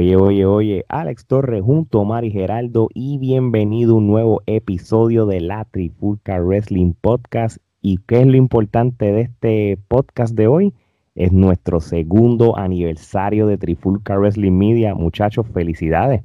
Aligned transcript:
Oye, 0.00 0.16
oye, 0.16 0.46
oye, 0.46 0.84
Alex 0.88 1.26
Torres 1.26 1.60
junto 1.60 2.00
a 2.00 2.04
Mari 2.06 2.30
Geraldo 2.30 2.88
y 2.94 3.18
bienvenido 3.18 3.92
a 3.92 3.96
un 3.98 4.06
nuevo 4.06 4.42
episodio 4.46 5.26
de 5.26 5.42
la 5.42 5.66
Trifulca 5.66 6.40
Wrestling 6.40 6.94
Podcast. 6.98 7.58
¿Y 7.82 7.98
qué 8.06 8.22
es 8.22 8.26
lo 8.26 8.38
importante 8.38 9.12
de 9.12 9.20
este 9.20 9.78
podcast 9.88 10.34
de 10.34 10.46
hoy? 10.46 10.72
Es 11.14 11.32
nuestro 11.32 11.80
segundo 11.80 12.56
aniversario 12.56 13.46
de 13.46 13.58
Trifulca 13.58 14.16
Wrestling 14.16 14.56
Media. 14.56 14.94
Muchachos, 14.94 15.46
felicidades. 15.52 16.22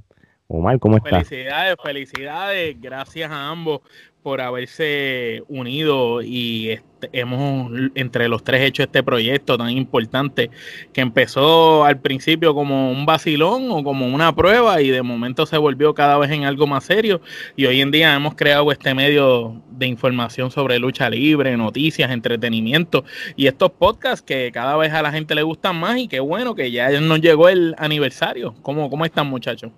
Omar, 0.48 0.80
¿cómo 0.80 0.96
estás? 0.96 1.28
Felicidades, 1.28 1.76
felicidades. 1.84 2.80
Gracias 2.80 3.30
a 3.30 3.50
ambos 3.50 3.82
por 4.26 4.42
haberse 4.42 5.44
unido 5.50 6.24
y 6.24 6.70
este, 6.72 7.10
hemos 7.12 7.72
entre 7.94 8.28
los 8.28 8.44
tres 8.44 8.64
hecho 8.64 8.82
este 8.82 9.04
proyecto 9.04 9.56
tan 9.56 9.70
importante 9.70 10.50
que 10.94 11.02
empezó 11.02 11.86
al 11.86 12.00
principio 12.00 12.56
como 12.56 12.90
un 12.90 13.06
vacilón 13.06 13.70
o 13.70 13.84
como 13.84 14.08
una 14.08 14.36
prueba 14.36 14.82
y 14.82 14.90
de 14.90 15.04
momento 15.04 15.46
se 15.46 15.60
volvió 15.60 15.94
cada 15.94 16.18
vez 16.18 16.32
en 16.32 16.44
algo 16.44 16.66
más 16.66 16.86
serio 16.86 17.22
y 17.56 17.68
hoy 17.68 17.82
en 17.82 17.92
día 17.92 18.16
hemos 18.16 18.34
creado 18.34 18.72
este 18.72 18.96
medio 18.96 19.62
de 19.70 19.86
información 19.86 20.50
sobre 20.50 20.80
lucha 20.80 21.08
libre, 21.08 21.56
noticias, 21.56 22.10
entretenimiento 22.10 23.06
y 23.36 23.46
estos 23.46 23.74
podcasts 23.74 24.26
que 24.26 24.50
cada 24.52 24.76
vez 24.76 24.92
a 24.92 25.04
la 25.04 25.12
gente 25.12 25.36
le 25.36 25.44
gustan 25.44 25.80
más 25.80 26.00
y 26.00 26.08
qué 26.08 26.20
bueno 26.20 26.56
que 26.56 26.72
ya 26.72 26.90
nos 27.00 27.22
llegó 27.22 27.48
el 27.48 27.76
aniversario. 27.78 28.56
¿Cómo, 28.64 28.90
cómo 28.90 29.06
están 29.06 29.28
muchachos? 29.28 29.72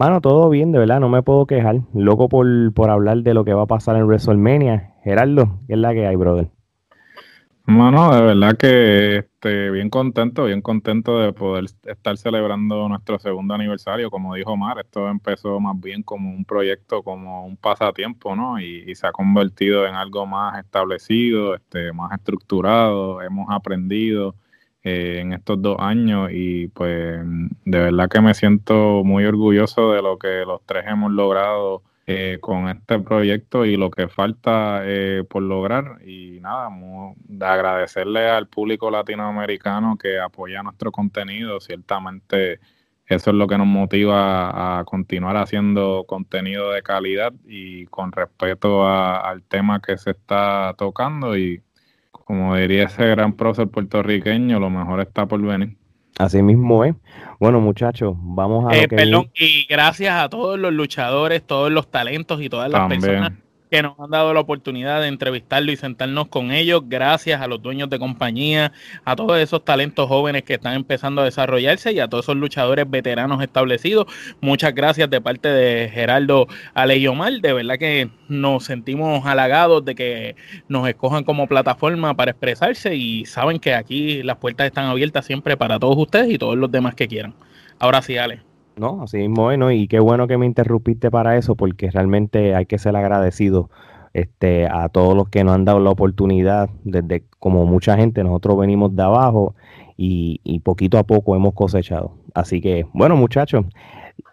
Mano, 0.00 0.22
todo 0.22 0.48
bien, 0.48 0.72
de 0.72 0.78
verdad, 0.78 0.98
no 0.98 1.10
me 1.10 1.22
puedo 1.22 1.44
quejar. 1.44 1.82
Loco 1.92 2.30
por, 2.30 2.46
por 2.72 2.88
hablar 2.88 3.18
de 3.18 3.34
lo 3.34 3.44
que 3.44 3.52
va 3.52 3.64
a 3.64 3.66
pasar 3.66 3.96
en 3.96 4.04
WrestleMania. 4.04 4.94
Gerardo, 5.04 5.60
¿qué 5.66 5.74
es 5.74 5.78
la 5.78 5.92
que 5.92 6.06
hay, 6.06 6.16
brother? 6.16 6.48
Mano, 7.66 8.14
de 8.14 8.22
verdad 8.22 8.56
que 8.56 9.16
este, 9.18 9.70
bien 9.70 9.90
contento, 9.90 10.46
bien 10.46 10.62
contento 10.62 11.18
de 11.18 11.34
poder 11.34 11.66
estar 11.84 12.16
celebrando 12.16 12.88
nuestro 12.88 13.18
segundo 13.18 13.52
aniversario. 13.52 14.10
Como 14.10 14.34
dijo 14.36 14.52
Omar, 14.52 14.78
esto 14.78 15.06
empezó 15.06 15.60
más 15.60 15.78
bien 15.78 16.02
como 16.02 16.30
un 16.30 16.46
proyecto, 16.46 17.02
como 17.02 17.44
un 17.44 17.58
pasatiempo, 17.58 18.34
¿no? 18.34 18.58
Y, 18.58 18.90
y 18.90 18.94
se 18.94 19.06
ha 19.06 19.12
convertido 19.12 19.86
en 19.86 19.96
algo 19.96 20.24
más 20.24 20.58
establecido, 20.64 21.54
este, 21.54 21.92
más 21.92 22.10
estructurado. 22.12 23.20
Hemos 23.20 23.48
aprendido 23.50 24.34
eh, 24.82 25.18
en 25.20 25.32
estos 25.32 25.60
dos 25.60 25.76
años 25.78 26.30
y 26.32 26.68
pues 26.68 27.20
de 27.64 27.78
verdad 27.78 28.08
que 28.08 28.20
me 28.20 28.34
siento 28.34 29.02
muy 29.04 29.26
orgulloso 29.26 29.92
de 29.92 30.02
lo 30.02 30.18
que 30.18 30.44
los 30.46 30.64
tres 30.64 30.84
hemos 30.88 31.12
logrado 31.12 31.82
eh, 32.06 32.38
con 32.40 32.68
este 32.68 32.98
proyecto 32.98 33.64
y 33.64 33.76
lo 33.76 33.90
que 33.90 34.08
falta 34.08 34.80
eh, 34.84 35.22
por 35.28 35.42
lograr. 35.42 35.98
Y 36.04 36.40
nada, 36.40 36.68
de 37.14 37.46
agradecerle 37.46 38.28
al 38.28 38.48
público 38.48 38.90
latinoamericano 38.90 39.96
que 39.96 40.18
apoya 40.18 40.62
nuestro 40.62 40.90
contenido, 40.90 41.60
ciertamente 41.60 42.58
eso 43.06 43.30
es 43.30 43.36
lo 43.36 43.46
que 43.46 43.58
nos 43.58 43.66
motiva 43.66 44.78
a 44.80 44.84
continuar 44.84 45.36
haciendo 45.36 46.04
contenido 46.06 46.70
de 46.70 46.82
calidad 46.82 47.32
y 47.44 47.86
con 47.86 48.12
respeto 48.12 48.86
al 48.88 49.42
tema 49.42 49.80
que 49.80 49.98
se 49.98 50.12
está 50.12 50.74
tocando 50.78 51.36
y 51.36 51.62
como 52.30 52.54
diría 52.54 52.84
ese 52.84 53.04
gran 53.08 53.32
prócer 53.32 53.66
puertorriqueño, 53.66 54.60
lo 54.60 54.70
mejor 54.70 55.00
está 55.00 55.26
por 55.26 55.42
venir. 55.42 55.76
Así 56.16 56.40
mismo 56.42 56.84
es. 56.84 56.94
Bueno, 57.40 57.60
muchachos, 57.60 58.14
vamos 58.20 58.72
a. 58.72 58.76
Eh, 58.76 58.86
perdón, 58.86 59.32
y 59.34 59.66
gracias 59.68 60.14
a 60.14 60.28
todos 60.28 60.56
los 60.56 60.72
luchadores, 60.72 61.44
todos 61.44 61.72
los 61.72 61.90
talentos 61.90 62.40
y 62.40 62.48
todas 62.48 62.70
las 62.70 62.86
personas 62.86 63.32
que 63.70 63.82
nos 63.82 63.98
han 63.98 64.10
dado 64.10 64.34
la 64.34 64.40
oportunidad 64.40 65.00
de 65.00 65.08
entrevistarlo 65.08 65.70
y 65.70 65.76
sentarnos 65.76 66.28
con 66.28 66.50
ellos, 66.50 66.82
gracias 66.86 67.40
a 67.40 67.46
los 67.46 67.62
dueños 67.62 67.88
de 67.88 67.98
compañía, 67.98 68.72
a 69.04 69.14
todos 69.16 69.38
esos 69.38 69.64
talentos 69.64 70.08
jóvenes 70.08 70.42
que 70.42 70.54
están 70.54 70.74
empezando 70.74 71.22
a 71.22 71.24
desarrollarse 71.24 71.92
y 71.92 72.00
a 72.00 72.08
todos 72.08 72.24
esos 72.24 72.36
luchadores 72.36 72.90
veteranos 72.90 73.42
establecidos. 73.42 74.06
Muchas 74.40 74.74
gracias 74.74 75.08
de 75.08 75.20
parte 75.20 75.48
de 75.48 75.88
Gerardo 75.88 76.48
Aleyomar, 76.74 77.32
de 77.34 77.52
verdad 77.52 77.78
que 77.78 78.10
nos 78.28 78.64
sentimos 78.64 79.24
halagados 79.24 79.84
de 79.84 79.94
que 79.94 80.36
nos 80.68 80.88
escojan 80.88 81.24
como 81.24 81.46
plataforma 81.46 82.14
para 82.14 82.32
expresarse 82.32 82.96
y 82.96 83.24
saben 83.26 83.60
que 83.60 83.74
aquí 83.74 84.22
las 84.22 84.36
puertas 84.38 84.66
están 84.66 84.86
abiertas 84.86 85.26
siempre 85.26 85.56
para 85.56 85.78
todos 85.78 85.96
ustedes 85.96 86.30
y 86.30 86.38
todos 86.38 86.56
los 86.56 86.70
demás 86.70 86.94
que 86.94 87.08
quieran. 87.08 87.34
Ahora 87.78 88.02
sí, 88.02 88.16
Ale. 88.16 88.49
No, 88.76 89.02
así 89.02 89.18
mismo 89.18 89.42
bueno, 89.42 89.70
y 89.70 89.88
qué 89.88 90.00
bueno 90.00 90.26
que 90.26 90.38
me 90.38 90.46
interrumpiste 90.46 91.10
para 91.10 91.36
eso, 91.36 91.54
porque 91.54 91.90
realmente 91.90 92.54
hay 92.54 92.66
que 92.66 92.78
ser 92.78 92.96
agradecido 92.96 93.68
este, 94.14 94.66
a 94.66 94.88
todos 94.88 95.14
los 95.14 95.28
que 95.28 95.44
nos 95.44 95.54
han 95.54 95.64
dado 95.64 95.80
la 95.80 95.90
oportunidad, 95.90 96.70
desde 96.84 97.24
como 97.38 97.66
mucha 97.66 97.96
gente, 97.96 98.24
nosotros 98.24 98.58
venimos 98.58 98.94
de 98.96 99.02
abajo 99.02 99.54
y, 99.96 100.40
y 100.44 100.60
poquito 100.60 100.98
a 100.98 101.04
poco 101.04 101.36
hemos 101.36 101.54
cosechado. 101.54 102.14
Así 102.34 102.60
que, 102.60 102.86
bueno, 102.92 103.16
muchachos, 103.16 103.66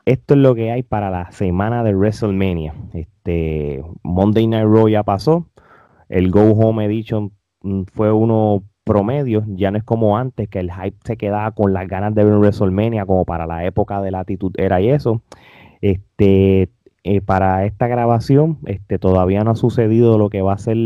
esto 0.05 0.33
es 0.35 0.39
lo 0.39 0.55
que 0.55 0.71
hay 0.71 0.83
para 0.83 1.09
la 1.09 1.31
semana 1.31 1.83
de 1.83 1.93
WrestleMania. 1.93 2.73
Este 2.93 3.83
Monday 4.03 4.47
Night 4.47 4.65
Raw 4.65 4.87
ya 4.87 5.03
pasó. 5.03 5.49
El 6.09 6.31
Go 6.31 6.51
Home 6.51 6.85
Edition 6.85 7.33
mm, 7.61 7.83
fue 7.91 8.11
uno 8.11 8.63
promedio, 8.87 9.43
ya 9.47 9.71
no 9.71 9.77
es 9.77 9.83
como 9.83 10.17
antes, 10.17 10.49
que 10.49 10.59
el 10.59 10.71
hype 10.71 10.97
se 11.03 11.17
quedaba 11.17 11.51
con 11.51 11.73
las 11.73 11.87
ganas 11.87 12.15
de 12.15 12.23
ver 12.23 12.33
un 12.33 12.39
WrestleMania, 12.39 13.05
como 13.05 13.25
para 13.25 13.45
la 13.45 13.65
época 13.65 14.01
de 14.01 14.11
la 14.11 14.21
actitud 14.21 14.53
era 14.57 14.81
y 14.81 14.89
eso. 14.89 15.21
Este, 15.81 16.69
eh, 17.03 17.21
para 17.21 17.65
esta 17.65 17.87
grabación, 17.87 18.57
este, 18.65 18.99
todavía 18.99 19.43
no 19.43 19.51
ha 19.51 19.55
sucedido 19.55 20.17
lo 20.17 20.29
que 20.29 20.41
va 20.41 20.53
a 20.53 20.57
ser 20.57 20.77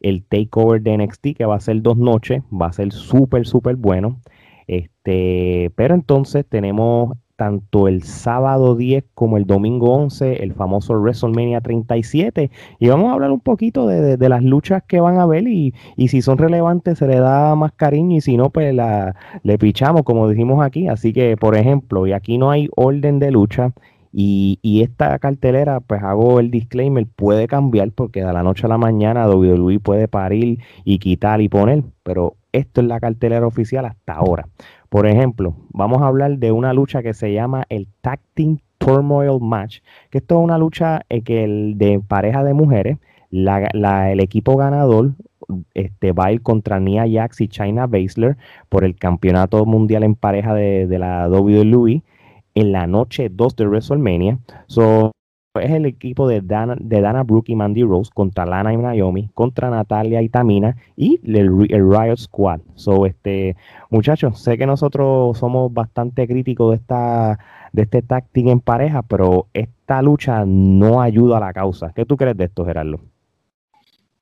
el 0.00 0.24
takeover 0.28 0.82
de 0.82 0.98
NXT, 0.98 1.36
que 1.36 1.46
va 1.46 1.56
a 1.56 1.60
ser 1.60 1.82
dos 1.82 1.96
noches, 1.96 2.42
va 2.52 2.66
a 2.66 2.72
ser 2.72 2.92
súper, 2.92 3.46
súper 3.46 3.76
bueno. 3.76 4.20
Este, 4.66 5.70
pero 5.76 5.94
entonces 5.94 6.44
tenemos 6.48 7.16
tanto 7.40 7.88
el 7.88 8.02
sábado 8.02 8.76
10 8.76 9.02
como 9.14 9.38
el 9.38 9.46
domingo 9.46 9.94
11, 9.94 10.42
el 10.42 10.52
famoso 10.52 10.92
WrestleMania 10.92 11.62
37. 11.62 12.50
Y 12.78 12.88
vamos 12.88 13.08
a 13.08 13.14
hablar 13.14 13.30
un 13.30 13.40
poquito 13.40 13.86
de, 13.86 14.28
las 14.28 14.44
luchas 14.44 14.82
que 14.86 15.00
van 15.00 15.18
a 15.18 15.24
ver 15.24 15.48
y, 15.48 15.72
si 15.96 16.20
son 16.20 16.36
relevantes 16.36 16.98
se 16.98 17.06
le 17.06 17.18
da 17.18 17.54
más 17.54 17.72
cariño 17.72 18.18
y 18.18 18.20
si 18.20 18.36
no, 18.36 18.50
pues 18.50 18.74
la, 18.74 19.16
le 19.42 19.56
pichamos, 19.56 20.02
como 20.02 20.28
dijimos 20.28 20.62
aquí. 20.62 20.86
Así 20.86 21.14
que, 21.14 21.38
por 21.38 21.56
ejemplo, 21.56 22.06
y 22.06 22.12
aquí 22.12 22.36
no 22.36 22.50
hay 22.50 22.68
orden 22.76 23.18
de 23.18 23.30
lucha. 23.30 23.72
Y, 24.12 24.58
y, 24.60 24.82
esta 24.82 25.18
cartelera, 25.18 25.80
pues 25.80 26.02
hago 26.02 26.40
el 26.40 26.50
disclaimer, 26.50 27.06
puede 27.06 27.46
cambiar 27.46 27.92
porque 27.92 28.22
de 28.22 28.34
la 28.34 28.42
noche 28.42 28.66
a 28.66 28.68
la 28.68 28.76
mañana 28.76 29.26
WWE 29.26 29.80
puede 29.80 30.08
parir 30.08 30.58
y 30.84 30.98
quitar 30.98 31.40
y 31.40 31.48
poner, 31.48 31.84
pero 32.02 32.36
esto 32.52 32.80
es 32.80 32.86
la 32.86 33.00
cartelera 33.00 33.46
oficial 33.46 33.86
hasta 33.86 34.14
ahora. 34.14 34.46
Por 34.90 35.06
ejemplo, 35.06 35.54
vamos 35.72 36.02
a 36.02 36.08
hablar 36.08 36.38
de 36.38 36.50
una 36.50 36.72
lucha 36.74 37.00
que 37.00 37.14
se 37.14 37.32
llama 37.32 37.64
el 37.68 37.86
Tag 38.00 38.20
Team 38.34 38.58
Turmoil 38.78 39.40
Match, 39.40 39.78
que 40.10 40.18
esto 40.18 40.38
es 40.38 40.44
una 40.44 40.58
lucha 40.58 41.02
eh, 41.08 41.22
que 41.22 41.44
el 41.44 41.78
de 41.78 42.00
pareja 42.00 42.42
de 42.42 42.54
mujeres, 42.54 42.98
el 43.30 44.20
equipo 44.20 44.56
ganador 44.56 45.12
este, 45.74 46.10
va 46.10 46.26
a 46.26 46.32
ir 46.32 46.42
contra 46.42 46.80
Nia 46.80 47.04
Jax 47.08 47.40
y 47.40 47.46
China 47.46 47.86
Baszler 47.86 48.36
por 48.68 48.82
el 48.82 48.96
campeonato 48.96 49.64
mundial 49.64 50.02
en 50.02 50.16
pareja 50.16 50.54
de, 50.54 50.88
de 50.88 50.98
la 50.98 51.28
WWE 51.28 52.02
en 52.56 52.72
la 52.72 52.88
noche 52.88 53.28
2 53.30 53.56
de 53.56 53.66
WrestleMania. 53.66 54.38
So, 54.66 55.12
es 55.58 55.72
el 55.72 55.84
equipo 55.84 56.28
de 56.28 56.42
Dana, 56.42 56.76
de 56.78 57.00
Dana 57.00 57.24
Brooke 57.24 57.50
y 57.50 57.56
Mandy 57.56 57.82
Rose 57.82 58.10
contra 58.14 58.46
Lana 58.46 58.72
y 58.72 58.76
Naomi, 58.76 59.30
contra 59.34 59.68
Natalia 59.68 60.22
y 60.22 60.28
Tamina 60.28 60.76
y 60.96 61.18
el, 61.24 61.48
Riot 61.68 62.16
Squad. 62.18 62.60
So, 62.76 63.04
este, 63.04 63.56
muchachos, 63.90 64.38
sé 64.38 64.56
que 64.56 64.66
nosotros 64.66 65.36
somos 65.38 65.72
bastante 65.72 66.28
críticos 66.28 66.70
de 66.70 66.76
esta 66.76 67.38
de 67.72 67.82
este 67.82 68.02
táctil 68.02 68.48
en 68.48 68.60
pareja, 68.60 69.02
pero 69.02 69.46
esta 69.54 70.02
lucha 70.02 70.44
no 70.44 71.00
ayuda 71.00 71.38
a 71.38 71.40
la 71.40 71.52
causa. 71.52 71.92
¿Qué 71.94 72.04
tú 72.04 72.16
crees 72.16 72.36
de 72.36 72.44
esto, 72.44 72.64
Gerardo? 72.64 73.00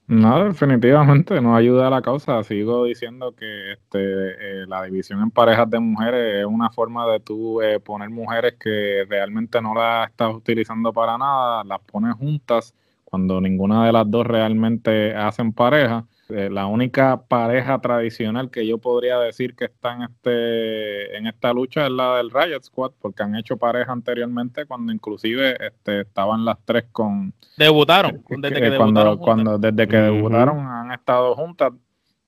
No, 0.09 0.43
definitivamente 0.43 1.39
no 1.43 1.55
ayuda 1.55 1.89
a 1.89 1.91
la 1.91 2.01
causa. 2.01 2.43
Sigo 2.43 2.85
diciendo 2.85 3.35
que 3.35 3.73
este, 3.73 4.63
eh, 4.63 4.67
la 4.67 4.83
división 4.85 5.21
en 5.21 5.31
parejas 5.31 5.69
de 5.69 5.81
mujeres 5.81 6.41
es 6.41 6.47
una 6.47 6.71
forma 6.71 7.07
de 7.07 7.21
tú 7.21 7.61
eh, 7.61 7.79
poner 7.79 8.09
mujeres 8.09 8.55
que 8.59 9.05
realmente 9.07 9.61
no 9.61 9.75
las 9.75 10.09
estás 10.09 10.35
utilizando 10.35 10.95
para 10.95 11.19
nada, 11.19 11.63
las 11.65 11.81
pones 11.81 12.15
juntas 12.17 12.75
cuando 13.05 13.39
ninguna 13.41 13.85
de 13.85 13.93
las 13.93 14.11
dos 14.11 14.27
realmente 14.27 15.15
hacen 15.15 15.53
pareja 15.53 16.07
eh, 16.31 16.51
la 16.51 16.67
única 16.67 17.23
pareja 17.27 17.79
tradicional 17.81 18.51
que 18.51 18.67
yo 18.67 18.77
podría 18.77 19.19
decir 19.19 19.57
que 19.57 19.65
está 19.65 19.95
en 19.95 20.03
este 20.03 21.17
en 21.17 21.27
esta 21.27 21.55
lucha 21.55 21.87
es 21.87 21.91
la 21.91 22.19
del 22.19 22.31
Riot 22.31 22.63
Squad 22.65 22.93
porque 23.01 23.23
han 23.23 23.35
hecho 23.35 23.57
pareja 23.57 23.93
anteriormente 23.93 24.67
cuando 24.67 24.93
inclusive 24.93 25.57
este, 25.59 26.03
estaban 26.03 26.45
las 26.45 26.59
tres 26.67 26.85
con 26.93 27.33
debutaron 27.57 28.23
desde 28.29 28.61
que, 28.61 28.77
cuando, 28.77 29.19
cuando 29.19 29.57
desde 29.57 29.89
que 29.89 29.97
debutaron 29.97 30.59
han 30.67 30.93
estado 30.93 31.35
juntas. 31.35 31.73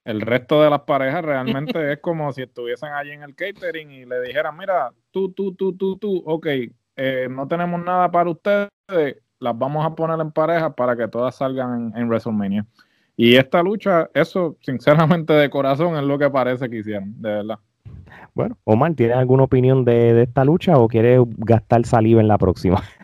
El 0.03 0.23
resto 0.23 0.63
de 0.63 0.71
las 0.71 0.81
parejas 0.81 1.23
realmente 1.23 1.73
es 1.93 1.99
como 1.99 2.33
si 2.33 2.41
estuviesen 2.41 2.95
allí 2.95 3.11
en 3.11 3.23
el 3.23 3.35
catering 3.35 3.91
y 3.91 4.07
le 4.07 4.23
dijeran 4.23 4.57
mira 4.57 4.95
tú 5.11 5.31
tú 5.33 5.55
tú 5.55 5.77
tú 5.77 5.99
tú 5.99 6.23
ok 6.25 6.47
eh, 6.97 7.29
no 7.31 7.47
tenemos 7.47 7.85
nada 7.85 8.11
para 8.11 8.31
ustedes 8.31 8.71
las 9.39 9.59
vamos 9.59 9.85
a 9.85 9.95
poner 9.95 10.19
en 10.21 10.33
pareja 10.33 10.75
para 10.75 10.97
que 10.97 11.07
todas 11.07 11.35
salgan 11.35 11.93
en 11.95 12.09
WrestleMania 12.09 12.65
y 13.21 13.37
esta 13.37 13.63
lucha, 13.63 14.09
eso 14.15 14.57
sinceramente 14.63 15.35
de 15.35 15.51
corazón 15.51 15.95
es 15.95 16.03
lo 16.05 16.19
que 16.19 16.31
parece 16.31 16.71
que 16.71 16.79
hicieron, 16.79 17.21
de 17.21 17.29
verdad. 17.29 17.59
Bueno, 18.33 18.57
Omar, 18.65 18.95
¿tienes 18.95 19.15
alguna 19.15 19.43
opinión 19.43 19.85
de, 19.85 20.23
esta 20.23 20.43
lucha 20.43 20.79
o 20.79 20.89
quieres 20.89 21.21
gastar 21.37 21.85
saliva 21.85 22.23
en 22.23 22.29
la 22.29 22.39
próxima? 22.39 22.83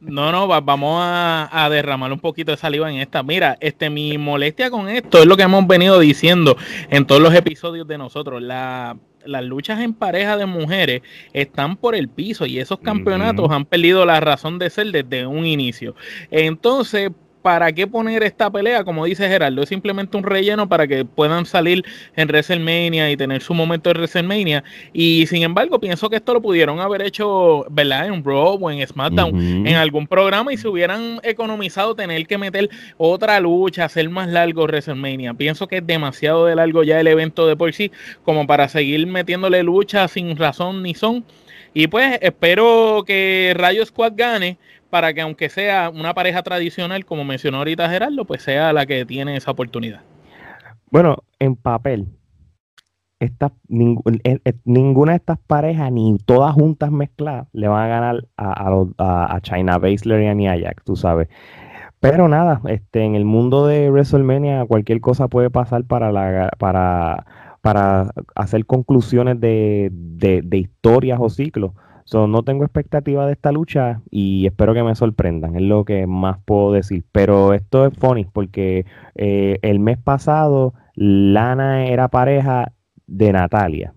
No, 0.00 0.32
no, 0.32 0.48
vamos 0.48 1.00
a, 1.00 1.68
derramar 1.70 2.12
un 2.12 2.18
poquito 2.18 2.50
de 2.50 2.56
saliva 2.56 2.90
en 2.90 2.98
esta. 2.98 3.22
Mira, 3.22 3.56
este, 3.60 3.88
mi 3.88 4.18
molestia 4.18 4.68
con 4.68 4.88
esto 4.88 5.18
es 5.18 5.26
lo 5.26 5.36
que 5.36 5.44
hemos 5.44 5.64
venido 5.68 6.00
diciendo 6.00 6.56
en 6.90 7.06
todos 7.06 7.22
los 7.22 7.32
episodios 7.32 7.86
de 7.86 7.98
nosotros. 7.98 8.42
La, 8.42 8.96
las 9.24 9.44
luchas 9.44 9.78
en 9.78 9.94
pareja 9.94 10.36
de 10.36 10.46
mujeres 10.46 11.02
están 11.32 11.76
por 11.76 11.94
el 11.94 12.08
piso 12.08 12.46
y 12.46 12.58
esos 12.58 12.80
campeonatos 12.80 13.48
han 13.52 13.64
perdido 13.64 14.04
la 14.04 14.18
razón 14.18 14.58
de 14.58 14.70
ser 14.70 14.90
desde 14.90 15.24
un 15.24 15.46
inicio. 15.46 15.94
Entonces, 16.32 17.12
¿para 17.42 17.72
qué 17.72 17.86
poner 17.86 18.22
esta 18.22 18.50
pelea? 18.50 18.84
Como 18.84 19.04
dice 19.04 19.28
Gerardo, 19.28 19.62
es 19.62 19.68
simplemente 19.68 20.16
un 20.16 20.22
relleno 20.22 20.68
para 20.68 20.86
que 20.86 21.04
puedan 21.04 21.44
salir 21.44 21.84
en 22.16 22.28
WrestleMania 22.28 23.10
y 23.10 23.16
tener 23.16 23.42
su 23.42 23.52
momento 23.52 23.90
de 23.90 23.98
WrestleMania. 23.98 24.64
Y 24.92 25.26
sin 25.26 25.42
embargo, 25.42 25.80
pienso 25.80 26.08
que 26.08 26.16
esto 26.16 26.32
lo 26.32 26.40
pudieron 26.40 26.80
haber 26.80 27.02
hecho, 27.02 27.66
¿verdad? 27.70 28.06
En 28.06 28.24
Raw 28.24 28.58
o 28.60 28.70
en 28.70 28.86
SmackDown, 28.86 29.66
en 29.66 29.74
algún 29.74 30.06
programa 30.06 30.52
y 30.52 30.56
se 30.56 30.68
hubieran 30.68 31.20
economizado 31.22 31.94
tener 31.94 32.26
que 32.26 32.38
meter 32.38 32.70
otra 32.96 33.40
lucha, 33.40 33.84
hacer 33.84 34.08
más 34.08 34.28
largo 34.28 34.62
WrestleMania. 34.62 35.34
Pienso 35.34 35.66
que 35.66 35.78
es 35.78 35.86
demasiado 35.86 36.46
de 36.46 36.54
largo 36.54 36.84
ya 36.84 37.00
el 37.00 37.08
evento 37.08 37.46
de 37.46 37.56
por 37.56 37.72
sí, 37.72 37.90
como 38.24 38.46
para 38.46 38.68
seguir 38.68 39.06
metiéndole 39.06 39.62
lucha 39.62 40.06
sin 40.08 40.36
razón 40.36 40.82
ni 40.82 40.94
son. 40.94 41.24
Y 41.74 41.86
pues 41.86 42.18
espero 42.20 43.02
que 43.06 43.54
Rayo 43.56 43.84
Squad 43.86 44.12
gane 44.14 44.58
para 44.92 45.14
que 45.14 45.22
aunque 45.22 45.48
sea 45.48 45.88
una 45.88 46.12
pareja 46.12 46.42
tradicional, 46.42 47.06
como 47.06 47.24
mencionó 47.24 47.56
ahorita 47.56 47.88
Gerardo, 47.88 48.26
pues 48.26 48.42
sea 48.42 48.74
la 48.74 48.84
que 48.84 49.06
tiene 49.06 49.38
esa 49.38 49.50
oportunidad. 49.50 50.02
Bueno, 50.90 51.24
en 51.38 51.56
papel, 51.56 52.08
esta, 53.18 53.54
eh, 53.70 54.38
eh, 54.44 54.52
ninguna 54.66 55.12
de 55.12 55.16
estas 55.16 55.38
parejas, 55.38 55.90
ni 55.90 56.18
todas 56.26 56.52
juntas 56.52 56.90
mezcladas, 56.90 57.48
le 57.54 57.68
van 57.68 57.84
a 57.84 57.88
ganar 57.88 58.26
a, 58.36 59.34
a, 59.34 59.40
China 59.40 59.78
Baszler 59.78 60.24
y 60.24 60.26
a 60.26 60.34
Nia 60.34 60.74
tú 60.84 60.94
sabes. 60.94 61.28
Pero 61.98 62.28
nada, 62.28 62.60
este, 62.66 63.02
en 63.02 63.14
el 63.14 63.24
mundo 63.24 63.66
de 63.66 63.90
WrestleMania 63.90 64.66
cualquier 64.66 65.00
cosa 65.00 65.26
puede 65.28 65.48
pasar 65.48 65.84
para, 65.84 66.12
la, 66.12 66.50
para, 66.58 67.24
para 67.62 68.12
hacer 68.34 68.66
conclusiones 68.66 69.40
de, 69.40 69.88
de, 69.90 70.42
de 70.42 70.58
historias 70.58 71.18
o 71.18 71.30
ciclos 71.30 71.72
no 72.14 72.42
tengo 72.42 72.64
expectativa 72.64 73.26
de 73.26 73.32
esta 73.32 73.52
lucha 73.52 74.02
y 74.10 74.46
espero 74.46 74.74
que 74.74 74.82
me 74.82 74.94
sorprendan, 74.94 75.56
es 75.56 75.62
lo 75.62 75.84
que 75.84 76.06
más 76.06 76.38
puedo 76.44 76.72
decir. 76.72 77.04
Pero 77.12 77.54
esto 77.54 77.86
es 77.86 77.94
funny 77.98 78.24
porque 78.24 78.86
eh, 79.14 79.58
el 79.62 79.80
mes 79.80 79.98
pasado 79.98 80.74
Lana 80.94 81.86
era 81.86 82.08
pareja 82.08 82.72
de 83.06 83.32
Natalia, 83.32 83.94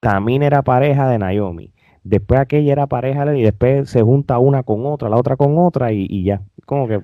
Tamina 0.00 0.46
era 0.46 0.62
pareja 0.62 1.08
de 1.08 1.18
Naomi, 1.18 1.72
después 2.04 2.40
aquella 2.40 2.72
era 2.72 2.86
pareja 2.86 3.34
y 3.36 3.42
después 3.42 3.88
se 3.90 4.02
junta 4.02 4.38
una 4.38 4.62
con 4.62 4.86
otra, 4.86 5.08
la 5.08 5.16
otra 5.16 5.36
con 5.36 5.58
otra 5.58 5.92
y, 5.92 6.06
y 6.08 6.24
ya, 6.24 6.42
como 6.66 6.88
que 6.88 7.00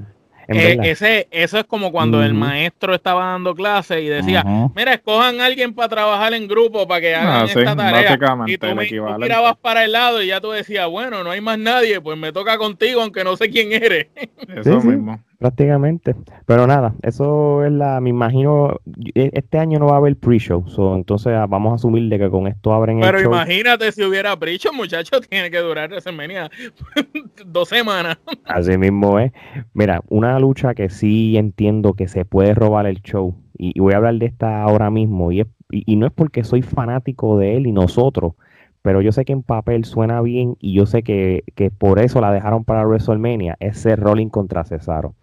eh, 0.49 0.79
ese, 0.83 1.29
eso 1.31 1.59
es 1.59 1.65
como 1.65 1.93
cuando 1.93 2.23
el 2.23 2.35
maestro 2.35 2.95
estaba 2.95 3.27
dando 3.27 3.55
clase 3.55 4.01
y 4.01 4.09
decía, 4.09 4.45
mira, 4.75 4.95
escojan 4.95 5.41
a 5.41 5.47
alguien 5.47 5.75
para 5.75 5.89
trabajar 5.89 6.35
en 6.35 6.47
grupo 6.47 6.87
para 6.87 7.01
que 7.01 7.15
hagan 7.15 7.43
ah, 7.43 7.45
esta 7.45 7.77
tarea. 7.77 8.19
Y 8.47 8.59
tú, 8.59 8.67
me, 8.75 8.89
mirabas 9.19 9.57
para 9.57 9.85
el 9.85 9.93
lado 9.93 10.23
y 10.23 10.29
ya 10.29 10.41
tú 10.41 10.51
decías, 10.51 10.89
bueno, 10.89 11.25
no 11.25 11.31
hay 11.31 11.41
más 11.41 11.59
nadie, 11.59 12.01
pues 12.01 12.17
me 12.19 12.33
toca 12.33 12.59
contigo, 12.59 13.03
aunque 13.03 13.25
no 13.25 13.37
sé 13.37 13.51
quién 13.51 13.73
eres. 13.73 14.09
Eso 14.49 14.81
mismo. 14.81 15.21
Prácticamente. 15.39 16.15
Pero 16.47 16.67
nada, 16.67 16.95
eso 17.03 17.65
es 17.65 17.73
la, 17.73 18.01
me 18.01 18.11
imagino, 18.11 18.81
e, 19.15 19.31
este 19.35 19.59
año 19.59 19.79
no 19.79 19.87
va 19.87 19.95
a 19.95 19.97
haber 19.99 20.17
pre-show, 20.17 20.65
entonces 20.95 21.35
ah, 21.35 21.47
vamos 21.47 21.73
a 21.73 21.75
asumir 21.75 22.09
de 22.09 22.19
que 22.19 22.31
con 22.31 22.47
esto 22.47 22.73
abren 22.73 23.01
Pero 23.01 23.19
el 23.19 23.25
show. 23.25 23.33
imagínate 23.33 23.93
si 23.93 24.03
hubiera 24.03 24.35
pre-show, 24.37 24.73
muchachos, 24.73 25.21
tiene 25.29 25.51
que 25.51 25.59
durar 25.59 25.91
WrestleMania 25.91 26.51
dos 27.47 27.69
semanas. 27.69 28.19
Así 28.45 28.79
mismo 28.79 29.19
es. 29.19 29.33
Mira, 29.75 30.03
una 30.09 30.39
lucha 30.39 30.75
que 30.75 30.89
sí 30.89 31.37
entiendo 31.37 31.93
que 31.93 32.09
se 32.09 32.25
puede 32.25 32.55
robar 32.55 32.87
el 32.87 33.03
show, 33.03 33.35
y, 33.59 33.79
voy 33.79 33.93
a 33.93 33.99
hablar 33.99 34.15
de 34.15 34.27
esta 34.27 34.63
ahora 34.63 34.91
mismo, 34.91 35.33
y, 35.33 35.45
y 35.71 35.97
no 35.97 36.07
es 36.07 36.13
porque 36.13 36.45
soy 36.45 36.63
fanático 36.63 37.37
de 37.37 37.57
él 37.57 37.67
y 37.67 37.73
nosotros, 37.73 38.35
pero 38.81 39.03
yo 39.03 39.13
sé 39.13 39.25
que 39.27 39.33
en 39.33 39.43
papel 39.43 39.85
suena 39.85 40.23
bien 40.23 40.57
y 40.61 40.73
yo 40.73 40.87
sé 40.87 41.03
que, 41.03 41.43
que 41.57 41.71
por 41.71 41.99
eso 41.99 42.21
la 42.21 42.33
dejaron 42.33 42.65
para 42.65 42.87
WrestleMania, 42.87 43.57
es 43.61 43.79
ser 43.81 44.01
Rolling 44.01 44.29
contra 44.29 44.65
Cesaro. 44.65 45.15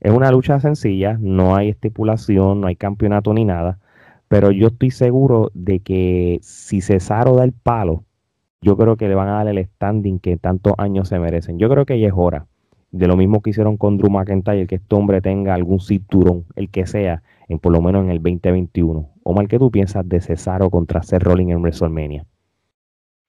Es 0.00 0.12
una 0.12 0.30
lucha 0.30 0.58
sencilla, 0.60 1.18
no 1.20 1.54
hay 1.54 1.68
estipulación, 1.68 2.60
no 2.62 2.68
hay 2.68 2.76
campeonato 2.76 3.34
ni 3.34 3.44
nada, 3.44 3.78
pero 4.28 4.50
yo 4.50 4.68
estoy 4.68 4.90
seguro 4.90 5.50
de 5.52 5.80
que 5.80 6.38
si 6.42 6.80
Cesaro 6.80 7.36
da 7.36 7.44
el 7.44 7.52
palo, 7.52 8.04
yo 8.62 8.76
creo 8.76 8.96
que 8.96 9.08
le 9.08 9.14
van 9.14 9.28
a 9.28 9.32
dar 9.32 9.48
el 9.48 9.62
standing 9.62 10.18
que 10.18 10.38
tantos 10.38 10.74
años 10.78 11.08
se 11.08 11.18
merecen. 11.18 11.58
Yo 11.58 11.68
creo 11.68 11.84
que 11.84 12.00
ya 12.00 12.08
es 12.08 12.14
hora. 12.16 12.46
De 12.92 13.06
lo 13.06 13.16
mismo 13.16 13.42
que 13.42 13.50
hicieron 13.50 13.76
con 13.76 13.98
Drew 13.98 14.10
McIntyre, 14.10 14.66
que 14.66 14.76
este 14.76 14.96
hombre 14.96 15.20
tenga 15.20 15.54
algún 15.54 15.80
cinturón, 15.80 16.44
el 16.56 16.70
que 16.70 16.86
sea, 16.86 17.22
en 17.48 17.58
por 17.58 17.72
lo 17.72 17.82
menos 17.82 18.04
en 18.04 18.10
el 18.10 18.22
2021. 18.22 19.08
Omar, 19.22 19.48
¿qué 19.48 19.58
tú 19.58 19.70
piensas 19.70 20.08
de 20.08 20.20
Cesaro 20.20 20.70
contra 20.70 21.02
Seth 21.02 21.22
Rollins 21.22 21.52
en 21.52 21.60
WrestleMania? 21.60 22.24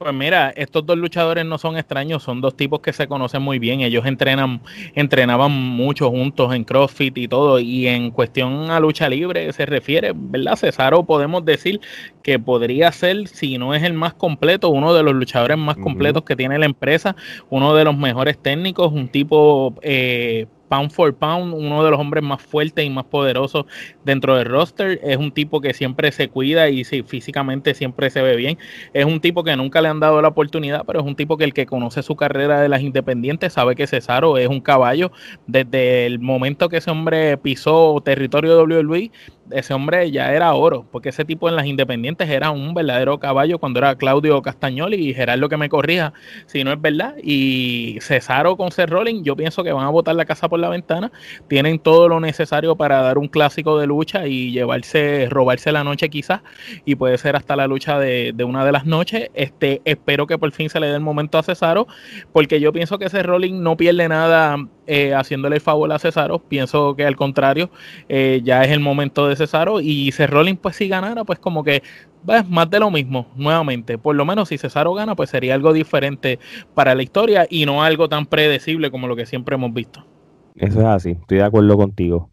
Pues 0.01 0.15
mira, 0.15 0.51
estos 0.55 0.83
dos 0.83 0.97
luchadores 0.97 1.45
no 1.45 1.59
son 1.59 1.77
extraños, 1.77 2.23
son 2.23 2.41
dos 2.41 2.57
tipos 2.57 2.79
que 2.79 2.91
se 2.91 3.07
conocen 3.07 3.43
muy 3.43 3.59
bien. 3.59 3.81
Ellos 3.81 4.03
entrenan, 4.07 4.59
entrenaban 4.95 5.51
mucho 5.51 6.09
juntos 6.09 6.55
en 6.55 6.63
CrossFit 6.63 7.15
y 7.19 7.27
todo. 7.27 7.59
Y 7.59 7.85
en 7.85 8.09
cuestión 8.09 8.71
a 8.71 8.79
lucha 8.79 9.07
libre 9.07 9.53
se 9.53 9.67
refiere, 9.67 10.13
¿verdad? 10.15 10.55
Cesaro 10.55 11.03
podemos 11.03 11.45
decir 11.45 11.81
que 12.23 12.39
podría 12.39 12.91
ser, 12.91 13.27
si 13.27 13.59
no 13.59 13.75
es 13.75 13.83
el 13.83 13.93
más 13.93 14.15
completo, 14.15 14.69
uno 14.69 14.91
de 14.95 15.03
los 15.03 15.13
luchadores 15.13 15.59
más 15.59 15.77
completos 15.77 16.23
que 16.23 16.35
tiene 16.35 16.57
la 16.57 16.65
empresa, 16.65 17.15
uno 17.51 17.75
de 17.75 17.83
los 17.83 17.95
mejores 17.95 18.39
técnicos, 18.39 18.91
un 18.91 19.07
tipo 19.07 19.75
eh, 19.83 20.47
pound 20.71 20.89
for 20.89 21.13
pound, 21.13 21.53
uno 21.53 21.83
de 21.83 21.91
los 21.91 21.99
hombres 21.99 22.23
más 22.23 22.41
fuertes 22.41 22.85
y 22.85 22.89
más 22.89 23.03
poderosos 23.03 23.65
dentro 24.05 24.37
del 24.37 24.45
roster. 24.45 25.01
Es 25.03 25.17
un 25.17 25.33
tipo 25.33 25.59
que 25.59 25.73
siempre 25.73 26.13
se 26.13 26.29
cuida 26.29 26.69
y 26.69 26.85
físicamente 26.85 27.73
siempre 27.73 28.09
se 28.09 28.21
ve 28.21 28.37
bien. 28.37 28.57
Es 28.93 29.03
un 29.03 29.19
tipo 29.19 29.43
que 29.43 29.53
nunca 29.57 29.81
le 29.81 29.89
han 29.89 29.99
dado 29.99 30.21
la 30.21 30.29
oportunidad, 30.29 30.85
pero 30.87 31.01
es 31.01 31.05
un 31.05 31.17
tipo 31.17 31.35
que 31.35 31.43
el 31.43 31.53
que 31.53 31.65
conoce 31.65 32.03
su 32.03 32.15
carrera 32.15 32.61
de 32.61 32.69
las 32.69 32.81
independientes 32.81 33.51
sabe 33.51 33.75
que 33.75 33.85
Cesaro 33.85 34.37
es 34.37 34.47
un 34.47 34.61
caballo. 34.61 35.11
Desde 35.45 36.05
el 36.05 36.19
momento 36.19 36.69
que 36.69 36.77
ese 36.77 36.89
hombre 36.89 37.35
pisó 37.37 38.01
territorio 38.05 38.63
WWE, 38.63 39.11
ese 39.51 39.73
hombre 39.73 40.09
ya 40.11 40.33
era 40.33 40.53
oro, 40.53 40.85
porque 40.89 41.09
ese 41.09 41.25
tipo 41.25 41.49
en 41.49 41.57
las 41.57 41.65
independientes 41.65 42.29
era 42.29 42.51
un 42.51 42.73
verdadero 42.73 43.19
caballo 43.19 43.59
cuando 43.59 43.79
era 43.79 43.95
Claudio 43.95 44.41
Castagnoli 44.41 45.09
y 45.09 45.13
Gerardo 45.13 45.49
que 45.49 45.57
me 45.57 45.67
corrija 45.67 46.13
si 46.45 46.63
no 46.63 46.71
es 46.71 46.81
verdad. 46.81 47.15
Y 47.21 47.97
Cesaro 47.99 48.55
con 48.55 48.71
Seth 48.71 48.89
Rollins, 48.89 49.23
yo 49.23 49.35
pienso 49.35 49.65
que 49.65 49.73
van 49.73 49.85
a 49.85 49.89
botar 49.89 50.15
la 50.15 50.23
casa 50.23 50.47
por 50.47 50.60
la 50.61 50.69
ventana. 50.69 51.11
Tienen 51.47 51.79
todo 51.79 52.07
lo 52.07 52.19
necesario 52.19 52.75
para 52.75 53.01
dar 53.01 53.17
un 53.17 53.27
clásico 53.27 53.79
de 53.79 53.87
lucha 53.87 54.27
y 54.27 54.51
llevarse, 54.51 55.27
robarse 55.29 55.71
la 55.71 55.83
noche 55.83 56.09
quizás, 56.09 56.41
y 56.85 56.95
puede 56.95 57.17
ser 57.17 57.35
hasta 57.35 57.55
la 57.55 57.67
lucha 57.67 57.99
de, 57.99 58.33
una 58.43 58.65
de 58.65 58.71
las 58.71 58.85
noches. 58.85 59.29
Este, 59.33 59.81
espero 59.85 60.27
que 60.27 60.37
por 60.37 60.51
fin 60.51 60.69
se 60.69 60.79
le 60.79 60.87
dé 60.87 60.95
el 60.95 61.01
momento 61.01 61.37
a 61.37 61.43
Cesaro, 61.43 61.87
porque 62.31 62.59
yo 62.59 62.71
pienso 62.73 62.97
que 62.97 63.05
ese 63.05 63.23
Rollins 63.23 63.59
no 63.59 63.77
pierde 63.77 64.07
nada 64.07 64.57
eh, 64.87 65.13
haciéndole 65.13 65.57
el 65.57 65.61
favor 65.61 65.91
a 65.91 65.99
Cesaro. 65.99 66.39
Pienso 66.39 66.95
que 66.95 67.05
al 67.05 67.15
contrario, 67.15 67.69
eh, 68.09 68.41
ya 68.43 68.63
es 68.63 68.71
el 68.71 68.79
momento 68.79 69.27
de 69.27 69.35
Cesaro. 69.35 69.81
Y 69.81 70.11
si 70.11 70.25
Rollins, 70.25 70.59
pues 70.59 70.75
si 70.75 70.87
ganara, 70.87 71.23
pues 71.23 71.39
como 71.39 71.63
que 71.63 71.81
más 72.23 72.69
de 72.69 72.79
lo 72.79 72.91
mismo, 72.91 73.27
nuevamente. 73.35 73.97
Por 73.97 74.15
lo 74.15 74.25
menos 74.25 74.49
si 74.49 74.57
Cesaro 74.57 74.93
gana, 74.93 75.15
pues 75.15 75.29
sería 75.29 75.55
algo 75.55 75.73
diferente 75.73 76.39
para 76.73 76.95
la 76.95 77.03
historia 77.03 77.47
y 77.49 77.65
no 77.65 77.83
algo 77.83 78.09
tan 78.09 78.25
predecible 78.25 78.91
como 78.91 79.07
lo 79.07 79.15
que 79.15 79.25
siempre 79.25 79.55
hemos 79.55 79.73
visto. 79.73 80.05
Eso 80.55 80.79
es 80.79 80.85
así, 80.85 81.11
estoy 81.11 81.37
de 81.37 81.43
acuerdo 81.43 81.77
contigo. 81.77 82.31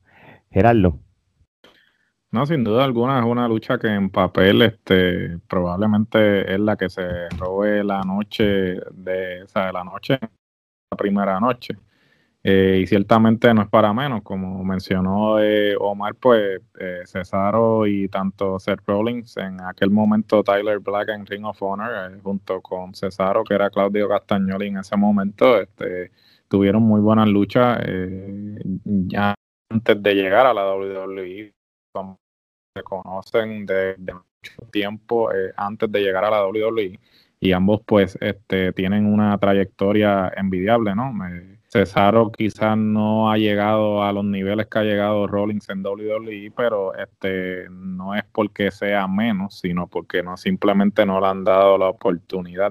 Gerardo. 0.50 0.98
No, 2.30 2.44
sin 2.44 2.62
duda 2.62 2.84
alguna 2.84 3.20
es 3.20 3.24
una 3.24 3.48
lucha 3.48 3.78
que 3.78 3.88
en 3.88 4.10
papel 4.10 4.60
este, 4.60 5.38
probablemente 5.48 6.52
es 6.52 6.60
la 6.60 6.76
que 6.76 6.90
se 6.90 7.28
robe 7.38 7.82
la 7.82 8.02
noche 8.02 8.44
de, 8.44 9.42
o 9.44 9.48
sea, 9.48 9.72
la 9.72 9.82
noche, 9.82 10.18
la 10.20 10.96
primera 10.96 11.40
noche. 11.40 11.76
Eh, 12.44 12.80
y 12.82 12.86
ciertamente 12.86 13.52
no 13.52 13.62
es 13.62 13.68
para 13.68 13.92
menos, 13.92 14.22
como 14.22 14.62
mencionó 14.62 15.40
eh, 15.40 15.74
Omar, 15.78 16.14
pues 16.14 16.60
eh, 16.78 17.02
Cesaro 17.04 17.86
y 17.86 18.08
tanto 18.08 18.58
Seth 18.58 18.80
Rollins, 18.86 19.36
en 19.38 19.60
aquel 19.62 19.90
momento 19.90 20.44
Tyler 20.44 20.78
Black 20.78 21.08
en 21.08 21.26
Ring 21.26 21.44
of 21.46 21.60
Honor, 21.62 22.20
junto 22.22 22.60
con 22.60 22.94
Cesaro, 22.94 23.42
que 23.42 23.54
era 23.54 23.70
Claudio 23.70 24.08
Castagnoli 24.08 24.68
en 24.68 24.78
ese 24.78 24.96
momento, 24.96 25.60
este, 25.60 26.12
tuvieron 26.48 26.82
muy 26.82 27.00
buenas 27.00 27.28
luchas 27.28 27.78
ya 28.84 29.34
antes 29.70 30.02
de 30.02 30.14
llegar 30.14 30.46
a 30.46 30.54
la 30.54 30.74
WWE, 30.74 31.54
se 32.74 32.82
conocen 32.82 33.66
de, 33.66 33.96
mucho 33.98 34.70
tiempo 34.70 35.30
antes 35.56 35.90
de 35.90 36.00
llegar 36.00 36.24
a 36.24 36.30
la 36.30 36.46
WWE, 36.46 36.98
y 37.40 37.52
ambos 37.52 37.82
pues 37.86 38.18
este, 38.20 38.72
tienen 38.72 39.06
una 39.06 39.36
trayectoria 39.38 40.32
envidiable, 40.36 40.94
¿no? 40.94 41.12
Cesaro 41.68 42.32
quizás 42.32 42.78
no 42.78 43.30
ha 43.30 43.36
llegado 43.36 44.02
a 44.02 44.10
los 44.12 44.24
niveles 44.24 44.66
que 44.68 44.78
ha 44.78 44.84
llegado 44.84 45.26
Rollins 45.26 45.68
en 45.68 45.84
WWE, 45.84 46.50
pero 46.56 46.94
este 46.94 47.68
no 47.70 48.14
es 48.14 48.24
porque 48.32 48.70
sea 48.70 49.06
menos, 49.06 49.58
sino 49.60 49.86
porque 49.86 50.22
no 50.22 50.38
simplemente 50.38 51.04
no 51.04 51.20
le 51.20 51.26
han 51.26 51.44
dado 51.44 51.76
la 51.76 51.88
oportunidad 51.88 52.70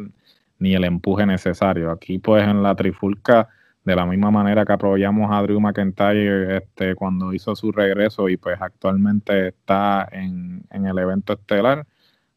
ni 0.57 0.74
el 0.74 0.84
empuje 0.84 1.27
necesario. 1.27 1.91
Aquí 1.91 2.17
pues 2.17 2.43
en 2.43 2.63
la 2.63 2.75
trifulca, 2.75 3.50
de 3.88 3.96
la 3.96 4.06
misma 4.06 4.29
manera 4.32 4.65
que 4.65 4.74
apoyamos 4.74 5.32
a 5.32 5.41
Drew 5.44 5.62
McIntyre 5.62 6.58
este, 6.58 6.94
cuando 6.94 7.34
hizo 7.34 7.56
su 7.56 7.72
regreso 7.72 8.27
y 8.27 8.36
pues 8.36 8.62
actualmente 8.62 9.48
está 9.48 10.06
en, 10.12 10.62
en 10.72 10.86
el 10.86 10.98
evento 11.00 11.32
estelar, 11.32 11.88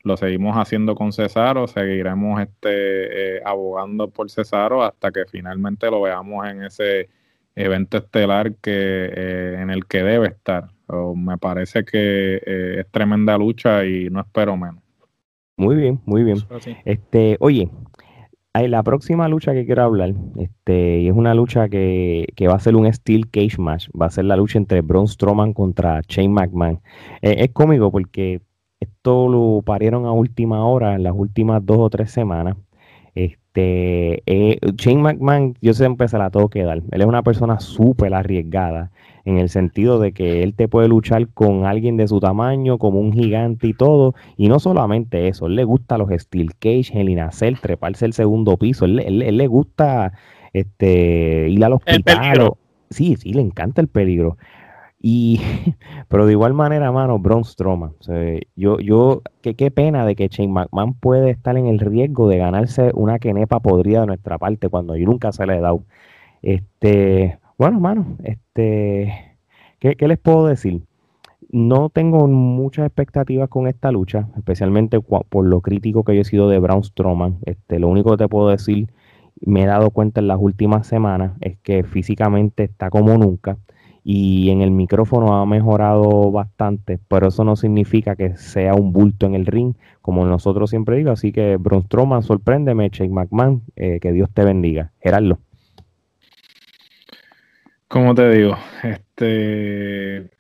lo 0.04 0.16
seguimos 0.16 0.56
haciendo 0.56 0.94
con 0.94 1.12
Cesaro, 1.12 1.66
seguiremos 1.66 2.40
este, 2.40 3.38
eh, 3.38 3.42
abogando 3.44 4.08
por 4.10 4.30
Cesaro 4.30 4.84
hasta 4.84 5.10
que 5.10 5.24
finalmente 5.26 5.90
lo 5.90 6.02
veamos 6.02 6.48
en 6.48 6.62
ese 6.62 7.08
evento 7.56 7.96
estelar 7.96 8.54
que 8.54 9.10
eh, 9.12 9.56
en 9.58 9.70
el 9.70 9.86
que 9.86 10.04
debe 10.04 10.28
estar. 10.28 10.68
me 11.16 11.36
parece 11.36 11.84
que 11.84 12.40
eh, 12.46 12.76
es 12.78 12.86
tremenda 12.92 13.36
lucha 13.36 13.84
y 13.84 14.08
no 14.08 14.20
espero 14.20 14.56
menos. 14.56 14.84
Muy 15.56 15.74
bien, 15.74 16.00
muy 16.06 16.22
bien. 16.22 16.38
Este, 16.84 17.36
oye, 17.40 17.68
la 18.54 18.82
próxima 18.82 19.28
lucha 19.28 19.52
que 19.52 19.64
quiero 19.64 19.82
hablar, 19.82 20.14
este, 20.36 21.06
es 21.06 21.14
una 21.14 21.34
lucha 21.34 21.68
que, 21.68 22.26
que, 22.34 22.48
va 22.48 22.54
a 22.54 22.60
ser 22.60 22.76
un 22.76 22.92
Steel 22.92 23.30
Cage 23.30 23.58
Match, 23.58 23.88
va 23.90 24.06
a 24.06 24.10
ser 24.10 24.24
la 24.24 24.36
lucha 24.36 24.58
entre 24.58 24.80
Braun 24.82 25.08
Strowman 25.08 25.52
contra 25.52 26.00
Shane 26.08 26.28
McMahon. 26.28 26.80
es 27.22 27.50
cómico 27.52 27.90
porque 27.92 28.40
esto 28.80 29.28
lo 29.28 29.62
parieron 29.62 30.06
a 30.06 30.12
última 30.12 30.64
hora, 30.66 30.94
en 30.94 31.04
las 31.04 31.14
últimas 31.14 31.64
dos 31.64 31.78
o 31.78 31.90
tres 31.90 32.10
semanas. 32.10 32.56
Este, 33.52 34.22
eh, 34.26 34.60
Shane 34.76 35.02
McMahon, 35.02 35.56
yo 35.60 35.74
siempre 35.74 36.06
se 36.06 36.18
la 36.18 36.30
tengo 36.30 36.48
que 36.48 36.62
dar. 36.62 36.82
Él 36.92 37.00
es 37.00 37.06
una 37.06 37.24
persona 37.24 37.58
súper 37.58 38.14
arriesgada 38.14 38.92
en 39.24 39.38
el 39.38 39.48
sentido 39.48 39.98
de 39.98 40.12
que 40.12 40.44
él 40.44 40.54
te 40.54 40.68
puede 40.68 40.86
luchar 40.86 41.26
con 41.28 41.66
alguien 41.66 41.96
de 41.96 42.06
su 42.06 42.20
tamaño, 42.20 42.78
como 42.78 43.00
un 43.00 43.12
gigante 43.12 43.66
y 43.66 43.74
todo. 43.74 44.14
Y 44.36 44.48
no 44.48 44.60
solamente 44.60 45.26
eso, 45.26 45.46
él 45.46 45.56
le 45.56 45.64
gusta 45.64 45.98
los 45.98 46.10
Steel 46.10 46.54
Cage, 46.60 46.92
el 46.94 47.08
Inacel, 47.08 47.58
treparse 47.60 48.06
el 48.06 48.12
segundo 48.12 48.56
piso. 48.56 48.84
Él, 48.84 49.18
le 49.18 49.46
gusta 49.48 50.12
este, 50.52 51.48
ir 51.48 51.64
al 51.64 51.72
hospital. 51.72 52.52
Sí, 52.90 53.16
sí, 53.16 53.32
le 53.32 53.42
encanta 53.42 53.80
el 53.80 53.88
peligro. 53.88 54.36
Y, 55.02 55.40
pero 56.08 56.26
de 56.26 56.32
igual 56.32 56.52
manera, 56.52 56.92
mano, 56.92 57.18
Braun 57.18 57.44
Strowman. 57.44 57.94
yo, 58.54 58.78
yo, 58.80 59.22
qué, 59.40 59.54
qué 59.56 59.70
pena 59.70 60.04
de 60.04 60.14
que 60.14 60.28
Shane 60.28 60.52
McMahon 60.52 60.94
puede 60.94 61.30
estar 61.30 61.56
en 61.56 61.66
el 61.66 61.78
riesgo 61.78 62.28
de 62.28 62.38
ganarse 62.38 62.90
una 62.94 63.18
quenepa 63.18 63.60
podrida 63.60 64.00
de 64.00 64.06
nuestra 64.06 64.38
parte 64.38 64.68
cuando 64.68 64.96
yo 64.96 65.06
nunca 65.06 65.32
se 65.32 65.46
le 65.46 65.56
he 65.56 65.60
dado. 65.60 65.84
Este, 66.42 67.38
bueno, 67.58 67.80
mano, 67.80 68.16
este, 68.24 69.36
¿qué, 69.78 69.96
les 70.06 70.18
puedo 70.18 70.46
decir? 70.46 70.82
No 71.50 71.88
tengo 71.90 72.28
muchas 72.28 72.86
expectativas 72.86 73.48
con 73.48 73.66
esta 73.66 73.90
lucha, 73.90 74.28
especialmente 74.36 75.00
por 75.00 75.46
lo 75.46 75.60
crítico 75.62 76.04
que 76.04 76.14
yo 76.14 76.20
he 76.22 76.24
sido 76.24 76.48
de 76.48 76.58
Braun 76.60 76.84
Strowman. 76.84 77.38
Este, 77.46 77.78
lo 77.78 77.88
único 77.88 78.10
que 78.12 78.18
te 78.18 78.28
puedo 78.28 78.50
decir, 78.50 78.92
me 79.40 79.62
he 79.62 79.66
dado 79.66 79.90
cuenta 79.90 80.20
en 80.20 80.28
las 80.28 80.38
últimas 80.40 80.86
semanas, 80.86 81.32
es 81.40 81.58
que 81.60 81.84
físicamente 81.84 82.64
está 82.64 82.90
como 82.90 83.16
nunca 83.18 83.58
y 84.02 84.50
en 84.50 84.62
el 84.62 84.70
micrófono 84.70 85.40
ha 85.40 85.46
mejorado 85.46 86.30
bastante, 86.30 86.98
pero 87.08 87.28
eso 87.28 87.44
no 87.44 87.56
significa 87.56 88.16
que 88.16 88.36
sea 88.36 88.74
un 88.74 88.92
bulto 88.92 89.26
en 89.26 89.34
el 89.34 89.46
ring, 89.46 89.74
como 90.00 90.24
nosotros 90.24 90.70
siempre 90.70 90.96
digo. 90.96 91.10
Así 91.10 91.32
que 91.32 91.56
Braun 91.56 91.84
Strowman, 91.84 92.22
sorpréndeme, 92.22 92.88
Shane 92.90 93.12
McMahon, 93.12 93.62
eh, 93.76 94.00
que 94.00 94.12
Dios 94.12 94.30
te 94.32 94.44
bendiga. 94.44 94.92
Gerardo. 95.00 95.38
Como 97.88 98.14
te 98.14 98.30
digo, 98.30 98.56
este, 98.84 100.30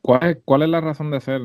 ¿cuál 0.00 0.30
es, 0.30 0.38
cuál 0.44 0.62
es 0.62 0.68
la 0.68 0.80
razón 0.80 1.10
de 1.10 1.20
ser? 1.20 1.42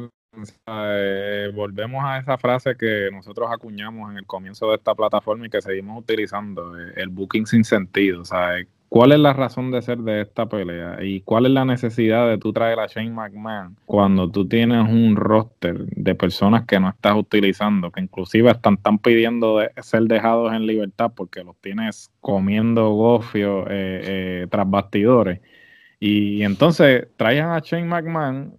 Eh, 0.68 1.52
volvemos 1.54 2.04
a 2.06 2.20
esa 2.20 2.38
frase 2.38 2.76
que 2.78 3.10
nosotros 3.12 3.50
acuñamos 3.52 4.12
en 4.12 4.20
el 4.20 4.26
comienzo 4.28 4.70
de 4.70 4.76
esta 4.76 4.94
plataforma 4.94 5.48
y 5.48 5.50
que 5.50 5.62
seguimos 5.62 6.00
utilizando, 6.00 6.80
eh, 6.80 6.94
el 6.98 7.10
booking 7.10 7.48
sin 7.48 7.64
sentido. 7.64 8.22
O 8.22 8.26
sea, 8.26 8.60
¿Cuál 8.90 9.12
es 9.12 9.20
la 9.20 9.34
razón 9.34 9.70
de 9.70 9.84
ser 9.84 10.00
de 10.00 10.22
esta 10.22 10.50
pelea? 10.50 10.98
¿Y 11.04 11.22
cuál 11.22 11.46
es 11.46 11.52
la 11.52 11.64
necesidad 11.64 12.28
de 12.28 12.40
tú 12.40 12.52
traer 12.52 12.80
a 12.80 12.88
Shane 12.88 13.12
McMahon 13.12 13.78
cuando 13.86 14.32
tú 14.32 14.48
tienes 14.48 14.90
un 14.90 15.16
roster 15.16 15.86
de 15.86 16.16
personas 16.16 16.66
que 16.66 16.80
no 16.80 16.90
estás 16.90 17.16
utilizando, 17.16 17.92
que 17.92 18.02
inclusive 18.02 18.50
están, 18.50 18.74
están 18.76 18.98
pidiendo 18.98 19.60
ser 19.84 20.04
dejados 20.04 20.54
en 20.54 20.66
libertad 20.66 21.12
porque 21.16 21.44
los 21.44 21.56
tienes 21.58 22.12
comiendo 22.20 22.90
gofio 22.90 23.62
eh, 23.70 24.02
eh, 24.42 24.48
tras 24.50 24.68
bastidores? 24.68 25.40
Y, 26.00 26.44
entonces 26.44 27.08
traían 27.18 27.52
a 27.52 27.60
Shane 27.60 27.86
McMahon 27.86 28.59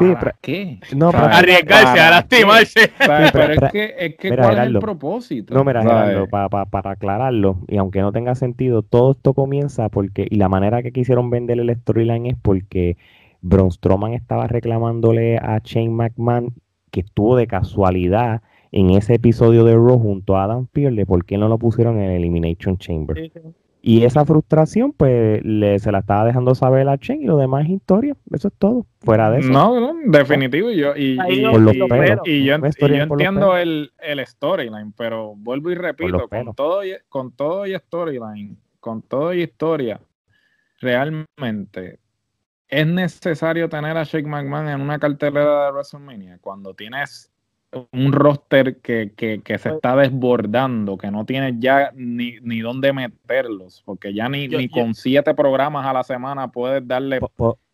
¿Para 0.00 0.36
qué? 0.40 0.80
No, 0.96 1.12
para, 1.12 1.38
arriesgarse 1.38 2.00
a 2.00 2.10
lastimarse. 2.10 2.90
pero 3.32 3.52
es 3.52 3.72
que, 3.72 3.94
es 3.98 4.16
que 4.16 4.36
¿cuál 4.36 4.58
es 4.58 4.66
el 4.66 4.78
propósito? 4.78 5.54
No, 5.54 5.64
mira, 5.64 5.82
Gerardo, 5.82 6.26
para, 6.28 6.48
para, 6.48 6.66
para, 6.66 6.90
aclararlo, 6.92 7.58
y 7.68 7.76
aunque 7.76 8.00
no 8.00 8.12
tenga 8.12 8.34
sentido, 8.34 8.82
todo 8.82 9.12
esto 9.12 9.34
comienza 9.34 9.88
porque, 9.88 10.26
y 10.28 10.36
la 10.36 10.48
manera 10.48 10.82
que 10.82 10.92
quisieron 10.92 11.30
vender 11.30 11.60
el 11.60 11.74
storyline 11.74 12.26
es 12.26 12.36
porque 12.40 12.96
Braun 13.42 13.70
Strowman 13.70 14.14
estaba 14.14 14.46
reclamándole 14.46 15.38
a 15.38 15.60
Shane 15.62 15.90
McMahon 15.90 16.54
que 16.90 17.00
estuvo 17.00 17.36
de 17.36 17.46
casualidad 17.46 18.42
en 18.72 18.90
ese 18.90 19.14
episodio 19.14 19.64
de 19.64 19.74
Raw 19.74 19.98
junto 19.98 20.36
a 20.36 20.44
Adam 20.44 20.66
Pearce 20.66 20.96
de 20.96 21.06
por 21.06 21.24
qué 21.24 21.38
no 21.38 21.48
lo 21.48 21.58
pusieron 21.58 22.00
en 22.00 22.10
Elimination 22.10 22.78
Chamber. 22.78 23.30
Y 23.82 24.04
esa 24.04 24.24
frustración, 24.26 24.92
pues, 24.92 25.42
le, 25.44 25.78
se 25.78 25.90
la 25.90 26.00
estaba 26.00 26.26
dejando 26.26 26.54
saber 26.54 26.88
a 26.88 26.98
Chen 26.98 27.22
y 27.22 27.26
lo 27.26 27.38
demás 27.38 27.64
es 27.64 27.70
historia. 27.70 28.14
Eso 28.30 28.48
es 28.48 28.54
todo. 28.58 28.86
Fuera 29.00 29.30
de 29.30 29.40
eso. 29.40 29.50
No, 29.50 29.80
no, 29.80 29.94
definitivo. 30.06 30.70
Y 30.70 30.76
yo, 30.76 30.94
y, 30.94 31.18
y, 31.28 31.40
yo, 31.40 32.54
entiendo 32.54 33.56
el, 33.56 33.92
el 33.98 34.26
storyline, 34.26 34.92
pero 34.92 35.34
vuelvo 35.36 35.70
y 35.70 35.74
repito, 35.74 36.28
con 36.28 36.54
todo, 36.54 36.84
y, 36.84 36.94
con 37.08 37.32
todo 37.32 37.66
y 37.66 37.74
storyline, 37.74 38.58
con 38.80 39.00
todo 39.00 39.32
y 39.32 39.42
historia, 39.42 39.98
realmente 40.80 42.00
es 42.70 42.86
necesario 42.86 43.68
tener 43.68 43.96
a 43.96 44.04
Shake 44.04 44.26
McMahon 44.26 44.68
en 44.68 44.80
una 44.80 44.98
cartelera 44.98 45.66
de 45.66 45.72
WrestleMania 45.72 46.38
cuando 46.40 46.72
tienes 46.72 47.29
un 47.92 48.12
roster 48.12 48.78
que, 48.78 49.12
que, 49.16 49.42
que, 49.42 49.58
se 49.58 49.68
pues 49.68 49.74
está 49.76 49.96
desbordando, 49.96 50.98
que 50.98 51.10
no 51.10 51.24
tiene 51.24 51.56
ya 51.58 51.92
ni, 51.94 52.36
ni 52.42 52.60
dónde 52.60 52.92
meterlos, 52.92 53.82
porque 53.84 54.12
ya 54.12 54.28
ni, 54.28 54.48
ni 54.48 54.68
con 54.68 54.94
siete 54.94 55.34
programas 55.34 55.86
a 55.86 55.92
la 55.92 56.02
semana 56.02 56.48
puedes 56.48 56.86
darle 56.86 57.20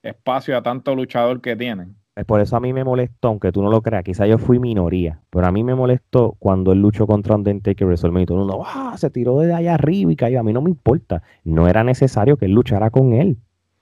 espacio 0.02 0.56
a 0.56 0.62
tanto 0.62 0.94
luchador 0.94 1.40
que 1.40 1.56
tienen. 1.56 1.96
Por 2.24 2.40
eso 2.40 2.56
a 2.56 2.60
mí 2.60 2.72
me 2.72 2.82
molestó, 2.82 3.28
aunque 3.28 3.52
tú 3.52 3.62
no 3.62 3.70
lo 3.70 3.82
creas, 3.82 4.02
quizá 4.02 4.26
yo 4.26 4.38
fui 4.38 4.58
minoría, 4.58 5.20
pero 5.28 5.46
a 5.46 5.52
mí 5.52 5.62
me 5.62 5.74
molestó 5.74 6.34
cuando 6.38 6.72
él 6.72 6.80
luchó 6.80 7.06
contra 7.06 7.34
Undertaker 7.34 7.86
WrestleMania 7.86 8.22
y 8.22 8.26
todo 8.26 8.38
el 8.38 8.46
mundo, 8.46 8.62
¡ah! 8.64 8.94
Se 8.96 9.10
tiró 9.10 9.38
de 9.40 9.52
allá 9.52 9.74
arriba 9.74 10.10
y 10.10 10.16
cayó. 10.16 10.40
A 10.40 10.42
mí 10.42 10.54
no 10.54 10.62
me 10.62 10.70
importa. 10.70 11.22
No 11.44 11.68
era 11.68 11.84
necesario 11.84 12.38
que 12.38 12.46
él 12.46 12.52
luchara 12.52 12.88
con 12.88 13.12
él. 13.12 13.36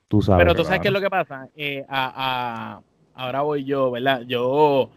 Tú 0.08 0.20
sabes. 0.20 0.44
Pero 0.44 0.56
tú 0.56 0.64
sabes 0.64 0.80
qué 0.80 0.88
es 0.88 0.94
lo 0.94 1.00
que 1.00 1.10
pasa. 1.10 1.48
Eh, 1.54 1.84
a, 1.88 2.80
a, 3.14 3.22
ahora 3.22 3.42
voy 3.42 3.64
yo, 3.64 3.92
¿verdad? 3.92 4.22
Yo 4.22 4.90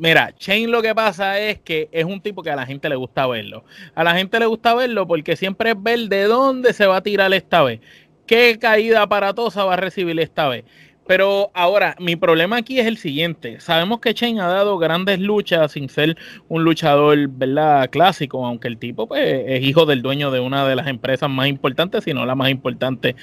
Mira, 0.00 0.32
Shane 0.38 0.66
lo 0.66 0.80
que 0.80 0.94
pasa 0.94 1.38
es 1.38 1.58
que 1.58 1.90
es 1.92 2.06
un 2.06 2.22
tipo 2.22 2.42
que 2.42 2.50
a 2.50 2.56
la 2.56 2.64
gente 2.64 2.88
le 2.88 2.96
gusta 2.96 3.26
verlo. 3.26 3.64
A 3.94 4.02
la 4.02 4.14
gente 4.14 4.40
le 4.40 4.46
gusta 4.46 4.74
verlo 4.74 5.06
porque 5.06 5.36
siempre 5.36 5.72
es 5.72 5.82
ver 5.82 5.98
de 6.08 6.24
dónde 6.24 6.72
se 6.72 6.86
va 6.86 6.96
a 6.96 7.02
tirar 7.02 7.34
esta 7.34 7.62
vez. 7.62 7.80
¿Qué 8.26 8.58
caída 8.58 9.02
aparatosa 9.02 9.62
va 9.64 9.74
a 9.74 9.76
recibir 9.76 10.18
esta 10.18 10.48
vez? 10.48 10.64
Pero 11.06 11.50
ahora, 11.52 11.96
mi 11.98 12.16
problema 12.16 12.56
aquí 12.56 12.80
es 12.80 12.86
el 12.86 12.96
siguiente. 12.96 13.60
Sabemos 13.60 14.00
que 14.00 14.14
Shane 14.14 14.40
ha 14.40 14.46
dado 14.46 14.78
grandes 14.78 15.20
luchas 15.20 15.72
sin 15.72 15.90
ser 15.90 16.16
un 16.48 16.64
luchador, 16.64 17.28
¿verdad? 17.28 17.90
Clásico, 17.90 18.46
aunque 18.46 18.68
el 18.68 18.78
tipo 18.78 19.06
pues, 19.06 19.44
es 19.46 19.62
hijo 19.62 19.84
del 19.84 20.00
dueño 20.00 20.30
de 20.30 20.40
una 20.40 20.66
de 20.66 20.76
las 20.76 20.86
empresas 20.86 21.28
más 21.28 21.46
importantes, 21.48 22.04
si 22.04 22.14
no 22.14 22.24
la 22.24 22.36
más 22.36 22.48
importante 22.48 23.16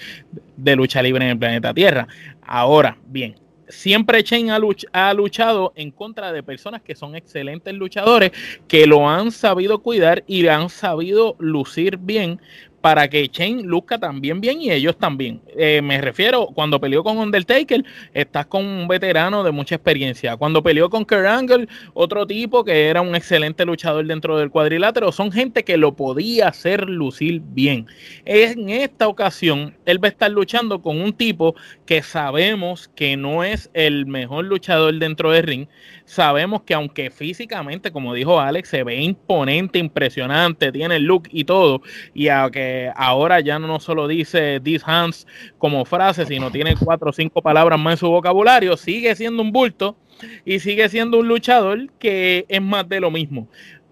de 0.58 0.76
lucha 0.76 1.02
libre 1.02 1.26
en 1.26 1.32
el 1.32 1.40
planeta 1.40 1.74
Tierra. 1.74 2.08
Ahora, 2.44 2.98
bien, 3.08 3.36
siempre 3.70 4.24
Chen 4.24 4.50
ha, 4.50 5.14
luchado 5.14 5.74
en 5.76 5.92
contra 5.92 6.32
de 6.32 6.44
personas 6.44 6.82
que 6.82 6.96
son 6.96 7.16
excelentes 7.16 7.74
luchadores, 7.74 8.32
que 8.68 8.86
lo 8.86 9.10
han 9.10 9.32
sabido 9.32 9.80
cuidar 9.80 10.24
y 10.28 10.48
han 10.48 10.70
sabido 10.70 11.36
lucir 11.40 11.98
bien, 11.98 12.40
para 12.88 13.10
que 13.10 13.29
Shane 13.29 13.63
luzca 13.63 14.00
también 14.00 14.39
bien 14.39 14.62
y 14.62 14.72
ellos 14.72 14.98
también. 14.98 15.41
Eh, 15.58 15.82
me 15.84 16.00
refiero, 16.00 16.48
cuando 16.56 16.79
peleó 16.79 17.03
con 17.03 17.17
Undertaker, 17.17 17.84
estás 18.13 18.46
con 18.46 18.63
un 18.63 18.88
veterano 18.88 19.44
de 19.44 19.51
mucha 19.51 19.75
experiencia. 19.75 20.38
Cuando 20.38 20.63
peleó 20.63 20.89
con 20.89 21.03
Kurt 21.03 21.25
Angle, 21.25 21.67
otro 21.94 22.25
tipo 22.25 22.63
que 22.63 22.88
era 22.88 23.01
un 23.01 23.13
excelente 23.13 23.65
luchador 23.65 24.06
dentro 24.06 24.38
del 24.38 24.50
cuadrilátero, 24.50 25.12
son 25.12 25.34
gente 25.34 25.65
que 25.65 25.75
lo 25.75 25.98
podía 25.98 26.48
hacer 26.48 26.89
lucir 26.89 27.41
bien. 27.44 27.88
En 28.24 28.70
esta 28.70 29.10
ocasión, 29.10 29.75
él 29.86 30.01
va 30.01 30.08
a 30.08 30.12
estar 30.12 30.32
luchando 30.32 30.82
con 30.82 31.01
un 31.01 31.12
tipo 31.12 31.56
que 31.86 32.01
sabemos 32.01 32.89
que 32.96 33.17
no 33.17 33.44
es 33.44 33.70
el 33.74 34.06
mejor 34.06 34.46
luchador 34.46 34.94
dentro 34.94 35.32
del 35.32 35.44
ring, 35.44 35.67
sabemos 36.06 36.62
que 36.62 36.74
aunque 36.74 37.12
físicamente, 37.12 37.91
como 37.91 38.13
dijo 38.13 38.39
Alex, 38.39 38.70
se 38.70 38.84
ve 38.84 39.01
imponente, 39.01 39.77
impresionante, 39.77 40.72
tiene 40.72 40.96
el 40.96 41.03
look 41.03 41.27
y 41.32 41.44
todo, 41.44 41.82
y 42.13 42.29
aunque 42.29 42.77
ahora 42.96 43.40
ya 43.40 43.60
no 43.60 43.80
solo 43.80 44.08
dice 44.08 44.60
these 44.62 44.84
hands 44.86 45.28
como 45.58 45.86
frase, 45.86 46.26
sino 46.26 46.52
tiene 46.52 46.76
cuatro 46.76 47.10
o 47.10 47.14
cinco 47.14 47.42
palabras 47.42 47.80
más 47.80 47.94
en 47.94 47.98
su 47.98 48.10
vocabulario, 48.10 48.78
sigue 48.78 49.16
siendo 49.16 49.42
un 49.42 49.52
bulto 49.52 49.98
y 50.46 50.60
sigue 50.60 50.90
siendo 50.90 51.20
un 51.20 51.28
luchador 51.28 51.92
que 52.00 52.46
es 52.48 52.62
más 52.62 52.88
de 52.88 53.00
lo 53.00 53.12
mismo. 53.12 53.48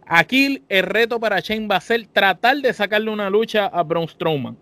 Aquí 0.07 0.63
el 0.69 0.83
reto 0.83 1.19
para 1.19 1.39
Shane 1.39 1.67
va 1.67 1.77
a 1.77 1.81
ser 1.81 2.05
tratar 2.07 2.57
de 2.57 2.73
sacarle 2.73 3.09
una 3.09 3.29
lucha 3.29 3.65
a 3.65 3.83
Braun 3.83 4.07
Strowman. 4.07 4.57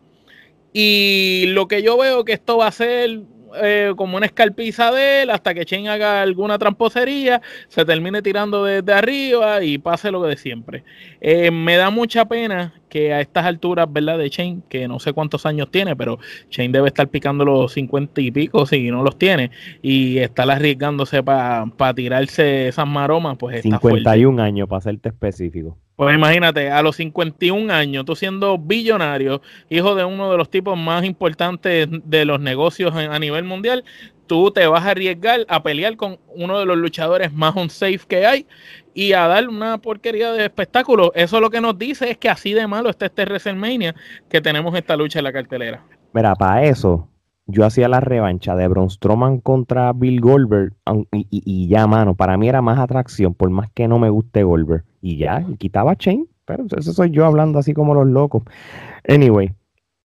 Y 0.71 1.45
lo 1.49 1.67
que 1.67 1.83
yo 1.83 1.97
veo 1.97 2.25
que 2.25 2.33
esto 2.33 2.57
va 2.57 2.67
a 2.67 2.71
ser 2.71 3.21
eh, 3.61 3.93
como 3.95 4.17
una 4.17 4.25
escalpiza 4.25 4.91
de 4.91 5.23
él 5.23 5.29
hasta 5.29 5.53
que 5.53 5.65
Chen 5.65 5.87
haga 5.87 6.21
alguna 6.21 6.57
tramposería, 6.57 7.41
se 7.67 7.85
termine 7.85 8.21
tirando 8.21 8.63
desde 8.65 8.93
arriba 8.93 9.63
y 9.63 9.77
pase 9.77 10.11
lo 10.11 10.23
de 10.23 10.37
siempre. 10.37 10.83
Eh, 11.21 11.51
me 11.51 11.75
da 11.77 11.89
mucha 11.89 12.25
pena 12.25 12.73
que 12.89 13.13
a 13.13 13.21
estas 13.21 13.45
alturas, 13.45 13.91
¿verdad? 13.91 14.17
De 14.17 14.29
Chen, 14.29 14.61
que 14.69 14.87
no 14.87 14.99
sé 14.99 15.13
cuántos 15.13 15.45
años 15.45 15.71
tiene, 15.71 15.95
pero 15.95 16.19
Chen 16.49 16.71
debe 16.71 16.87
estar 16.87 17.07
picando 17.07 17.43
los 17.43 17.73
50 17.73 18.21
y 18.21 18.31
pico 18.31 18.65
si 18.65 18.89
no 18.91 19.03
los 19.03 19.17
tiene 19.17 19.51
y 19.81 20.19
estar 20.19 20.49
arriesgándose 20.49 21.23
para 21.23 21.93
tirarse 21.95 22.67
esas 22.67 22.87
maromas, 22.87 23.37
pues 23.37 23.57
está 23.57 23.79
51 23.79 24.41
años, 24.41 24.69
para 24.69 24.81
serte 24.81 25.09
específico. 25.09 25.77
Pues 25.95 26.15
imagínate, 26.15 26.71
a 26.71 26.81
los 26.81 26.95
51 26.95 27.71
años, 27.71 28.03
tú 28.05 28.15
siendo 28.15 28.57
billonario, 28.57 29.41
hijo 29.69 29.93
de 29.93 30.03
uno 30.03 30.31
de 30.31 30.37
los 30.37 30.49
tipos 30.49 30.77
más 30.77 31.03
importantes 31.03 31.87
de 31.89 32.25
los 32.25 32.39
negocios 32.39 32.95
a 32.95 33.19
nivel 33.19 33.43
mundial, 33.43 33.83
tú 34.25 34.49
te 34.49 34.65
vas 34.65 34.83
a 34.85 34.91
arriesgar 34.91 35.45
a 35.47 35.61
pelear 35.61 35.95
con 35.95 36.19
uno 36.29 36.57
de 36.57 36.65
los 36.65 36.77
luchadores 36.77 37.31
más 37.31 37.55
unsafe 37.55 37.99
que 38.07 38.25
hay 38.25 38.47
y 38.95 39.13
a 39.13 39.27
dar 39.27 39.47
una 39.47 39.77
porquería 39.77 40.31
de 40.31 40.45
espectáculo. 40.45 41.11
Eso 41.13 41.39
lo 41.39 41.51
que 41.51 41.61
nos 41.61 41.77
dice 41.77 42.09
es 42.09 42.17
que 42.17 42.29
así 42.29 42.53
de 42.53 42.65
malo 42.65 42.89
está 42.89 43.05
este 43.05 43.25
WrestleMania 43.25 43.93
que 44.29 44.41
tenemos 44.41 44.75
esta 44.75 44.95
lucha 44.95 45.19
en 45.19 45.25
la 45.25 45.33
cartelera. 45.33 45.83
Mira, 46.13 46.33
para 46.33 46.63
eso, 46.63 47.07
yo 47.53 47.65
hacía 47.65 47.87
la 47.87 47.99
revancha 47.99 48.55
de 48.55 48.67
Braun 48.67 48.89
Strowman 48.89 49.39
contra 49.39 49.93
Bill 49.93 50.19
Goldberg 50.19 50.73
y, 51.11 51.67
ya, 51.67 51.87
mano, 51.87 52.15
para 52.15 52.37
mí 52.37 52.49
era 52.49 52.61
más 52.61 52.79
atracción, 52.79 53.33
por 53.33 53.49
más 53.49 53.69
que 53.71 53.87
no 53.87 53.99
me 53.99 54.09
guste 54.09 54.43
Goldberg 54.43 54.83
y 55.01 55.17
ya, 55.17 55.45
quitaba 55.59 55.95
Chain, 55.95 56.27
pero 56.45 56.65
eso 56.75 56.93
soy 56.93 57.11
yo 57.11 57.25
hablando 57.25 57.59
así 57.59 57.73
como 57.73 57.93
los 57.93 58.07
locos. 58.07 58.43
Anyway, 59.07 59.53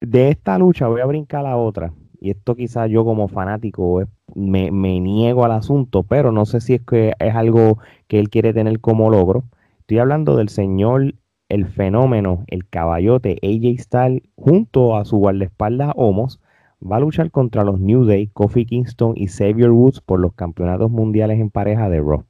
de 0.00 0.30
esta 0.30 0.58
lucha 0.58 0.88
voy 0.88 1.00
a 1.00 1.06
brincar 1.06 1.40
a 1.40 1.50
la 1.50 1.56
otra, 1.56 1.92
y 2.20 2.30
esto 2.30 2.56
quizás 2.56 2.90
yo 2.90 3.04
como 3.04 3.28
fanático 3.28 4.02
me, 4.34 4.70
me, 4.72 4.98
niego 5.00 5.44
al 5.44 5.52
asunto, 5.52 6.02
pero 6.02 6.32
no 6.32 6.44
sé 6.44 6.60
si 6.60 6.74
es 6.74 6.82
que 6.82 7.12
es 7.18 7.34
algo 7.34 7.78
que 8.08 8.18
él 8.18 8.28
quiere 8.28 8.52
tener 8.52 8.80
como 8.80 9.10
logro. 9.10 9.44
Estoy 9.80 9.98
hablando 9.98 10.36
del 10.36 10.48
señor, 10.48 11.14
el 11.48 11.66
fenómeno, 11.66 12.44
el 12.48 12.68
caballote 12.68 13.38
AJ 13.42 13.80
Styles, 13.80 14.22
junto 14.36 14.96
a 14.96 15.04
su 15.04 15.18
guardaespaldas 15.18 15.92
Homos, 15.96 16.40
va 16.80 16.96
a 16.96 17.00
luchar 17.00 17.30
contra 17.30 17.64
los 17.64 17.80
New 17.80 18.04
Day, 18.04 18.28
Kofi 18.28 18.64
Kingston 18.64 19.14
y 19.16 19.28
Xavier 19.28 19.70
Woods 19.70 20.00
por 20.00 20.20
los 20.20 20.34
campeonatos 20.34 20.90
mundiales 20.90 21.40
en 21.40 21.50
pareja 21.50 21.88
de 21.88 22.00
Raw. 22.00 22.24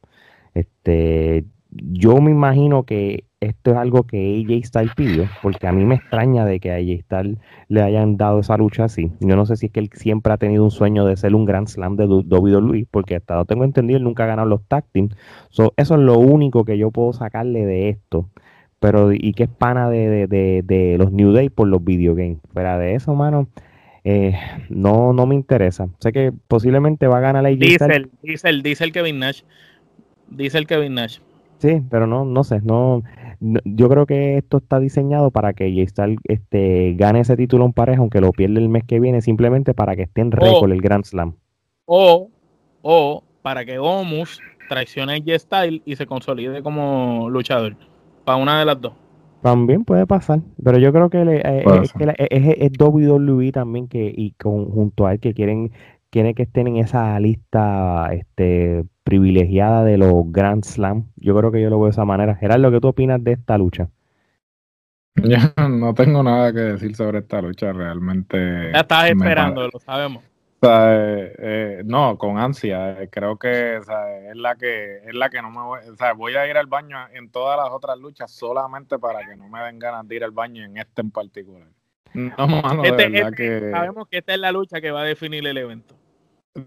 Este, 0.55 1.45
yo 1.71 2.21
me 2.21 2.31
imagino 2.31 2.85
que 2.85 3.25
esto 3.41 3.71
es 3.71 3.77
algo 3.77 4.03
que 4.05 4.43
AJ 4.43 4.67
Styles 4.67 4.95
pidió, 4.97 5.27
porque 5.43 5.69
a 5.69 5.73
mí 5.73 5.85
me 5.85 5.97
extraña 5.97 6.45
de 6.45 6.59
que 6.59 6.73
a 6.73 6.77
AJ 6.77 7.05
Styles 7.05 7.39
le 7.69 7.83
hayan 7.83 8.17
dado 8.17 8.41
esa 8.41 8.57
lucha 8.57 8.85
así. 8.85 9.13
Yo 9.21 9.37
no 9.37 9.47
sé 9.47 9.57
si 9.57 9.67
es 9.67 9.73
que 9.73 9.81
él 9.81 9.91
siempre 9.93 10.33
ha 10.33 10.39
tenido 10.39 10.65
un 10.65 10.71
sueño 10.71 11.05
de 11.05 11.17
ser 11.17 11.35
un 11.35 11.45
Grand 11.45 11.69
Slam 11.69 11.97
de 11.97 12.07
WWE, 12.07 12.87
porque 12.91 13.17
hasta 13.17 13.37
lo 13.37 13.45
tengo 13.45 13.65
entendido, 13.65 13.99
él 13.99 14.05
nunca 14.05 14.25
ha 14.25 14.27
ganado 14.27 14.49
los 14.49 14.65
tag 14.67 14.85
eso 14.93 15.73
es 15.77 15.91
lo 15.91 16.19
único 16.19 16.65
que 16.65 16.79
yo 16.79 16.91
puedo 16.91 17.13
sacarle 17.13 17.65
de 17.65 17.91
esto. 17.91 18.29
Pero, 18.81 19.13
y 19.13 19.33
que 19.33 19.45
es 19.45 19.49
pana 19.49 19.91
de, 19.91 20.97
los 20.99 21.13
New 21.13 21.33
Day 21.33 21.49
por 21.51 21.67
los 21.69 21.83
videogames. 21.83 22.39
Fuera 22.53 22.79
de 22.79 22.95
eso, 22.95 23.15
mano, 23.15 23.49
eh, 24.11 24.33
no, 24.71 25.13
no 25.13 25.27
me 25.27 25.35
interesa. 25.35 25.87
Sé 25.99 26.13
que 26.13 26.33
posiblemente 26.49 27.07
va 27.07 27.19
a 27.19 27.21
ganar 27.21 27.45
AJ 27.45 27.59
Styles. 27.75 28.09
Dice 28.23 28.49
el, 28.49 28.63
dice 28.63 28.85
el 28.85 28.93
Kevin 28.93 29.19
Nash. 29.19 29.43
Dice 30.31 30.57
el 30.57 30.67
Kevin 30.67 30.95
Nash. 30.95 31.19
Sí, 31.59 31.83
pero 31.91 32.07
no, 32.07 32.25
no 32.25 32.43
sé, 32.43 32.61
no, 32.63 33.03
yo 33.41 33.89
creo 33.89 34.07
que 34.07 34.39
esto 34.39 34.59
está 34.59 34.79
diseñado 34.79 35.31
para 35.31 35.53
que 35.53 35.75
J 35.75 36.15
este, 36.25 36.95
gane 36.97 37.21
ese 37.21 37.37
título 37.37 37.67
en 37.67 37.73
pareja, 37.73 38.01
aunque 38.01 38.21
lo 38.21 38.33
pierda 38.33 38.61
el 38.61 38.69
mes 38.69 38.85
que 38.85 39.01
viene, 39.01 39.21
simplemente 39.21 39.75
para 39.75 39.95
que 39.95 40.03
esté 40.03 40.23
en 40.23 40.31
récord 40.31 40.71
el 40.71 40.81
Grand 40.81 41.05
Slam. 41.05 41.35
O, 41.85 42.31
o 42.81 43.25
para 43.43 43.67
que 43.67 43.79
Omus 43.79 44.41
traicione 44.69 45.17
a 45.17 45.19
J-Style 45.19 45.83
y 45.85 45.97
se 45.97 46.07
consolide 46.07 46.63
como 46.63 47.29
luchador. 47.29 47.77
Para 48.25 48.39
una 48.39 48.61
de 48.61 48.65
las 48.65 48.81
dos. 48.81 48.93
También 49.43 49.85
puede 49.85 50.07
pasar, 50.07 50.41
pero 50.63 50.79
yo 50.79 50.93
creo 50.93 51.11
que, 51.11 51.25
le, 51.25 51.37
eh, 51.37 51.65
es, 51.83 51.93
que 51.93 52.05
es, 52.19 52.57
es, 52.59 52.73
WWE 52.79 53.53
también 53.53 53.87
que 53.87 54.13
y 54.15 54.35
junto 54.43 55.07
a 55.07 55.13
él 55.13 55.21
que 55.21 55.33
quieren 55.33 55.71
quiere 56.11 56.35
que 56.35 56.45
estén 56.45 56.67
en 56.69 56.77
esa 56.77 57.19
lista 57.21 58.09
este, 58.13 58.85
privilegiada 59.05 59.85
de 59.85 59.99
los 59.99 60.25
Grand 60.27 60.65
Slam. 60.65 61.07
Yo 61.17 61.37
creo 61.37 61.53
que 61.53 61.61
yo 61.61 61.71
lo 61.71 61.79
veo 61.79 61.87
de 61.87 61.91
esa 61.93 62.05
manera. 62.05 62.35
Gerardo, 62.35 62.71
¿qué 62.71 62.81
tú 62.81 62.89
opinas 62.89 63.23
de 63.23 63.33
esta 63.33 63.59
lucha? 63.59 63.89
Yo 65.17 65.37
no 65.69 65.95
tengo 65.95 66.23
nada 66.23 66.53
que 66.53 66.61
decir 66.61 66.95
sobre 66.95 67.19
esta 67.19 67.43
lucha, 67.43 67.73
realmente. 67.73 68.71
Ya 68.73 68.81
estás 68.81 69.11
esperando, 69.11 69.69
lo 69.69 69.79
sabemos. 69.81 70.23
Eh, 70.61 71.35
eh, 71.39 71.83
no, 71.85 72.19
con 72.19 72.39
ansia. 72.39 73.03
Eh, 73.03 73.09
creo 73.11 73.39
que 73.39 73.77
es 73.77 73.87
la 74.35 74.57
que 74.57 74.99
es 75.07 75.15
la 75.15 75.31
que 75.31 75.41
no 75.41 75.51
me 75.51 75.61
voy, 75.61 75.81
o 75.89 75.97
sea, 75.97 76.13
voy 76.15 76.35
a 76.35 76.47
ir 76.49 76.57
al 76.57 76.67
baño 76.67 76.97
en 77.13 77.31
todas 77.31 77.57
las 77.57 77.71
otras 77.71 77.99
luchas 77.99 78.31
solamente 78.31 78.99
para 78.99 79.25
que 79.27 79.37
no 79.37 79.49
me 79.49 79.61
den 79.61 79.79
ganas 79.79 80.07
de 80.09 80.17
ir 80.17 80.25
al 80.25 80.33
baño 80.33 80.65
en 80.65 80.77
este 80.77 81.03
en 81.03 81.11
particular. 81.11 81.69
No, 82.15 82.33
mano, 82.49 82.83
de 82.83 82.89
este, 82.89 83.09
verdad 83.09 83.31
este, 83.31 83.37
que... 83.37 83.71
Sabemos 83.71 84.09
que 84.09 84.19
esta 84.19 84.35
es 84.35 84.41
la 84.41 84.53
lucha 84.53 84.81
que 84.81 84.91
va 84.91 85.03
a 85.03 85.05
definir 85.05 85.47
el 85.47 85.57
evento. 85.57 85.95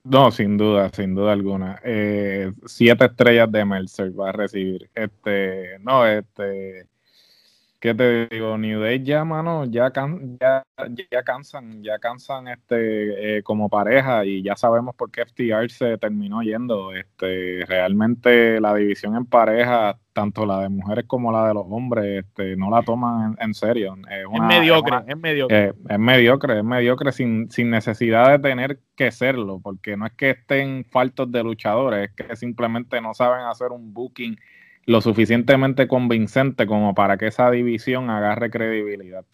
No, 0.04 0.32
sin 0.32 0.58
duda, 0.58 0.90
sin 0.94 1.16
duda 1.16 1.34
alguna. 1.34 1.80
Eh, 1.84 2.52
siete 2.66 3.06
estrellas 3.06 3.52
de 3.52 3.66
Mercer 3.66 4.18
va 4.18 4.30
a 4.30 4.32
recibir. 4.32 4.90
Este, 4.94 5.80
no, 5.80 6.06
este, 6.06 6.88
¿qué 7.82 7.96
te 7.96 8.28
digo? 8.28 8.58
New 8.60 8.80
Day 8.80 9.04
ya, 9.04 9.26
mano, 9.26 9.66
ya, 9.66 9.92
ya, 10.40 10.64
ya 11.12 11.24
cansan, 11.24 11.82
ya 11.84 11.98
cansan 11.98 12.48
este, 12.48 13.38
eh, 13.38 13.44
como 13.44 13.70
pareja 13.70 14.24
y 14.24 14.44
ya 14.44 14.56
sabemos 14.56 14.96
por 14.96 15.10
qué 15.10 15.26
FTR 15.26 15.70
se 15.70 15.98
terminó 15.98 16.44
yendo. 16.44 16.94
Este, 16.94 17.66
realmente 17.66 18.62
la 18.62 18.76
división 18.76 19.16
en 19.16 19.26
pareja, 19.26 20.00
tanto 20.14 20.46
la 20.46 20.60
de 20.62 20.70
mujeres 20.70 21.06
como 21.08 21.32
la 21.32 21.48
de 21.48 21.56
los 21.56 21.66
hombres, 21.68 22.24
este, 22.24 22.56
no 22.56 22.70
la 22.70 22.84
toman 22.84 23.36
en, 23.40 23.54
serio. 23.56 23.96
Es, 24.08 24.42
mediocre, 24.42 24.98
es, 25.08 25.18
mediocre. 25.18 25.66
Eh, 25.70 25.74
es 25.90 26.00
mediocre, 26.00 26.60
es 26.60 26.64
mediocre 26.64 27.12
sin, 27.12 27.50
sin 27.50 27.72
necesidad 27.72 28.30
de 28.30 28.38
tener 28.38 28.80
que 28.96 29.10
serlo, 29.10 29.60
porque 29.60 29.98
no 29.98 30.06
es 30.06 30.14
que 30.14 30.30
estén 30.30 30.86
faltos 30.86 31.32
de 31.32 31.44
luchadores, 31.44 32.12
es 32.12 32.16
que 32.16 32.36
simplemente 32.36 33.02
no 33.02 33.16
saben 33.16 33.48
hacer 33.48 33.72
un 33.72 33.92
booking 33.92 34.38
lo 34.86 35.02
suficientemente 35.02 35.88
convincente 35.88 36.66
como 36.66 36.94
para 36.94 37.18
que 37.18 37.28
esa 37.28 37.52
división 37.52 38.10
agarre 38.10 38.50
credibilidad. 38.50 39.26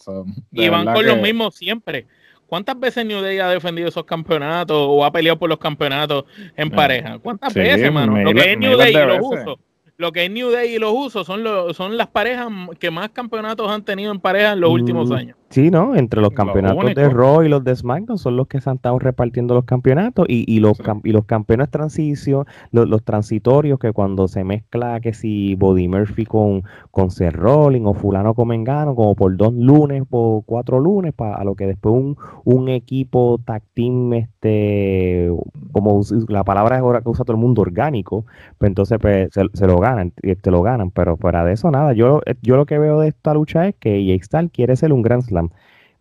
y 0.52 0.70
van 0.70 0.86
con 0.86 1.06
los 1.06 1.22
mismos 1.22 1.56
siempre. 1.56 2.08
¿Cuántas 2.48 2.80
veces 2.80 3.06
New 3.06 3.22
Day 3.22 3.40
ha 3.40 3.50
defendido 3.50 3.90
esos 3.90 4.06
campeonatos 4.06 4.78
o 4.80 5.04
ha 5.04 5.12
peleado 5.12 5.38
por 5.38 5.50
los 5.50 5.58
campeonatos 5.58 6.26
en 6.56 6.70
pareja? 6.70 7.20
¿Cuántas 7.20 7.54
veces, 7.54 7.84
hermano? 7.84 8.18
Lo 8.22 8.34
que 8.34 8.54
es 8.54 8.58
New 8.58 8.78
Day 8.78 8.94
y 8.94 9.06
los 9.06 9.20
usos 9.22 9.60
lo 9.98 10.12
que 10.12 10.26
es 10.26 10.32
New 10.32 10.52
Day 10.52 10.76
y 10.76 10.80
los 10.80 10.94
usos 10.94 11.26
son, 11.26 11.44
los, 11.44 11.76
son 11.76 11.98
las 11.98 12.08
parejas 12.08 12.48
que 12.80 12.92
más 12.92 13.10
campeonatos 13.10 13.70
han 13.70 13.84
tenido 13.84 14.12
en 14.12 14.20
pareja 14.20 14.54
en 14.54 14.60
los 14.60 14.70
últimos 14.70 15.10
mm, 15.10 15.14
años. 15.14 15.38
Sí, 15.50 15.72
¿no? 15.72 15.96
Entre 15.96 16.20
los 16.20 16.32
campeonatos 16.32 16.94
de 16.94 17.10
Raw 17.10 17.42
y 17.42 17.48
los 17.48 17.64
de 17.64 17.74
SmackDown 17.74 18.18
son 18.18 18.36
los 18.36 18.48
que 18.48 18.60
se 18.60 18.70
han 18.70 18.76
estado 18.76 19.00
repartiendo 19.00 19.54
los 19.54 19.64
campeonatos 19.64 20.26
y, 20.28 20.44
y 20.46 20.60
los, 20.60 20.78
y 21.06 21.12
los 21.14 21.24
campeones 21.24 21.70
transición, 21.70 22.46
los, 22.72 23.04
transitorios 23.04 23.80
que 23.80 23.94
cuando 23.94 24.28
se 24.28 24.44
mezcla 24.44 25.00
que 25.00 25.14
si 25.14 25.56
Body 25.56 25.88
Murphy 25.88 26.26
con, 26.26 26.64
con 26.92 27.12
Seth 27.12 27.34
Rollins 27.34 27.88
o 27.88 27.94
fulano 27.94 28.34
con 28.34 28.50
Mengano, 28.50 28.94
como 28.94 29.16
por 29.16 29.38
dos 29.38 29.54
lunes, 29.54 30.04
por 30.10 30.44
cuatro 30.44 30.82
lunes, 30.82 31.14
para 31.14 31.36
a 31.36 31.46
lo 31.46 31.56
que 31.56 31.66
después 31.66 31.96
un, 31.96 32.18
un 32.44 32.68
equipo 32.68 33.40
tag 33.46 33.64
team, 33.74 34.14
este, 34.14 35.32
como 35.72 36.02
la 36.28 36.44
palabra 36.44 36.76
es 36.76 36.82
ahora 36.82 37.02
que 37.02 37.10
usa 37.10 37.24
todo 37.24 37.38
el 37.38 37.42
mundo 37.42 37.62
orgánico, 37.62 38.26
pues 38.58 38.68
entonces 38.68 39.00
pues, 39.00 39.30
se, 39.32 39.44
se 39.54 39.66
lo 39.66 39.78
ganan, 39.80 40.12
te 40.12 40.52
lo 40.52 40.62
ganan, 40.62 40.92
pero 40.92 41.16
fuera 41.16 41.46
de 41.46 41.54
eso 41.54 41.72
nada, 41.72 41.94
yo, 41.94 42.20
yo 42.42 42.58
lo 42.58 42.66
que 42.66 42.78
veo 42.80 43.00
de 43.00 43.08
esta 43.08 43.34
lucha 43.34 43.66
es 43.68 43.76
que 43.76 44.06
Jake 44.06 44.50
quiere 44.52 44.76
ser 44.76 44.92
un 44.92 45.02
Grand 45.02 45.24
Slam 45.24 45.37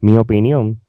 mi 0.00 0.16
opinión, 0.16 0.80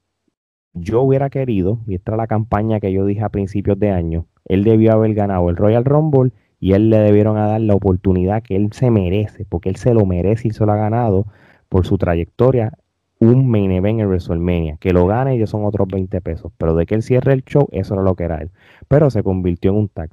yo 0.74 1.02
hubiera 1.02 1.30
querido, 1.30 1.80
y 1.88 1.96
esta 1.96 2.12
es 2.14 2.18
la 2.18 2.28
campaña 2.28 2.80
que 2.80 2.92
yo 2.92 3.06
dije 3.06 3.24
a 3.24 3.30
principios 3.30 3.80
de 3.80 3.92
año, 3.92 4.28
él 4.46 4.64
debió 4.64 4.94
haber 4.94 5.14
ganado 5.14 5.50
el 5.50 5.58
Royal 5.58 5.86
Rumble 5.86 6.32
y 6.60 6.74
él 6.74 6.90
le 6.90 6.98
debieron 6.98 7.36
dar 7.36 7.62
la 7.62 7.76
oportunidad 7.76 8.44
que 8.44 8.56
él 8.56 8.70
se 8.72 8.90
merece, 8.92 9.46
porque 9.46 9.70
él 9.70 9.76
se 9.76 9.94
lo 9.94 10.06
merece 10.06 10.48
y 10.48 10.52
se 10.52 10.66
lo 10.66 10.72
ha 10.72 10.78
ganado 10.78 11.26
por 11.70 11.86
su 11.86 11.98
trayectoria, 11.98 12.74
un 13.20 13.50
main 13.50 13.72
event 13.72 14.00
en 14.00 14.08
WrestleMania. 14.08 14.78
Que 14.78 14.94
lo 14.94 15.06
gane 15.06 15.36
y 15.36 15.48
son 15.48 15.66
otros 15.66 15.88
20 15.88 16.22
pesos, 16.22 16.52
pero 16.58 16.76
de 16.76 16.86
que 16.86 16.96
él 16.96 17.04
cierre 17.04 17.34
el 17.34 17.44
show, 17.44 17.68
eso 17.72 17.96
no 17.96 18.02
lo 18.02 18.16
que 18.16 18.24
era 18.24 18.38
él. 18.38 18.52
Pero 18.88 19.10
se 19.10 19.24
convirtió 19.24 19.72
en 19.72 19.78
un 19.78 19.90
tag. 19.90 20.10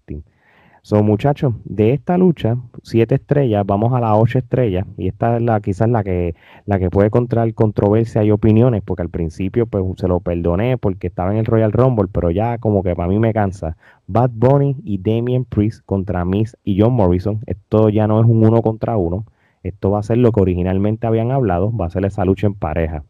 Son 0.84 1.06
muchachos, 1.06 1.54
de 1.64 1.94
esta 1.94 2.18
lucha, 2.18 2.58
siete 2.82 3.14
estrellas, 3.14 3.64
vamos 3.66 3.94
a 3.94 4.00
las 4.00 4.18
ocho 4.20 4.36
estrellas, 4.36 4.84
y 4.98 5.08
esta 5.08 5.38
es 5.38 5.42
la, 5.42 5.58
quizás 5.62 5.88
la 5.88 6.04
que, 6.04 6.34
la 6.66 6.78
que 6.78 6.90
puede 6.90 7.06
encontrar 7.06 7.54
controversia 7.54 8.22
y 8.22 8.30
opiniones, 8.30 8.82
porque 8.84 9.00
al 9.00 9.08
principio 9.08 9.64
pues 9.64 9.82
se 9.96 10.08
lo 10.08 10.20
perdoné 10.20 10.76
porque 10.76 11.06
estaba 11.06 11.32
en 11.32 11.38
el 11.38 11.46
Royal 11.46 11.72
Rumble, 11.72 12.08
pero 12.12 12.30
ya 12.30 12.58
como 12.58 12.82
que 12.82 12.94
para 12.94 13.08
mí 13.08 13.18
me 13.18 13.32
cansa. 13.32 13.78
Bad 14.06 14.32
Bunny 14.34 14.76
y 14.84 14.98
Damien 14.98 15.46
Priest 15.46 15.86
contra 15.86 16.26
Miss 16.26 16.54
y 16.64 16.78
John 16.78 16.92
Morrison, 16.92 17.40
esto 17.46 17.88
ya 17.88 18.06
no 18.06 18.20
es 18.20 18.26
un 18.26 18.46
uno 18.46 18.60
contra 18.60 18.98
uno, 18.98 19.24
esto 19.62 19.90
va 19.90 20.00
a 20.00 20.02
ser 20.02 20.18
lo 20.18 20.32
que 20.32 20.42
originalmente 20.42 21.06
habían 21.06 21.30
hablado, 21.30 21.74
va 21.74 21.86
a 21.86 21.90
ser 21.90 22.04
esa 22.04 22.26
lucha 22.26 22.46
en 22.46 22.56
pareja. 22.56 23.04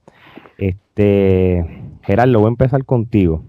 Este, 0.58 1.66
Gerardo, 2.02 2.38
voy 2.38 2.46
a 2.46 2.50
empezar 2.50 2.84
contigo. 2.84 3.42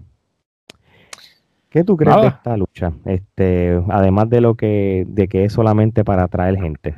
¿Qué 1.76 1.84
tú 1.84 1.94
crees 1.94 2.22
de 2.22 2.28
esta 2.28 2.56
lucha? 2.56 2.90
Este, 3.04 3.78
además 3.90 4.30
de 4.30 4.40
lo 4.40 4.54
que, 4.54 5.04
de 5.08 5.28
que 5.28 5.44
es 5.44 5.52
solamente 5.52 6.04
para 6.04 6.22
atraer 6.22 6.56
gente. 6.56 6.94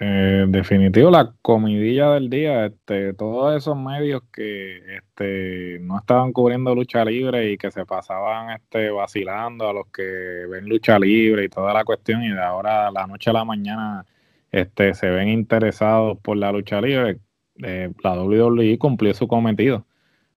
Eh, 0.00 0.46
definitivo, 0.48 1.12
la 1.12 1.32
comidilla 1.40 2.10
del 2.14 2.28
día, 2.28 2.66
este, 2.66 3.14
todos 3.14 3.56
esos 3.56 3.76
medios 3.76 4.22
que 4.32 4.96
este, 4.96 5.78
no 5.80 5.98
estaban 5.98 6.32
cubriendo 6.32 6.74
lucha 6.74 7.04
libre 7.04 7.52
y 7.52 7.56
que 7.56 7.70
se 7.70 7.86
pasaban 7.86 8.50
este, 8.50 8.90
vacilando 8.90 9.68
a 9.68 9.74
los 9.74 9.86
que 9.92 10.02
ven 10.50 10.68
lucha 10.68 10.98
libre 10.98 11.44
y 11.44 11.48
toda 11.48 11.72
la 11.72 11.84
cuestión, 11.84 12.24
y 12.24 12.30
de 12.30 12.42
ahora 12.42 12.90
la 12.90 13.06
noche 13.06 13.30
a 13.30 13.34
la 13.34 13.44
mañana 13.44 14.06
este, 14.50 14.92
se 14.92 15.08
ven 15.08 15.28
interesados 15.28 16.18
por 16.18 16.36
la 16.36 16.50
lucha 16.50 16.80
libre, 16.80 17.20
eh, 17.62 17.92
la 18.02 18.20
WWE 18.20 18.76
cumplió 18.76 19.14
su 19.14 19.28
cometido 19.28 19.86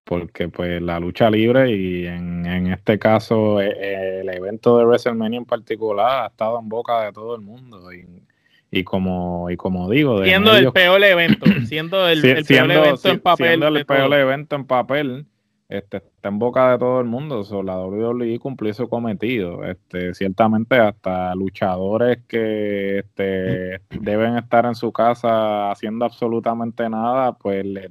porque 0.04 0.48
pues 0.48 0.82
la 0.82 1.00
lucha 1.00 1.30
libre 1.30 1.72
y 1.74 2.06
en, 2.06 2.66
este 2.66 2.98
caso 2.98 3.60
eh, 3.60 3.74
eh, 3.76 4.20
el 4.20 4.28
evento 4.28 4.78
de 4.78 4.84
WrestleMania 4.84 5.38
en 5.38 5.46
particular 5.46 6.24
ha 6.24 6.26
estado 6.26 6.60
en 6.60 6.68
boca 6.68 7.02
de 7.04 7.12
todo 7.12 7.34
el 7.34 7.40
mundo 7.40 7.90
y, 8.70 8.84
como 8.84 9.48
y 9.50 9.56
como 9.56 9.88
digo 9.88 10.22
siendo 10.24 10.56
el 10.56 10.72
peor 10.72 11.02
evento 11.02 11.46
siendo 11.66 12.08
el, 12.08 12.20
peor 12.20 12.70
evento 12.70 13.08
en 13.08 13.20
papel 13.20 13.48
siendo 13.48 13.68
el 13.68 13.86
peor 13.86 14.12
evento 14.14 14.56
en 14.56 14.64
papel 14.64 15.26
este, 15.78 15.98
está 15.98 16.28
en 16.28 16.38
boca 16.38 16.72
de 16.72 16.78
todo 16.78 17.00
el 17.00 17.06
mundo. 17.06 17.44
la 17.62 17.78
WWE 17.78 18.38
cumplió 18.38 18.72
su 18.74 18.88
cometido. 18.88 19.64
Este, 19.64 20.14
ciertamente 20.14 20.78
hasta 20.78 21.34
luchadores 21.34 22.18
que 22.28 23.00
este, 23.00 23.80
deben 23.90 24.36
estar 24.36 24.66
en 24.66 24.74
su 24.74 24.92
casa 24.92 25.70
haciendo 25.70 26.04
absolutamente 26.04 26.88
nada, 26.88 27.32
pues 27.32 27.64
les 27.64 27.90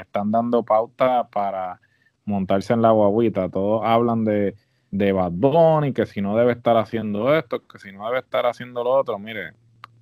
están 0.00 0.30
dando 0.30 0.62
pauta 0.62 1.28
para 1.28 1.80
montarse 2.24 2.72
en 2.72 2.82
la 2.82 2.90
guaguita. 2.90 3.48
Todos 3.48 3.82
hablan 3.84 4.24
de, 4.24 4.54
de 4.90 5.12
Bad 5.12 5.32
Bunny, 5.32 5.92
que 5.92 6.06
si 6.06 6.20
no 6.20 6.36
debe 6.36 6.52
estar 6.52 6.76
haciendo 6.76 7.34
esto, 7.34 7.66
que 7.66 7.78
si 7.78 7.92
no 7.92 8.06
debe 8.06 8.20
estar 8.20 8.46
haciendo 8.46 8.84
lo 8.84 8.90
otro. 8.90 9.18
Mire, 9.18 9.52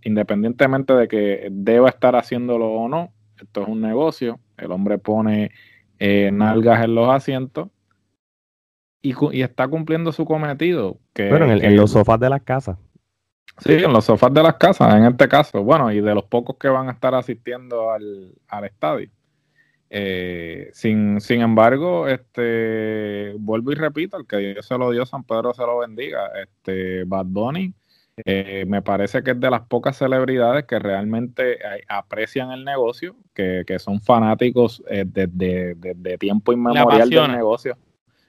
independientemente 0.03 0.93
de 0.95 1.09
que 1.09 1.49
deba 1.51 1.89
estar 1.89 2.17
haciéndolo 2.17 2.67
o 2.71 2.89
no, 2.89 3.13
esto 3.41 3.63
es 3.63 3.69
un 3.69 3.81
negocio. 3.81 4.41
El 4.57 4.73
hombre 4.73 4.99
pone 4.99 5.51
eh, 6.07 6.31
nalgas 6.31 6.85
en 6.85 6.95
los 6.95 7.09
asientos 7.09 7.71
y, 9.01 9.15
está 9.41 9.67
cumpliendo 9.67 10.13
su 10.13 10.27
cometido. 10.27 10.99
Que, 11.15 11.31
Pero 11.31 11.51
en, 11.51 11.77
los 11.77 11.93
sofás 11.93 12.21
de 12.21 12.29
las 12.29 12.43
casas. 12.43 12.77
Sí, 13.59 13.73
en 13.73 13.91
los 13.91 14.05
sofás 14.05 14.33
de 14.35 14.43
las 14.43 14.57
casas, 14.57 14.95
en 14.95 15.07
este 15.07 15.27
caso. 15.29 15.63
Bueno, 15.63 15.91
y 15.91 16.03
de 16.03 16.15
los 16.15 16.25
pocos 16.25 16.57
que 16.59 16.69
van 16.69 16.89
a 16.89 16.93
estar 16.93 17.15
asistiendo 17.15 17.91
al, 17.91 18.35
estadio. 18.65 19.09
Eh, 19.89 20.69
sin, 20.75 21.23
sin 21.23 21.41
embargo, 21.41 22.07
este 22.07 23.35
vuelvo 23.39 23.73
y 23.73 23.77
repito, 23.77 24.19
el 24.19 24.27
que 24.27 24.37
Dios 24.37 24.67
se 24.67 24.77
lo 24.77 24.91
dio, 24.91 25.07
San 25.07 25.25
Pedro 25.25 25.55
se 25.55 25.63
lo 25.63 25.79
bendiga. 25.79 26.31
Este 26.43 27.05
Bad 27.05 27.27
Bunny 27.27 27.73
eh, 28.17 28.65
me 28.69 28.81
parece 28.81 29.23
que 29.23 29.33
es 29.33 29.41
de 29.41 29.51
las 29.51 29.63
pocas 29.63 29.97
celebridades 29.97 30.67
que 30.67 30.79
realmente 30.79 31.55
eh, 31.55 31.83
aprecian 31.89 32.53
el 32.53 32.65
negocio, 32.65 33.17
que, 33.35 33.65
son 33.79 34.01
fanáticos 34.01 34.83
desde 34.87 35.73
eh, 35.73 36.19
tiempo 36.19 36.53
inmemorial 36.53 37.11
del 37.11 37.33
negocio. 37.33 37.77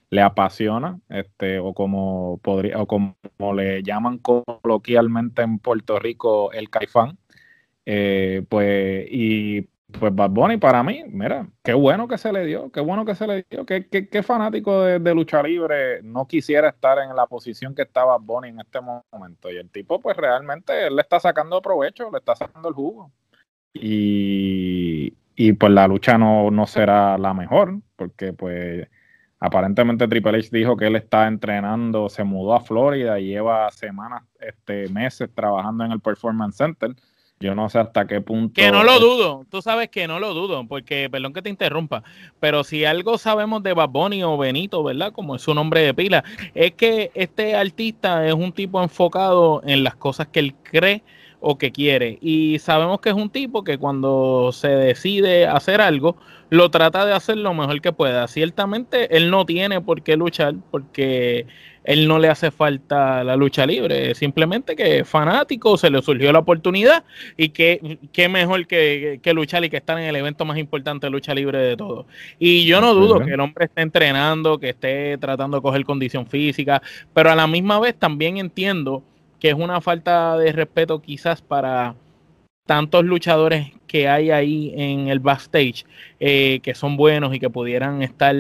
Le 0.09 0.21
apasiona, 0.21 0.99
este, 1.09 1.59
o 1.59 1.73
como 1.73 2.39
podría, 2.41 2.81
o 2.81 2.87
como 2.87 3.15
le 3.55 3.83
llaman 3.83 4.19
coloquialmente 4.19 5.41
en 5.41 5.59
Puerto 5.59 5.99
Rico, 5.99 6.51
el 6.51 6.69
caifán. 6.69 7.17
pues, 7.83 9.07
y 9.11 9.67
pues 9.99 10.13
Bad 10.15 10.29
Bunny 10.31 10.57
para 10.57 10.83
mí, 10.83 11.03
mira, 11.07 11.47
qué 11.63 11.73
bueno 11.73 12.07
que 12.07 12.17
se 12.17 12.31
le 12.31 12.45
dio, 12.45 12.71
qué 12.71 12.79
bueno 12.79 13.05
que 13.05 13.15
se 13.15 13.27
le 13.27 13.45
dio, 13.49 13.65
qué, 13.65 13.87
qué, 13.87 14.23
fanático 14.23 14.83
de, 14.83 15.15
lucha 15.15 15.41
libre 15.41 16.01
no 16.03 16.27
quisiera 16.27 16.69
estar 16.69 16.99
en 16.99 17.15
la 17.15 17.27
posición 17.27 17.73
que 17.75 17.83
estaba 17.83 18.17
Bad 18.17 18.25
Bunny 18.25 18.49
en 18.49 18.59
este 18.59 18.79
momento. 18.81 19.51
Y 19.51 19.57
el 19.57 19.69
tipo, 19.69 19.99
pues 19.99 20.17
realmente, 20.17 20.87
él 20.87 20.95
le 20.95 21.01
está 21.01 21.19
sacando 21.19 21.61
provecho, 21.61 22.09
le 22.11 22.19
está 22.19 22.35
sacando 22.35 22.69
el 22.69 22.75
jugo. 22.75 23.11
Y, 23.73 25.13
y 25.35 25.53
pues 25.53 25.71
la 25.71 25.87
lucha 25.87 26.17
no, 26.17 26.51
no 26.51 26.65
será 26.67 27.17
la 27.17 27.33
mejor, 27.33 27.79
porque 27.95 28.33
pues 28.33 28.87
aparentemente 29.39 30.07
Triple 30.07 30.37
H 30.37 30.49
dijo 30.51 30.77
que 30.77 30.87
él 30.87 30.95
está 30.95 31.27
entrenando, 31.27 32.09
se 32.09 32.23
mudó 32.23 32.53
a 32.53 32.61
Florida 32.61 33.19
y 33.19 33.27
lleva 33.27 33.69
semanas, 33.71 34.23
este, 34.39 34.89
meses 34.89 35.29
trabajando 35.33 35.83
en 35.83 35.91
el 35.91 35.99
Performance 35.99 36.57
Center 36.57 36.95
yo 37.39 37.53
no 37.53 37.69
sé 37.69 37.79
hasta 37.79 38.07
qué 38.07 38.21
punto. 38.21 38.53
Que 38.53 38.71
no 38.71 38.83
lo 38.83 38.99
dudo, 38.99 39.45
tú 39.49 39.61
sabes 39.61 39.89
que 39.89 40.07
no 40.07 40.19
lo 40.19 40.33
dudo, 40.33 40.65
porque, 40.67 41.09
perdón 41.09 41.33
que 41.33 41.41
te 41.41 41.49
interrumpa, 41.49 42.03
pero 42.39 42.63
si 42.63 42.85
algo 42.85 43.17
sabemos 43.17 43.61
de 43.63 43.73
Baboni 43.73 44.23
o 44.23 44.37
Benito, 44.37 44.83
¿verdad? 44.83 45.11
Como 45.11 45.35
es 45.35 45.41
su 45.41 45.53
nombre 45.53 45.81
de 45.81 45.93
pila, 45.93 46.23
es 46.53 46.73
que 46.73 47.11
este 47.13 47.55
artista 47.55 48.25
es 48.25 48.33
un 48.33 48.51
tipo 48.51 48.81
enfocado 48.81 49.61
en 49.65 49.83
las 49.83 49.95
cosas 49.95 50.27
que 50.27 50.39
él 50.39 50.55
cree 50.63 51.03
o 51.47 51.57
que 51.57 51.71
quiere. 51.71 52.17
Y 52.21 52.57
sabemos 52.59 53.01
que 53.01 53.09
es 53.09 53.15
un 53.15 53.29
tipo 53.29 53.63
que 53.63 53.77
cuando 53.77 54.51
se 54.51 54.69
decide 54.69 55.45
hacer 55.45 55.81
algo, 55.81 56.17
lo 56.49 56.71
trata 56.71 57.05
de 57.05 57.13
hacer 57.13 57.37
lo 57.37 57.53
mejor 57.53 57.81
que 57.81 57.91
pueda. 57.91 58.27
Ciertamente 58.27 59.15
él 59.15 59.29
no 59.29 59.45
tiene 59.45 59.81
por 59.81 60.01
qué 60.01 60.15
luchar 60.15 60.55
porque 60.71 61.45
él 61.85 62.07
no 62.07 62.17
le 62.17 62.29
hace 62.29 62.51
falta 62.51 63.23
la 63.23 63.35
lucha 63.35 63.65
libre, 63.65 64.15
simplemente 64.15 64.75
que 64.75 65.05
fanático, 65.05 65.77
se 65.77 65.89
le 65.89 66.01
surgió 66.01 66.31
la 66.31 66.39
oportunidad 66.39 67.03
y 67.37 67.49
que, 67.49 67.99
qué 68.11 68.27
mejor 68.27 68.65
que, 68.65 69.19
luchar 69.33 69.63
y 69.63 69.69
que 69.69 69.77
estar 69.77 69.97
en 69.99 70.05
el 70.05 70.15
evento 70.15 70.45
más 70.45 70.57
importante 70.57 71.05
de 71.05 71.11
lucha 71.11 71.33
libre 71.33 71.59
de 71.59 71.77
todo. 71.77 72.07
Y 72.39 72.65
yo 72.65 72.81
no 72.81 72.93
dudo 72.93 73.19
que 73.19 73.33
el 73.33 73.39
hombre 73.39 73.65
esté 73.65 73.81
entrenando, 73.81 74.57
que 74.57 74.69
esté 74.69 75.17
tratando 75.19 75.57
de 75.57 75.61
coger 75.61 75.85
condición 75.85 76.25
física, 76.25 76.81
pero 77.13 77.31
a 77.31 77.35
la 77.35 77.45
misma 77.45 77.79
vez 77.79 77.95
también 77.95 78.37
entiendo 78.37 79.03
que 79.39 79.49
es 79.49 79.55
una 79.55 79.79
falta 79.79 80.37
de 80.37 80.51
respeto 80.51 81.01
quizás 81.01 81.41
para 81.41 81.95
tantos 82.65 83.05
luchadores 83.05 83.71
que 83.85 84.07
hay 84.07 84.31
ahí 84.31 84.73
en 84.75 85.07
el 85.07 85.19
backstage 85.19 85.85
eh, 86.19 86.59
que 86.63 86.73
son 86.73 86.97
buenos 86.97 87.33
y 87.35 87.39
que 87.39 87.49
pudieran 87.51 88.01
estar 88.01 88.35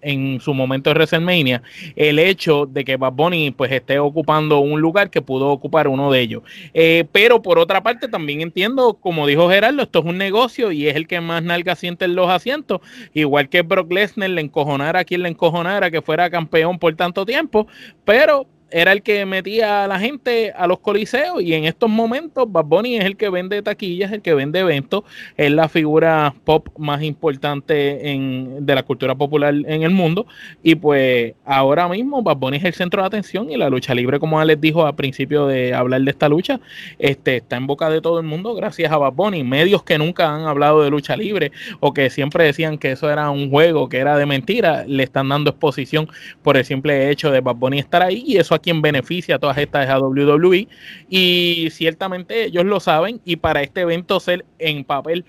en 0.00 0.40
su 0.40 0.54
momento 0.54 0.90
de 0.90 0.94
WrestleMania, 0.94 1.62
el 1.96 2.18
hecho 2.18 2.66
de 2.66 2.84
que 2.84 2.96
Bad 2.96 3.12
Bunny 3.12 3.50
pues 3.50 3.72
esté 3.72 3.98
ocupando 3.98 4.60
un 4.60 4.80
lugar 4.80 5.10
que 5.10 5.22
pudo 5.22 5.48
ocupar 5.48 5.88
uno 5.88 6.10
de 6.10 6.20
ellos. 6.20 6.42
Eh, 6.74 7.04
pero 7.12 7.42
por 7.42 7.58
otra 7.58 7.82
parte 7.82 8.08
también 8.08 8.40
entiendo, 8.40 8.94
como 8.94 9.26
dijo 9.26 9.48
Gerardo, 9.48 9.82
esto 9.82 10.00
es 10.00 10.04
un 10.04 10.18
negocio 10.18 10.72
y 10.72 10.88
es 10.88 10.96
el 10.96 11.06
que 11.06 11.20
más 11.20 11.42
nalga 11.42 11.74
siente 11.74 12.04
en 12.04 12.14
los 12.14 12.30
asientos, 12.30 12.80
igual 13.14 13.48
que 13.48 13.62
Brock 13.62 13.92
Lesnar 13.92 14.30
le 14.30 14.40
encojonara 14.40 15.00
a 15.00 15.04
quien 15.04 15.22
le 15.22 15.28
encojonara 15.28 15.90
que 15.90 16.02
fuera 16.02 16.30
campeón 16.30 16.78
por 16.78 16.94
tanto 16.94 17.26
tiempo, 17.26 17.66
pero 18.04 18.46
era 18.70 18.92
el 18.92 19.02
que 19.02 19.24
metía 19.26 19.84
a 19.84 19.88
la 19.88 19.98
gente 19.98 20.52
a 20.52 20.66
los 20.66 20.78
coliseos 20.80 21.42
y 21.42 21.54
en 21.54 21.64
estos 21.64 21.88
momentos 21.88 22.50
Bad 22.50 22.64
Bunny 22.64 22.96
es 22.96 23.04
el 23.04 23.16
que 23.16 23.30
vende 23.30 23.62
taquillas, 23.62 24.12
el 24.12 24.22
que 24.22 24.34
vende 24.34 24.60
eventos, 24.60 25.04
es 25.36 25.50
la 25.50 25.68
figura 25.68 26.34
pop 26.44 26.68
más 26.76 27.02
importante 27.02 28.10
en, 28.10 28.66
de 28.66 28.74
la 28.74 28.82
cultura 28.82 29.14
popular 29.14 29.54
en 29.54 29.82
el 29.82 29.90
mundo. 29.90 30.26
Y 30.62 30.74
pues 30.74 31.34
ahora 31.44 31.88
mismo 31.88 32.22
Bad 32.22 32.36
Bunny 32.36 32.58
es 32.58 32.64
el 32.64 32.74
centro 32.74 33.02
de 33.02 33.06
atención 33.06 33.50
y 33.50 33.56
la 33.56 33.70
lucha 33.70 33.94
libre 33.94 34.18
como 34.18 34.42
les 34.44 34.60
dijo 34.60 34.86
al 34.86 34.94
principio 34.94 35.46
de 35.46 35.74
hablar 35.74 36.02
de 36.02 36.10
esta 36.10 36.28
lucha, 36.28 36.60
este, 36.98 37.36
está 37.36 37.56
en 37.56 37.66
boca 37.66 37.90
de 37.90 38.00
todo 38.00 38.20
el 38.20 38.26
mundo 38.26 38.54
gracias 38.54 38.92
a 38.92 38.98
Bad 38.98 39.12
Bunny, 39.12 39.42
medios 39.44 39.82
que 39.82 39.98
nunca 39.98 40.34
han 40.34 40.42
hablado 40.42 40.82
de 40.82 40.90
lucha 40.90 41.16
libre 41.16 41.52
o 41.80 41.92
que 41.92 42.10
siempre 42.10 42.44
decían 42.44 42.78
que 42.78 42.92
eso 42.92 43.10
era 43.10 43.30
un 43.30 43.50
juego, 43.50 43.88
que 43.88 43.98
era 43.98 44.16
de 44.16 44.26
mentira, 44.26 44.84
le 44.86 45.02
están 45.02 45.28
dando 45.28 45.50
exposición 45.50 46.08
por 46.42 46.56
el 46.56 46.64
simple 46.64 47.10
hecho 47.10 47.30
de 47.30 47.40
Bad 47.40 47.56
Bunny 47.56 47.78
estar 47.78 48.02
ahí 48.02 48.24
y 48.26 48.36
eso 48.36 48.54
quien 48.58 48.82
beneficia 48.82 49.36
a 49.36 49.38
todas 49.38 49.58
estas 49.58 49.88
a 49.88 49.98
WWE 49.98 50.68
y 51.08 51.68
ciertamente 51.70 52.44
ellos 52.44 52.64
lo 52.64 52.80
saben 52.80 53.20
y 53.24 53.36
para 53.36 53.62
este 53.62 53.82
evento 53.82 54.20
ser 54.20 54.44
en 54.58 54.84
papel 54.84 55.24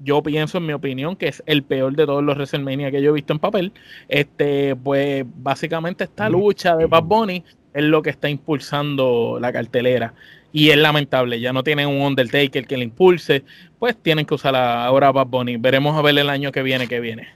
yo 0.00 0.22
pienso 0.22 0.58
en 0.58 0.66
mi 0.66 0.72
opinión 0.72 1.16
que 1.16 1.28
es 1.28 1.42
el 1.46 1.62
peor 1.62 1.94
de 1.94 2.06
todos 2.06 2.22
los 2.22 2.36
WrestleMania 2.36 2.90
que 2.90 3.02
yo 3.02 3.10
he 3.10 3.14
visto 3.14 3.32
en 3.32 3.38
papel 3.38 3.72
este 4.08 4.76
pues 4.76 5.24
básicamente 5.36 6.04
esta 6.04 6.28
lucha 6.28 6.76
de 6.76 6.86
Bad 6.86 7.04
Bunny 7.04 7.44
es 7.72 7.84
lo 7.84 8.02
que 8.02 8.10
está 8.10 8.28
impulsando 8.28 9.38
la 9.40 9.52
cartelera 9.52 10.14
y 10.54 10.70
es 10.70 10.76
lamentable, 10.76 11.40
ya 11.40 11.52
no 11.52 11.64
tienen 11.64 11.88
un 11.88 12.00
Undertaker 12.00 12.64
que 12.64 12.76
le 12.76 12.84
impulse, 12.84 13.42
pues 13.80 13.96
tienen 13.96 14.24
que 14.24 14.34
usar 14.34 14.54
ahora 14.54 15.10
Bad 15.10 15.26
Bunny. 15.26 15.56
Veremos 15.56 15.98
a 15.98 16.00
ver 16.00 16.16
el 16.16 16.30
año 16.30 16.52
que 16.52 16.62
viene 16.62 16.86
que 16.86 17.00
viene. 17.00 17.26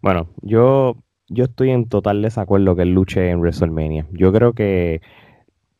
Bueno, 0.00 0.28
yo 0.42 0.96
yo 1.32 1.44
estoy 1.44 1.70
en 1.70 1.88
total 1.88 2.22
desacuerdo 2.22 2.76
que 2.76 2.82
él 2.82 2.94
luche 2.94 3.30
en 3.30 3.40
WrestleMania. 3.40 4.06
Yo 4.12 4.32
creo 4.32 4.52
que 4.52 5.00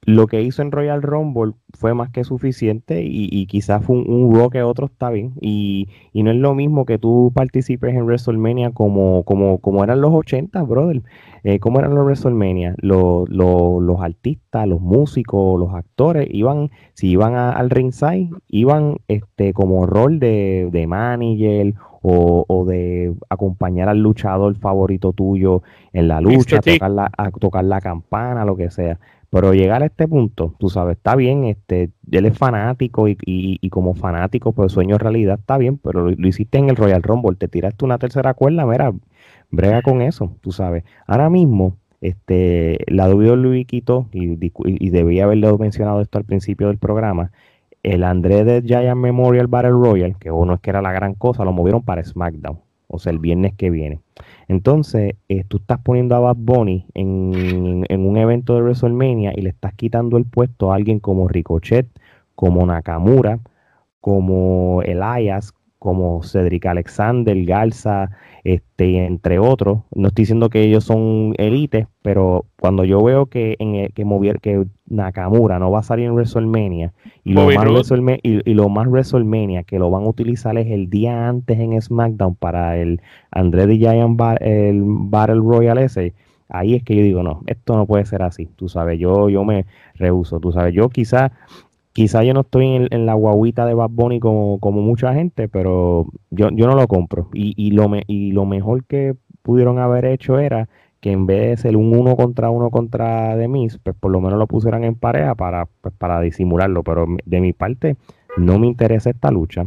lo 0.05 0.27
que 0.27 0.43
hizo 0.43 0.63
en 0.63 0.73
Royal 0.73 1.01
Rumble 1.01 1.53
fue 1.75 1.95
más 1.95 2.11
que 2.11 2.25
suficiente 2.25 3.03
y, 3.05 3.47
quizás 3.47 3.85
fue 3.85 3.97
un, 3.97 4.11
un 4.11 4.51
que 4.51 4.63
otro 4.63 4.87
está 4.87 5.11
bien. 5.11 5.35
Y, 5.41 5.89
no 6.13 6.31
es 6.31 6.37
lo 6.37 6.55
mismo 6.55 6.85
que 6.87 6.99
tú 6.99 7.31
participes 7.35 7.95
en 7.95 8.05
WrestleMania 8.05 8.73
como, 8.73 9.23
como, 9.23 9.59
como 9.59 9.85
eran 9.85 10.01
los 10.01 10.13
80, 10.13 10.61
brother. 10.63 11.03
Eh, 11.45 11.61
¿Cómo 11.61 11.79
eran 11.79 11.95
los 11.95 12.05
WrestleMania? 12.05 12.75
Los, 12.79 13.29
los, 13.29 14.01
artistas, 14.01 14.67
los 14.67 14.81
músicos, 14.81 15.59
los 15.59 15.73
actores 15.75 16.27
iban, 16.31 16.71
si 16.95 17.11
iban 17.11 17.35
al 17.35 17.71
ringside, 17.71 18.31
iban 18.49 18.97
este, 19.07 19.53
como 19.53 19.87
rol 19.87 20.19
de, 20.19 20.69
de 20.73 20.87
manager 20.87 21.75
o, 22.03 22.45
o, 22.47 22.65
de 22.65 23.15
acompañar 23.29 23.89
al 23.89 23.99
luchador 23.99 24.57
favorito 24.57 25.13
tuyo 25.13 25.63
en 25.93 26.09
la 26.09 26.21
lucha, 26.21 26.61
tocar 26.61 26.91
la, 26.91 27.11
a 27.17 27.31
tocar 27.31 27.65
la 27.65 27.81
campana, 27.81 28.45
lo 28.45 28.57
que 28.57 28.71
sea. 28.71 28.99
Pero 29.31 29.55
llegar 29.55 29.83
a 29.83 29.87
este 29.87 30.07
punto, 30.07 30.55
tú 30.59 30.69
sabes, 30.69 30.99
está 30.99 31.17
bien, 31.17 31.45
este, 31.45 31.91
él 32.11 32.27
es 32.27 32.37
fanático 32.37 33.09
y, 33.09 33.17
y, 33.25 33.71
como 33.71 33.95
fanático, 33.95 34.53
pues 34.53 34.73
sueño 34.73 34.99
realidad 34.99 35.39
está 35.39 35.57
bien, 35.57 35.79
pero 35.79 36.11
lo, 36.11 36.29
hiciste 36.29 36.59
en 36.59 36.69
el 36.69 36.77
Royal 36.77 37.03
Rumble, 37.03 37.37
te 37.37 37.49
tiraste 37.49 37.83
una 37.87 37.97
tercera 37.97 38.35
cuerda, 38.35 38.67
mira, 38.67 38.93
brega 39.51 39.81
con 39.81 40.03
eso, 40.03 40.37
tú 40.43 40.53
sabes. 40.53 40.85
Ahora 41.07 41.31
mismo, 41.31 41.79
este, 42.03 42.81
la 42.89 43.09
WWE 43.09 43.65
quitó, 43.65 44.07
y, 44.13 44.37
y 44.67 44.91
debía 44.91 45.25
haberle 45.25 45.51
mencionado 45.57 46.03
esto 46.03 46.19
al 46.19 46.25
principio 46.25 46.67
del 46.67 46.77
programa, 46.77 47.31
el 47.83 48.05
André 48.05 48.45
de 48.45 48.63
Giant 48.63 49.01
Memorial 49.01 49.47
Battle 49.47 49.73
Royal, 49.73 50.17
que 50.19 50.31
uno 50.31 50.55
es 50.55 50.61
que 50.61 50.71
era 50.71 50.83
la 50.83 50.93
gran 50.93 51.15
cosa, 51.15 51.45
lo 51.45 51.53
movieron 51.53 51.83
para 51.83 52.05
SmackDown, 52.05 52.61
o 52.87 52.99
sea, 52.99 53.13
el 53.13 53.19
viernes 53.19 53.55
que 53.55 53.71
viene. 53.71 54.01
Entonces, 54.49 55.15
eh, 55.29 55.45
tú 55.49 55.57
estás 55.59 55.81
poniendo 55.81 56.15
a 56.15 56.21
Bad 56.21 56.37
Bunny 56.39 56.87
en, 56.95 57.85
un 57.91 58.17
evento 58.17 58.55
de 58.55 58.63
WrestleMania 58.63 59.33
y 59.35 59.43
le 59.43 59.51
estás 59.51 59.75
quitando 59.75 60.17
el 60.17 60.27
puesto 60.27 60.73
a 60.73 60.77
alguien 60.77 61.01
como 61.01 61.29
Ricochet, 61.29 61.89
como 62.35 62.65
Nakamura, 62.67 63.41
como 64.01 64.83
Elias, 64.83 65.53
como 65.79 66.23
Cedric 66.23 66.67
Alexander, 66.67 67.45
Garza, 67.45 68.11
este, 68.45 69.07
entre 69.07 69.39
otros. 69.39 69.81
No 69.95 70.09
estoy 70.09 70.23
diciendo 70.23 70.51
que 70.51 70.63
ellos 70.63 70.85
son 70.85 71.35
élites, 71.39 71.87
pero 72.03 72.47
cuando 72.61 72.85
yo 72.85 73.03
veo 73.03 73.27
que 73.27 73.57
en 73.59 73.89
que 73.89 74.05
mover, 74.05 74.41
que 74.41 74.67
Nakamura 74.87 75.59
no 75.59 75.71
va 75.71 75.81
a 75.81 75.85
salir 75.85 76.07
en 76.07 76.15
WrestleMania 76.15 76.93
y 77.25 77.33
lo, 77.33 77.47
más 77.47 77.65
WrestleMania, 77.65 78.21
y, 78.23 78.55
lo 78.55 78.69
más 78.69 78.89
WrestleMania 78.89 79.63
que 79.63 79.79
lo 79.79 79.91
van 79.91 80.05
a 80.05 80.09
utilizar 80.09 80.59
es 80.59 80.69
el 80.69 80.91
día 80.91 81.29
antes 81.29 81.59
en 81.59 81.81
SmackDown 81.81 82.35
para 82.35 82.77
el 82.77 83.01
André 83.31 83.67
the 83.67 83.79
Giant 83.79 84.21
el 84.41 84.83
Battle 84.85 85.37
Royale 85.37 85.85
ese, 85.85 86.15
ahí 86.49 86.75
es 86.75 86.83
que 86.83 86.97
yo 86.97 87.03
digo, 87.03 87.23
no, 87.23 87.43
esto 87.47 87.77
no 87.77 87.87
puede 87.87 88.05
ser 88.05 88.23
así, 88.23 88.47
tú 88.57 88.69
sabes, 88.69 88.99
yo, 88.99 89.29
yo 89.29 89.45
me 89.45 89.67
rehuso, 89.95 90.41
tú 90.41 90.53
sabes, 90.53 90.75
yo 90.75 90.89
quizás 90.89 91.31
quizá 91.93 92.25
yo 92.25 92.35
no 92.35 92.41
estoy 92.41 92.89
en, 92.91 93.07
la 93.07 93.15
guaguita 93.15 93.67
de 93.67 93.75
Bad 93.75 93.91
Bunny 93.91 94.21
como, 94.21 94.59
como 94.61 94.83
mucha 94.83 95.15
gente, 95.15 95.49
pero 95.49 96.07
yo, 96.31 96.49
yo 96.51 96.67
no 96.67 96.75
lo 96.75 96.89
compro. 96.89 97.29
Y, 97.33 97.55
y, 97.57 97.73
lo 97.73 97.89
me, 97.89 98.05
y 98.07 98.33
lo 98.33 98.47
mejor 98.47 98.85
que 98.85 99.15
pudieron 99.43 99.79
haber 99.79 100.05
hecho 100.05 100.39
era 100.39 100.69
que 101.01 101.11
en 101.11 101.27
vez 101.27 101.51
de 101.51 101.57
ser 101.57 101.77
un 101.77 101.97
uno 101.97 102.17
contra 102.17 102.49
uno 102.51 102.71
contra 102.71 103.37
Demis, 103.37 103.79
pues 103.79 103.97
por 103.99 104.13
lo 104.13 104.21
menos 104.21 104.39
lo 104.39 104.47
pusieran 104.47 104.85
en 104.85 104.95
pareja 104.95 105.35
para, 105.35 105.67
pues, 105.81 105.95
para 105.99 106.21
disimularlo. 106.21 106.83
Pero 106.85 107.07
de 107.25 107.41
mi 107.41 107.53
parte, 107.53 107.97
no 108.37 108.59
me 108.59 108.69
interesa 108.69 109.11
esta 109.11 109.31
lucha. 109.31 109.67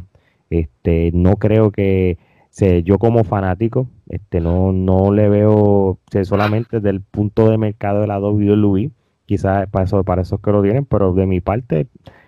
Este, 0.49 1.11
no 1.13 1.35
creo 1.35 1.71
que 1.71 2.17
se, 2.49 2.83
yo 2.83 2.99
como 2.99 3.25
fanático, 3.25 3.87
este, 4.09 4.39
no, 4.39 4.71
no 4.71 5.11
le 5.11 5.27
veo 5.27 5.99
solamente 6.23 6.77
desde 6.77 6.89
el 6.89 7.01
punto 7.01 7.49
de 7.49 7.57
mercado 7.57 8.01
de 8.01 8.07
la 8.07 8.19
WWE 8.19 8.91
Quizás 9.25 9.67
para 9.69 9.85
eso, 9.85 10.03
para 10.03 10.21
eso 10.21 10.35
es 10.35 10.41
que 10.41 10.51
lo 10.51 10.61
tienen, 10.61 10.85
pero 10.85 11.13
de 11.13 11.25
mi 11.25 11.41
parte 11.41 11.87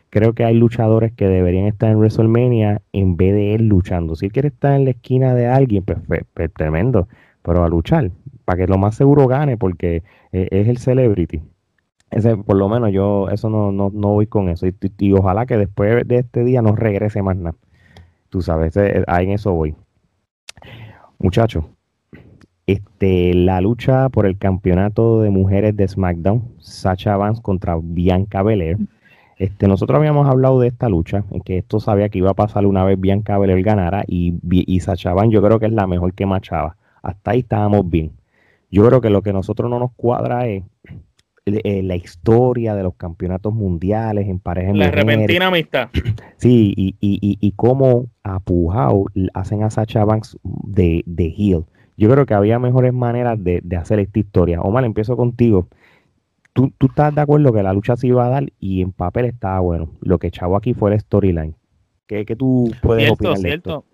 creo 0.10 0.34
que 0.34 0.46
hay 0.46 0.56
luchadores 0.56 1.14
que 1.14 1.28
deberían 1.28 1.66
estar 1.68 1.92
en 1.92 1.98
WrestleMania 1.98 2.82
en 2.94 3.18
vez 3.18 3.34
de 3.34 3.56
él 3.56 3.68
luchando. 3.68 4.16
Si 4.16 4.26
él 4.28 4.32
quiere 4.32 4.50
estar 4.50 4.74
en 4.74 4.86
la 4.86 4.92
esquina 4.92 5.34
de 5.34 5.48
alguien, 5.48 5.84
pues, 5.84 6.00
pues, 6.08 6.22
pues 6.34 6.52
tremendo, 6.54 7.08
pero 7.42 7.64
a 7.64 7.70
luchar, 7.70 8.12
para 8.46 8.58
que 8.58 8.68
lo 8.68 8.78
más 8.78 8.96
seguro 8.96 9.28
gane, 9.28 9.58
porque 9.58 10.04
eh, 10.32 10.48
es 10.52 10.68
el 10.68 10.78
celebrity. 10.78 11.42
Ese, 12.10 12.38
por 12.38 12.56
lo 12.56 12.70
menos 12.70 12.92
yo 12.92 13.30
eso 13.30 13.50
no, 13.50 13.72
no, 13.72 13.92
no 13.94 14.10
voy 14.10 14.28
con 14.28 14.50
eso. 14.50 14.66
Y, 14.68 15.14
ojalá 15.14 15.46
que 15.46 15.58
después 15.58 16.08
de 16.08 16.18
este 16.20 16.44
día 16.44 16.62
no 16.62 16.76
regrese 16.76 17.22
más 17.22 17.36
nada. 17.38 17.56
Tú 18.30 18.42
sabes, 18.42 18.76
eh, 18.78 19.04
ahí 19.08 19.26
en 19.26 19.32
eso 19.34 19.54
voy. 19.54 19.76
Muchachos, 21.20 21.66
este, 22.68 23.34
la 23.34 23.62
lucha 23.62 24.10
por 24.10 24.26
el 24.26 24.38
campeonato 24.38 25.22
de 25.22 25.30
mujeres 25.30 25.76
de 25.76 25.88
SmackDown, 25.88 26.44
Sacha 26.60 27.16
Vance 27.16 27.42
contra 27.42 27.78
Bianca 27.82 28.44
Belair. 28.44 28.78
Este, 29.38 29.68
nosotros 29.68 29.98
habíamos 29.98 30.28
hablado 30.28 30.60
de 30.60 30.68
esta 30.68 30.90
lucha, 30.90 31.24
en 31.32 31.42
que 31.42 31.60
esto 31.60 31.80
sabía 31.80 32.10
que 32.10 32.18
iba 32.18 32.32
a 32.32 32.34
pasar 32.34 32.66
una 32.66 32.84
vez 32.84 33.00
Bianca 33.00 33.38
Belair 33.38 33.64
ganara 33.64 34.04
y, 34.06 34.34
y 34.52 34.80
Sacha 34.82 35.14
Vance 35.14 35.34
yo 35.34 35.42
creo 35.42 35.60
que 35.60 35.68
es 35.68 35.72
la 35.72 35.88
mejor 35.88 36.14
que 36.14 36.26
machaba. 36.26 36.76
Hasta 37.02 37.32
ahí 37.32 37.40
estábamos 37.40 37.90
bien. 37.90 38.12
Yo 38.70 38.86
creo 38.86 39.00
que 39.00 39.10
lo 39.10 39.22
que 39.22 39.30
a 39.30 39.34
nosotros 39.34 39.70
no 39.70 39.80
nos 39.80 39.94
cuadra 39.94 40.48
es 40.48 40.64
eh, 41.46 41.82
la 41.84 41.96
historia 41.96 42.76
de 42.76 42.84
los 42.84 42.96
campeonatos 42.96 43.54
mundiales 43.54 44.28
en 44.28 44.40
parejas. 44.40 44.76
La 44.76 44.92
repentina 44.92 45.48
amistad. 45.48 45.90
Sí, 46.36 46.74
y, 46.78 46.96
y, 47.00 47.18
y, 47.20 47.38
y 47.42 47.52
cómo 47.54 48.08
apujado 48.22 49.06
hacen 49.34 49.64
a 49.64 49.72
Sacha 49.72 50.06
Banks 50.06 50.38
de, 50.44 51.04
de 51.08 51.34
heel 51.36 51.66
yo 51.98 52.10
creo 52.10 52.26
que 52.26 52.36
había 52.36 52.60
mejores 52.60 52.94
maneras 52.94 53.44
de, 53.44 53.62
hacer 53.78 54.00
esta 54.00 54.20
historia. 54.20 54.62
Omar, 54.62 54.86
empiezo 54.86 55.18
contigo. 55.18 55.68
¿Tú, 56.54 56.72
¿Tú, 56.78 56.88
estás 56.88 57.14
de 57.14 57.22
acuerdo 57.22 57.52
que 57.52 57.64
la 57.64 57.74
lucha 57.74 57.96
se 57.96 58.08
iba 58.08 58.26
a 58.26 58.30
dar 58.30 58.52
y 58.60 58.82
en 58.82 58.92
papel 58.92 59.26
estaba 59.26 59.60
bueno? 59.60 59.90
Lo 60.02 60.20
que 60.20 60.28
echaba 60.28 60.58
aquí 60.58 60.74
fue 60.74 60.94
el 60.94 61.00
storyline. 61.00 61.56
¿Qué, 62.08 62.26
qué 62.26 62.36
tú 62.36 62.72
puedes 62.82 63.04
cierto, 63.04 63.16
opinar 63.16 63.38
de 63.38 63.42
cierto. 63.42 63.86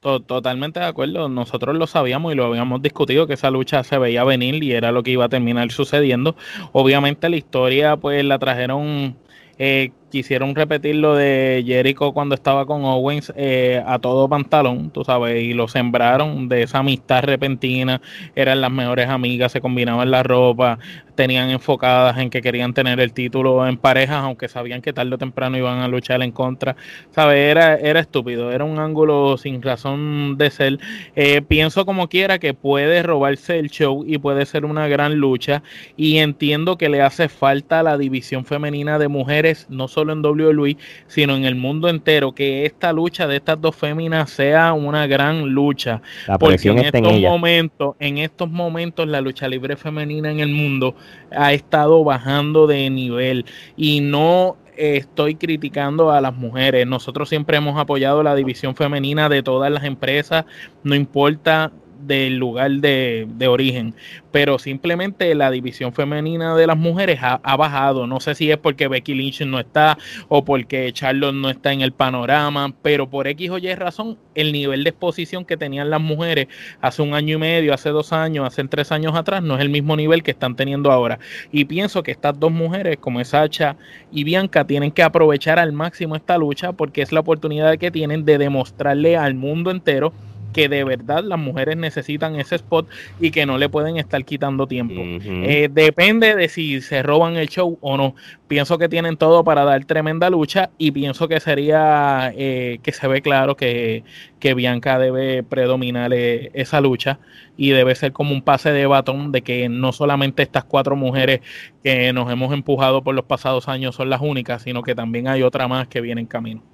Totalmente 0.00 0.80
de 0.80 0.86
acuerdo. 0.86 1.30
Nosotros 1.30 1.76
lo 1.76 1.86
sabíamos 1.86 2.32
y 2.32 2.36
lo 2.36 2.44
habíamos 2.44 2.82
discutido 2.82 3.26
que 3.26 3.34
esa 3.34 3.50
lucha 3.50 3.82
se 3.84 3.96
veía 3.96 4.22
venir 4.24 4.62
y 4.62 4.72
era 4.72 4.92
lo 4.92 5.02
que 5.02 5.12
iba 5.12 5.24
a 5.24 5.28
terminar 5.30 5.70
sucediendo. 5.70 6.36
Obviamente 6.72 7.28
la 7.30 7.36
historia 7.36 7.96
pues 7.96 8.22
la 8.22 8.38
trajeron 8.38 9.16
eh, 9.58 9.92
quisieron 10.14 10.54
repetir 10.54 10.94
lo 10.94 11.16
de 11.16 11.64
Jericho 11.66 12.12
cuando 12.12 12.36
estaba 12.36 12.66
con 12.66 12.84
Owens 12.84 13.32
eh, 13.34 13.82
a 13.84 13.98
todo 13.98 14.28
pantalón, 14.28 14.90
tú 14.90 15.02
sabes, 15.02 15.42
y 15.42 15.54
lo 15.54 15.66
sembraron 15.66 16.48
de 16.48 16.62
esa 16.62 16.78
amistad 16.78 17.24
repentina, 17.24 18.00
eran 18.36 18.60
las 18.60 18.70
mejores 18.70 19.08
amigas, 19.08 19.50
se 19.50 19.60
combinaban 19.60 20.12
la 20.12 20.22
ropa, 20.22 20.78
tenían 21.16 21.50
enfocadas 21.50 22.18
en 22.18 22.30
que 22.30 22.42
querían 22.42 22.74
tener 22.74 23.00
el 23.00 23.12
título 23.12 23.66
en 23.66 23.76
parejas, 23.76 24.18
aunque 24.18 24.46
sabían 24.46 24.82
que 24.82 24.92
tarde 24.92 25.16
o 25.16 25.18
temprano 25.18 25.58
iban 25.58 25.80
a 25.80 25.88
luchar 25.88 26.22
en 26.22 26.30
contra, 26.30 26.76
sabes, 27.10 27.50
era, 27.50 27.74
era 27.74 27.98
estúpido, 27.98 28.52
era 28.52 28.62
un 28.62 28.78
ángulo 28.78 29.36
sin 29.36 29.62
razón 29.62 30.36
de 30.38 30.50
ser. 30.50 30.78
Eh, 31.16 31.42
pienso 31.42 31.86
como 31.86 32.08
quiera 32.08 32.38
que 32.38 32.54
puede 32.54 33.02
robarse 33.02 33.58
el 33.58 33.68
show 33.68 34.04
y 34.06 34.18
puede 34.18 34.46
ser 34.46 34.64
una 34.64 34.86
gran 34.86 35.16
lucha 35.16 35.64
y 35.96 36.18
entiendo 36.18 36.78
que 36.78 36.88
le 36.88 37.02
hace 37.02 37.28
falta 37.28 37.82
la 37.82 37.98
división 37.98 38.44
femenina 38.44 39.00
de 39.00 39.08
mujeres, 39.08 39.66
no 39.70 39.88
solo 39.88 40.03
en 40.12 40.24
WWE, 40.24 40.76
sino 41.06 41.36
en 41.36 41.44
el 41.44 41.54
mundo 41.54 41.88
entero, 41.88 42.32
que 42.32 42.66
esta 42.66 42.92
lucha 42.92 43.26
de 43.26 43.36
estas 43.36 43.60
dos 43.60 43.74
féminas 43.74 44.30
sea 44.30 44.72
una 44.72 45.06
gran 45.06 45.48
lucha. 45.50 46.02
porque 46.38 46.68
en 46.68 46.78
estos 46.78 47.20
momentos, 47.20 47.96
en 47.98 48.18
estos 48.18 48.50
momentos 48.50 49.06
la 49.06 49.20
lucha 49.20 49.48
libre 49.48 49.76
femenina 49.76 50.30
en 50.30 50.40
el 50.40 50.50
mundo 50.50 50.94
ha 51.30 51.52
estado 51.52 52.04
bajando 52.04 52.66
de 52.66 52.90
nivel 52.90 53.44
y 53.76 54.00
no 54.00 54.56
estoy 54.76 55.36
criticando 55.36 56.10
a 56.10 56.20
las 56.20 56.34
mujeres. 56.34 56.86
Nosotros 56.86 57.28
siempre 57.28 57.56
hemos 57.56 57.78
apoyado 57.78 58.22
la 58.22 58.34
división 58.34 58.74
femenina 58.74 59.28
de 59.28 59.42
todas 59.42 59.70
las 59.70 59.84
empresas, 59.84 60.44
no 60.82 60.94
importa 60.94 61.72
del 62.00 62.36
lugar 62.36 62.70
de, 62.70 63.26
origen, 63.48 63.94
pero 64.30 64.58
simplemente 64.58 65.34
la 65.34 65.50
división 65.50 65.92
femenina 65.92 66.56
de 66.56 66.66
las 66.66 66.76
mujeres 66.76 67.20
ha, 67.22 67.56
bajado. 67.56 68.06
No 68.06 68.20
sé 68.20 68.34
si 68.34 68.50
es 68.50 68.56
porque 68.58 68.88
Becky 68.88 69.14
Lynch 69.14 69.42
no 69.42 69.60
está 69.60 69.98
o 70.28 70.44
porque 70.44 70.92
Charlotte 70.92 71.34
no 71.34 71.50
está 71.50 71.72
en 71.72 71.82
el 71.82 71.92
panorama, 71.92 72.74
pero 72.82 73.08
por 73.08 73.28
X 73.28 73.50
o 73.50 73.58
Y 73.58 73.74
razón, 73.74 74.18
el 74.34 74.52
nivel 74.52 74.84
de 74.84 74.90
exposición 74.90 75.44
que 75.44 75.56
tenían 75.56 75.90
las 75.90 76.00
mujeres 76.00 76.48
hace 76.80 77.02
un 77.02 77.14
año 77.14 77.36
y 77.36 77.38
medio, 77.38 77.74
hace 77.74 77.90
dos 77.90 78.12
años, 78.12 78.46
hace 78.46 78.64
tres 78.64 78.92
años 78.92 79.14
atrás, 79.14 79.42
no 79.42 79.54
es 79.54 79.60
el 79.60 79.68
mismo 79.68 79.96
nivel 79.96 80.22
que 80.22 80.32
están 80.32 80.56
teniendo 80.56 80.90
ahora. 80.90 81.18
Y 81.52 81.64
pienso 81.66 82.02
que 82.02 82.10
estas 82.10 82.38
dos 82.38 82.50
mujeres, 82.50 82.96
como 82.98 83.20
es 83.20 83.28
Sacha 83.28 83.76
y 84.10 84.24
Bianca, 84.24 84.64
tienen 84.66 84.90
que 84.90 85.02
aprovechar 85.02 85.58
al 85.58 85.72
máximo 85.72 86.16
esta 86.16 86.38
lucha 86.38 86.72
porque 86.72 87.02
es 87.02 87.12
la 87.12 87.20
oportunidad 87.20 87.78
que 87.78 87.90
tienen 87.90 88.24
de 88.24 88.38
demostrarle 88.38 89.16
al 89.16 89.34
mundo 89.34 89.70
entero 89.70 90.12
que 90.54 90.68
de 90.68 90.84
verdad 90.84 91.22
las 91.22 91.38
mujeres 91.38 91.76
necesitan 91.76 92.36
ese 92.36 92.54
spot 92.54 92.88
y 93.20 93.30
que 93.32 93.44
no 93.44 93.58
le 93.58 93.68
pueden 93.68 93.98
estar 93.98 94.24
quitando 94.24 94.66
tiempo. 94.66 95.02
Eh, 95.02 95.68
depende 95.70 96.34
de 96.36 96.48
si 96.48 96.80
se 96.80 97.02
roban 97.02 97.36
el 97.36 97.48
show 97.48 97.76
o 97.82 97.96
no. 97.96 98.14
Pienso 98.46 98.78
que 98.78 98.88
tienen 98.88 99.16
todo 99.16 99.42
para 99.42 99.64
dar 99.64 99.84
tremenda 99.84 100.30
lucha 100.30 100.70
y 100.78 100.92
pienso 100.92 101.26
que 101.28 101.40
sería 101.40 102.32
eh, 102.36 102.78
que 102.82 102.92
se 102.92 103.08
ve 103.08 103.20
claro 103.20 103.56
que, 103.56 104.04
que 104.38 104.54
Bianca 104.54 104.98
debe 104.98 105.42
predominar 105.42 106.12
eh, 106.14 106.50
esa 106.54 106.80
lucha 106.80 107.18
y 107.56 107.70
debe 107.70 107.94
ser 107.96 108.12
como 108.12 108.32
un 108.32 108.42
pase 108.42 108.70
de 108.70 108.86
batón 108.86 109.32
de 109.32 109.42
que 109.42 109.68
no 109.68 109.92
solamente 109.92 110.44
estas 110.44 110.64
cuatro 110.64 110.94
mujeres 110.94 111.40
que 111.82 112.12
nos 112.12 112.30
hemos 112.30 112.54
empujado 112.54 113.02
por 113.02 113.14
los 113.14 113.24
pasados 113.24 113.68
años 113.68 113.96
son 113.96 114.08
las 114.08 114.20
únicas, 114.20 114.62
sino 114.62 114.82
que 114.82 114.94
también 114.94 115.26
hay 115.26 115.42
otra 115.42 115.66
más 115.66 115.88
que 115.88 116.00
viene 116.00 116.20
en 116.20 116.28
camino. 116.28 116.73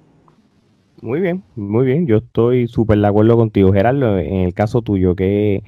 Muy 1.01 1.19
bien, 1.19 1.43
muy 1.55 1.85
bien. 1.85 2.05
Yo 2.07 2.17
estoy 2.17 2.67
súper 2.67 2.99
de 2.99 3.07
acuerdo 3.07 3.35
contigo, 3.37 3.73
Gerardo. 3.73 4.19
En 4.19 4.41
el 4.41 4.53
caso 4.53 4.81
tuyo, 4.83 5.15
que, 5.15 5.63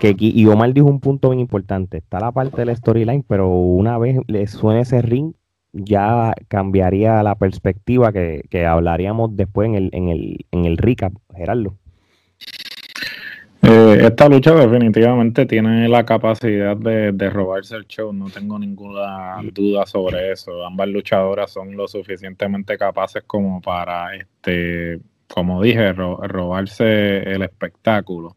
que 0.00 0.16
y 0.18 0.46
Omar 0.46 0.72
dijo 0.74 0.88
un 0.88 1.00
punto 1.00 1.30
bien 1.30 1.40
importante. 1.40 1.98
Está 1.98 2.20
la 2.20 2.32
parte 2.32 2.62
de 2.62 2.66
la 2.66 2.76
storyline, 2.76 3.22
pero 3.26 3.48
una 3.50 3.98
vez 3.98 4.18
le 4.26 4.46
suene 4.48 4.80
ese 4.80 5.02
ring, 5.02 5.34
ya 5.72 6.34
cambiaría 6.48 7.22
la 7.22 7.36
perspectiva 7.36 8.12
que, 8.12 8.42
que 8.50 8.66
hablaríamos 8.66 9.36
después 9.36 9.68
en 9.68 9.74
el, 9.76 9.90
en 9.92 10.08
el, 10.08 10.46
en 10.52 10.64
el 10.66 10.76
recap, 10.78 11.12
Gerardo. 11.34 11.76
Eh, 13.62 13.98
esta 14.06 14.28
lucha 14.28 14.54
definitivamente 14.54 15.44
tiene 15.44 15.86
la 15.88 16.06
capacidad 16.06 16.76
de, 16.76 17.30
robarse 17.30 17.76
el 17.76 17.86
show, 17.86 18.12
no 18.12 18.30
tengo 18.30 18.58
ninguna 18.58 19.36
duda 19.52 19.84
sobre 19.84 20.32
eso. 20.32 20.64
Ambas 20.64 20.88
luchadoras 20.88 21.52
son 21.52 21.76
lo 21.76 21.86
suficientemente 21.86 22.78
capaces 22.78 23.22
como 23.26 23.60
para, 23.60 24.16
este, 24.16 25.00
como 25.28 25.62
dije, 25.62 25.92
robarse 25.92 27.18
el 27.18 27.42
espectáculo. 27.42 28.36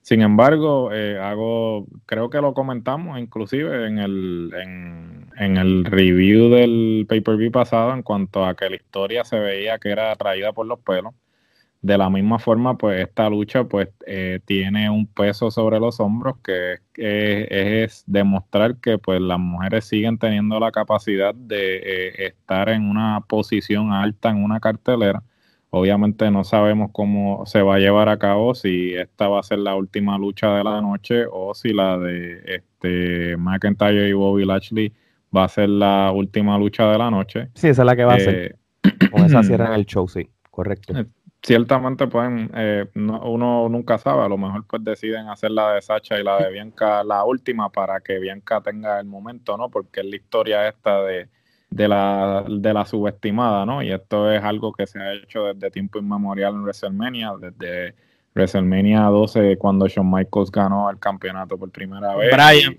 Sin 0.00 0.22
embargo, 0.22 0.90
eh, 0.92 1.18
hago, 1.18 1.86
creo 2.06 2.28
que 2.30 2.40
lo 2.40 2.54
comentamos 2.54 3.20
inclusive 3.20 3.86
en 3.86 3.98
el, 3.98 4.52
en, 4.54 5.30
en 5.36 5.56
el 5.58 5.84
review 5.84 6.48
del 6.48 7.06
pay-per-view 7.08 7.52
pasado 7.52 7.92
en 7.94 8.02
cuanto 8.02 8.44
a 8.44 8.56
que 8.56 8.68
la 8.70 8.76
historia 8.76 9.24
se 9.24 9.38
veía 9.38 9.78
que 9.78 9.90
era 9.90 10.10
atraída 10.10 10.52
por 10.52 10.66
los 10.66 10.80
pelos 10.80 11.14
de 11.82 11.98
la 11.98 12.08
misma 12.08 12.38
forma, 12.38 12.78
pues 12.78 13.02
esta 13.02 13.28
lucha 13.28 13.64
pues 13.64 13.88
eh, 14.06 14.38
tiene 14.44 14.88
un 14.88 15.08
peso 15.08 15.50
sobre 15.50 15.80
los 15.80 15.98
hombros 15.98 16.36
que, 16.38 16.78
es 16.94 18.04
demostrar 18.06 18.76
que 18.76 18.98
pues 18.98 19.20
las 19.20 19.40
mujeres 19.40 19.86
siguen 19.86 20.16
teniendo 20.16 20.60
la 20.60 20.70
capacidad 20.70 21.34
de 21.34 21.76
eh, 21.78 22.26
estar 22.28 22.68
en 22.68 22.88
una 22.88 23.20
posición 23.26 23.92
alta 23.92 24.30
en 24.30 24.44
una 24.44 24.60
cartelera. 24.60 25.24
Obviamente 25.70 26.30
no 26.30 26.44
sabemos 26.44 26.90
cómo 26.92 27.46
se 27.46 27.62
va 27.62 27.76
a 27.76 27.78
llevar 27.78 28.08
a 28.08 28.18
cabo, 28.18 28.54
si 28.54 28.94
esta 28.94 29.26
va 29.26 29.40
a 29.40 29.42
ser 29.42 29.58
la 29.58 29.74
última 29.74 30.16
lucha 30.18 30.54
de 30.54 30.62
la 30.62 30.80
noche 30.80 31.24
o 31.32 31.52
si 31.52 31.72
la 31.72 31.98
de 31.98 32.42
este 32.46 33.36
McIntyre 33.38 34.08
y 34.08 34.12
Bobby 34.12 34.44
Lashley 34.44 34.92
va 35.34 35.44
a 35.44 35.48
ser 35.48 35.68
la 35.68 36.12
última 36.14 36.56
lucha 36.58 36.88
de 36.92 36.98
la 36.98 37.10
noche. 37.10 37.48
Sí, 37.54 37.68
esa 37.68 37.82
es 37.82 37.86
la 37.86 37.96
que 37.96 38.04
va 38.04 38.14
a 38.14 38.20
ser. 38.20 38.56
Eh, 38.84 39.08
Con 39.10 39.24
esa 39.24 39.42
cierran 39.42 39.72
el 39.72 39.86
show, 39.86 40.06
sí, 40.06 40.30
correcto 40.50 40.94
ciertamente 41.42 42.06
pueden, 42.06 42.50
eh, 42.54 42.86
uno 42.94 43.68
nunca 43.68 43.98
sabe, 43.98 44.24
a 44.24 44.28
lo 44.28 44.38
mejor 44.38 44.64
pues 44.66 44.84
deciden 44.84 45.28
hacer 45.28 45.50
la 45.50 45.74
de 45.74 45.82
Sacha 45.82 46.18
y 46.18 46.22
la 46.22 46.38
de 46.38 46.52
Bianca 46.52 47.02
la 47.02 47.24
última 47.24 47.68
para 47.68 48.00
que 48.00 48.18
Bianca 48.18 48.60
tenga 48.60 49.00
el 49.00 49.06
momento, 49.06 49.56
¿no? 49.56 49.68
Porque 49.68 50.00
es 50.00 50.06
la 50.06 50.16
historia 50.16 50.68
esta 50.68 51.02
de, 51.02 51.28
de, 51.70 51.88
la, 51.88 52.44
de 52.48 52.72
la 52.72 52.84
subestimada, 52.84 53.66
¿no? 53.66 53.82
Y 53.82 53.90
esto 53.90 54.30
es 54.30 54.42
algo 54.42 54.72
que 54.72 54.86
se 54.86 55.00
ha 55.00 55.14
hecho 55.14 55.46
desde 55.46 55.70
tiempo 55.70 55.98
inmemorial 55.98 56.54
en 56.54 56.62
WrestleMania, 56.62 57.32
desde 57.40 57.94
WrestleMania 58.34 59.02
12 59.02 59.58
cuando 59.58 59.88
Shawn 59.88 60.10
Michaels 60.10 60.50
ganó 60.50 60.88
el 60.90 60.98
campeonato 60.98 61.58
por 61.58 61.70
primera 61.70 62.14
vez. 62.14 62.30
Brian. 62.32 62.76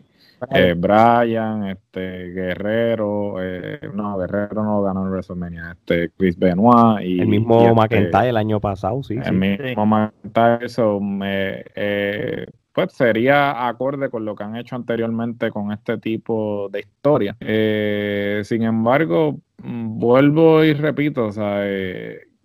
Eh, 0.51 0.75
Brian, 0.77 1.65
este, 1.67 2.29
Guerrero, 2.31 3.35
eh, 3.41 3.79
no, 3.93 4.17
Guerrero 4.17 4.63
no 4.63 4.81
ganó 4.81 5.03
en 5.05 5.11
WrestleMania, 5.11 5.71
este, 5.71 6.09
Chris 6.17 6.37
Benoit 6.37 7.05
y 7.05 7.19
el 7.19 7.27
mismo 7.27 7.61
este, 7.61 7.73
McIntyre 7.73 8.29
el 8.29 8.37
año 8.37 8.59
pasado, 8.59 9.03
sí. 9.03 9.15
El 9.23 9.33
mismo 9.33 9.85
McIntyre, 9.85 10.65
eso 10.65 10.99
me, 10.99 11.63
eh, 11.75 12.45
pues 12.73 12.91
sería 12.93 13.67
acorde 13.67 14.09
con 14.09 14.25
lo 14.25 14.35
que 14.35 14.43
han 14.43 14.55
hecho 14.55 14.75
anteriormente 14.75 15.51
con 15.51 15.71
este 15.71 15.97
tipo 15.99 16.69
de 16.69 16.79
historia. 16.79 17.37
Eh, 17.39 18.41
sin 18.43 18.63
embargo, 18.63 19.39
mm, 19.63 19.99
vuelvo 19.99 20.63
y 20.63 20.73
repito, 20.73 21.27
o 21.27 21.31
sea, 21.31 21.63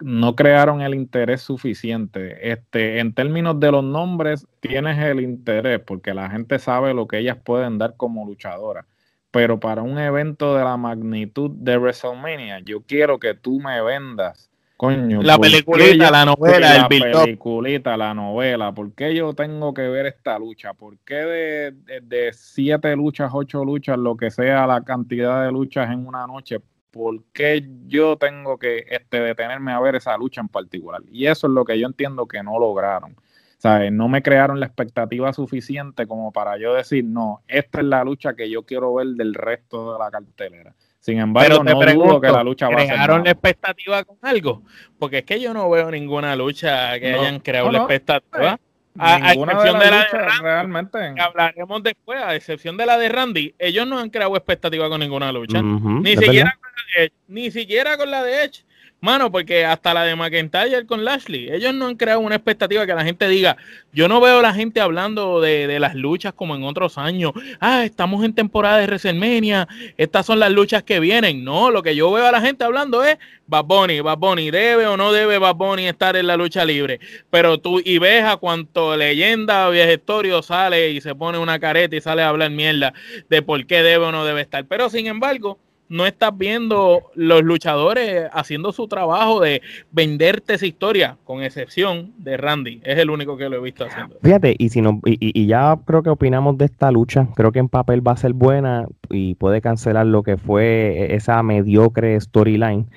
no 0.01 0.37
crearon 0.37 0.81
el 0.81 0.95
interés 0.95 1.43
suficiente. 1.43 2.51
Este, 2.51 3.01
en 3.01 3.13
términos 3.13 3.59
de 3.59 3.73
los 3.73 3.85
nombres, 3.85 4.47
tienes 4.61 4.99
el 4.99 5.21
interés 5.21 5.81
porque 5.81 6.15
la 6.15 6.31
gente 6.31 6.59
sabe 6.59 6.95
lo 6.95 7.09
que 7.09 7.19
ellas 7.19 7.37
pueden 7.43 7.79
dar 7.79 7.97
como 7.97 8.27
luchadoras. 8.27 8.87
Pero 9.31 9.61
para 9.61 9.83
un 9.83 9.99
evento 9.99 10.57
de 10.57 10.65
la 10.65 10.77
magnitud 10.77 11.51
de 11.51 11.77
WrestleMania, 11.77 12.61
yo 12.61 12.83
quiero 12.83 13.19
que 13.19 13.35
tú 13.35 13.61
me 13.61 13.83
vendas, 13.83 14.51
coño. 14.79 15.21
La 15.23 15.37
peliculita, 15.39 16.11
la 16.11 16.25
novela, 16.25 16.79
la 16.79 16.89
peliculita, 16.89 17.97
la 17.97 18.15
novela. 18.15 18.73
¿Por 18.73 18.93
qué 18.95 19.15
yo 19.15 19.35
tengo 19.35 19.75
que 19.75 19.83
ver 19.83 20.07
esta 20.07 20.39
lucha? 20.39 20.73
¿Por 20.73 20.97
qué 21.01 21.15
de, 21.15 22.01
de 22.01 22.33
siete 22.33 22.97
luchas, 22.97 23.31
ocho 23.35 23.63
luchas, 23.65 23.99
lo 23.99 24.17
que 24.17 24.31
sea 24.31 24.67
la 24.67 24.83
cantidad 24.83 25.45
de 25.45 25.53
luchas 25.53 25.91
en 25.91 26.07
una 26.07 26.27
noche? 26.27 26.61
¿Por 26.91 27.23
qué 27.33 27.67
yo 27.87 28.17
tengo 28.17 28.59
que 28.59 28.85
este, 28.89 29.21
detenerme 29.21 29.73
a 29.73 29.81
ver 29.81 29.97
esa 29.97 30.17
lucha 30.17 30.41
en 30.41 30.49
particular? 30.49 31.03
Y 31.11 31.27
eso 31.27 31.47
es 31.47 31.53
lo 31.53 31.65
que 31.65 31.79
yo 31.79 31.87
entiendo 31.87 32.27
que 32.27 32.43
no 32.43 32.59
lograron. 32.59 33.17
¿Sabes? 33.59 33.91
No 33.91 34.09
me 34.09 34.23
crearon 34.23 34.61
la 34.61 34.67
expectativa 34.67 35.33
suficiente 35.33 36.07
como 36.07 36.31
para 36.31 36.59
yo 36.59 36.75
decir, 36.75 37.05
no, 37.05 37.43
esta 37.49 37.81
es 37.81 37.87
la 37.87 38.05
lucha 38.05 38.35
que 38.35 38.49
yo 38.49 38.63
quiero 38.63 38.95
ver 38.95 39.09
del 39.09 39.35
resto 39.35 39.93
de 39.93 39.99
la 39.99 40.11
cartelera. 40.13 40.75
Sin 41.01 41.19
embargo, 41.19 41.65
no 41.65 41.75
dudo 41.75 42.21
que 42.21 42.31
la 42.31 42.45
lucha 42.45 42.69
va 42.69 42.77
a 42.77 42.81
ser. 42.81 42.89
¿Crearon 42.89 43.25
la 43.25 43.31
expectativa 43.31 44.05
con 44.05 44.17
algo? 44.23 44.63
Porque 44.99 45.19
es 45.19 45.25
que 45.25 45.41
yo 45.41 45.55
no 45.55 45.69
veo 45.71 45.91
ninguna 45.91 46.37
lucha 46.37 46.99
que 47.01 47.15
hayan 47.15 47.41
creado 47.41 47.71
la 47.73 47.79
expectativa. 47.79 48.61
A, 48.99 49.33
excepción 49.33 49.79
de 49.79 49.91
la, 49.91 49.99
de, 49.99 50.19
Randy, 50.19 50.43
realmente. 50.43 51.15
hablaremos 51.21 51.83
después, 51.83 52.21
a 52.21 52.35
excepción 52.35 52.77
de 52.77 52.87
la 52.87 52.99
de 52.99 53.09
Randy, 53.09 53.55
ellos 53.59 53.87
no 53.87 53.99
han 53.99 54.11
creado 54.11 54.37
expectativa 54.37 54.89
con 54.89 55.01
ninguna 55.01 55.31
lucha. 55.31 55.63
ni, 55.63 56.17
siquiera 56.17 56.59
con 56.61 56.71
la 56.73 56.83
de 56.97 57.05
Edge, 57.05 57.13
ni 57.29 57.51
siquiera 57.51 57.97
con 57.97 58.11
la 58.11 58.23
de 58.23 58.45
Edge. 58.45 58.65
Mano, 59.01 59.31
porque 59.31 59.65
hasta 59.65 59.95
la 59.95 60.03
de 60.03 60.17
McIntyre 60.17 60.85
con 60.85 61.05
Lashley, 61.05 61.49
ellos 61.53 61.73
no 61.73 61.87
han 61.87 61.95
creado 61.95 62.19
una 62.19 62.35
expectativa 62.35 62.85
que 62.85 62.95
la 62.95 63.05
gente 63.05 63.29
diga, 63.29 63.57
yo 63.93 64.09
no 64.09 64.21
veo 64.21 64.41
a 64.41 64.43
la 64.43 64.53
gente 64.53 64.81
hablando 64.81 65.41
de, 65.41 65.79
las 65.79 65.95
luchas 65.95 66.33
como 66.33 66.57
en 66.57 66.65
otros 66.65 66.99
años, 66.99 67.31
ah, 67.61 67.85
estamos 67.85 68.25
en 68.25 68.35
temporada 68.35 68.79
de 68.79 68.87
WrestleMania, 68.87 69.69
estas 69.97 70.27
son 70.27 70.41
las 70.41 70.51
luchas 70.51 70.83
que 70.83 70.99
vienen. 70.99 71.45
No, 71.45 71.71
lo 71.71 71.85
que 71.85 71.95
yo 71.95 72.11
veo 72.11 72.27
a 72.27 72.33
la 72.33 72.41
gente 72.41 72.65
hablando 72.65 73.05
es, 73.05 73.19
Bad 73.47 73.65
Bunny, 73.67 74.01
Bad 74.01 74.19
Bunny, 74.19 74.51
debe 74.51 74.89
o 74.89 74.97
no 74.97 75.13
debe 75.13 75.39
Bad 75.39 75.55
Bunny 75.55 75.87
estar 75.87 76.17
en 76.17 76.27
la 76.27 76.37
lucha 76.37 76.65
libre. 76.65 76.99
Pero 77.31 77.59
tú, 77.59 77.81
y 77.85 77.99
ves 77.99 78.25
a 78.25 78.37
cuánto 78.37 78.97
leyenda, 78.97 79.69
viejestorio 79.71 80.43
sale 80.43 80.91
y 80.91 81.01
se 81.01 81.15
pone 81.15 81.39
una 81.39 81.61
careta 81.61 81.95
y 81.95 82.01
sale 82.01 82.23
a 82.23 82.31
hablar 82.31 82.51
mierda 82.51 82.93
de 83.29 83.43
por 83.43 83.65
qué 83.65 83.85
debe 83.85 84.07
o 84.07 84.13
no 84.13 84.25
debe 84.25 84.41
estar. 84.41 84.65
Pero 84.67 84.91
sin 84.91 85.07
embargo, 85.07 85.59
no 85.89 86.07
estás 86.07 86.37
viendo 86.37 87.11
los 87.15 87.43
luchadores 87.43 88.29
haciendo 88.33 88.73
su 88.73 88.89
trabajo 88.89 89.41
de 89.41 89.63
venderte 89.91 90.55
esa 90.55 90.67
historia, 90.67 91.17
con 91.25 91.43
excepción 91.43 92.13
de 92.19 92.37
Randy. 92.37 92.81
Es 92.85 92.99
el 92.99 93.11
único 93.11 93.37
que 93.37 93.49
lo 93.49 93.57
he 93.57 93.61
visto 93.61 93.85
haciendo. 93.85 94.17
Fíjate, 94.23 94.55
y 94.59 94.69
si 94.69 94.81
no, 94.81 95.01
y, 95.05 95.47
ya 95.47 95.79
creo 95.85 96.03
que 96.03 96.11
opinamos 96.11 96.59
de 96.59 96.67
esta 96.67 96.91
lucha, 96.91 97.29
creo 97.35 97.53
que 97.53 97.59
en 97.59 97.69
papel 97.69 98.07
va 98.07 98.13
a 98.13 98.17
ser 98.17 98.33
buena 98.33 98.87
y 99.11 99.35
puede 99.35 99.61
cancelar 99.61 100.07
lo 100.07 100.23
que 100.23 100.37
fue 100.37 101.15
esa 101.15 101.43
mediocre 101.43 102.21
storyline. 102.21 102.91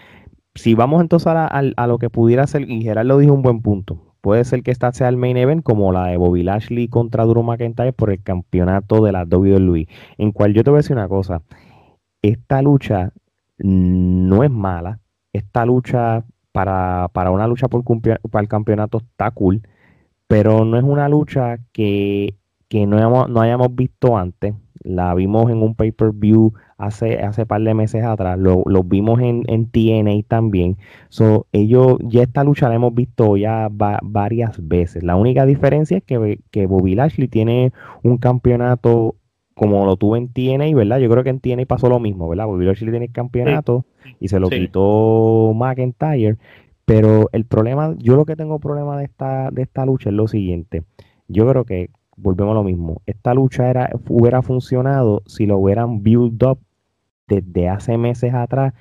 Si 0.55 0.75
vamos 0.75 1.01
entonces 1.01 1.31
a, 1.33 1.87
lo 1.87 1.97
que 1.97 2.09
pudiera 2.09 2.45
ser, 2.45 2.69
y 2.69 2.81
Gerard 2.81 3.05
lo 3.05 3.17
dijo 3.17 3.33
un 3.33 3.41
buen 3.41 3.61
punto, 3.61 4.11
puede 4.19 4.43
ser 4.43 4.63
que 4.63 4.71
esta 4.71 4.91
sea 4.91 5.07
el 5.07 5.15
main 5.15 5.37
event 5.37 5.63
como 5.63 5.93
la 5.93 6.07
de 6.07 6.17
Bobby 6.17 6.43
Lashley 6.43 6.89
contra 6.89 7.25
Drew 7.25 7.41
McIntyre 7.41 7.93
por 7.93 8.11
el 8.11 8.21
campeonato 8.21 9.03
de 9.03 9.13
la 9.13 9.23
WWE, 9.23 9.87
en 10.17 10.31
cual 10.31 10.53
yo 10.53 10.63
te 10.63 10.69
voy 10.69 10.77
a 10.77 10.81
decir 10.81 10.95
una 10.95 11.07
cosa, 11.07 11.41
esta 12.21 12.61
lucha 12.61 13.13
no 13.57 14.43
es 14.43 14.51
mala. 14.51 14.99
Esta 15.33 15.65
lucha 15.65 16.25
para, 16.51 17.09
una 17.31 17.47
lucha 17.47 17.67
por 17.67 17.83
para 17.83 18.41
el 18.41 18.47
campeonato 18.47 18.99
está 18.99 19.31
cool, 19.31 19.61
pero 20.27 20.65
no 20.65 20.77
es 20.77 20.83
una 20.83 21.07
lucha 21.09 21.59
que, 21.71 22.35
no, 22.71 22.97
hayamos, 22.97 23.29
no 23.29 23.41
hayamos 23.41 23.73
visto 23.75 24.17
antes. 24.17 24.55
La 24.83 25.13
vimos 25.13 25.51
en 25.51 25.61
un 25.61 25.75
pay-per-view 25.75 26.53
hace, 26.77 27.19
hace 27.19 27.45
par 27.45 27.61
de 27.61 27.75
meses 27.75 28.03
atrás, 28.03 28.39
lo, 28.39 28.63
vimos 28.83 29.21
en, 29.21 29.43
en, 29.47 29.69
TNA 29.69 30.23
también. 30.27 30.77
So, 31.09 31.45
ellos, 31.51 31.97
ya 32.01 32.23
esta 32.23 32.43
lucha 32.43 32.67
la 32.67 32.75
hemos 32.75 32.93
visto 32.95 33.37
ya 33.37 33.69
varias 33.69 34.67
veces. 34.67 35.03
La 35.03 35.15
única 35.15 35.45
diferencia 35.45 35.97
es 35.97 36.03
que, 36.03 36.39
que 36.49 36.65
Bobby 36.65 36.95
Lashley 36.95 37.27
tiene 37.27 37.71
un 38.01 38.17
campeonato 38.17 39.15
como 39.53 39.85
lo 39.85 39.95
tuvo 39.97 40.15
en 40.15 40.29
TNA, 40.29 40.75
¿verdad? 40.75 40.99
Yo 40.99 41.09
creo 41.09 41.23
que 41.23 41.29
en 41.29 41.39
TNA 41.39 41.65
pasó 41.65 41.89
lo 41.89 41.99
mismo, 41.99 42.27
¿verdad? 42.29 42.47
Bobby 42.47 42.65
Lashley 42.65 42.91
tiene 42.91 43.05
el 43.05 43.11
campeonato 43.11 43.85
y 44.19 44.27
se 44.27 44.39
lo 44.39 44.49
quitó 44.49 45.53
McIntyre. 45.55 46.37
Pero 46.85 47.29
el 47.31 47.45
problema, 47.45 47.95
yo 47.99 48.15
lo 48.15 48.25
que 48.25 48.35
tengo 48.35 48.59
problema 48.59 48.97
de 48.97 49.05
esta, 49.05 49.49
de 49.51 49.61
esta 49.61 49.85
lucha 49.85 50.09
es 50.09 50.15
lo 50.15 50.27
siguiente. 50.27 50.83
Yo 51.27 51.47
creo 51.47 51.63
que, 51.63 51.89
volvemos 52.17 52.51
a 52.51 52.55
lo 52.55 52.63
mismo, 52.63 53.01
esta 53.05 53.33
lucha 53.33 53.69
era, 53.69 53.89
hubiera 54.09 54.41
funcionado 54.41 55.23
si 55.25 55.45
lo 55.45 55.57
hubieran 55.57 56.03
build 56.03 56.43
up 56.43 56.59
desde 57.27 57.69
hace 57.69 57.97
meses 57.97 58.33
atrás 58.33 58.73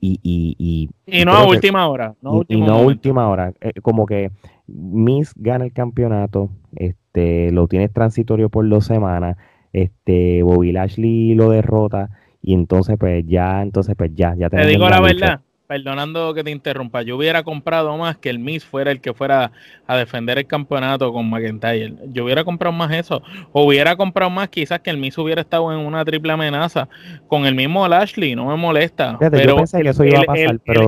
y, 0.00 0.20
y, 0.22 0.90
y, 1.06 1.24
no 1.24 1.32
a 1.32 1.46
última 1.46 1.88
hora. 1.88 2.14
No 2.20 2.42
y, 2.46 2.60
no 2.60 2.74
a 2.74 2.82
última 2.82 3.28
hora. 3.28 3.54
Eh, 3.60 3.80
como 3.80 4.04
que 4.04 4.32
Miss 4.66 5.32
gana 5.34 5.64
el 5.64 5.72
campeonato, 5.72 6.50
este, 6.76 7.50
lo 7.52 7.68
tiene 7.68 7.88
transitorio 7.88 8.50
por 8.50 8.68
dos 8.68 8.84
semanas, 8.84 9.38
este, 9.74 10.42
Bobby 10.42 10.72
Lashley 10.72 11.34
lo 11.34 11.50
derrota 11.50 12.08
y 12.40 12.54
entonces 12.54 12.96
pues 12.98 13.24
ya, 13.26 13.60
entonces 13.60 13.94
pues 13.96 14.12
ya, 14.14 14.34
ya 14.36 14.48
Te 14.48 14.64
digo 14.66 14.88
la 14.88 15.00
verdad, 15.00 15.40
perdonando 15.66 16.32
que 16.34 16.44
te 16.44 16.50
interrumpa, 16.50 17.02
yo 17.02 17.16
hubiera 17.16 17.42
comprado 17.42 17.96
más 17.96 18.16
que 18.18 18.30
el 18.30 18.38
Miss 18.38 18.64
fuera 18.64 18.92
el 18.92 19.00
que 19.00 19.14
fuera 19.14 19.50
a 19.86 19.96
defender 19.96 20.38
el 20.38 20.46
campeonato 20.46 21.12
con 21.12 21.28
McIntyre. 21.28 21.94
Yo 22.12 22.24
hubiera 22.24 22.44
comprado 22.44 22.72
más 22.72 22.92
eso. 22.92 23.22
O 23.52 23.64
hubiera 23.64 23.96
comprado 23.96 24.30
más 24.30 24.48
quizás 24.50 24.80
que 24.80 24.90
el 24.90 24.98
Miss 24.98 25.16
hubiera 25.18 25.40
estado 25.40 25.72
en 25.72 25.78
una 25.78 26.04
triple 26.04 26.32
amenaza 26.32 26.88
con 27.26 27.46
el 27.46 27.54
mismo 27.54 27.88
Lashley, 27.88 28.36
no 28.36 28.46
me 28.46 28.56
molesta. 28.56 29.18
pero, 29.18 29.64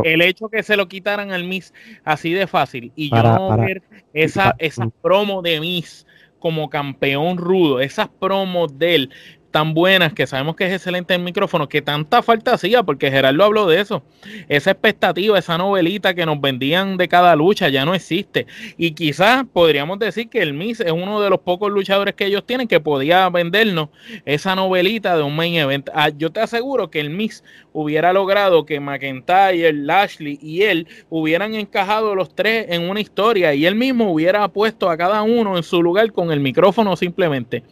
el, 0.04 0.22
hecho 0.22 0.48
que 0.48 0.62
se 0.62 0.76
lo 0.76 0.86
quitaran 0.86 1.32
al 1.32 1.44
Miss 1.44 1.72
así 2.04 2.32
de 2.32 2.46
fácil 2.46 2.92
y 2.94 3.10
yo 3.10 3.22
no 3.22 3.56
ver 3.56 3.82
esa, 4.12 4.54
esa 4.58 4.88
promo 5.02 5.42
de 5.42 5.58
Miss 5.58 6.06
como 6.46 6.70
campeón 6.70 7.38
rudo, 7.38 7.80
esas 7.80 8.06
promos 8.06 8.78
de 8.78 8.94
él 8.94 9.10
tan 9.56 9.72
buenas, 9.72 10.12
que 10.12 10.26
sabemos 10.26 10.54
que 10.54 10.66
es 10.66 10.72
excelente 10.74 11.14
en 11.14 11.24
micrófono, 11.24 11.66
que 11.66 11.80
tanta 11.80 12.20
falta 12.20 12.52
hacía, 12.52 12.82
porque 12.82 13.10
Gerardo 13.10 13.42
habló 13.42 13.66
de 13.66 13.80
eso. 13.80 14.02
Esa 14.50 14.72
expectativa, 14.72 15.38
esa 15.38 15.56
novelita 15.56 16.12
que 16.12 16.26
nos 16.26 16.38
vendían 16.42 16.98
de 16.98 17.08
cada 17.08 17.34
lucha 17.34 17.70
ya 17.70 17.86
no 17.86 17.94
existe. 17.94 18.46
Y 18.76 18.90
quizás 18.90 19.46
podríamos 19.50 19.98
decir 19.98 20.28
que 20.28 20.42
el 20.42 20.52
Miss 20.52 20.80
es 20.80 20.92
uno 20.92 21.22
de 21.22 21.30
los 21.30 21.40
pocos 21.40 21.72
luchadores 21.72 22.12
que 22.12 22.26
ellos 22.26 22.44
tienen 22.44 22.68
que 22.68 22.80
podía 22.80 23.30
vendernos 23.30 23.88
esa 24.26 24.54
novelita 24.54 25.16
de 25.16 25.22
un 25.22 25.34
main 25.34 25.54
event. 25.54 25.88
Ah, 25.94 26.10
yo 26.10 26.30
te 26.30 26.40
aseguro 26.40 26.90
que 26.90 27.00
el 27.00 27.08
Miss 27.08 27.42
hubiera 27.72 28.12
logrado 28.12 28.66
que 28.66 28.78
McIntyre, 28.78 29.72
Lashley 29.72 30.38
y 30.42 30.64
él 30.64 30.86
hubieran 31.08 31.54
encajado 31.54 32.14
los 32.14 32.34
tres 32.34 32.66
en 32.68 32.90
una 32.90 33.00
historia 33.00 33.54
y 33.54 33.64
él 33.64 33.74
mismo 33.74 34.12
hubiera 34.12 34.46
puesto 34.48 34.90
a 34.90 34.98
cada 34.98 35.22
uno 35.22 35.56
en 35.56 35.62
su 35.62 35.82
lugar 35.82 36.12
con 36.12 36.30
el 36.30 36.40
micrófono 36.40 36.94
simplemente. 36.94 37.62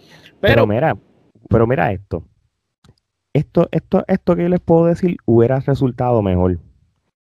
Pero, 0.41 0.55
Pero 0.55 0.67
mira, 0.67 0.97
pero 1.49 1.67
mira 1.67 1.93
esto. 1.93 2.25
Esto, 3.33 3.69
esto, 3.73 4.05
esto 4.07 4.37
que 4.37 4.43
yo 4.43 4.49
les 4.49 4.61
puedo 4.61 4.87
decir 4.87 5.17
hubiera 5.27 5.59
resultado 5.61 6.23
mejor. 6.23 6.59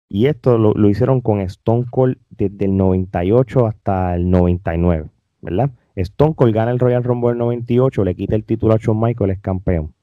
Y 0.10 0.26
esto 0.26 0.58
lo, 0.58 0.90
hicieron 0.90 1.22
con 1.22 1.40
Stone 1.40 1.86
Cold 1.90 2.18
desde 2.30 2.66
el 2.66 2.76
98 2.76 3.66
hasta 3.66 4.16
el 4.16 4.30
99, 4.30 5.10
¿verdad? 5.42 5.72
Stone 5.96 6.36
Cold 6.36 6.54
gana 6.54 6.72
el 6.72 6.80
Royal 6.80 7.04
Rumble 7.04 7.32
el 7.32 7.38
98, 7.38 8.04
le 8.04 8.16
quita 8.16 8.36
el 8.36 8.44
título 8.44 8.74
a 8.74 8.78
Shawn 8.78 9.00
Michaels, 9.00 9.36
es 9.36 9.40
campeón. 9.40 9.94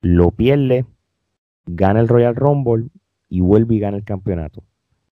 Lo 0.00 0.30
pierde, 0.30 0.84
gana 1.66 1.98
el 1.98 2.06
Royal 2.06 2.36
Rumble 2.36 2.90
y 3.28 3.40
vuelve 3.40 3.74
y 3.74 3.80
gana 3.80 3.96
el 3.96 4.04
campeonato. 4.04 4.62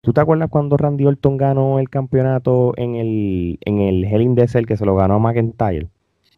¿Tú 0.00 0.12
te 0.12 0.20
acuerdas 0.20 0.48
cuando 0.48 0.76
Randy 0.76 1.04
Orton 1.04 1.36
ganó 1.36 1.80
el 1.80 1.90
campeonato 1.90 2.72
en 2.76 2.94
el, 2.94 3.58
en 3.64 3.80
el 3.80 4.04
Hell 4.04 4.22
in 4.22 4.36
the 4.36 4.46
Cell 4.46 4.64
que 4.64 4.76
se 4.76 4.86
lo 4.86 4.94
ganó 4.94 5.14
a 5.14 5.18
McIntyre? 5.18 5.88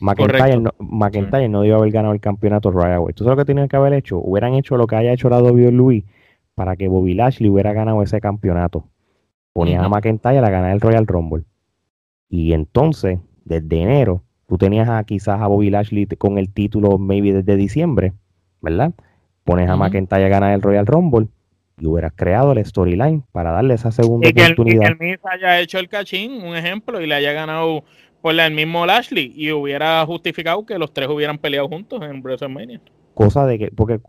McIntyre, 0.01 0.59
no, 0.59 0.71
McIntyre 0.79 1.49
no 1.49 1.61
debió 1.61 1.77
haber 1.77 1.93
ganado 1.93 2.15
el 2.15 2.21
campeonato 2.21 2.71
Royal 2.71 2.95
Away. 2.95 3.15
¿Tú 3.15 3.25
sabes 3.25 3.37
lo 3.37 3.45
que 3.45 3.47
tenían 3.47 3.69
que 3.69 3.77
haber 3.77 3.93
hecho? 3.93 4.19
Hubieran 4.19 4.55
hecho 4.55 4.77
lo 4.77 4.87
que 4.87 4.97
haya 4.97 5.13
hecho 5.13 5.29
la 5.29 5.43
WWE 5.43 6.05
para 6.55 6.77
que 6.77 6.89
Bobby 6.89 7.15
Lashley 7.15 7.51
hubiera 7.51 7.73
ganado 7.73 8.03
ese 8.03 8.21
campeonato. 8.21 8.85
Ponían 9.53 9.85
a 9.85 9.89
McIntyre 9.89 10.39
a 10.39 10.51
ganar 10.51 10.73
el 10.73 10.81
Royal 10.81 11.07
Rumble. 11.07 11.45
Y 12.29 12.53
entonces, 12.53 13.19
desde 13.45 13.83
enero, 13.83 14.23
tú 14.49 14.57
tenías 14.57 14.89
a, 14.89 15.03
quizás 15.05 15.41
a 15.41 15.47
Bobby 15.47 15.71
Lashley 15.71 16.07
con 16.07 16.39
el 16.39 16.53
título 16.53 16.99
maybe 16.99 17.33
desde 17.33 17.57
diciembre, 17.57 18.13
¿verdad? 18.61 18.93
Pones 19.45 19.69
a 19.69 19.77
McIntyre 19.77 20.25
a 20.25 20.29
ganar 20.29 20.53
el 20.53 20.63
Royal 20.63 20.87
Rumble 20.87 21.29
y 21.79 21.87
hubieras 21.87 22.13
creado 22.15 22.53
el 22.53 22.65
storyline 22.65 23.25
para 23.33 23.53
darle 23.53 23.75
esa 23.75 23.91
segunda 23.91 24.29
oportunidad. 24.29 24.83
y 24.83 24.99
que 24.99 25.05
el 25.05 25.11
Miz 25.11 25.21
haya 25.25 25.61
hecho 25.61 25.79
el 25.79 25.89
cachín, 25.89 26.43
un 26.43 26.55
ejemplo, 26.55 27.01
y 27.01 27.07
le 27.07 27.15
haya 27.15 27.33
ganado 27.33 27.85
por 28.21 28.39
el 28.39 28.55
mismo 28.55 28.87
Lashley 28.87 29.33
y 29.35 29.51
hubiera 29.53 30.05
justificado 30.07 30.65
que 30.65 30.79
los 30.79 30.93
tres 30.93 31.09
hubieran 31.09 31.39
peleado 31.39 31.69
juntos 31.69 32.03
en 32.03 32.21
WrestleMania. 32.23 32.81
Cosa 33.15 33.47
de 33.47 33.59
que, 33.59 33.71
porque, 33.71 34.01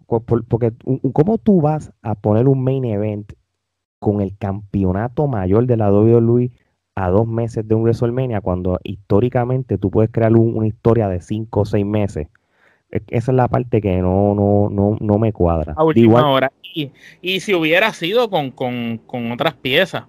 porque, 0.48 0.74
¿cómo 1.14 1.38
tú 1.38 1.62
vas 1.62 1.92
a 2.02 2.16
poner 2.16 2.48
un 2.48 2.64
main 2.64 2.86
event 2.86 3.34
con 4.00 4.22
el 4.22 4.38
campeonato 4.38 5.28
mayor 5.28 5.66
de 5.68 5.78
la 5.78 5.92
WWE 5.92 6.52
a 6.96 7.10
dos 7.10 7.28
meses 7.28 7.68
de 7.68 7.76
un 7.76 7.84
WrestleMania 7.84 8.42
cuando 8.42 8.80
históricamente 8.84 9.78
tú 9.78 9.90
puedes 9.92 10.12
crear 10.12 10.34
una 10.34 10.68
historia 10.68 11.08
de 11.08 11.22
cinco 11.22 11.62
o 11.62 11.66
seis 11.66 11.86
meses? 11.86 12.28
E, 12.92 13.02
esa 13.08 13.32
es 13.32 13.36
la 13.36 13.48
parte 13.48 13.82
que 13.82 13.98
no, 13.98 14.36
no, 14.36 14.70
no, 14.70 14.98
no 15.00 15.18
me 15.18 15.34
cuadra. 15.34 15.74
A 15.78 15.84
última 15.84 16.30
hora. 16.30 16.52
Y, 16.74 16.92
y, 17.22 17.40
si 17.40 17.54
hubiera 17.54 17.92
sido 17.94 18.30
con, 18.30 18.52
con, 18.52 19.00
con 19.06 19.32
otras 19.32 19.54
piezas. 19.56 20.06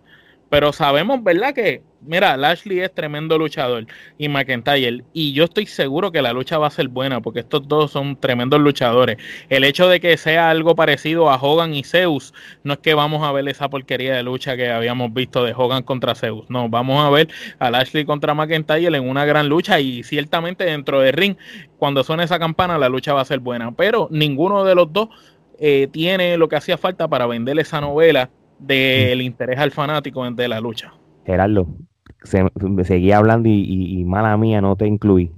Pero 0.52 0.70
sabemos, 0.74 1.24
¿verdad? 1.24 1.54
Que 1.54 1.82
mira, 2.02 2.36
Lashley 2.36 2.80
es 2.80 2.94
tremendo 2.94 3.38
luchador 3.38 3.86
y 4.18 4.28
McIntyre. 4.28 5.02
Y 5.14 5.32
yo 5.32 5.44
estoy 5.44 5.64
seguro 5.64 6.12
que 6.12 6.20
la 6.20 6.34
lucha 6.34 6.58
va 6.58 6.66
a 6.66 6.70
ser 6.70 6.88
buena 6.88 7.22
porque 7.22 7.40
estos 7.40 7.66
dos 7.66 7.92
son 7.92 8.20
tremendos 8.20 8.60
luchadores. 8.60 9.16
El 9.48 9.64
hecho 9.64 9.88
de 9.88 9.98
que 9.98 10.14
sea 10.18 10.50
algo 10.50 10.76
parecido 10.76 11.30
a 11.30 11.36
Hogan 11.36 11.72
y 11.72 11.84
Zeus, 11.84 12.34
no 12.64 12.74
es 12.74 12.80
que 12.80 12.92
vamos 12.92 13.22
a 13.22 13.32
ver 13.32 13.48
esa 13.48 13.70
porquería 13.70 14.14
de 14.14 14.22
lucha 14.22 14.54
que 14.54 14.70
habíamos 14.70 15.14
visto 15.14 15.42
de 15.42 15.54
Hogan 15.56 15.84
contra 15.84 16.14
Zeus. 16.14 16.44
No, 16.50 16.68
vamos 16.68 17.02
a 17.02 17.08
ver 17.08 17.28
a 17.58 17.70
Lashley 17.70 18.04
contra 18.04 18.34
McIntyre 18.34 18.94
en 18.94 19.08
una 19.08 19.24
gran 19.24 19.48
lucha 19.48 19.80
y 19.80 20.02
ciertamente 20.02 20.64
dentro 20.64 21.00
del 21.00 21.14
ring, 21.14 21.36
cuando 21.78 22.04
suene 22.04 22.24
esa 22.24 22.38
campana, 22.38 22.76
la 22.76 22.90
lucha 22.90 23.14
va 23.14 23.22
a 23.22 23.24
ser 23.24 23.38
buena. 23.38 23.72
Pero 23.72 24.06
ninguno 24.10 24.64
de 24.64 24.74
los 24.74 24.92
dos 24.92 25.08
eh, 25.58 25.88
tiene 25.90 26.36
lo 26.36 26.50
que 26.50 26.56
hacía 26.56 26.76
falta 26.76 27.08
para 27.08 27.26
vender 27.26 27.58
esa 27.58 27.80
novela 27.80 28.28
del 28.62 29.22
interés 29.22 29.58
al 29.58 29.70
fanático 29.70 30.28
de 30.30 30.48
la 30.48 30.60
lucha. 30.60 30.92
Gerardo, 31.24 31.68
se, 32.22 32.44
seguía 32.84 33.18
hablando 33.18 33.48
y, 33.48 34.04
mala 34.04 34.36
mía, 34.36 34.60
no 34.60 34.76
te 34.76 34.86
incluí. 34.86 35.32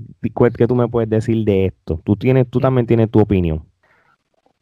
¿Qué 0.57 0.67
tú 0.67 0.75
me 0.75 0.89
puedes 0.89 1.11
decir 1.11 1.45
de 1.45 1.67
esto? 1.67 2.01
Tú, 2.05 2.17
tienes, 2.17 2.49
tú 2.49 2.61
también 2.61 2.87
tienes 2.87 3.11
tu 3.11 3.21
opinión. 3.21 3.65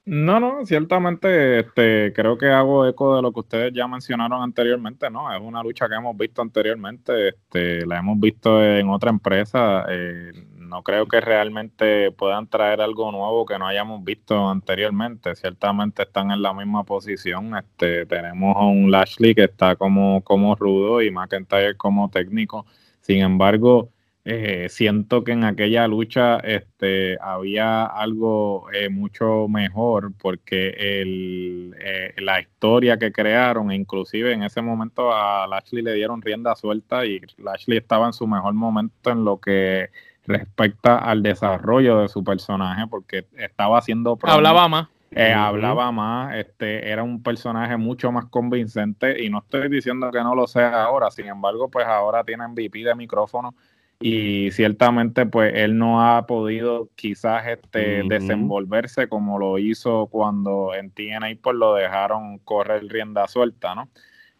No, 0.05 0.41
no, 0.41 0.67
ciertamente 0.67 1.61
este, 1.61 2.13
creo 2.13 2.37
que 2.37 2.49
hago 2.49 2.89
eco 2.89 3.15
de 3.15 3.23
lo 3.23 3.33
que 3.33 3.39
ustedes 3.39 3.73
ya 3.73 3.87
mencionaron 3.87 4.43
anteriormente, 4.43 5.09
¿no? 5.11 5.33
Es 5.33 5.41
una 5.41 5.63
lucha 5.63 5.89
que 5.89 5.95
hemos 5.95 6.17
visto 6.17 6.43
anteriormente, 6.43 7.29
este, 7.29 7.87
la 7.87 7.99
hemos 7.99 8.19
visto 8.19 8.65
en 8.65 8.89
otra 8.89 9.11
empresa, 9.11 9.87
eh, 9.89 10.33
no 10.73 10.83
creo 10.83 11.07
que 11.07 11.21
realmente 11.21 12.11
puedan 12.13 12.49
traer 12.49 12.81
algo 12.81 13.13
nuevo 13.13 13.45
que 13.47 13.59
no 13.59 13.67
hayamos 13.67 14.03
visto 14.03 14.49
anteriormente. 14.49 15.37
Ciertamente 15.37 16.03
están 16.03 16.31
en 16.31 16.43
la 16.43 16.55
misma 16.55 16.85
posición. 16.85 17.57
Este, 17.57 18.07
tenemos 18.07 18.57
a 18.57 18.65
un 18.65 18.91
Lashley 18.91 19.35
que 19.35 19.45
está 19.45 19.77
como, 19.77 20.25
como 20.25 20.55
rudo 20.57 21.03
y 21.03 21.11
McIntyre 21.11 21.77
como 21.77 22.11
técnico. 22.11 22.67
Sin 23.03 23.21
embargo, 23.21 23.91
eh, 24.25 24.69
siento 24.71 25.25
que 25.25 25.33
en 25.33 25.45
aquella 25.45 25.89
lucha 25.89 26.39
este, 26.39 27.19
había 27.21 27.85
algo 27.85 28.71
eh, 28.73 28.89
mucho 28.89 29.49
mejor 29.49 30.13
porque 30.17 30.71
el, 31.03 31.75
eh, 31.81 32.15
la 32.19 32.41
historia 32.41 32.99
que 32.99 33.11
crearon, 33.13 33.73
inclusive 33.73 34.33
en 34.33 34.45
ese 34.45 34.63
momento 34.63 35.13
a 35.13 35.47
Lashley 35.49 35.83
le 35.83 35.95
dieron 35.95 36.23
rienda 36.23 36.55
suelta 36.55 37.05
y 37.05 37.21
Lashley 37.37 37.79
estaba 37.79 38.07
en 38.07 38.13
su 38.13 38.27
mejor 38.29 38.55
momento 38.55 39.11
en 39.11 39.25
lo 39.25 39.41
que 39.41 39.91
respecta 40.27 40.99
al 40.99 41.23
desarrollo 41.23 41.99
de 41.99 42.09
su 42.09 42.23
personaje, 42.25 42.87
porque 42.89 43.27
estaba 43.37 43.79
haciendo... 43.79 44.19
Hablaba 44.23 44.69
más. 44.69 44.89
Eh, 45.15 45.33
hablaba 45.33 45.93
más, 45.93 46.35
este, 46.37 46.89
era 46.89 47.03
un 47.03 47.23
personaje 47.23 47.77
mucho 47.77 48.11
más 48.11 48.25
convincente 48.27 49.23
y 49.23 49.29
no 49.29 49.41
estoy 49.41 49.69
diciendo 49.69 50.11
que 50.11 50.23
no 50.23 50.35
lo 50.35 50.47
sea 50.47 50.85
ahora, 50.85 51.11
sin 51.11 51.27
embargo, 51.27 51.69
pues 51.69 51.87
ahora 51.87 52.25
tiene 52.25 52.49
MVP 52.49 52.83
de 52.83 52.95
micrófono 52.95 53.55
y 54.03 54.51
ciertamente 54.51 55.27
pues 55.27 55.53
él 55.55 55.79
no 55.79 56.03
ha 56.03 56.27
podido 56.27 56.89
quizás 56.97 57.47
este, 57.47 58.03
desenvolverse 58.09 59.09
como 59.09 59.39
lo 59.39 59.59
hizo 59.59 60.09
cuando 60.09 60.75
en 60.75 60.91
TNA 60.91 61.37
pues 61.41 61.57
lo 61.57 61.75
dejaron 61.75 62.39
correr 62.39 62.85
rienda 62.89 63.29
suelta, 63.29 63.75
¿no? 63.75 63.89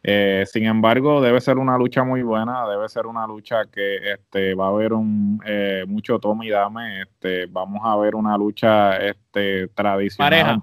Eh, 0.05 0.45
sin 0.47 0.65
embargo, 0.65 1.21
debe 1.21 1.41
ser 1.41 1.59
una 1.59 1.79
lucha 1.79 2.03
muy 2.03 2.23
buena, 2.23 2.69
debe 2.69 2.89
ser 2.89 3.07
una 3.07 3.25
lucha 3.27 3.67
que 3.67 4.13
este, 4.13 4.55
va 4.55 4.67
a 4.67 4.71
haber 4.71 4.93
un 4.93 5.41
eh, 5.47 5.85
mucho 5.87 6.19
toma 6.19 6.45
y 6.45 6.51
dame, 6.51 7.03
este, 7.03 7.47
vamos 7.47 7.83
a 7.85 7.97
ver 7.97 8.17
una 8.17 8.37
lucha 8.37 8.97
este, 8.97 9.69
tradicional 9.69 10.61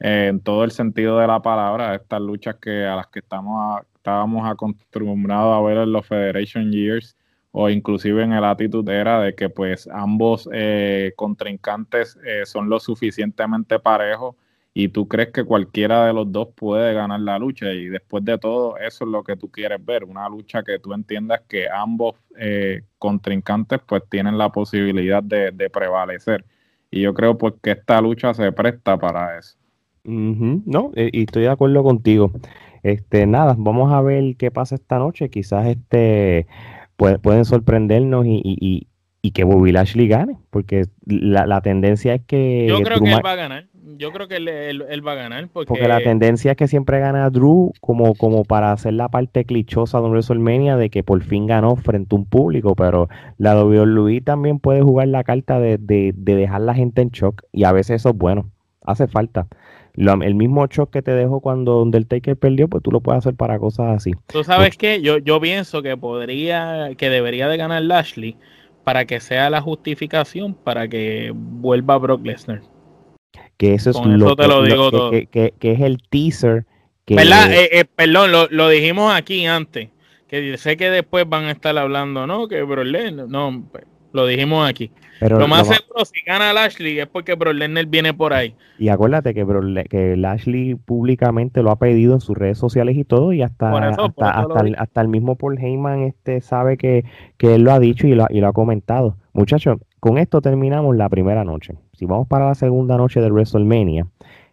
en, 0.00 0.40
todo 0.40 0.64
el 0.64 0.70
sentido 0.70 1.18
de 1.18 1.26
la 1.26 1.40
palabra, 1.40 1.94
estas 1.94 2.20
luchas 2.22 2.56
que 2.56 2.86
a 2.86 2.96
las 2.96 3.06
que 3.08 3.20
estamos 3.20 3.82
estábamos 3.96 4.46
acostumbrados 4.46 5.56
a 5.56 5.62
ver 5.62 5.78
en 5.78 5.92
los 5.92 6.06
Federation 6.06 6.70
Years 6.70 7.16
o 7.52 7.70
inclusive 7.70 8.22
en 8.22 8.32
el 8.32 8.44
Attitude 8.44 8.94
Era 8.94 9.20
de 9.20 9.34
que 9.34 9.48
pues 9.48 9.88
ambos 9.92 10.48
eh, 10.52 11.12
contrincantes 11.16 12.18
son 12.44 12.68
lo 12.68 12.80
suficientemente 12.80 13.78
parejos 13.78 14.36
y 14.76 14.88
tú 14.88 15.06
crees 15.06 15.30
que 15.30 15.44
cualquiera 15.44 16.06
de 16.06 16.12
los 16.12 16.30
dos 16.30 16.48
puede 16.56 16.92
ganar 16.94 17.20
la 17.20 17.38
lucha 17.38 17.72
y 17.72 17.86
después 17.86 18.24
de 18.24 18.36
todo 18.38 18.76
eso 18.76 19.04
es 19.04 19.10
lo 19.10 19.22
que 19.22 19.36
tú 19.36 19.48
quieres 19.48 19.82
ver, 19.84 20.02
una 20.02 20.28
lucha 20.28 20.64
que 20.64 20.80
tú 20.80 20.92
entiendas 20.92 21.42
que 21.48 21.68
ambos 21.68 22.16
eh, 22.36 22.82
contrincantes 22.98 23.78
pues 23.86 24.02
tienen 24.10 24.36
la 24.36 24.50
posibilidad 24.50 25.22
de, 25.22 25.70
prevalecer 25.72 26.44
y 26.90 27.02
yo 27.02 27.14
creo 27.14 27.38
pues 27.38 27.54
que 27.62 27.70
esta 27.70 28.00
lucha 28.00 28.34
se 28.34 28.50
presta 28.50 28.98
para 28.98 29.38
eso. 29.38 29.56
No, 30.02 30.92
y 30.94 31.22
estoy 31.22 31.44
de 31.44 31.48
acuerdo 31.48 31.82
contigo. 31.82 32.32
Este, 32.82 33.26
nada, 33.26 33.54
vamos 33.56 33.90
a 33.92 34.02
ver 34.02 34.36
qué 34.36 34.50
pasa 34.50 34.74
esta 34.74 34.98
noche. 34.98 35.30
Quizás 35.30 35.66
este 35.66 36.46
pueden 36.96 37.44
sorprendernos 37.44 38.26
y, 38.26 38.86
y, 39.24 39.30
que 39.30 39.44
Bobby 39.44 39.72
Lashley 39.72 40.06
gane, 40.06 40.38
porque 40.50 40.84
la, 41.06 41.46
la 41.46 41.60
tendencia 41.60 42.14
es 42.14 42.22
que. 42.22 42.66
Yo 42.68 42.80
creo 42.82 43.00
que 43.00 43.10
él 43.12 43.24
va 43.24 43.32
a 43.32 43.36
ganar. 43.36 43.66
Yo 43.96 44.12
creo 44.12 44.28
que 44.28 44.36
él, 44.36 44.48
él, 44.48 45.06
va 45.06 45.12
a 45.12 45.16
ganar. 45.16 45.48
Porque... 45.52 45.86
la 45.86 46.00
tendencia 46.00 46.52
es 46.52 46.56
que 46.56 46.68
siempre 46.68 47.00
gana 47.00 47.28
Drew 47.30 47.72
como, 47.80 48.14
como 48.14 48.44
para 48.44 48.72
hacer 48.72 48.94
la 48.94 49.08
parte 49.08 49.44
clichosa 49.44 49.98
de 49.98 50.04
un 50.04 50.10
WrestleMania 50.10 50.76
de 50.76 50.90
que 50.90 51.02
por 51.02 51.22
fin 51.22 51.46
ganó 51.46 51.76
frente 51.76 52.14
a 52.14 52.18
un 52.18 52.26
público, 52.26 52.74
pero 52.74 53.08
la 53.38 53.62
WWE 53.62 54.20
también 54.20 54.58
puede 54.58 54.82
jugar 54.82 55.08
la 55.08 55.22
carta 55.22 55.58
de, 55.58 55.78
de, 55.78 56.12
de 56.16 56.34
dejar 56.34 56.62
la 56.62 56.74
gente 56.74 57.02
en 57.02 57.10
shock 57.10 57.42
y 57.52 57.64
a 57.64 57.72
veces 57.72 57.96
eso 58.02 58.10
es 58.10 58.16
bueno, 58.16 58.50
hace 58.82 59.06
falta 59.06 59.46
el 59.96 60.34
mismo 60.34 60.66
shock 60.66 60.90
que 60.90 61.02
te 61.02 61.12
dejó 61.12 61.40
cuando 61.40 61.82
Undertaker 61.82 62.36
perdió, 62.36 62.68
pues 62.68 62.82
tú 62.82 62.90
lo 62.90 63.00
puedes 63.00 63.18
hacer 63.18 63.34
para 63.34 63.58
cosas 63.58 63.96
así. 63.96 64.12
Tú 64.26 64.42
sabes 64.42 64.76
que 64.76 65.00
yo, 65.00 65.18
yo 65.18 65.40
pienso 65.40 65.82
que 65.82 65.96
podría, 65.96 66.90
que 66.96 67.10
debería 67.10 67.48
de 67.48 67.56
ganar 67.56 67.82
Lashley 67.82 68.36
para 68.84 69.04
que 69.06 69.20
sea 69.20 69.50
la 69.50 69.60
justificación 69.60 70.54
para 70.54 70.86
que 70.86 71.32
vuelva 71.34 71.98
Brock 71.98 72.24
Lesnar. 72.24 72.62
Que 73.56 73.74
eso 73.74 73.90
es 73.90 73.96
lo, 73.96 74.36
te 74.36 74.46
lo 74.46 74.62
digo 74.62 74.90
todo. 74.90 75.10
Que, 75.10 75.54
es 75.60 75.80
el 75.80 76.02
teaser. 76.08 76.66
Que... 77.04 77.16
¿Verdad? 77.16 77.52
Eh, 77.52 77.68
eh, 77.72 77.84
perdón, 77.84 78.32
lo, 78.32 78.46
lo, 78.48 78.68
dijimos 78.68 79.12
aquí 79.14 79.46
antes. 79.46 79.90
Que 80.28 80.56
sé 80.58 80.76
que 80.76 80.90
después 80.90 81.28
van 81.28 81.44
a 81.44 81.52
estar 81.52 81.76
hablando, 81.76 82.26
¿no? 82.26 82.48
Que 82.48 82.62
Brock 82.62 82.86
Lesnar, 82.86 83.28
no, 83.28 83.68
lo 84.12 84.26
dijimos 84.26 84.68
aquí 84.68 84.90
lo 85.20 85.48
más 85.48 85.66
seguro, 85.68 86.04
si 86.04 86.20
gana 86.26 86.52
Lashley, 86.52 86.98
es 86.98 87.06
porque 87.06 87.34
Brock 87.34 87.54
Lesnar 87.54 87.86
viene 87.86 88.14
por 88.14 88.32
ahí. 88.32 88.54
Y 88.78 88.88
acuérdate 88.88 89.34
que, 89.34 89.44
Bro, 89.44 89.62
que 89.88 90.16
Lashley 90.16 90.74
públicamente 90.74 91.62
lo 91.62 91.70
ha 91.70 91.78
pedido 91.78 92.14
en 92.14 92.20
sus 92.20 92.36
redes 92.36 92.58
sociales 92.58 92.96
y 92.96 93.04
todo, 93.04 93.32
y 93.32 93.42
hasta, 93.42 93.70
hasta, 93.76 95.00
el, 95.00 95.08
mismo 95.08 95.36
Paul 95.36 95.58
Heyman 95.58 96.02
este, 96.02 96.40
sabe 96.40 96.76
que, 96.76 97.04
él 97.38 97.62
lo 97.62 97.72
ha 97.72 97.78
dicho 97.78 98.06
y 98.06 98.14
lo, 98.14 98.26
y 98.30 98.40
lo 98.40 98.48
ha 98.48 98.52
comentado. 98.52 99.16
Muchachos, 99.32 99.78
con 100.00 100.18
esto 100.18 100.40
terminamos 100.40 100.96
la 100.96 101.08
primera 101.08 101.44
noche. 101.44 101.74
Si 101.94 102.06
vamos 102.06 102.28
para 102.28 102.46
la 102.46 102.54
segunda 102.54 102.96
noche 102.96 103.20
de 103.20 103.30
WrestleMania, 103.30 104.06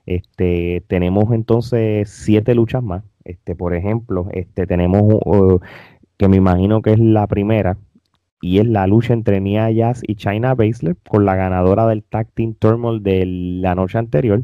este, 0.05 0.83
tenemos 0.87 1.31
entonces 1.33 2.09
siete 2.09 2.55
luchas 2.55 2.83
más. 2.83 3.03
Este, 3.23 3.55
por 3.55 3.75
ejemplo, 3.75 4.27
este, 4.31 4.65
tenemos 4.65 5.03
uh, 5.03 5.59
que 6.17 6.27
me 6.27 6.37
imagino 6.37 6.81
que 6.81 6.93
es 6.93 6.99
la 6.99 7.27
primera, 7.27 7.77
y 8.41 8.57
es 8.57 8.65
la 8.65 8.87
lucha 8.87 9.13
entre 9.13 9.39
Nia 9.39 9.69
Jazz 9.69 10.01
y 10.05 10.15
China 10.15 10.55
Baszler 10.55 10.97
con 11.07 11.25
la 11.25 11.35
ganadora 11.35 11.85
del 11.85 12.03
Tag 12.03 12.27
Team 12.33 12.55
Turmoil 12.55 13.03
de 13.03 13.25
la 13.25 13.75
noche 13.75 13.99
anterior. 13.99 14.43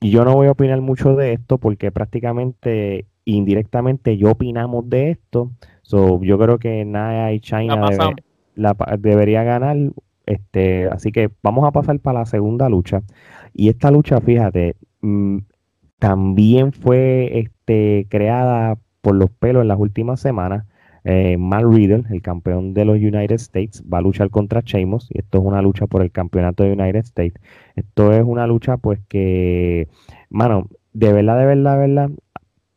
Y 0.00 0.10
yo 0.10 0.24
no 0.24 0.34
voy 0.34 0.46
a 0.46 0.52
opinar 0.52 0.80
mucho 0.80 1.16
de 1.16 1.32
esto 1.32 1.58
porque 1.58 1.90
prácticamente 1.90 3.06
indirectamente 3.24 4.16
yo 4.16 4.30
opinamos 4.30 4.88
de 4.88 5.10
esto. 5.10 5.50
So, 5.82 6.22
yo 6.22 6.38
creo 6.38 6.58
que 6.58 6.84
Nia 6.84 7.32
y 7.32 7.40
China 7.40 7.90
debería 8.98 9.42
ganar. 9.42 9.76
Este, 10.24 10.86
así 10.86 11.10
que 11.10 11.30
vamos 11.42 11.66
a 11.66 11.72
pasar 11.72 11.98
para 11.98 12.20
la 12.20 12.26
segunda 12.26 12.68
lucha. 12.68 13.02
Y 13.52 13.68
esta 13.68 13.90
lucha, 13.90 14.20
fíjate, 14.20 14.76
mm, 15.00 15.38
también 15.98 16.72
fue 16.72 17.40
este, 17.40 18.06
creada 18.08 18.78
por 19.00 19.16
los 19.16 19.30
pelos 19.30 19.62
en 19.62 19.68
las 19.68 19.78
últimas 19.78 20.20
semanas 20.20 20.64
eh, 21.04 21.36
Matt 21.38 21.64
Riddle, 21.64 22.04
el 22.10 22.22
campeón 22.22 22.74
de 22.74 22.84
los 22.84 22.96
United 22.96 23.36
States, 23.36 23.82
va 23.92 23.98
a 23.98 24.02
luchar 24.02 24.30
contra 24.30 24.60
Sheamus 24.60 25.08
y 25.10 25.18
esto 25.18 25.38
es 25.38 25.44
una 25.44 25.62
lucha 25.62 25.86
por 25.86 26.02
el 26.02 26.10
campeonato 26.10 26.64
de 26.64 26.72
United 26.72 27.00
States. 27.00 27.40
Esto 27.76 28.12
es 28.12 28.24
una 28.24 28.46
lucha 28.46 28.76
pues 28.76 29.00
que, 29.08 29.88
mano, 30.28 30.68
de 30.92 31.12
verdad, 31.12 31.38
de 31.38 31.46
verdad, 31.46 31.72
de 31.72 31.86
verdad, 31.88 32.10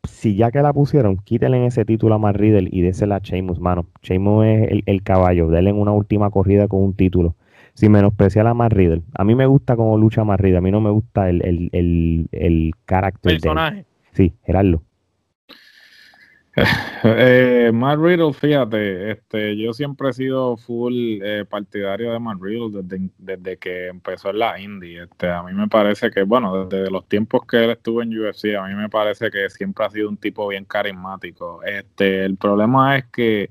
si 0.03 0.36
ya 0.36 0.51
que 0.51 0.61
la 0.61 0.74
pusieron, 0.74 1.17
quítenle 1.17 1.65
ese 1.65 1.86
título 1.86 2.15
a 2.15 2.17
Matt 2.17 2.36
Riddle 2.36 2.69
y 2.71 2.82
désela 2.82 3.17
a 3.17 3.19
Sheamus, 3.19 3.59
mano. 3.59 3.88
Sheamus 4.01 4.45
es 4.45 4.84
el, 4.86 5.03
caballo, 5.03 5.49
denle 5.49 5.74
una 5.74 5.91
última 5.91 6.30
corrida 6.30 6.67
con 6.67 6.82
un 6.82 6.93
título. 6.93 7.36
Sin 7.74 7.91
menospreciar 7.91 8.45
a 8.45 8.53
Matt 8.53 8.74
Riddle. 8.74 9.01
A 9.15 9.24
mí 9.24 9.34
me 9.34 9.47
gusta 9.47 9.76
cómo 9.76 9.97
lucha 9.97 10.24
Matt 10.24 10.41
Riddle, 10.41 10.57
a 10.57 10.61
mí 10.61 10.71
no 10.71 10.80
me 10.80 10.91
gusta 10.91 11.30
el, 11.30 11.43
el, 11.43 11.69
el, 11.71 12.28
el 12.32 12.71
carácter. 12.86 13.34
Personaje. 13.34 13.86
Sí, 14.11 14.34
Gerardo. 14.43 14.84
Eh, 17.06 17.72
Matt 17.74 17.99
Riddle, 17.99 18.32
fíjate, 18.32 19.12
este, 19.12 19.58
yo 19.58 19.74
siempre 19.74 20.10
he 20.10 20.14
sido 20.14 20.56
full 20.56 20.93
eh, 21.22 21.45
partidario 21.49 22.14
de 22.14 22.20
Matt 22.20 22.38
Riddle 22.39 22.82
desde, 23.18 23.58
que 23.58 23.88
empezó 23.88 24.30
en 24.30 24.39
la 24.39 24.60
indie. 24.60 25.04
Este, 25.04 25.30
a 25.30 25.43
mí 25.43 25.51
me 25.54 25.68
parece 25.68 26.12
que, 26.12 26.24
bueno, 26.24 26.66
desde 26.66 26.89
los 26.89 27.08
tiempos 27.10 27.45
que 27.45 27.64
él 27.64 27.72
estuvo 27.72 28.01
en 28.01 28.18
UFC, 28.18 28.56
a 28.56 28.68
mí 28.68 28.76
me 28.76 28.88
parece 28.88 29.30
que 29.32 29.49
siempre 29.49 29.86
ha 29.86 29.89
sido 29.89 30.08
un 30.10 30.18
tipo 30.18 30.47
bien 30.47 30.66
carismático. 30.66 31.62
Este, 31.64 32.24
el 32.24 32.38
problema 32.38 32.97
es 32.97 33.06
que 33.06 33.49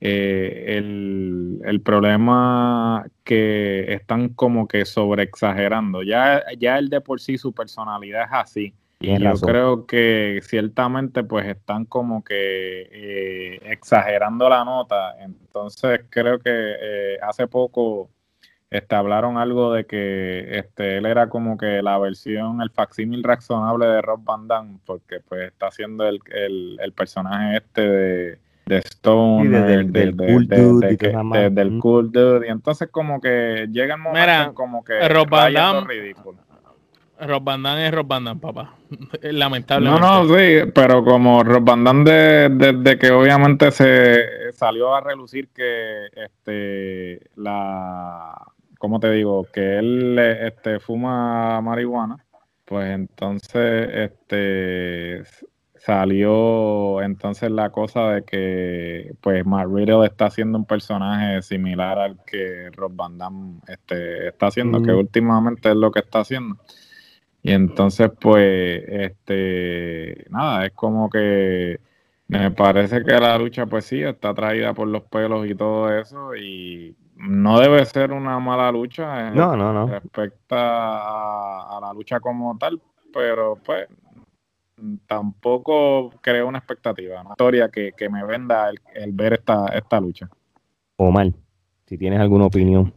eh, 0.00 0.64
el, 0.78 1.60
el, 1.64 1.80
problema 1.80 3.06
que 3.24 3.94
están 3.94 4.30
como 4.30 4.68
que 4.68 4.84
sobre 4.84 5.22
exagerando. 5.22 6.02
Ya, 6.02 6.42
ya 6.58 6.78
él 6.78 6.90
de 6.90 7.00
por 7.00 7.20
sí 7.20 7.38
su 7.38 7.52
personalidad 7.52 8.24
es 8.24 8.30
así 8.32 8.74
yo 9.00 9.34
creo 9.40 9.86
que 9.86 10.40
ciertamente 10.42 11.24
pues 11.24 11.46
están 11.46 11.86
como 11.86 12.22
que 12.22 12.88
eh, 12.92 13.60
exagerando 13.64 14.48
la 14.48 14.64
nota. 14.64 15.16
Entonces 15.20 16.02
creo 16.10 16.38
que 16.38 16.50
eh, 16.52 17.18
hace 17.22 17.46
poco 17.46 18.10
este, 18.68 18.94
hablaron 18.94 19.38
algo 19.38 19.72
de 19.72 19.86
que 19.86 20.58
este, 20.58 20.98
él 20.98 21.06
era 21.06 21.28
como 21.28 21.56
que 21.56 21.82
la 21.82 21.98
versión, 21.98 22.60
el 22.60 22.70
facsímil 22.70 23.24
razonable 23.24 23.86
de 23.86 24.02
Rob 24.02 24.22
Van 24.22 24.46
Damme, 24.46 24.78
porque 24.84 25.20
pues 25.20 25.48
está 25.48 25.68
haciendo 25.68 26.06
el, 26.06 26.20
el, 26.30 26.92
personaje 26.92 27.56
este 27.56 27.80
de, 27.80 28.38
de 28.66 28.78
Stone, 28.78 29.48
del, 29.48 29.90
del, 29.90 30.14
cool 30.14 30.46
dude, 30.46 31.50
del 31.50 31.78
cool 31.78 32.12
dude. 32.12 32.46
Y 32.46 32.50
entonces 32.50 32.88
como 32.90 33.18
que 33.18 33.66
llega 33.72 33.94
el 33.94 34.00
momento 34.00 34.54
como 34.54 34.84
que 34.84 35.08
Rob 35.08 35.28
Van 35.28 35.54
Damme, 35.54 35.86
ridículo 35.88 36.49
Rob 37.20 37.42
Van 37.42 37.66
es 37.66 37.92
Rob 37.92 38.06
Van 38.06 38.40
papá. 38.40 38.74
Lamentablemente. 39.22 40.00
No, 40.00 40.24
no, 40.24 40.34
sí, 40.34 40.70
pero 40.74 41.04
como 41.04 41.42
Rob 41.42 41.62
Van 41.62 42.04
desde 42.04 42.98
que 42.98 43.10
obviamente 43.10 43.70
se 43.70 44.52
salió 44.52 44.94
a 44.94 45.00
relucir 45.00 45.48
que 45.48 46.06
este 46.14 47.30
la 47.36 48.34
¿cómo 48.78 48.98
te 48.98 49.10
digo? 49.10 49.46
que 49.52 49.78
él 49.78 50.18
este 50.18 50.80
fuma 50.80 51.60
marihuana, 51.60 52.24
pues 52.64 52.90
entonces 52.90 53.88
este 53.92 55.22
salió 55.76 57.00
entonces 57.00 57.50
la 57.50 57.70
cosa 57.70 58.10
de 58.10 58.22
que 58.24 59.14
pues 59.20 59.46
Matt 59.46 59.68
Riddle 59.70 60.06
está 60.06 60.26
haciendo 60.26 60.58
un 60.58 60.66
personaje 60.66 61.40
similar 61.42 61.98
al 61.98 62.18
que 62.24 62.70
Rob 62.72 62.92
Van 62.94 63.60
este, 63.66 64.28
está 64.28 64.48
haciendo, 64.48 64.82
que 64.82 64.92
últimamente 64.92 65.70
es 65.70 65.76
lo 65.76 65.90
que 65.90 66.00
está 66.00 66.20
haciendo. 66.20 66.56
Y 67.42 67.52
entonces, 67.52 68.10
pues, 68.20 68.82
este, 68.86 70.26
nada, 70.30 70.66
es 70.66 70.72
como 70.72 71.08
que 71.08 71.80
me 72.28 72.50
parece 72.50 73.02
que 73.02 73.12
la 73.12 73.36
lucha, 73.38 73.66
pues 73.66 73.86
sí, 73.86 74.02
está 74.02 74.34
traída 74.34 74.74
por 74.74 74.86
los 74.86 75.02
pelos 75.04 75.48
y 75.48 75.54
todo 75.54 75.92
eso, 75.98 76.36
y 76.36 76.94
no 77.16 77.58
debe 77.58 77.84
ser 77.86 78.12
una 78.12 78.38
mala 78.38 78.70
lucha 78.70 79.30
no, 79.30 79.56
no, 79.56 79.72
no. 79.72 79.86
respecto 79.86 80.54
a, 80.56 81.78
la 81.80 81.92
lucha 81.92 82.20
como 82.20 82.56
tal, 82.56 82.80
pero 83.12 83.58
pues 83.64 83.88
tampoco 85.06 86.10
creo 86.20 86.46
una 86.46 86.58
expectativa, 86.58 87.20
una 87.20 87.30
historia 87.30 87.68
que, 87.68 87.92
que 87.96 88.08
me 88.08 88.24
venda 88.24 88.70
el, 88.70 88.80
el, 88.94 89.12
ver 89.12 89.34
esta, 89.34 89.66
esta 89.68 90.00
lucha. 90.00 90.28
O 90.96 91.10
mal, 91.10 91.34
si 91.86 91.98
tienes 91.98 92.20
alguna 92.20 92.46
opinión. 92.46 92.94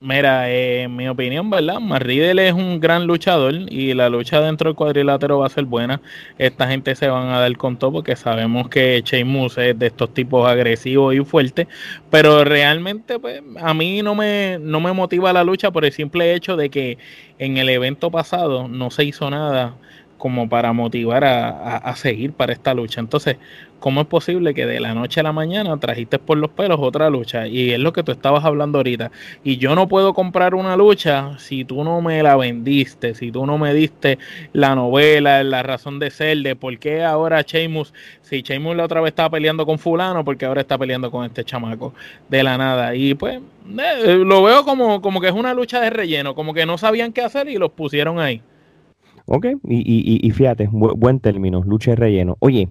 Mira, 0.00 0.48
eh, 0.48 0.82
en 0.82 0.94
mi 0.94 1.08
opinión, 1.08 1.50
¿verdad? 1.50 1.80
Marridel 1.80 2.38
es 2.38 2.52
un 2.52 2.78
gran 2.78 3.08
luchador 3.08 3.52
y 3.68 3.94
la 3.94 4.08
lucha 4.08 4.40
dentro 4.40 4.68
del 4.68 4.76
cuadrilátero 4.76 5.40
va 5.40 5.46
a 5.46 5.48
ser 5.48 5.64
buena. 5.64 6.00
Esta 6.38 6.68
gente 6.68 6.94
se 6.94 7.08
van 7.08 7.30
a 7.30 7.40
dar 7.40 7.56
con 7.56 7.76
todo 7.76 7.94
porque 7.94 8.14
sabemos 8.14 8.68
que 8.68 9.02
Sheamus 9.04 9.58
es 9.58 9.76
de 9.76 9.88
estos 9.88 10.14
tipos 10.14 10.48
agresivos 10.48 11.16
y 11.16 11.24
fuertes, 11.24 11.66
pero 12.10 12.44
realmente 12.44 13.18
pues, 13.18 13.42
a 13.60 13.74
mí 13.74 14.00
no 14.02 14.14
me, 14.14 14.58
no 14.60 14.78
me 14.78 14.92
motiva 14.92 15.32
la 15.32 15.42
lucha 15.42 15.72
por 15.72 15.84
el 15.84 15.90
simple 15.92 16.32
hecho 16.32 16.56
de 16.56 16.70
que 16.70 16.98
en 17.40 17.56
el 17.56 17.68
evento 17.68 18.08
pasado 18.12 18.68
no 18.68 18.92
se 18.92 19.02
hizo 19.04 19.28
nada 19.30 19.78
como 20.18 20.48
para 20.48 20.72
motivar 20.72 21.24
a, 21.24 21.94
seguir 21.96 22.32
para 22.32 22.52
esta 22.52 22.74
lucha. 22.74 23.00
Entonces, 23.00 23.36
¿cómo 23.78 24.00
es 24.00 24.06
posible 24.08 24.52
que 24.52 24.66
de 24.66 24.80
la 24.80 24.92
noche 24.92 25.20
a 25.20 25.22
la 25.22 25.32
mañana 25.32 25.78
trajiste 25.78 26.18
por 26.18 26.36
los 26.36 26.50
pelos 26.50 26.78
otra 26.82 27.08
lucha? 27.08 27.46
Y 27.46 27.70
es 27.70 27.78
lo 27.78 27.92
que 27.92 28.02
tú 28.02 28.12
estabas 28.12 28.44
hablando 28.44 28.78
ahorita. 28.78 29.12
Y 29.44 29.56
yo 29.58 29.74
no 29.76 29.88
puedo 29.88 30.12
comprar 30.14 30.54
una 30.54 30.76
lucha 30.76 31.38
si 31.38 31.64
tú 31.64 31.84
no 31.84 32.00
me 32.00 32.22
la 32.22 32.36
vendiste, 32.36 33.14
si 33.14 33.30
tú 33.30 33.46
no 33.46 33.58
me 33.58 33.72
diste 33.72 34.18
la 34.52 34.74
novela, 34.74 35.42
la 35.44 35.62
razón 35.62 36.00
de 36.00 36.10
ser, 36.10 36.38
de 36.38 36.56
por 36.56 36.76
qué 36.78 37.04
ahora 37.04 37.42
Sheamus, 37.42 37.94
si 38.22 38.42
Sheamus 38.42 38.76
la 38.76 38.84
otra 38.84 39.00
vez 39.00 39.12
estaba 39.12 39.30
peleando 39.30 39.64
con 39.64 39.78
fulano, 39.78 40.24
porque 40.24 40.46
ahora 40.46 40.60
está 40.60 40.76
peleando 40.76 41.10
con 41.10 41.24
este 41.24 41.44
chamaco 41.44 41.94
de 42.28 42.42
la 42.42 42.58
nada. 42.58 42.94
Y 42.96 43.14
pues 43.14 43.40
eh, 43.78 44.22
lo 44.26 44.42
veo 44.42 44.64
como, 44.64 45.00
como 45.00 45.20
que 45.20 45.28
es 45.28 45.34
una 45.34 45.54
lucha 45.54 45.80
de 45.80 45.90
relleno, 45.90 46.34
como 46.34 46.52
que 46.52 46.66
no 46.66 46.76
sabían 46.76 47.12
qué 47.12 47.22
hacer 47.22 47.48
y 47.48 47.56
los 47.56 47.70
pusieron 47.70 48.18
ahí. 48.18 48.42
Ok, 49.30 49.44
y, 49.64 50.26
y, 50.26 50.30
fíjate, 50.30 50.70
buen 50.72 51.20
término, 51.20 51.62
lucha 51.62 51.90
de 51.90 51.96
relleno. 51.96 52.36
Oye, 52.40 52.70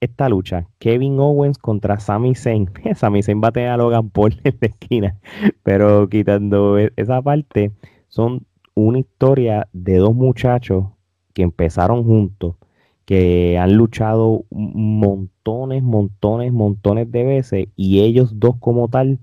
esta 0.00 0.30
lucha, 0.30 0.66
Kevin 0.78 1.20
Owens 1.20 1.58
contra 1.58 2.00
Sami 2.00 2.34
Zayn. 2.34 2.70
Sami 2.96 3.22
Zayn 3.22 3.42
tener 3.52 3.68
a 3.68 3.76
Logan 3.76 4.08
Paul 4.08 4.40
en 4.42 4.56
la 4.58 4.68
esquina, 4.68 5.18
pero 5.62 6.08
quitando 6.08 6.78
e, 6.78 6.92
esa 6.96 7.20
parte, 7.20 7.72
son 8.08 8.46
una 8.74 9.00
historia 9.00 9.68
de 9.74 9.98
dos 9.98 10.14
muchachos 10.14 10.86
que 11.34 11.42
empezaron 11.42 12.04
juntos, 12.04 12.56
que 13.04 13.58
han 13.58 13.74
luchado 13.76 14.44
montones, 14.50 15.82
montones, 15.82 16.54
montones 16.54 17.12
de 17.12 17.24
veces, 17.24 17.68
y 17.76 18.00
ellos 18.00 18.40
dos 18.40 18.56
como 18.60 18.88
tal 18.88 19.18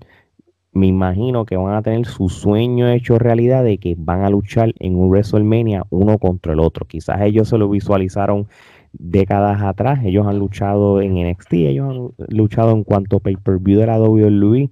me 0.72 0.86
imagino 0.86 1.44
que 1.44 1.56
van 1.56 1.74
a 1.74 1.82
tener 1.82 2.06
su 2.06 2.28
sueño 2.28 2.88
hecho 2.88 3.18
realidad 3.18 3.64
de 3.64 3.78
que 3.78 3.96
van 3.98 4.22
a 4.22 4.30
luchar 4.30 4.72
en 4.78 4.94
un 4.94 5.10
WrestleMania 5.10 5.84
uno 5.90 6.18
contra 6.18 6.52
el 6.52 6.60
otro. 6.60 6.86
Quizás 6.86 7.20
ellos 7.22 7.48
se 7.48 7.58
lo 7.58 7.68
visualizaron 7.68 8.46
décadas 8.92 9.62
atrás, 9.62 10.00
ellos 10.04 10.26
han 10.26 10.38
luchado 10.38 11.00
en 11.00 11.14
NXT, 11.14 11.52
ellos 11.52 11.90
han 11.90 12.26
luchado 12.36 12.72
en 12.72 12.84
cuanto 12.84 13.20
pay-per-view 13.20 13.80
de 13.80 13.86
la 13.86 14.00
WWE, 14.00 14.70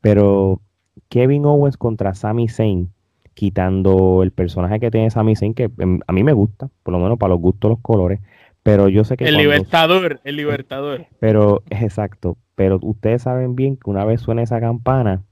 pero 0.00 0.60
Kevin 1.08 1.44
Owens 1.44 1.76
contra 1.76 2.14
Sami 2.14 2.48
Zayn, 2.48 2.92
quitando 3.34 4.22
el 4.22 4.32
personaje 4.32 4.80
que 4.80 4.90
tiene 4.90 5.10
Sami 5.10 5.36
Zayn, 5.36 5.54
que 5.54 5.70
em, 5.78 6.00
a 6.06 6.12
mí 6.12 6.24
me 6.24 6.32
gusta, 6.32 6.68
por 6.82 6.92
lo 6.92 6.98
menos 7.00 7.18
para 7.18 7.30
los 7.34 7.40
gustos 7.40 7.70
los 7.70 7.80
colores, 7.80 8.20
pero 8.62 8.88
yo 8.88 9.04
sé 9.04 9.16
que... 9.16 9.24
El 9.24 9.36
libertador, 9.36 10.20
el 10.24 10.36
libertador. 10.36 11.06
Pero, 11.18 11.62
exacto, 11.70 12.36
pero 12.54 12.78
ustedes 12.82 13.22
saben 13.22 13.56
bien 13.56 13.76
que 13.76 13.88
una 13.88 14.04
vez 14.04 14.20
suena 14.20 14.42
esa 14.42 14.60
campana, 14.60 15.22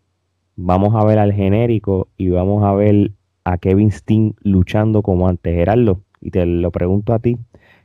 vamos 0.58 0.94
a 0.96 1.04
ver 1.04 1.20
al 1.20 1.32
genérico 1.32 2.08
y 2.16 2.30
vamos 2.30 2.64
a 2.64 2.74
ver 2.74 3.12
a 3.44 3.58
Kevin 3.58 3.92
Steen 3.92 4.34
luchando 4.42 5.02
como 5.02 5.28
antes. 5.28 5.54
Gerardo, 5.54 6.02
y 6.20 6.32
te 6.32 6.44
lo 6.44 6.72
pregunto 6.72 7.14
a 7.14 7.20
ti, 7.20 7.38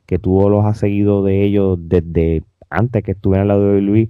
que 0.08 0.18
tú 0.18 0.50
los 0.50 0.66
has 0.66 0.80
seguido 0.80 1.24
de 1.24 1.44
ellos 1.44 1.78
desde 1.80 2.44
antes 2.72 3.04
que 3.04 3.12
estuvieran 3.12 3.44
al 3.44 3.60
lado 3.60 3.74
de 3.74 3.82
Luis 3.82 4.10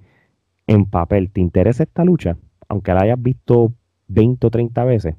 en 0.66 0.86
papel. 0.86 1.30
¿Te 1.30 1.41
interesa 1.41 1.84
esta 1.84 2.05
lucha? 2.05 2.38
Aunque 2.70 2.93
la 2.93 3.01
hayas 3.01 3.22
visto 3.22 3.74
20 4.07 4.47
o 4.47 4.49
30 4.49 4.84
veces. 4.86 5.16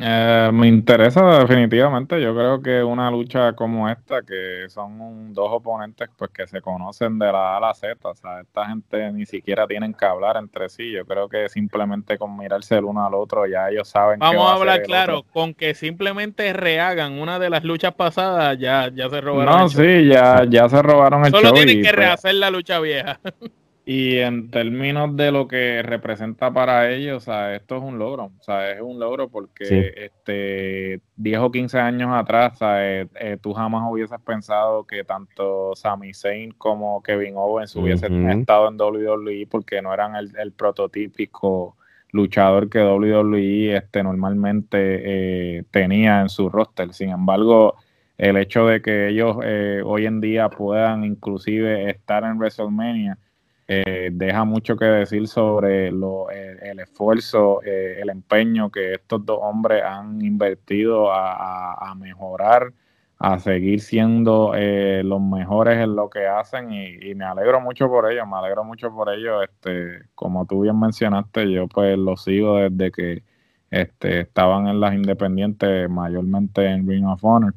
Eh, 0.00 0.50
me 0.52 0.66
interesa 0.66 1.38
definitivamente. 1.40 2.20
Yo 2.20 2.34
creo 2.34 2.62
que 2.62 2.82
una 2.82 3.10
lucha 3.10 3.52
como 3.52 3.88
esta, 3.88 4.22
que 4.22 4.64
son 4.68 5.32
dos 5.34 5.48
oponentes 5.50 6.08
pues 6.16 6.30
que 6.30 6.46
se 6.46 6.62
conocen 6.62 7.18
de 7.18 7.26
la 7.26 7.54
A 7.54 7.56
a 7.58 7.60
la 7.60 7.74
Z, 7.74 7.96
o 8.02 8.14
sea, 8.14 8.40
esta 8.40 8.66
gente 8.66 9.12
ni 9.12 9.26
siquiera 9.26 9.66
tienen 9.66 9.92
que 9.92 10.06
hablar 10.06 10.36
entre 10.38 10.70
sí. 10.70 10.90
Yo 10.90 11.04
creo 11.04 11.28
que 11.28 11.48
simplemente 11.48 12.16
con 12.16 12.36
mirarse 12.36 12.76
el 12.76 12.84
uno 12.84 13.06
al 13.06 13.14
otro 13.14 13.46
ya 13.46 13.68
ellos 13.68 13.88
saben. 13.88 14.20
Vamos 14.20 14.50
a 14.50 14.54
hablar 14.54 14.82
claro, 14.82 15.22
con 15.22 15.52
que 15.52 15.74
simplemente 15.74 16.52
rehagan 16.54 17.20
una 17.20 17.38
de 17.38 17.50
las 17.50 17.62
luchas 17.62 17.94
pasadas 17.94 18.58
ya, 18.58 18.90
ya 18.92 19.10
se 19.10 19.20
robaron. 19.20 19.58
No, 19.58 19.68
sí, 19.68 20.06
ya, 20.06 20.44
ya 20.48 20.68
se 20.68 20.80
robaron 20.80 21.26
el 21.26 21.30
Solo 21.30 21.52
tienen 21.52 21.76
que 21.76 21.88
pues 21.88 21.94
rehacer 21.94 22.34
la 22.34 22.50
lucha 22.50 22.80
vieja. 22.80 23.20
Y 23.86 24.16
en 24.16 24.50
términos 24.50 25.14
de 25.14 25.30
lo 25.30 25.46
que 25.46 25.82
representa 25.82 26.50
para 26.50 26.90
ellos, 26.90 27.18
o 27.18 27.20
sea, 27.20 27.54
esto 27.54 27.76
es 27.76 27.82
un 27.82 27.98
logro, 27.98 28.32
o 28.38 28.42
sea, 28.42 28.70
es 28.70 28.80
un 28.80 28.98
logro 28.98 29.28
porque 29.28 29.92
este 29.94 31.00
10 31.16 31.38
o 31.40 31.52
15 31.52 31.78
años 31.80 32.08
atrás, 32.14 32.56
eh, 32.62 33.06
eh, 33.20 33.36
tú 33.42 33.52
jamás 33.52 33.82
hubieses 33.90 34.18
pensado 34.24 34.84
que 34.86 35.04
tanto 35.04 35.74
Sami 35.76 36.14
Zayn 36.14 36.52
como 36.52 37.02
Kevin 37.02 37.34
Owens 37.36 37.76
hubiesen 37.76 38.30
estado 38.30 38.68
en 38.68 38.80
WWE 38.80 39.46
porque 39.50 39.82
no 39.82 39.92
eran 39.92 40.14
el, 40.16 40.52
prototípico 40.52 41.76
luchador 42.10 42.70
que 42.70 42.78
WWE 42.78 43.76
este, 43.76 44.02
normalmente 44.02 45.58
eh, 45.58 45.64
tenía 45.70 46.22
en 46.22 46.30
su 46.30 46.48
roster. 46.48 46.94
Sin 46.94 47.10
embargo, 47.10 47.74
el 48.16 48.38
hecho 48.38 48.66
de 48.66 48.80
que 48.80 49.08
ellos 49.08 49.36
hoy 49.84 50.06
en 50.06 50.22
día 50.22 50.48
puedan 50.48 51.04
inclusive 51.04 51.90
estar 51.90 52.24
en 52.24 52.38
WrestleMania, 52.38 53.18
eh, 53.66 54.10
deja 54.12 54.44
mucho 54.44 54.76
que 54.76 54.84
decir 54.84 55.26
sobre 55.26 55.90
lo, 55.90 56.28
el, 56.30 56.80
esfuerzo, 56.80 57.62
eh, 57.64 57.98
el 58.00 58.10
empeño 58.10 58.70
que 58.70 58.94
estos 58.94 59.24
dos 59.24 59.38
hombres 59.40 59.82
han 59.82 60.20
invertido 60.22 61.10
a, 61.10 61.94
mejorar, 61.96 62.74
a 63.18 63.38
seguir 63.38 63.80
siendo 63.80 64.52
eh, 64.54 65.02
los 65.02 65.20
mejores 65.22 65.78
en 65.78 65.96
lo 65.96 66.10
que 66.10 66.26
hacen 66.26 66.72
y, 66.72 67.14
me 67.14 67.24
alegro 67.24 67.60
mucho 67.60 67.88
por 67.88 68.10
ello, 68.10 68.26
me 68.26 68.36
alegro 68.36 68.64
mucho 68.64 68.90
por 68.92 69.08
ello. 69.12 69.42
Este, 69.42 70.08
como 70.14 70.46
tú 70.46 70.62
bien 70.62 70.78
mencionaste, 70.78 71.50
yo 71.50 71.66
pues 71.68 71.96
lo 71.96 72.16
sigo 72.16 72.58
desde 72.58 72.92
que 72.92 73.22
este, 73.70 74.20
estaban 74.20 74.68
en 74.68 74.80
las 74.80 74.94
independientes, 74.94 75.88
mayormente 75.88 76.66
en 76.66 76.86
Ring 76.86 77.06
of 77.06 77.24
Honor 77.24 77.54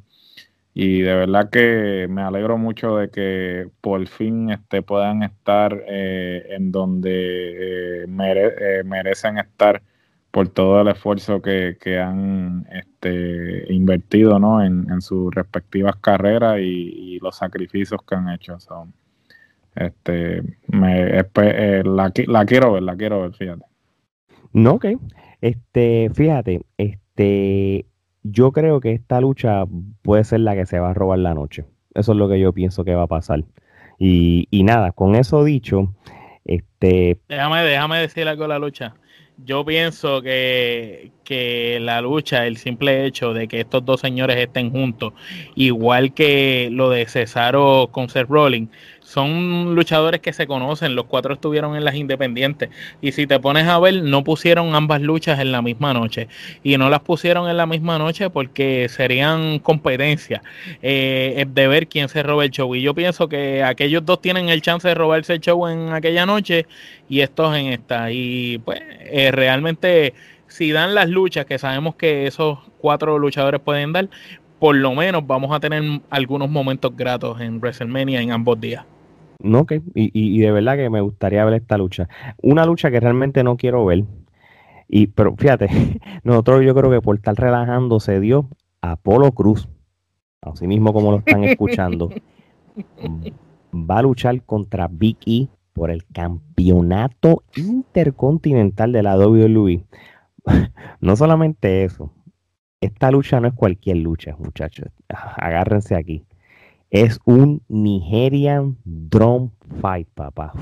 y 0.80 1.02
de 1.02 1.16
verdad 1.16 1.50
que 1.50 2.06
me 2.08 2.22
alegro 2.22 2.60
mucho 2.60 2.98
de 2.98 3.10
que 3.10 3.68
por 3.82 4.08
fin 4.08 4.52
este, 4.52 4.84
puedan 4.84 5.24
estar 5.24 5.76
eh, 5.88 6.50
en 6.52 6.72
donde 6.72 8.04
eh, 8.04 8.06
eh, 8.06 8.84
merecen 8.86 9.40
estar 9.40 9.82
por 10.30 10.50
todo 10.50 10.80
el 10.82 10.90
esfuerzo 10.90 11.42
que, 11.42 11.76
han 12.00 12.68
este, 12.72 13.74
invertido 13.74 14.38
¿no? 14.38 14.64
en, 14.64 15.02
sus 15.02 15.34
respectivas 15.34 15.96
carreras 15.96 16.60
y, 16.60 17.18
los 17.24 17.36
sacrificios 17.36 18.00
que 18.08 18.14
han 18.14 18.30
hecho. 18.30 18.56
este, 19.74 20.44
me, 20.68 21.24
la, 21.86 22.12
la, 22.28 22.46
quiero 22.46 22.74
ver, 22.74 22.84
la 22.84 22.96
quiero 22.96 23.24
ver, 23.24 23.34
fíjate. 23.34 23.66
No, 24.54 24.74
ok. 24.74 24.86
Este, 25.42 26.12
fíjate, 26.14 26.62
este, 26.78 27.88
yo 28.32 28.52
creo 28.52 28.80
que 28.80 28.94
esta 28.94 29.22
lucha 29.22 29.66
puede 30.02 30.24
ser 30.24 30.42
la 30.42 30.56
que 30.56 30.66
se 30.66 30.80
va 30.80 30.92
a 30.92 30.94
robar 30.94 31.20
la 31.20 31.34
noche. 31.34 31.66
Eso 31.94 32.12
es 32.12 32.18
lo 32.18 32.30
que 32.30 32.40
yo 32.40 32.54
pienso 32.54 32.84
que 32.84 32.96
va 32.96 33.04
a 33.04 33.08
pasar. 33.08 33.44
Y, 34.00 34.48
nada, 34.64 34.92
con 34.92 35.16
eso 35.16 35.44
dicho, 35.44 35.94
este... 36.46 37.18
Déjame, 37.28 37.64
déjame 37.64 38.00
decir 38.00 38.28
algo 38.28 38.44
de 38.44 38.50
la 38.50 38.60
lucha. 38.60 38.96
Yo 39.44 39.66
pienso 39.66 40.22
que, 40.22 41.12
que 41.24 41.80
la 41.80 42.02
lucha, 42.02 42.48
el 42.48 42.58
simple 42.58 43.06
hecho 43.06 43.34
de 43.34 43.48
que 43.48 43.60
estos 43.60 43.86
dos 43.86 44.02
señores 44.02 44.38
estén 44.38 44.72
juntos, 44.72 45.14
igual 45.56 46.14
que 46.14 46.70
lo 46.72 46.90
de 46.90 47.06
Cesaro 47.06 47.90
con 47.92 48.10
Seth 48.10 48.28
Rollins, 48.30 48.70
son 49.08 49.74
luchadores 49.74 50.20
que 50.20 50.34
se 50.34 50.48
conocen, 50.48 50.94
los 50.94 51.06
cuatro 51.06 51.36
estuvieron 51.36 51.78
en 51.78 51.86
las 51.86 51.96
independientes 51.96 52.70
y 53.00 53.14
si 53.14 53.26
te 53.26 53.40
pones 53.40 53.66
a 53.66 53.80
ver, 53.80 54.04
no 54.04 54.26
pusieron 54.26 54.76
ambas 54.76 55.02
luchas 55.02 55.40
en 55.40 55.54
la 55.54 55.62
misma 55.62 55.94
noche 55.94 56.28
y 56.62 56.78
no 56.78 56.90
las 56.90 57.00
pusieron 57.00 57.50
en 57.50 57.56
la 57.56 57.66
misma 57.66 57.98
noche 57.98 58.30
porque 58.30 58.90
serían 58.90 59.60
competencia 59.60 60.44
eh, 60.82 61.46
de 61.48 61.68
ver 61.70 61.88
quién 61.88 62.10
se 62.10 62.22
roba 62.22 62.44
el 62.44 62.52
show 62.52 62.76
y 62.76 62.82
yo 62.82 62.94
pienso 62.94 63.30
que 63.30 63.64
aquellos 63.64 64.06
dos 64.06 64.22
tienen 64.22 64.50
el 64.50 64.62
chance 64.62 64.86
de 64.86 64.94
robarse 64.94 65.36
el 65.36 65.40
show 65.40 65.70
en 65.70 65.94
aquella 65.94 66.26
noche 66.26 66.66
y 67.08 67.22
estos 67.22 67.56
en 67.56 67.68
esta 67.68 68.12
y 68.12 68.58
pues 68.58 68.82
eh, 68.82 69.32
realmente 69.32 70.16
si 70.48 70.74
dan 70.74 70.94
las 70.94 71.08
luchas 71.08 71.46
que 71.46 71.58
sabemos 71.58 71.96
que 71.96 72.28
esos 72.28 72.60
cuatro 72.78 73.18
luchadores 73.18 73.62
pueden 73.62 73.94
dar, 73.94 74.10
por 74.60 74.76
lo 74.76 74.94
menos 74.94 75.26
vamos 75.26 75.56
a 75.56 75.62
tener 75.62 76.02
algunos 76.10 76.50
momentos 76.50 76.94
gratos 76.94 77.40
en 77.40 77.62
WrestleMania 77.62 78.20
en 78.20 78.34
ambos 78.34 78.60
días. 78.60 78.84
No, 79.40 79.60
ok, 79.62 79.74
y, 79.94 80.12
y, 80.14 80.40
de 80.40 80.52
verdad 80.52 80.78
que 80.78 80.90
me 80.90 81.02
gustaría 81.02 81.46
ver 81.46 81.54
esta 81.56 81.78
lucha. 81.78 82.10
Una 82.42 82.66
lucha 82.66 82.90
que 82.90 83.00
realmente 83.00 83.44
no 83.44 83.56
quiero 83.56 83.86
ver. 83.86 84.04
Y, 84.88 85.08
pero 85.08 85.36
fíjate, 85.36 85.68
nosotros 86.24 86.64
yo 86.66 86.74
creo 86.74 86.90
que 86.90 87.02
por 87.02 87.18
estar 87.18 87.36
relajando 87.36 88.00
se 88.00 88.20
dio 88.20 88.50
Apolo 88.82 89.32
Cruz, 89.32 89.68
así 90.42 90.68
mismo 90.68 90.94
como 90.94 91.12
lo 91.12 91.18
están 91.20 91.44
escuchando, 91.44 92.10
va 93.74 94.00
a 94.00 94.02
luchar 94.02 94.42
contra 94.44 94.88
Big 94.88 95.18
E 95.26 95.48
por 95.74 95.92
el 95.92 96.06
campeonato 96.08 97.44
intercontinental 97.56 98.92
de 98.92 99.04
la 99.04 99.18
WWE. 99.18 99.84
no 101.02 101.16
solamente 101.16 101.84
eso, 101.84 102.12
esta 102.82 103.12
lucha 103.12 103.40
no 103.40 103.48
es 103.48 103.54
cualquier 103.54 103.98
lucha, 103.98 104.36
muchachos. 104.40 104.88
Agárrense 105.10 105.96
aquí. 105.96 106.24
Es 106.90 107.20
un 107.26 107.62
Nigerian 107.68 108.78
Drum 108.86 109.52
Fight, 109.82 110.08
papá. 110.14 110.54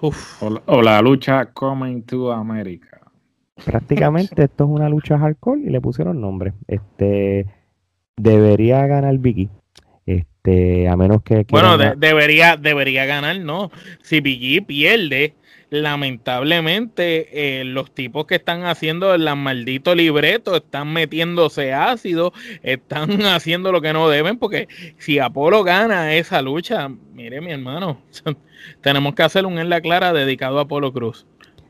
O, 0.00 0.82
la, 0.82 1.00
lucha 1.00 1.46
Coming 1.52 2.02
to 2.02 2.32
America. 2.32 3.00
Prácticamente 3.64 4.44
esto 4.44 4.64
es 4.64 4.70
una 4.70 4.88
lucha 4.88 5.18
hardcore 5.18 5.60
y 5.60 5.70
le 5.70 5.80
pusieron 5.80 6.20
nombre. 6.20 6.54
Este, 6.66 7.46
debería 8.16 8.86
ganar 8.86 9.16
Vicky. 9.18 9.48
Este, 10.06 10.88
a 10.88 10.96
menos 10.96 11.22
que. 11.22 11.46
Bueno, 11.48 11.78
debería, 11.78 12.56
debería 12.56 13.06
ganar, 13.06 13.38
¿no? 13.38 13.70
Si 14.02 14.20
Vicky 14.20 14.62
pierde, 14.62 15.36
lamentablemente 15.72 17.60
eh, 17.60 17.64
los 17.64 17.92
tipos 17.92 18.26
que 18.26 18.34
están 18.34 18.64
haciendo 18.64 19.14
el 19.14 19.24
maldito 19.36 19.94
libreto 19.94 20.54
están 20.54 20.92
metiéndose 20.92 21.72
ácido, 21.72 22.34
están 22.62 23.10
haciendo 23.24 23.72
lo 23.72 23.80
que 23.80 23.94
no 23.94 24.10
deben, 24.10 24.38
porque 24.38 24.68
si 24.98 25.18
Apolo 25.18 25.64
gana 25.64 26.14
esa 26.14 26.42
lucha, 26.42 26.90
mire 27.14 27.40
mi 27.40 27.52
hermano, 27.52 27.96
tenemos 28.82 29.14
que 29.14 29.22
hacer 29.22 29.46
un 29.46 29.58
en 29.58 29.70
la 29.70 29.80
clara 29.80 30.12
dedicado 30.12 30.58
a 30.58 30.62
Apolo 30.62 30.92
Cruz. 30.92 31.26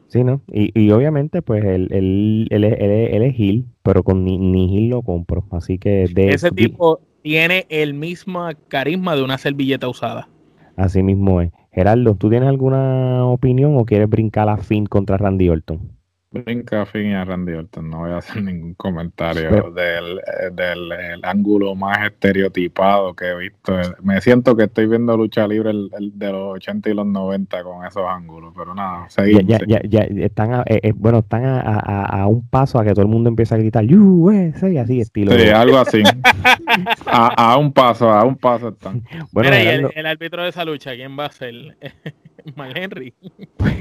Sí, 0.09 0.25
¿no? 0.25 0.43
Y, 0.53 0.79
y 0.79 0.91
obviamente, 0.91 1.41
pues 1.41 1.65
él, 1.65 1.89
él, 1.93 2.49
él, 2.51 2.65
él, 2.65 3.23
es 3.23 3.35
Gil, 3.35 3.67
pero 3.83 4.03
con 4.03 4.25
ni, 4.25 4.37
ni 4.37 4.69
Gil 4.69 4.91
lo 4.91 5.03
compro. 5.03 5.47
Así 5.53 5.79
que 5.79 6.07
de 6.13 6.31
ese 6.31 6.51
tipo 6.51 7.01
tiene 7.23 7.67
el 7.71 7.95
mismo 7.95 8.47
carisma 8.69 9.17
de 9.17 9.23
una 9.23 9.39
servilleta 9.39 9.89
usada. 9.89 10.29
Así 10.77 11.03
mismo 11.03 11.41
es. 11.41 11.51
Gerardo, 11.73 12.15
¿tú 12.17 12.29
tienes 12.29 12.51
alguna 12.51 13.25
opinión 13.27 13.77
o 13.79 13.87
quieres 13.87 14.09
brincar 14.09 14.49
a 14.51 14.59
fin 14.59 14.85
contra 14.85 15.17
Randy 15.17 15.49
Orton? 15.49 16.02
Brinca 16.33 16.87
fin 16.87 17.13
a 17.13 17.27
Randy 17.27 17.53
Orton, 17.53 17.91
no 17.91 17.99
voy 17.99 18.13
a 18.13 18.19
hacer 18.19 18.43
ningún 18.43 18.75
comentario 18.75 19.71
del, 19.71 20.19
eh, 20.19 20.51
del 20.53 21.21
ángulo 21.23 21.75
más 21.75 22.07
estereotipado 22.07 23.15
que 23.15 23.27
he 23.27 23.37
visto. 23.37 23.77
Me 24.03 24.21
siento 24.21 24.57
que 24.57 24.65
estoy 24.65 24.87
viendo 24.87 25.17
lucha 25.17 25.47
libre 25.47 25.71
el, 25.71 25.91
de 26.15 26.33
los 26.33 26.57
80 26.57 26.91
y 26.91 26.95
los 26.95 27.07
90 27.07 27.63
con 27.63 27.85
esos 27.85 28.05
ángulos, 28.09 28.55
pero 28.57 28.75
nada, 28.75 29.09
seguimos. 29.11 29.45
Ya, 29.47 29.59
ya, 29.67 29.81
ya, 29.85 30.01
están 30.25 30.55
a, 30.55 30.63
eh, 30.67 30.81
eh, 30.83 30.93
bueno, 30.95 31.19
están 31.19 31.45
a, 31.45 31.61
a, 31.61 32.27
un 32.27 32.49
paso 32.49 32.79
a 32.79 32.85
que 32.85 32.93
todo 32.93 33.03
el 33.03 33.09
mundo 33.11 33.29
empiece 33.29 33.55
a 33.55 33.59
gritar 33.59 33.85
USA, 33.85 34.71
y 34.71 34.79
así 34.79 35.01
estilo. 35.01 35.33
Sí, 35.33 35.49
algo 35.49 35.79
así. 35.79 36.03
a, 37.07 37.59
un 37.59 37.73
paso, 37.73 38.11
a 38.11 38.25
un 38.25 38.37
paso 38.37 38.71
están. 38.71 39.03
Bueno, 39.33 39.51
Mira, 39.51 39.91
el, 39.95 40.07
árbitro 40.07 40.43
de 40.43 40.49
esa 40.49 40.65
lucha, 40.65 40.95
¿quién 40.95 41.19
va 41.19 41.27
a 41.27 41.33
ser? 41.33 41.55
Mal 42.57 42.77
Henry. 42.77 43.15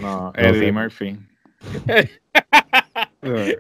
No, 0.02 0.34
Eddie 0.36 0.72
Murphy. 0.72 1.18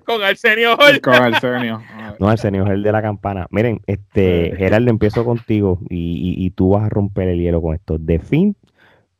Con 0.05 0.23
Arsenio 0.23 0.75
Hall. 0.75 0.99
Con 1.01 1.13
Arsenio. 1.13 1.81
No, 2.19 2.27
Arsenio 2.27 2.65
el 2.67 2.81
de 2.81 2.91
la 2.91 3.01
campana. 3.01 3.47
Miren, 3.51 3.81
este, 3.85 4.53
Gerardo, 4.57 4.89
empiezo 4.89 5.23
contigo 5.23 5.79
y, 5.89 6.49
tú 6.51 6.71
vas 6.71 6.85
a 6.85 6.89
romper 6.89 7.27
el 7.27 7.39
hielo 7.39 7.61
con 7.61 7.75
esto. 7.75 7.97
The 7.99 8.19
Finn 8.19 8.55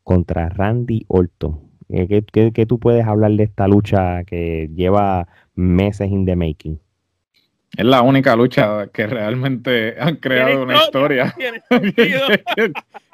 contra 0.04 0.50
Randy 0.50 1.06
Orton. 1.08 1.60
Eh, 1.90 2.24
¿Qué, 2.32 2.66
tú 2.66 2.80
puedes 2.80 3.06
hablar 3.06 3.32
de 3.32 3.44
esta 3.44 3.68
lucha 3.68 4.24
que 4.24 4.70
lleva 4.74 5.28
meses 5.56 6.10
in 6.10 6.26
the 6.26 6.36
making? 6.36 6.80
Es 7.78 7.86
la 7.86 8.02
única 8.02 8.36
lucha 8.36 8.88
que 8.88 9.08
realmente 9.08 9.96
han 10.00 10.18
creado 10.18 10.64
una 10.64 10.76
historia. 10.76 11.34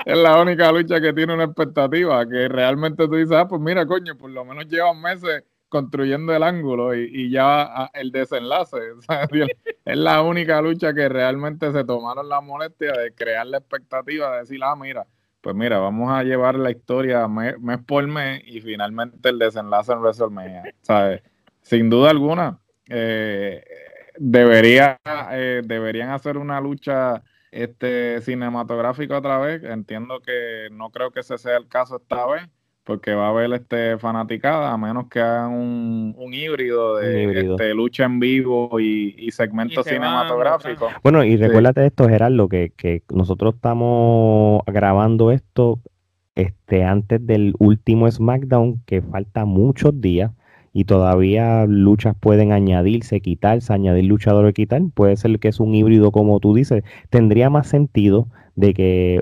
es 0.05 0.17
la 0.17 0.41
única 0.41 0.71
lucha 0.71 0.99
que 0.99 1.13
tiene 1.13 1.33
una 1.33 1.43
expectativa, 1.43 2.27
que 2.27 2.47
realmente 2.47 3.07
tú 3.07 3.15
dices, 3.15 3.33
ah, 3.33 3.47
pues 3.47 3.61
mira, 3.61 3.85
coño, 3.85 4.17
por 4.17 4.31
lo 4.31 4.45
menos 4.45 4.67
llevan 4.67 4.99
meses 4.99 5.43
construyendo 5.69 6.33
el 6.33 6.43
ángulo 6.43 6.95
y, 6.95 7.29
ya 7.29 7.89
el 7.93 8.11
desenlace. 8.11 8.77
es 9.85 9.97
la 9.97 10.21
única 10.21 10.61
lucha 10.61 10.93
que 10.93 11.09
realmente 11.09 11.71
se 11.71 11.83
tomaron 11.83 12.29
la 12.29 12.41
molestia 12.41 12.91
de 12.93 13.13
crear 13.13 13.47
la 13.47 13.57
expectativa, 13.57 14.31
de 14.33 14.39
decir, 14.39 14.59
ah, 14.63 14.75
mira, 14.75 15.05
pues 15.41 15.55
mira, 15.55 15.79
vamos 15.79 16.11
a 16.11 16.23
llevar 16.23 16.55
la 16.55 16.71
historia 16.71 17.27
mes, 17.27 17.55
por 17.85 18.05
mes 18.07 18.41
y 18.45 18.59
finalmente 18.61 19.29
el 19.29 19.39
desenlace 19.39 19.93
en 19.93 19.99
WrestleMania. 19.99 20.63
¿sabes? 20.81 21.21
Sin 21.61 21.89
duda 21.89 22.09
alguna, 22.09 22.59
eh, 22.89 23.63
debería, 24.17 24.99
eh, 25.31 25.61
deberían 25.63 26.09
hacer 26.09 26.37
una 26.37 26.59
lucha 26.59 27.23
este 27.51 28.21
cinematográfica 28.21 29.17
otra 29.17 29.37
vez. 29.37 29.63
Entiendo 29.63 30.19
que 30.21 30.69
no 30.71 30.89
creo 30.89 31.11
que 31.11 31.21
ese 31.21 31.37
sea 31.37 31.57
el 31.57 31.67
caso 31.67 31.97
esta 31.97 32.25
vez, 32.25 32.47
porque 32.87 33.13
va 33.13 33.27
a 33.27 33.29
haber 33.31 33.51
este 33.51 33.97
fanaticada, 33.97 34.71
a 34.71 34.77
menos 34.77 35.09
que 35.09 35.19
hagan 35.19 35.51
un, 35.51 36.33
híbrido 36.33 36.95
de 36.95 37.51
Este, 37.51 37.73
lucha 37.73 38.05
en 38.05 38.19
vivo 38.19 38.79
y, 38.79 39.29
segmentos 39.31 39.85
cinematográficos. 39.85 40.93
Bueno, 41.03 41.23
y 41.25 41.35
recuérdate 41.35 41.85
esto, 41.85 42.07
Gerardo, 42.07 42.47
que, 42.47 42.71
que 42.75 43.03
nosotros 43.13 43.55
estamos 43.55 44.61
grabando 44.65 45.31
esto 45.31 45.79
este, 46.35 46.85
antes 46.85 47.25
del 47.27 47.55
último 47.59 48.09
SmackDown, 48.09 48.81
que 48.85 49.01
falta 49.01 49.43
muchos 49.43 49.99
días 49.99 50.31
y 50.71 50.85
todavía 50.85 51.65
luchas 51.65 52.15
pueden 52.17 52.53
añadirse, 52.53 53.19
quitarse, 53.19 53.73
añadir 53.73 54.05
luchadores, 54.05 54.53
quitar. 54.53 54.81
Puede 54.93 55.17
ser 55.17 55.39
que 55.39 55.49
es 55.49 55.59
un 55.59 55.75
híbrido, 55.75 56.11
como 56.11 56.39
tú 56.39 56.53
dices. 56.53 56.83
Tendría 57.09 57.49
más 57.49 57.67
sentido 57.67 58.29
de 58.55 58.73
que. 58.73 59.19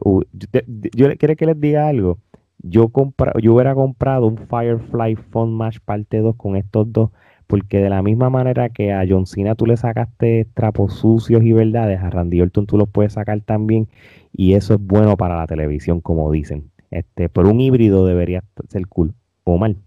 yo, 0.93 1.15
quiero 1.17 1.35
que 1.35 1.45
les 1.45 1.59
diga 1.59 1.87
algo 1.87 2.19
yo, 2.59 2.89
compra, 2.89 3.33
yo 3.41 3.53
hubiera 3.53 3.75
comprado 3.75 4.27
un 4.27 4.37
Firefly 4.37 5.15
Fun 5.15 5.53
Match 5.55 5.79
parte 5.83 6.19
2 6.19 6.35
con 6.35 6.55
estos 6.55 6.91
dos, 6.91 7.11
porque 7.47 7.79
de 7.79 7.89
la 7.89 8.01
misma 8.01 8.29
manera 8.29 8.69
que 8.69 8.91
a 8.91 9.05
John 9.07 9.27
Cena 9.27 9.55
tú 9.55 9.65
le 9.65 9.77
sacaste 9.77 10.47
trapos 10.53 10.93
sucios 10.93 11.43
y 11.43 11.53
verdades, 11.53 11.99
a 11.99 12.09
Randy 12.09 12.41
Orton 12.41 12.65
tú 12.65 12.77
los 12.77 12.89
puedes 12.89 13.13
sacar 13.13 13.41
también, 13.41 13.87
y 14.33 14.53
eso 14.53 14.73
es 14.75 14.79
bueno 14.81 15.17
para 15.17 15.37
la 15.37 15.47
televisión, 15.47 16.01
como 16.01 16.31
dicen. 16.31 16.71
Este, 16.91 17.29
por 17.29 17.45
un 17.47 17.59
híbrido 17.61 18.05
debería 18.05 18.43
ser 18.69 18.87
cool, 18.87 19.13
o 19.43 19.57
mal. 19.57 19.77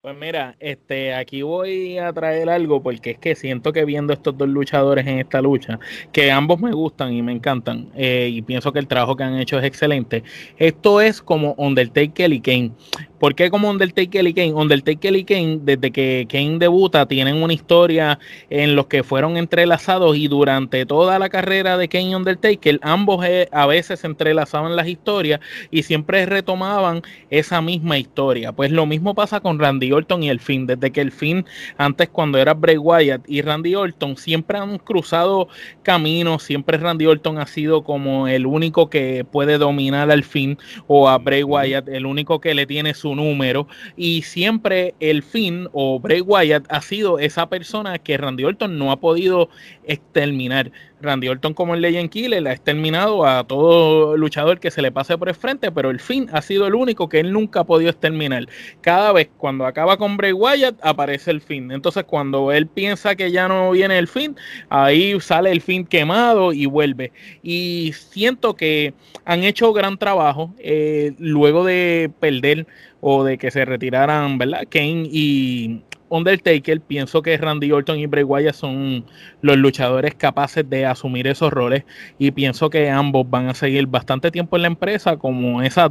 Pues 0.00 0.16
mira, 0.16 0.54
este, 0.60 1.12
aquí 1.12 1.42
voy 1.42 1.98
a 1.98 2.12
traer 2.12 2.48
algo 2.50 2.80
porque 2.80 3.10
es 3.10 3.18
que 3.18 3.34
siento 3.34 3.72
que 3.72 3.84
viendo 3.84 4.12
estos 4.12 4.38
dos 4.38 4.48
luchadores 4.48 5.04
en 5.08 5.18
esta 5.18 5.42
lucha, 5.42 5.80
que 6.12 6.30
ambos 6.30 6.60
me 6.60 6.70
gustan 6.70 7.12
y 7.12 7.20
me 7.20 7.32
encantan, 7.32 7.88
eh, 7.96 8.28
y 8.32 8.42
pienso 8.42 8.72
que 8.72 8.78
el 8.78 8.86
trabajo 8.86 9.16
que 9.16 9.24
han 9.24 9.36
hecho 9.40 9.58
es 9.58 9.64
excelente. 9.64 10.22
Esto 10.56 11.00
es 11.00 11.20
como 11.20 11.54
Undertaker 11.58 12.32
y 12.32 12.40
Kane. 12.40 12.70
¿Por 13.18 13.34
qué 13.34 13.50
como 13.50 13.70
Undertaker 13.70 14.26
y 14.26 14.34
Kane? 14.34 14.54
Undertaker 14.54 15.16
y 15.16 15.24
Kane, 15.24 15.58
desde 15.62 15.90
que 15.90 16.26
Kane 16.30 16.58
debuta, 16.58 17.06
tienen 17.06 17.42
una 17.42 17.52
historia 17.52 18.18
en 18.48 18.76
los 18.76 18.86
que 18.86 19.02
fueron 19.02 19.36
entrelazados 19.36 20.16
y 20.16 20.28
durante 20.28 20.86
toda 20.86 21.18
la 21.18 21.28
carrera 21.28 21.76
de 21.76 21.88
Kane 21.88 22.10
y 22.10 22.14
Undertaker, 22.14 22.78
ambos 22.82 23.24
eh, 23.26 23.48
a 23.50 23.66
veces 23.66 24.04
entrelazaban 24.04 24.76
las 24.76 24.86
historias 24.86 25.40
y 25.70 25.82
siempre 25.82 26.26
retomaban 26.26 27.02
esa 27.30 27.60
misma 27.60 27.98
historia. 27.98 28.52
Pues 28.52 28.70
lo 28.70 28.86
mismo 28.86 29.14
pasa 29.14 29.40
con 29.40 29.58
Randy 29.58 29.92
Orton 29.92 30.22
y 30.22 30.30
el 30.30 30.40
Finn. 30.40 30.66
Desde 30.66 30.90
que 30.92 31.00
el 31.00 31.12
Finn, 31.12 31.44
antes 31.76 32.08
cuando 32.08 32.38
era 32.38 32.54
Bray 32.54 32.78
Wyatt 32.78 33.28
y 33.28 33.42
Randy 33.42 33.74
Orton, 33.74 34.16
siempre 34.16 34.58
han 34.58 34.78
cruzado 34.78 35.48
caminos, 35.82 36.42
siempre 36.42 36.78
Randy 36.78 37.06
Orton 37.06 37.38
ha 37.38 37.46
sido 37.46 37.82
como 37.82 38.28
el 38.28 38.46
único 38.46 38.88
que 38.88 39.24
puede 39.24 39.58
dominar 39.58 40.10
al 40.10 40.24
Finn 40.24 40.58
o 40.86 41.08
a 41.08 41.18
Bray 41.18 41.42
Wyatt, 41.42 41.88
el 41.88 42.06
único 42.06 42.40
que 42.40 42.54
le 42.54 42.66
tiene 42.66 42.94
su 42.94 43.07
número 43.14 43.66
y 43.96 44.22
siempre 44.22 44.94
el 45.00 45.22
fin 45.22 45.68
o 45.72 46.00
Bray 46.00 46.20
Wyatt 46.20 46.66
ha 46.68 46.80
sido 46.80 47.18
esa 47.18 47.48
persona 47.48 47.98
que 47.98 48.16
Randy 48.16 48.44
Orton 48.44 48.78
no 48.78 48.92
ha 48.92 49.00
podido 49.00 49.48
exterminar. 49.84 50.70
Randy 51.00 51.28
Orton 51.28 51.54
como 51.54 51.74
el 51.74 51.80
Legend 51.80 52.10
Killer 52.10 52.46
ha 52.48 52.52
exterminado 52.52 53.26
a 53.26 53.44
todo 53.44 54.16
luchador 54.16 54.58
que 54.60 54.70
se 54.70 54.82
le 54.82 54.90
pase 54.90 55.16
por 55.16 55.28
el 55.28 55.34
frente, 55.34 55.70
pero 55.70 55.90
el 55.90 56.00
fin 56.00 56.28
ha 56.32 56.42
sido 56.42 56.66
el 56.66 56.74
único 56.74 57.08
que 57.08 57.20
él 57.20 57.32
nunca 57.32 57.60
ha 57.60 57.64
podido 57.64 57.90
exterminar. 57.90 58.46
Cada 58.80 59.12
vez 59.12 59.28
cuando 59.36 59.66
acaba 59.66 59.96
con 59.96 60.16
Bray 60.16 60.32
Wyatt 60.32 60.76
aparece 60.82 61.30
el 61.30 61.40
fin. 61.40 61.70
Entonces 61.70 62.04
cuando 62.04 62.52
él 62.52 62.66
piensa 62.66 63.14
que 63.14 63.30
ya 63.30 63.48
no 63.48 63.70
viene 63.70 63.98
el 63.98 64.08
fin, 64.08 64.36
ahí 64.68 65.18
sale 65.20 65.50
el 65.52 65.60
fin 65.60 65.84
quemado 65.84 66.52
y 66.52 66.66
vuelve. 66.66 67.12
Y 67.42 67.92
siento 67.94 68.54
que 68.54 68.94
han 69.24 69.44
hecho 69.44 69.72
gran 69.72 69.98
trabajo 69.98 70.54
eh, 70.58 71.12
luego 71.18 71.64
de 71.64 72.10
perder 72.20 72.66
o 73.00 73.24
de 73.24 73.38
que 73.38 73.50
se 73.50 73.64
retiraran, 73.64 74.38
¿verdad? 74.38 74.64
Kane 74.68 75.08
y 75.10 75.82
Undertaker, 76.10 76.80
pienso 76.80 77.22
que 77.22 77.36
Randy 77.36 77.72
Orton 77.72 77.98
y 77.98 78.06
Bray 78.06 78.24
Wyatt 78.24 78.54
son 78.54 79.04
los 79.42 79.56
luchadores 79.56 80.14
capaces 80.14 80.68
de 80.68 80.86
asumir 80.86 81.26
esos 81.26 81.52
roles 81.52 81.84
y 82.18 82.30
pienso 82.30 82.70
que 82.70 82.90
ambos 82.90 83.28
van 83.28 83.48
a 83.48 83.54
seguir 83.54 83.86
bastante 83.86 84.30
tiempo 84.30 84.56
en 84.56 84.62
la 84.62 84.68
empresa 84.68 85.16
como 85.16 85.62
esas 85.62 85.90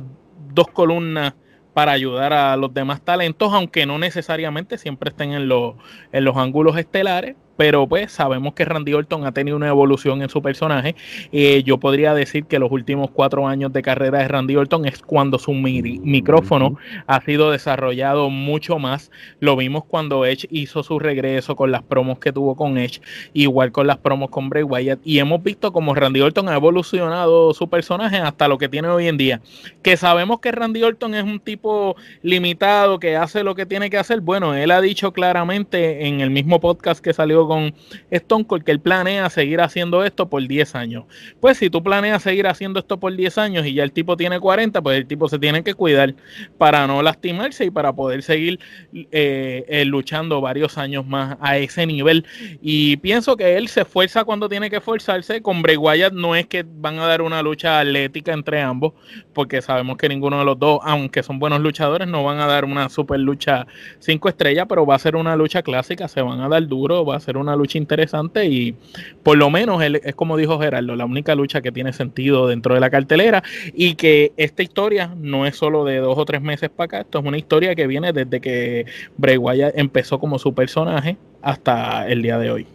dos 0.53 0.67
columnas 0.67 1.33
para 1.73 1.91
ayudar 1.91 2.33
a 2.33 2.57
los 2.57 2.73
demás 2.73 3.01
talentos, 3.01 3.53
aunque 3.53 3.85
no 3.85 3.99
necesariamente 3.99 4.79
siempre 4.79 5.11
estén 5.11 5.33
en 5.33 5.47
los, 5.47 5.75
en 6.11 6.23
los 6.23 6.35
ángulos 6.35 6.75
estelares, 6.77 7.35
pero 7.57 7.87
pues 7.87 8.11
sabemos 8.11 8.53
que 8.53 8.63
Randy 8.63 8.93
Orton 8.93 9.25
ha 9.25 9.31
tenido 9.31 9.57
una 9.57 9.67
evolución 9.67 10.21
en 10.21 10.29
su 10.29 10.41
personaje. 10.41 10.95
Eh, 11.31 11.63
yo 11.63 11.79
podría 11.79 12.13
decir 12.13 12.45
que 12.45 12.59
los 12.59 12.71
últimos 12.71 13.09
cuatro 13.11 13.47
años 13.47 13.73
de 13.73 13.81
carrera 13.81 14.19
de 14.19 14.27
Randy 14.27 14.55
Orton 14.55 14.85
es 14.85 14.99
cuando 15.01 15.39
su 15.39 15.53
micrófono 15.53 16.77
ha 17.07 17.21
sido 17.21 17.51
desarrollado 17.51 18.29
mucho 18.29 18.79
más. 18.79 19.11
Lo 19.39 19.55
vimos 19.55 19.83
cuando 19.85 20.25
Edge 20.25 20.47
hizo 20.51 20.83
su 20.83 20.99
regreso 20.99 21.55
con 21.55 21.71
las 21.71 21.81
promos 21.81 22.19
que 22.19 22.31
tuvo 22.31 22.55
con 22.55 22.77
Edge, 22.77 23.01
igual 23.33 23.71
con 23.71 23.87
las 23.87 23.97
promos 23.97 24.29
con 24.29 24.49
Bray 24.49 24.63
Wyatt. 24.63 24.99
Y 25.03 25.19
hemos 25.19 25.41
visto 25.43 25.73
como 25.73 25.95
Randy 25.95 26.21
Orton 26.21 26.49
ha 26.49 26.55
evolucionado 26.55 27.53
su 27.53 27.67
personaje 27.69 28.17
hasta 28.17 28.47
lo 28.47 28.57
que 28.57 28.69
tiene 28.69 28.87
hoy 28.87 29.07
en 29.07 29.17
día. 29.17 29.41
Que 29.81 29.97
sabemos 29.97 30.39
que 30.39 30.51
Randy 30.51 30.83
Orton 30.83 31.15
es 31.15 31.23
un 31.23 31.39
tipo 31.39 31.95
limitado, 32.21 32.99
que 32.99 33.15
hace 33.15 33.43
lo 33.43 33.55
que 33.55 33.65
tiene 33.65 33.89
que 33.89 33.97
hacer. 33.97 34.21
Bueno, 34.21 34.53
él 34.53 34.69
ha 34.71 34.81
dicho 34.81 35.11
claramente 35.11 36.07
en 36.07 36.21
el 36.21 36.29
mismo 36.29 36.59
podcast 36.59 37.03
que 37.03 37.13
salió 37.13 37.46
con 37.47 37.73
Stone 38.11 38.45
Cold 38.45 38.63
que 38.63 38.71
él 38.71 38.79
planea 38.79 39.29
seguir 39.29 39.61
haciendo 39.61 40.03
esto 40.03 40.29
por 40.29 40.45
10 40.47 40.75
años. 40.75 41.05
Pues 41.39 41.57
si 41.57 41.69
tú 41.69 41.81
planeas 41.83 42.23
seguir 42.23 42.47
haciendo 42.47 42.79
esto 42.79 42.99
por 42.99 43.15
10 43.15 43.37
años 43.37 43.65
y 43.65 43.73
ya 43.73 43.83
el 43.83 43.91
tipo 43.91 44.17
tiene 44.17 44.39
40, 44.39 44.81
pues 44.81 44.97
el 44.97 45.07
tipo 45.07 45.27
se 45.29 45.39
tiene 45.39 45.63
que 45.63 45.73
cuidar 45.73 46.15
para 46.57 46.87
no 46.87 47.01
lastimarse 47.01 47.65
y 47.65 47.71
para 47.71 47.93
poder 47.93 48.23
seguir 48.23 48.59
eh, 48.93 49.65
eh, 49.67 49.85
luchando 49.85 50.41
varios 50.41 50.77
años 50.77 51.05
más 51.05 51.37
a 51.41 51.57
ese 51.57 51.85
nivel. 51.85 52.25
Y 52.61 52.97
pienso 52.97 53.37
que 53.37 53.57
él 53.57 53.67
se 53.67 53.81
esfuerza 53.81 54.23
cuando 54.23 54.49
tiene 54.49 54.69
que 54.69 54.77
esforzarse. 54.77 55.41
Con 55.41 55.61
Bray 55.61 55.77
Wyatt 55.77 56.13
no 56.13 56.35
es 56.35 56.47
que 56.47 56.65
van 56.67 56.99
a 56.99 57.07
dar 57.07 57.21
una 57.21 57.41
lucha 57.41 57.79
atlética 57.79 58.33
entre 58.33 58.61
ambos, 58.61 58.93
porque 59.33 59.61
sabemos 59.61 59.97
que 59.97 60.09
ninguno 60.09 60.39
de 60.39 60.45
los 60.45 60.59
dos, 60.59 60.79
aunque 60.83 61.23
son 61.23 61.39
buenos 61.39 61.61
luchadores, 61.61 62.07
no 62.07 62.23
van 62.23 62.39
a 62.39 62.47
dar 62.47 62.65
una 62.65 62.89
super 62.89 63.19
lucha 63.19 63.67
cinco 63.99 64.29
estrellas, 64.29 64.65
pero 64.67 64.85
va 64.85 64.95
a 64.95 64.99
ser 64.99 65.15
una 65.15 65.35
lucha 65.35 65.61
clásica, 65.61 66.07
se 66.07 66.21
van 66.21 66.41
a 66.41 66.49
dar 66.49 66.65
duro, 66.67 67.05
va 67.05 67.15
a 67.15 67.19
ser 67.19 67.36
una 67.37 67.55
lucha 67.55 67.77
interesante 67.77 68.45
y 68.45 68.75
por 69.23 69.37
lo 69.37 69.49
menos 69.49 69.81
es 69.81 70.15
como 70.15 70.37
dijo 70.37 70.59
Gerardo, 70.59 70.95
la 70.95 71.05
única 71.05 71.35
lucha 71.35 71.61
que 71.61 71.71
tiene 71.71 71.93
sentido 71.93 72.47
dentro 72.47 72.73
de 72.73 72.79
la 72.79 72.89
cartelera 72.89 73.43
y 73.73 73.95
que 73.95 74.31
esta 74.37 74.63
historia 74.63 75.13
no 75.17 75.45
es 75.45 75.55
solo 75.55 75.85
de 75.85 75.97
dos 75.97 76.17
o 76.17 76.25
tres 76.25 76.41
meses 76.41 76.69
para 76.69 76.85
acá, 76.85 77.01
esto 77.01 77.19
es 77.19 77.25
una 77.25 77.37
historia 77.37 77.75
que 77.75 77.87
viene 77.87 78.13
desde 78.13 78.41
que 78.41 78.85
Bray 79.17 79.37
empezó 79.75 80.19
como 80.19 80.39
su 80.39 80.53
personaje 80.53 81.17
hasta 81.41 82.07
el 82.07 82.21
día 82.21 82.37
de 82.37 82.51
hoy. 82.51 82.67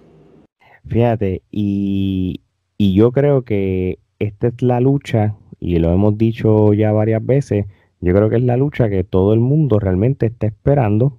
Fíjate, 0.87 1.43
y, 1.51 2.41
y 2.77 2.95
yo 2.95 3.13
creo 3.13 3.43
que 3.43 3.99
esta 4.19 4.49
es 4.49 4.63
la 4.63 4.81
lucha, 4.81 5.35
y 5.61 5.79
lo 5.79 5.93
hemos 5.93 6.19
dicho 6.19 6.73
ya 6.73 6.93
varias 6.93 7.25
veces, 7.25 7.67
yo 8.01 8.13
creo 8.15 8.29
que 8.29 8.37
es 8.37 8.43
la 8.43 8.57
lucha 8.57 8.89
que 8.89 9.05
todo 9.05 9.33
el 9.33 9.41
mundo 9.41 9.79
realmente 9.79 10.27
está 10.27 10.47
esperando 10.47 11.19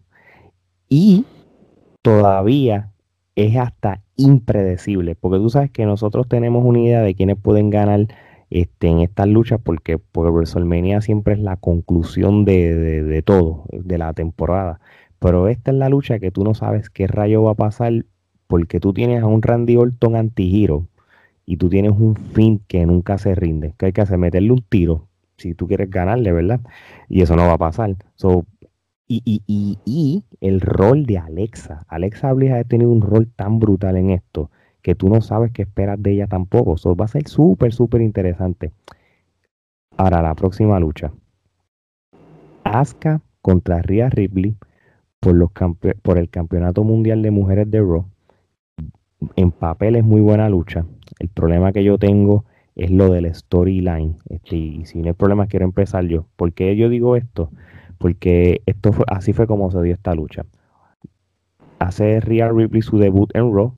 y 0.89 1.25
todavía 2.01 2.92
es 3.35 3.57
hasta 3.57 4.01
impredecible, 4.15 5.15
porque 5.15 5.39
tú 5.39 5.49
sabes 5.49 5.71
que 5.71 5.85
nosotros 5.85 6.27
tenemos 6.27 6.63
una 6.65 6.79
idea 6.79 7.01
de 7.01 7.15
quiénes 7.15 7.37
pueden 7.37 7.69
ganar 7.69 8.07
este, 8.49 8.87
en 8.87 8.99
estas 8.99 9.27
luchas, 9.27 9.59
porque, 9.63 9.97
porque 9.97 10.31
WrestleMania 10.31 11.01
siempre 11.01 11.33
es 11.33 11.39
la 11.39 11.57
conclusión 11.57 12.45
de, 12.45 13.23
todo, 13.25 13.65
de 13.71 13.97
la 13.97 14.13
temporada. 14.13 14.79
Pero 15.19 15.47
esta 15.47 15.71
es 15.71 15.77
la 15.77 15.89
lucha 15.89 16.19
que 16.19 16.31
tú 16.31 16.43
no 16.43 16.53
sabes 16.53 16.89
qué 16.89 17.07
rayo 17.07 17.43
va 17.43 17.51
a 17.51 17.55
pasar, 17.55 18.05
porque 18.47 18.79
tú 18.79 18.93
tienes 18.93 19.23
a 19.23 19.25
un 19.27 19.41
Randy 19.41 19.77
Orton 19.77 20.15
anti-hero 20.15 20.87
y 21.45 21.57
tú 21.57 21.69
tienes 21.69 21.93
un 21.93 22.15
fin 22.15 22.61
que 22.67 22.85
nunca 22.85 23.17
se 23.17 23.33
rinde, 23.35 23.73
que 23.77 23.87
hay 23.87 23.93
que 23.93 24.01
hacer, 24.01 24.17
meterle 24.17 24.51
un 24.51 24.61
tiro 24.61 25.07
si 25.37 25.55
tú 25.55 25.67
quieres 25.67 25.89
ganarle, 25.89 26.31
¿verdad? 26.31 26.61
Y 27.09 27.21
eso 27.21 27.35
no 27.35 27.47
va 27.47 27.53
a 27.53 27.57
pasar. 27.57 27.95
Y, 29.07 29.21
y, 29.25 29.41
y, 29.47 29.77
y, 29.85 30.23
el 30.41 30.61
rol 30.61 31.05
de 31.05 31.17
Alexa. 31.17 31.85
Alexa 31.87 32.31
Bliss 32.33 32.51
ha 32.51 32.63
tenido 32.63 32.91
un 32.91 33.01
rol 33.01 33.27
tan 33.27 33.59
brutal 33.59 33.97
en 33.97 34.11
esto 34.11 34.49
que 34.81 34.95
tú 34.95 35.09
no 35.09 35.21
sabes 35.21 35.51
qué 35.51 35.63
esperas 35.63 36.01
de 36.01 36.11
ella 36.11 36.27
tampoco. 36.27 36.75
Eso 36.75 36.95
va 36.95 37.05
a 37.05 37.07
ser 37.07 37.27
súper, 37.27 37.73
súper 37.73 38.01
interesante. 38.01 38.71
Ahora, 39.97 40.21
la 40.21 40.35
próxima 40.35 40.79
lucha. 40.79 41.11
Asuka 42.63 43.21
contra 43.41 43.81
Rhea 43.81 44.09
Ripley 44.09 44.55
por, 45.19 45.35
los 45.35 45.51
por 46.01 46.17
el 46.17 46.29
Campeonato 46.29 46.83
Mundial 46.83 47.21
de 47.21 47.31
Mujeres 47.31 47.71
de 47.71 47.79
Raw. 47.79 48.05
En 49.35 49.51
papel 49.51 49.95
es 49.95 50.03
muy 50.03 50.21
buena 50.21 50.49
lucha. 50.49 50.85
El 51.19 51.29
problema 51.29 51.71
que 51.71 51.83
yo 51.83 51.97
tengo 51.97 52.45
es 52.75 52.91
lo 52.91 53.09
del 53.09 53.33
storyline. 53.33 54.17
Este, 54.29 54.57
y 54.57 54.85
si 54.85 54.99
no 54.99 55.07
hay 55.07 55.13
problema, 55.13 55.47
quiero 55.47 55.65
empezar 55.65 56.05
yo. 56.05 56.25
¿Por 56.35 56.53
qué 56.53 56.75
yo 56.75 56.89
digo 56.89 57.15
esto? 57.15 57.51
Porque 58.03 58.61
esto 58.65 58.91
fue, 58.91 59.05
así 59.07 59.31
fue 59.31 59.47
como 59.47 59.71
se 59.71 59.81
dio 59.81 59.93
esta 59.93 60.13
lucha. 60.13 60.45
Hace 61.79 62.19
Rhea 62.19 62.49
Ripley 62.49 62.81
su 62.81 62.97
debut 62.97 63.33
en 63.33 63.55
Raw. 63.55 63.75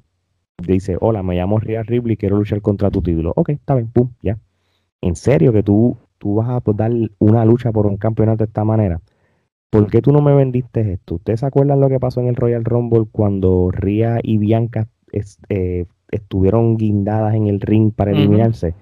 Dice, 0.57 0.97
hola, 0.99 1.21
me 1.21 1.35
llamo 1.35 1.59
Rhea 1.59 1.83
Ripley, 1.83 2.17
quiero 2.17 2.37
luchar 2.37 2.59
contra 2.63 2.89
tu 2.89 3.03
título. 3.03 3.33
Ok, 3.35 3.49
está 3.49 3.75
bien, 3.75 3.87
pum, 3.91 4.09
ya. 4.23 4.39
¿En 4.99 5.15
serio 5.15 5.53
que 5.53 5.61
tú, 5.61 5.95
tú 6.17 6.33
vas 6.33 6.49
a 6.49 6.59
dar 6.73 6.91
una 7.19 7.45
lucha 7.45 7.71
por 7.71 7.85
un 7.85 7.97
campeonato 7.97 8.39
de 8.39 8.47
esta 8.47 8.63
manera? 8.63 8.99
¿Por 9.69 9.91
qué 9.91 10.01
tú 10.01 10.11
no 10.11 10.21
me 10.21 10.33
vendiste 10.33 10.93
esto? 10.93 11.15
¿Ustedes 11.15 11.41
se 11.41 11.45
acuerdan 11.45 11.79
lo 11.79 11.87
que 11.87 11.99
pasó 11.99 12.19
en 12.19 12.27
el 12.27 12.35
Royal 12.35 12.65
Rumble 12.65 13.05
cuando 13.11 13.69
Rhea 13.69 14.21
y 14.23 14.39
Bianca 14.39 14.87
eh, 15.49 15.85
estuvieron 16.09 16.77
guindadas 16.77 17.35
en 17.35 17.45
el 17.45 17.61
ring 17.61 17.91
para 17.93 18.09
eliminarse? 18.09 18.73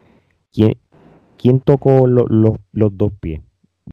¿Quién, 0.53 1.59
tocó 1.59 2.07
los 2.07 2.97
dos 2.97 3.11
pies? 3.19 3.41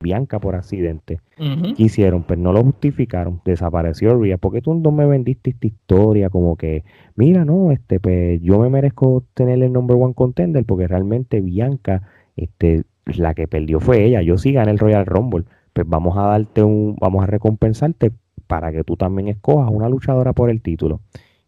Bianca 0.01 0.39
por 0.39 0.55
accidente. 0.55 1.21
¿Qué 1.37 1.83
hicieron? 1.83 2.23
Pues 2.23 2.39
no 2.39 2.53
lo 2.53 2.63
justificaron. 2.63 3.41
Desapareció 3.45 4.17
Rhea. 4.19 4.39
¿Por 4.39 4.53
qué 4.53 4.63
tú 4.63 4.75
no 4.75 4.93
me 4.93 5.07
vendiste 5.07 5.51
esta 5.51 5.67
historia? 5.67 6.31
Como 6.31 6.57
que, 6.57 6.85
mira, 7.17 7.45
no, 7.45 7.73
este, 7.73 7.99
pues 7.99 8.41
yo 8.43 8.59
me 8.59 8.71
merezco 8.71 9.25
tener 9.35 9.63
el 9.63 9.73
number 9.73 9.97
one 9.97 10.15
contender 10.15 10.65
porque 10.65 10.87
realmente 10.87 11.41
Bianca, 11.41 12.03
este, 12.37 12.85
la 13.07 13.35
que 13.35 13.49
perdió 13.49 13.81
fue 13.81 14.05
ella. 14.05 14.23
Yo 14.23 14.39
sí 14.39 14.53
gané 14.53 14.71
el 14.71 14.79
Royal 14.79 15.07
Rumble. 15.07 15.45
Pues 15.73 15.89
vamos 15.89 16.17
a 16.17 16.23
darte 16.23 16.63
un, 16.63 16.97
vamos 17.01 17.23
a 17.23 17.27
recompensarte 17.27 18.13
para 18.47 18.73
que 18.73 18.85
tú 18.85 18.97
también 18.97 19.29
escojas 19.29 19.71
una 19.71 19.89
luchadora 19.89 20.33
por 20.33 20.51
el 20.51 20.61
título. 20.61 21.01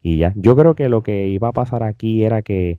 Y 0.03 0.18
ya, 0.18 0.32
yo 0.36 0.57
creo 0.57 0.74
que 0.74 0.88
lo 0.88 1.03
que 1.03 1.28
iba 1.28 1.49
a 1.49 1.53
pasar 1.53 1.82
aquí 1.84 2.24
era 2.24 2.43
que 2.43 2.78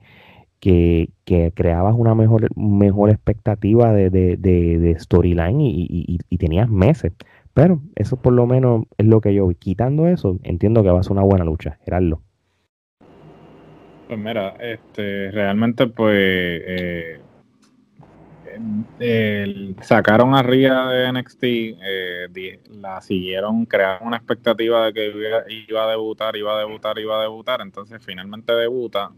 que, 0.64 1.52
creabas 1.54 1.94
una 1.94 2.14
mejor, 2.14 2.48
mejor 2.56 3.10
expectativa 3.10 3.92
de, 3.92 4.08
de, 4.10 4.96
storyline 4.98 5.60
y, 5.60 6.38
tenías 6.38 6.70
meses. 6.70 7.12
Pero 7.52 7.80
eso 7.94 8.16
por 8.16 8.32
lo 8.32 8.46
menos 8.46 8.86
es 8.96 9.06
lo 9.06 9.20
que 9.20 9.34
yo, 9.34 9.48
quitando 9.58 10.08
eso, 10.08 10.38
entiendo 10.42 10.82
que 10.82 10.90
va 10.90 11.00
a 11.00 11.02
ser 11.02 11.12
una 11.12 11.22
buena 11.22 11.44
lucha, 11.44 11.78
Gerardo. 11.84 12.20
Pues 14.08 14.18
mira, 14.18 14.56
este, 14.60 15.30
realmente 15.30 15.86
pues 15.86 16.62
eh, 18.98 19.74
sacaron 19.82 20.34
a 20.34 20.42
Ria 20.42 20.86
de 20.86 21.12
NXT, 21.12 21.44
eh, 21.44 22.60
la 22.70 23.00
siguieron, 23.00 23.66
crearon 23.66 24.08
una 24.08 24.16
expectativa 24.16 24.86
de 24.86 24.92
que 24.92 25.44
iba 25.68 25.84
a 25.84 25.90
debutar, 25.90 26.36
iba 26.36 26.56
a 26.56 26.58
debutar, 26.58 26.98
iba 26.98 27.18
a 27.18 27.22
debutar, 27.22 27.60
entonces 27.60 28.02
finalmente 28.04 28.52
debuta, 28.54 29.10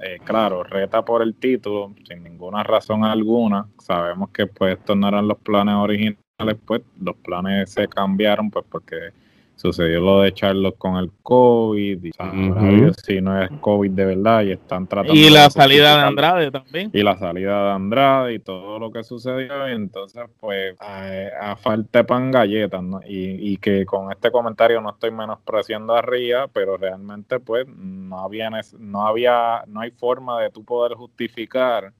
eh, 0.00 0.18
claro, 0.24 0.62
reta 0.62 1.04
por 1.04 1.22
el 1.22 1.34
título 1.34 1.94
sin 2.06 2.22
ninguna 2.22 2.62
razón 2.62 3.04
alguna. 3.04 3.68
Sabemos 3.78 4.30
que 4.30 4.46
pues 4.46 4.78
estos 4.78 4.96
no 4.96 5.08
eran 5.08 5.28
los 5.28 5.38
planes 5.38 5.74
originales, 5.74 6.56
pues 6.64 6.82
los 7.00 7.16
planes 7.16 7.70
se 7.70 7.88
cambiaron 7.88 8.50
pues 8.50 8.64
porque 8.70 9.12
sucedió 9.58 10.00
lo 10.00 10.20
de 10.20 10.32
Charlos 10.32 10.74
con 10.78 10.96
el 10.96 11.10
COVID, 11.22 12.04
y 12.04 12.12
si 13.04 13.20
no 13.20 13.42
es 13.42 13.50
COVID 13.60 13.90
de 13.90 14.04
verdad 14.04 14.42
y 14.42 14.52
están 14.52 14.86
tratando... 14.86 15.14
Y 15.14 15.30
la 15.30 15.50
salida 15.50 15.96
de 15.96 16.02
Andrade 16.02 16.50
también. 16.50 16.90
Y 16.94 17.02
la 17.02 17.18
salida 17.18 17.64
de 17.64 17.72
Andrade 17.72 18.34
y 18.34 18.38
todo 18.38 18.78
lo 18.78 18.92
que 18.92 19.02
sucedió, 19.02 19.68
y 19.68 19.72
entonces 19.72 20.22
pues 20.38 20.76
a, 20.80 21.56
falta 21.56 21.98
de 21.98 22.04
pan 22.04 22.30
galletas, 22.30 22.82
¿no? 22.82 23.00
Y, 23.04 23.52
y, 23.52 23.56
que 23.56 23.84
con 23.84 24.12
este 24.12 24.30
comentario 24.30 24.80
no 24.80 24.90
estoy 24.90 25.10
menospreciando 25.10 25.94
a 25.94 26.02
Ría, 26.02 26.46
pero 26.52 26.76
realmente 26.76 27.40
pues 27.40 27.66
no 27.66 28.20
había, 28.20 28.50
no 28.78 29.06
había, 29.06 29.64
no 29.66 29.80
hay 29.80 29.90
forma 29.90 30.40
de 30.40 30.50
tú 30.50 30.64
poder 30.64 30.94
justificar 30.94 31.92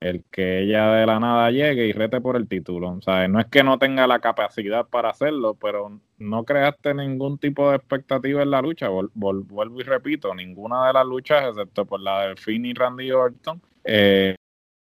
el 0.00 0.24
que 0.30 0.60
ella 0.62 0.92
de 0.92 1.06
la 1.06 1.20
nada 1.20 1.50
llegue 1.50 1.86
y 1.86 1.92
rete 1.92 2.20
por 2.20 2.36
el 2.36 2.48
título. 2.48 2.90
O 2.90 3.00
sea, 3.00 3.26
no 3.28 3.40
es 3.40 3.46
que 3.46 3.62
no 3.62 3.78
tenga 3.78 4.06
la 4.06 4.20
capacidad 4.20 4.86
para 4.86 5.10
hacerlo, 5.10 5.54
pero 5.54 6.00
no 6.18 6.44
creaste 6.44 6.94
ningún 6.94 7.38
tipo 7.38 7.70
de 7.70 7.76
expectativa 7.76 8.42
en 8.42 8.50
la 8.50 8.62
lucha. 8.62 8.88
vuelvo 8.88 9.80
y 9.80 9.84
repito, 9.84 10.34
ninguna 10.34 10.86
de 10.86 10.92
las 10.94 11.06
luchas, 11.06 11.44
excepto 11.48 11.84
por 11.84 12.00
la 12.00 12.28
de 12.28 12.36
Finn 12.36 12.66
y 12.66 12.74
Randy 12.74 13.10
Orton, 13.10 13.60
eh, 13.84 14.34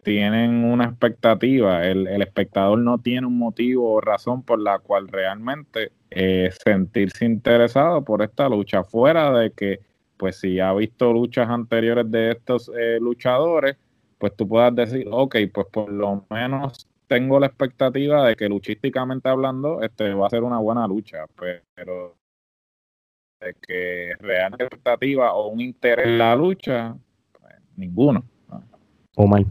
tienen 0.03 0.65
una 0.65 0.85
expectativa. 0.85 1.85
El, 1.85 2.07
espectador 2.23 2.79
no 2.79 2.99
tiene 2.99 3.27
un 3.27 3.39
motivo 3.39 3.95
o 3.95 4.01
razón 4.01 4.43
por 4.43 4.61
la 4.61 4.79
cual 4.79 5.09
realmente 5.09 5.93
eh, 6.11 6.51
sentirse 6.65 7.25
interesado 7.25 8.05
por 8.05 8.23
esta 8.23 8.49
lucha, 8.49 8.85
fuera 8.85 9.33
de 9.33 9.51
que, 9.53 9.81
pues 10.17 10.37
si 10.37 10.61
ha 10.61 10.73
visto 10.75 11.13
luchas 11.13 11.49
anteriores 11.49 12.09
de 12.11 12.33
estos 12.33 12.71
eh, 12.79 12.99
luchadores, 13.01 13.77
pues 14.25 14.37
tú 14.37 14.49
puedas 14.49 14.75
decir, 14.75 15.07
ok, 15.11 15.37
pues 15.53 15.67
por 15.71 15.93
lo 15.93 16.25
menos 16.31 16.89
tengo 17.07 17.39
la 17.39 17.49
expectativa 17.49 18.27
de 18.27 18.37
que 18.37 18.49
luchísticamente 18.49 19.29
hablando 19.29 19.83
este 19.83 20.15
va 20.15 20.29
a 20.29 20.31
ser 20.31 20.45
una 20.45 20.57
buena 20.61 20.89
lucha, 20.89 21.27
pero 21.75 22.17
de 23.39 23.55
que 23.61 24.15
real 24.21 24.55
expectativa 24.59 25.35
o 25.35 25.49
un 25.49 25.61
interés 25.61 26.07
en 26.07 26.17
la 26.17 26.35
lucha, 26.35 26.97
pues, 27.39 27.53
ninguno. 27.77 28.25
O 29.15 29.27
mal. 29.27 29.45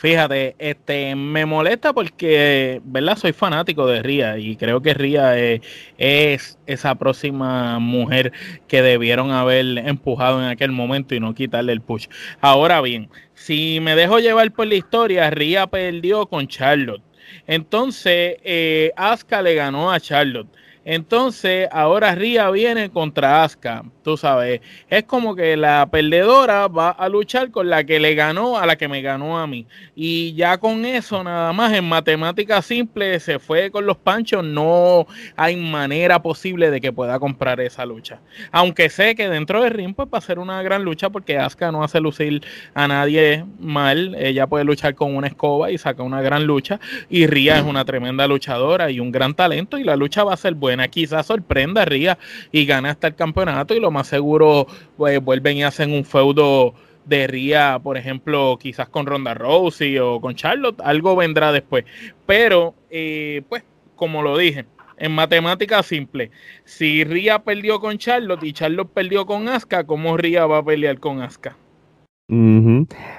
Fíjate, 0.00 0.56
este, 0.58 1.14
me 1.14 1.44
molesta 1.44 1.92
porque, 1.92 2.80
¿verdad? 2.86 3.18
Soy 3.18 3.34
fanático 3.34 3.86
de 3.86 4.02
Ría 4.02 4.38
y 4.38 4.56
creo 4.56 4.80
que 4.80 4.94
Ría 4.94 5.36
es, 5.36 5.60
es, 5.98 6.58
esa 6.64 6.94
próxima 6.94 7.78
mujer 7.78 8.32
que 8.66 8.80
debieron 8.80 9.30
haber 9.30 9.76
empujado 9.76 10.40
en 10.42 10.48
aquel 10.48 10.72
momento 10.72 11.14
y 11.14 11.20
no 11.20 11.34
quitarle 11.34 11.74
el 11.74 11.82
push. 11.82 12.06
Ahora 12.40 12.80
bien, 12.80 13.10
si 13.40 13.80
me 13.80 13.96
dejo 13.96 14.18
llevar 14.18 14.52
por 14.52 14.66
la 14.66 14.74
historia, 14.74 15.30
Ría 15.30 15.66
perdió 15.66 16.26
con 16.26 16.46
Charlotte. 16.46 17.02
Entonces, 17.46 18.36
eh, 18.44 18.92
Asuka 18.96 19.40
le 19.40 19.54
ganó 19.54 19.90
a 19.90 19.98
Charlotte. 19.98 20.48
Entonces, 20.84 21.68
ahora 21.72 22.14
Ría 22.14 22.50
viene 22.50 22.90
contra 22.90 23.44
Asuka 23.44 23.84
Tú 24.02 24.16
sabes, 24.16 24.62
es 24.88 25.04
como 25.04 25.36
que 25.36 25.56
la 25.58 25.86
perdedora 25.90 26.68
va 26.68 26.88
a 26.88 27.08
luchar 27.10 27.50
con 27.50 27.68
la 27.68 27.84
que 27.84 28.00
le 28.00 28.14
ganó 28.14 28.56
a 28.56 28.64
la 28.64 28.76
que 28.76 28.88
me 28.88 29.02
ganó 29.02 29.38
a 29.38 29.46
mí. 29.46 29.66
Y 29.94 30.32
ya 30.32 30.56
con 30.56 30.86
eso, 30.86 31.22
nada 31.22 31.52
más 31.52 31.74
en 31.74 31.84
matemática 31.86 32.62
simple, 32.62 33.20
se 33.20 33.38
fue 33.38 33.70
con 33.70 33.84
los 33.84 33.98
panchos. 33.98 34.42
No 34.42 35.06
hay 35.36 35.56
manera 35.56 36.22
posible 36.22 36.70
de 36.70 36.80
que 36.80 36.92
pueda 36.94 37.18
comprar 37.18 37.60
esa 37.60 37.84
lucha. 37.84 38.20
Aunque 38.52 38.88
sé 38.88 39.14
que 39.14 39.28
dentro 39.28 39.62
del 39.62 39.72
ring 39.72 39.94
pues, 39.94 40.08
va 40.12 40.16
a 40.16 40.22
ser 40.22 40.38
una 40.38 40.62
gran 40.62 40.82
lucha 40.82 41.10
porque 41.10 41.36
Asuka 41.38 41.70
no 41.70 41.84
hace 41.84 42.00
lucir 42.00 42.42
a 42.72 42.88
nadie 42.88 43.44
mal. 43.58 44.14
Ella 44.18 44.46
puede 44.46 44.64
luchar 44.64 44.94
con 44.94 45.14
una 45.14 45.26
escoba 45.26 45.70
y 45.70 45.76
saca 45.76 46.02
una 46.02 46.22
gran 46.22 46.46
lucha. 46.46 46.80
Y 47.10 47.26
Ria 47.26 47.58
es 47.58 47.64
una 47.64 47.84
tremenda 47.84 48.26
luchadora 48.26 48.90
y 48.90 48.98
un 48.98 49.12
gran 49.12 49.34
talento. 49.34 49.76
Y 49.76 49.84
la 49.84 49.96
lucha 49.96 50.24
va 50.24 50.32
a 50.32 50.38
ser 50.38 50.54
buena. 50.54 50.69
Quizás 50.90 51.26
sorprenda 51.26 51.82
a 51.82 51.84
Ria 51.84 52.18
y 52.52 52.66
gane 52.66 52.88
hasta 52.88 53.08
el 53.08 53.14
campeonato. 53.14 53.74
Y 53.74 53.80
lo 53.80 53.90
más 53.90 54.06
seguro 54.06 54.66
pues, 54.96 55.20
vuelven 55.22 55.58
y 55.58 55.64
hacen 55.64 55.92
un 55.92 56.04
feudo 56.04 56.74
de 57.04 57.26
Ría, 57.26 57.80
por 57.82 57.96
ejemplo, 57.96 58.58
quizás 58.60 58.88
con 58.88 59.06
Ronda 59.06 59.34
Rousey 59.34 59.98
o 59.98 60.20
con 60.20 60.34
Charlotte, 60.34 60.80
algo 60.82 61.16
vendrá 61.16 61.52
después. 61.52 61.84
Pero, 62.26 62.74
eh, 62.90 63.42
pues, 63.48 63.64
como 63.96 64.22
lo 64.22 64.38
dije, 64.38 64.66
en 64.96 65.12
matemática 65.12 65.82
simple, 65.82 66.30
si 66.64 67.04
Ría 67.04 67.40
perdió 67.40 67.80
con 67.80 67.98
Charlotte 67.98 68.44
y 68.44 68.52
Charlotte 68.52 68.90
perdió 68.92 69.26
con 69.26 69.48
Asuka, 69.48 69.84
¿cómo 69.84 70.16
Ría 70.16 70.46
va 70.46 70.58
a 70.58 70.64
pelear 70.64 71.00
con 71.00 71.22
Asuka? 71.22 71.56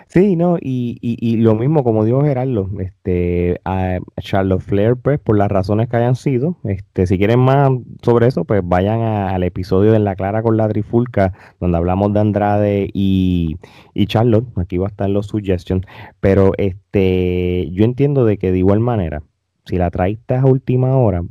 Sí, 0.08 0.38
no, 0.38 0.58
y, 0.58 0.98
y, 1.02 1.36
lo 1.38 1.56
mismo 1.56 1.84
como 1.84 2.06
dijo 2.06 2.22
Gerardo, 2.24 2.70
este, 2.80 3.60
a 3.66 4.00
Charlotte 4.22 4.62
Flair, 4.62 4.96
pues, 4.96 5.20
por 5.20 5.38
las 5.38 5.50
razones 5.52 5.90
que 5.90 5.98
hayan 5.98 6.16
sido, 6.16 6.58
este, 6.64 7.06
si 7.08 7.18
quieren 7.18 7.40
más 7.40 7.72
sobre 8.04 8.28
eso, 8.28 8.46
pues 8.46 8.62
vayan 8.64 9.02
al 9.02 9.44
episodio 9.44 9.92
de 9.92 10.00
La 10.00 10.16
Clara 10.16 10.42
con 10.42 10.56
la 10.56 10.70
Trifulca, 10.70 11.34
donde 11.60 11.78
hablamos 11.78 12.14
de 12.14 12.20
Andrade 12.22 12.90
y, 12.94 13.58
y 13.94 14.06
Charlotte, 14.08 14.48
aquí 14.56 14.78
va 14.78 14.88
a 14.88 14.92
estar 14.92 15.10
los 15.10 15.28
suggestions, 15.28 15.86
pero 16.22 16.54
este, 16.58 17.70
yo 17.72 17.84
entiendo 17.84 18.24
de 18.24 18.38
que 18.38 18.54
de 18.54 18.60
igual 18.60 18.80
manera, 18.80 19.24
si 19.66 19.78
la 19.78 19.92
traiste 19.92 20.36
a 20.36 20.46
última 20.46 20.96
hora, 20.96 21.22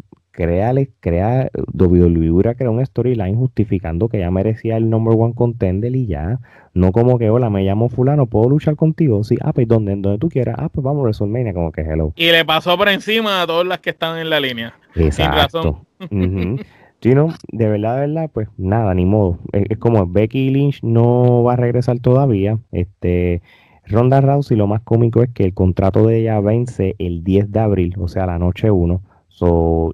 créale, 0.41 0.89
crea, 1.01 1.51
WWE 1.75 2.31
hubiera 2.31 2.55
creado 2.55 2.75
un 2.75 2.87
storyline 2.87 3.37
justificando 3.37 4.09
que 4.09 4.21
ya 4.21 4.31
merecía 4.31 4.79
el 4.79 4.89
number 4.89 5.15
one 5.15 5.35
contender 5.35 5.95
y 5.95 6.07
ya, 6.07 6.41
no 6.73 6.93
como 6.93 7.19
que, 7.19 7.29
hola, 7.29 7.51
me 7.51 7.63
llamo 7.63 7.91
fulano, 7.91 8.25
¿puedo 8.25 8.49
luchar 8.49 8.75
contigo? 8.75 9.23
Sí, 9.23 9.37
ah, 9.43 9.53
pues 9.53 9.69
donde, 9.69 9.97
donde 9.97 10.17
tú 10.19 10.31
quieras, 10.31 10.57
ah, 10.59 10.71
pues 10.71 10.83
vamos 10.83 11.01
a 11.01 11.03
WrestleMania, 11.03 11.53
como 11.53 11.71
que 11.73 11.83
hello. 11.83 12.15
Y 12.17 12.31
le 12.31 12.43
pasó 12.47 12.79
por 12.79 12.89
encima 12.89 13.43
a 13.43 13.47
todas 13.47 13.67
las 13.67 13.81
que 13.81 13.91
están 13.91 14.19
en 14.19 14.31
la 14.31 14.41
línea. 14.41 14.73
Exacto. 14.95 15.85
Sin 16.09 16.17
razón. 16.17 16.57
no, 17.15 17.35
de 17.53 17.69
verdad, 17.69 17.95
de 17.97 18.07
verdad, 18.07 18.31
pues 18.33 18.49
nada, 18.57 18.95
ni 18.95 19.05
modo. 19.05 19.39
Es, 19.53 19.77
como 19.77 20.07
Becky 20.07 20.49
Lynch 20.49 20.83
no 20.83 21.43
va 21.43 21.53
a 21.53 21.57
regresar 21.57 21.99
todavía. 21.99 22.59
Este, 22.73 23.43
Ronda 23.85 24.23
Rousey, 24.23 24.57
lo 24.57 24.67
más 24.67 24.81
cómico 24.81 25.23
es 25.23 25.29
que 25.35 25.45
el 25.45 25.53
contrato 25.53 26.07
de 26.07 26.21
ella 26.21 26.41
vence 26.41 26.95
el 26.99 27.25
10 27.25 27.53
de 27.53 27.61
abril, 27.61 27.95
o 27.99 28.09
sea, 28.09 28.25
la 28.25 28.39
noche 28.39 28.71
1 28.71 29.03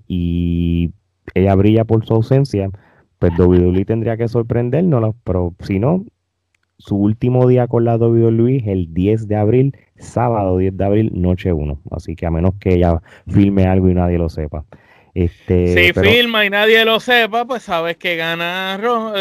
y 0.08 0.90
ella 1.34 1.54
brilla 1.54 1.84
por 1.84 2.04
su 2.04 2.14
ausencia, 2.14 2.70
pues 3.18 3.32
WWE 3.38 3.84
tendría 3.84 4.16
que 4.16 4.28
sorprendernos, 4.28 5.14
pero 5.24 5.54
si 5.60 5.78
no, 5.78 6.04
su 6.78 6.96
último 6.96 7.46
día 7.46 7.66
con 7.66 7.84
la 7.84 7.96
WWE 7.96 8.58
es 8.58 8.66
el 8.66 8.92
10 8.92 9.28
de 9.28 9.36
abril, 9.36 9.76
sábado 9.98 10.58
10 10.58 10.76
de 10.76 10.84
abril, 10.84 11.10
noche 11.14 11.52
1. 11.52 11.80
Así 11.90 12.14
que 12.14 12.26
a 12.26 12.30
menos 12.30 12.54
que 12.60 12.74
ella 12.74 13.00
filme 13.28 13.66
algo 13.66 13.88
y 13.88 13.94
nadie 13.94 14.18
lo 14.18 14.28
sepa. 14.28 14.64
Este, 15.14 15.68
si 15.68 15.98
filma 15.98 16.44
y 16.44 16.50
nadie 16.50 16.84
lo 16.84 17.00
sepa, 17.00 17.46
pues 17.46 17.62
sabes 17.62 17.96
que 17.96 18.16
gana, 18.16 18.78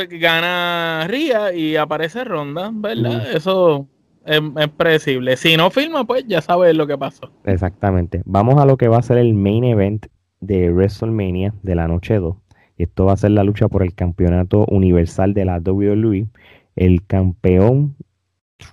gana 0.10 1.06
Ría 1.08 1.54
y 1.54 1.78
aparece 1.78 2.26
Ronda, 2.26 2.70
¿verdad? 2.74 3.32
Eso 3.34 3.88
es, 4.26 4.42
es, 4.58 4.68
predecible. 4.72 5.38
Si 5.38 5.56
no 5.56 5.72
filma, 5.72 6.04
pues 6.04 6.26
ya 6.28 6.42
sabes 6.42 6.76
lo 6.76 6.86
que 6.86 6.98
pasó. 6.98 7.32
Exactamente. 7.46 8.22
Vamos 8.26 8.60
a 8.60 8.66
lo 8.66 8.76
que 8.76 8.90
va 8.90 8.98
a 8.98 9.04
ser 9.04 9.18
el 9.20 9.34
main 9.36 9.64
event 9.64 10.08
de 10.46 10.72
WrestleMania 10.72 11.54
de 11.64 11.76
la 11.76 11.88
noche 11.88 12.16
2. 12.16 12.36
Esto 12.78 13.06
va 13.06 13.14
a 13.14 13.18
ser 13.18 13.32
la 13.32 13.44
lucha 13.44 13.68
por 13.68 13.84
el 13.84 13.94
campeonato 13.94 14.66
universal 14.70 15.34
de 15.34 15.46
la 15.46 15.60
WWE. 15.60 16.28
El 16.76 17.06
campeón 17.06 17.96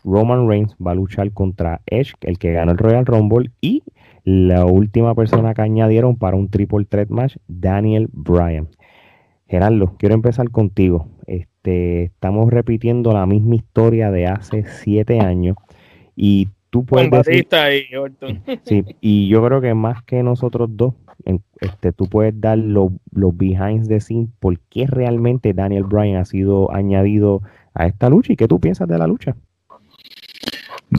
Roman 0.05 0.49
Reigns 0.49 0.77
va 0.85 0.93
a 0.93 0.95
luchar 0.95 1.33
contra 1.33 1.81
Edge, 1.87 2.15
el 2.23 2.39
que 2.39 2.53
ganó 2.53 2.73
el 2.73 2.79
Royal 2.79 3.07
Rumble, 3.07 3.51
y 3.61 3.83
la 4.25 4.65
última 4.65 5.15
persona 5.15 5.55
que 5.55 5.63
añadieron 5.63 6.17
para 6.17 6.37
un 6.37 6.49
triple 6.49 6.85
threat 6.85 7.09
match, 7.09 7.37
Daniel 7.49 8.09
Bryan. 8.13 8.69
Gerardo, 9.47 9.97
quiero 9.99 10.15
empezar 10.15 10.51
contigo. 10.51 11.09
Este, 11.27 12.05
estamos 12.05 12.51
repitiendo 12.51 13.13
la 13.13 13.27
misma 13.27 13.57
historia 13.57 14.11
de 14.11 14.27
hace 14.27 14.65
siete 14.65 15.21
años 15.21 15.57
y 16.17 16.49
tú 16.71 16.85
puedes 16.85 17.11
decir, 17.11 17.47
y 17.71 17.95
Sí, 18.65 18.85
y 19.01 19.29
yo 19.29 19.45
creo 19.45 19.61
que 19.61 19.75
más 19.75 20.03
que 20.05 20.23
nosotros 20.23 20.71
dos, 20.73 20.95
este, 21.61 21.93
tú 21.93 22.07
puedes 22.09 22.41
dar 22.41 22.59
los 22.59 22.91
behind 23.37 23.89
the 23.89 24.01
scenes 24.01 24.31
por 24.41 24.59
qué 24.61 24.87
realmente 24.87 25.55
Daniel 25.55 25.85
Bryan 25.85 26.17
ha 26.17 26.25
sido 26.25 26.73
añadido 26.73 27.43
a 27.75 27.87
esta 27.87 28.09
lucha 28.09 28.33
y 28.33 28.37
qué 28.37 28.49
tú 28.49 28.61
piensas 28.61 28.89
de 28.89 28.99
la 28.99 29.07
lucha. 29.07 29.37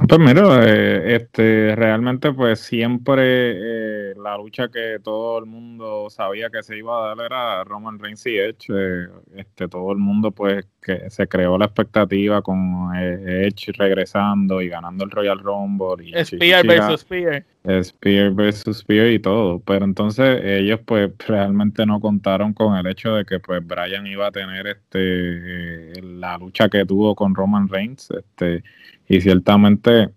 Pues 0.07 0.19
mira, 0.19 0.65
eh, 0.65 1.15
este, 1.15 1.76
realmente 1.76 2.34
pues 2.34 2.59
siempre 2.59 3.21
eh, 3.21 4.13
la 4.17 4.38
lucha 4.38 4.69
que 4.69 4.97
todo 5.03 5.38
el 5.38 5.45
mundo 5.45 6.09
sabía 6.09 6.49
que 6.49 6.63
se 6.63 6.78
iba 6.78 6.97
a 6.97 7.15
dar 7.15 7.26
era 7.26 7.63
Roman 7.63 7.99
Reigns 7.99 8.26
y 8.26 8.38
Edge. 8.38 8.69
Eh, 8.69 9.07
este, 9.36 9.67
todo 9.67 9.91
el 9.91 9.99
mundo 9.99 10.32
pues 10.32 10.65
que 10.82 11.09
se 11.11 11.28
creó 11.28 11.59
la 11.59 11.65
expectativa 11.65 12.41
con 12.41 12.91
Edge 12.95 13.71
regresando 13.78 14.61
y 14.61 14.69
ganando 14.69 15.03
el 15.03 15.11
Royal 15.11 15.39
Rumble. 15.39 16.03
Y 16.03 16.26
Spear 16.26 16.65
versus 16.65 17.01
Spear. 17.01 17.45
Spear 17.84 18.32
versus 18.32 18.80
Spear 18.80 19.07
y 19.07 19.19
todo. 19.19 19.59
Pero 19.59 19.86
entonces 19.86 20.41
ellos 20.43 20.80
pues 20.86 21.11
realmente 21.28 21.86
no 21.86 21.99
contaron 21.99 22.53
con 22.53 22.76
el 22.76 22.88
hecho 22.88 23.13
de 23.13 23.26
que 23.26 23.39
pues 23.39 23.65
Bryan 23.65 24.07
iba 24.07 24.28
a 24.28 24.32
tener 24.32 24.65
este 24.67 26.01
la 26.01 26.38
lucha 26.39 26.67
que 26.67 26.84
tuvo 26.84 27.13
con 27.13 27.36
Roman 27.36 27.69
Reigns. 27.69 28.09
Este 28.11 28.63
y 29.08 29.22
ciertamente 29.22 30.12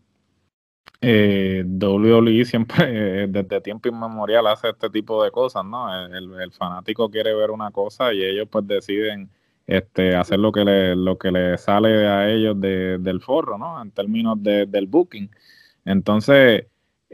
eh, 1.00 1.64
WWE 1.66 2.44
siempre, 2.44 2.84
eh, 3.24 3.26
desde 3.28 3.60
tiempo 3.60 3.88
inmemorial, 3.88 4.46
hace 4.46 4.70
este 4.70 4.90
tipo 4.90 5.22
de 5.22 5.30
cosas, 5.30 5.64
¿no? 5.64 5.88
El, 6.06 6.52
fanático 6.52 7.10
quiere 7.10 7.34
ver 7.34 7.50
una 7.50 7.70
cosa 7.70 8.12
y 8.12 8.24
ellos 8.24 8.48
pues 8.50 8.66
deciden 8.66 9.30
este, 9.66 10.14
hacer 10.16 10.38
lo 10.38 10.52
que 10.52 10.64
le, 10.64 10.96
lo 10.96 11.18
que 11.18 11.30
le 11.30 11.58
sale 11.58 12.06
a 12.06 12.28
ellos 12.30 12.60
del 12.60 13.20
forro, 13.20 13.58
¿no? 13.58 13.80
En 13.82 13.90
términos 13.90 14.42
de, 14.42 14.66
del 14.66 14.86
booking. 14.86 15.30
Entonces, 15.84 16.66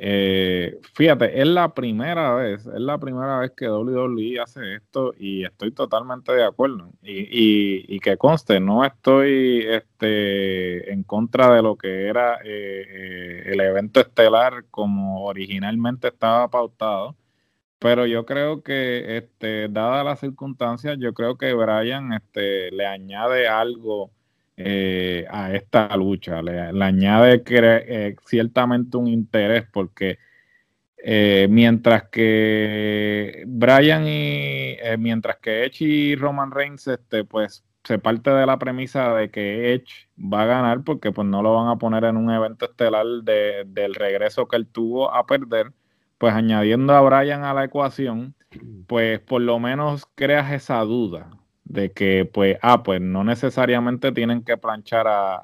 eh, 0.05 0.80
fíjate, 0.94 1.40
es 1.40 1.46
la 1.46 1.74
primera 1.74 2.34
vez, 2.34 2.66
es 2.66 2.80
la 2.80 2.98
primera 2.98 3.38
vez 3.38 3.53
que 3.53 3.70
WWE 3.70 4.40
hace 4.40 4.74
esto 4.74 5.14
y 5.16 5.44
estoy 5.44 5.70
totalmente 5.70 6.32
de 6.32 6.42
acuerdo. 6.44 6.90
Y, 7.03 8.00
que 8.00 8.16
conste, 8.16 8.59
no 8.59 8.84
estoy 8.84 9.64
este, 9.64 10.92
en 10.92 11.05
contra 11.05 11.55
de 11.55 11.62
lo 11.62 11.76
que 11.76 12.09
era 12.09 12.34
eh, 12.44 12.82
eh, 12.88 13.42
el 13.53 13.61
evento 13.61 14.00
estelar 14.00 14.64
como 14.72 15.24
originalmente 15.24 16.09
estaba 16.09 16.48
pautado, 16.50 17.16
pero 17.78 18.07
yo 18.07 18.26
creo 18.26 18.62
que, 18.64 19.18
este, 19.18 19.68
dadas 19.68 20.05
las 20.05 20.20
circunstancias, 20.20 20.98
yo 20.98 21.14
creo 21.14 21.36
que 21.38 21.55
Brian 21.55 22.12
este, 22.12 22.72
le 22.72 22.86
añade 22.86 23.46
algo 23.48 24.11
eh, 24.65 25.27
a 25.31 25.53
esta 25.55 25.95
lucha. 25.97 26.43
Le, 26.43 26.61
añade 26.85 27.43
eh, 27.47 28.17
ciertamente 28.27 28.97
un 28.97 29.09
interés 29.09 29.65
porque 29.73 30.19
eh, 30.97 31.47
mientras 31.51 32.05
que 32.09 33.45
Brian 33.47 34.07
y 34.07 34.77
mientras 34.99 35.39
que 35.39 35.65
Edge 35.65 35.83
y 35.83 36.17
Roman 36.17 36.51
Reigns 36.51 36.87
este, 36.87 37.25
pues 37.25 37.65
se 37.85 37.99
parte 37.99 38.31
de 38.31 38.47
la 38.47 38.59
premisa 38.59 39.15
de 39.15 39.31
que 39.31 39.75
Edge 39.75 40.09
va 40.17 40.43
a 40.43 40.47
ganar 40.47 40.85
porque 40.85 41.11
pues 41.13 41.27
no 41.27 41.43
lo 41.43 41.55
van 41.55 41.69
a 41.69 41.77
poner 41.77 42.05
en 42.05 42.17
un 42.17 42.31
evento 42.31 42.67
estelar 42.67 43.07
de, 43.25 43.65
del 43.67 43.95
regreso 43.95 44.47
que 44.47 44.57
él 44.57 44.69
tuvo 44.69 45.13
a 45.13 45.27
perder, 45.27 45.73
pues 46.19 46.35
añadiendo 46.35 46.95
a 46.95 47.01
Brian 47.01 47.45
a 47.45 47.55
la 47.55 47.65
ecuación, 47.65 48.35
pues 48.87 49.19
por 49.21 49.43
lo 49.43 49.59
menos 49.59 50.07
creas 50.15 50.53
esa 50.53 50.81
duda 50.83 51.31
de 51.73 51.91
que 51.93 52.27
pues, 52.27 52.59
ah, 52.61 52.83
pues 52.83 53.01
no 53.01 53.25
necesariamente 53.25 54.12
tienen 54.12 54.45
que 54.45 54.59
planchar 54.59 55.09
a, 55.09 55.37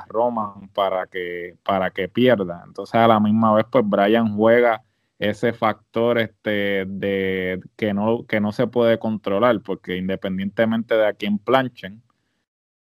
a, 0.00 0.06
Roman 0.08 0.68
para 0.70 1.06
que, 1.06 1.56
para 1.62 1.90
que 1.90 2.08
pierda. 2.08 2.62
Entonces 2.66 2.94
a 2.94 3.06
la 3.06 3.20
misma 3.20 3.54
vez, 3.54 3.66
pues 3.70 3.84
Brian 3.86 4.34
juega 4.34 4.82
ese 5.18 5.52
factor 5.52 6.18
este 6.18 6.86
de 6.86 7.60
que 7.76 7.92
no, 7.92 8.24
que 8.26 8.40
no 8.40 8.52
se 8.52 8.66
puede 8.66 8.98
controlar, 8.98 9.60
porque 9.62 9.96
independientemente 9.96 10.94
de 10.94 11.06
a 11.06 11.12
quién 11.12 11.38
planchen, 11.38 12.02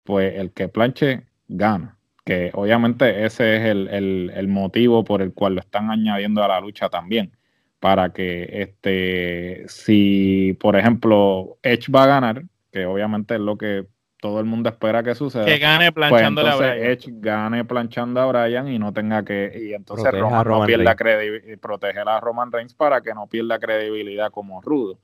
pues 0.03 0.36
el 0.36 0.51
que 0.51 0.67
planche 0.69 1.25
gana. 1.47 1.97
Que 2.25 2.51
obviamente 2.53 3.25
ese 3.25 3.57
es 3.57 3.65
el, 3.65 3.88
el, 3.88 4.32
el 4.36 4.47
motivo 4.49 5.03
por 5.03 5.21
el 5.23 5.34
cual 5.34 5.55
lo 5.55 5.61
están 5.61 5.89
añadiendo 5.89 6.43
a 6.43 6.47
la 6.47 6.59
lucha 6.59 6.89
también. 6.89 7.32
Para 7.80 8.13
que 8.13 8.49
este, 8.51 9.65
si 9.67 10.55
por 10.59 10.75
ejemplo 10.75 11.57
Edge 11.63 11.91
va 11.91 12.03
a 12.03 12.07
ganar, 12.07 12.43
que 12.72 12.86
obviamente 12.86 13.36
es 13.36 13.41
lo 13.41 13.57
que 13.57 13.86
todo 14.20 14.39
el 14.39 14.45
mundo 14.45 14.70
espera 14.70 15.03
que 15.03 15.15
suceda. 15.15 15.45
Que 15.45 15.59
gane 15.59 15.91
pues 15.91 16.09
planchando 16.09 16.41
a 16.41 16.55
Brian. 16.55 16.78
Edge 16.78 17.07
gane 17.09 17.65
planchando 17.65 18.22
a 18.22 18.26
Brian 18.26 18.68
y 18.68 18.80
no 18.80 18.93
tenga 18.93 19.24
que. 19.24 19.51
Y 19.55 19.74
entonces 19.74 20.11
Roman, 20.11 20.47
no 20.47 20.65
pierda 20.65 20.95
credibilidad. 20.95 21.59
Proteger 21.59 22.09
a 22.09 22.20
Roman 22.20 22.51
Reigns 22.51 22.74
para 22.74 23.01
que 23.01 23.13
no 23.13 23.28
pierda 23.28 23.59
credibilidad 23.59 24.32
como 24.32 24.61
rudo. 24.61 24.97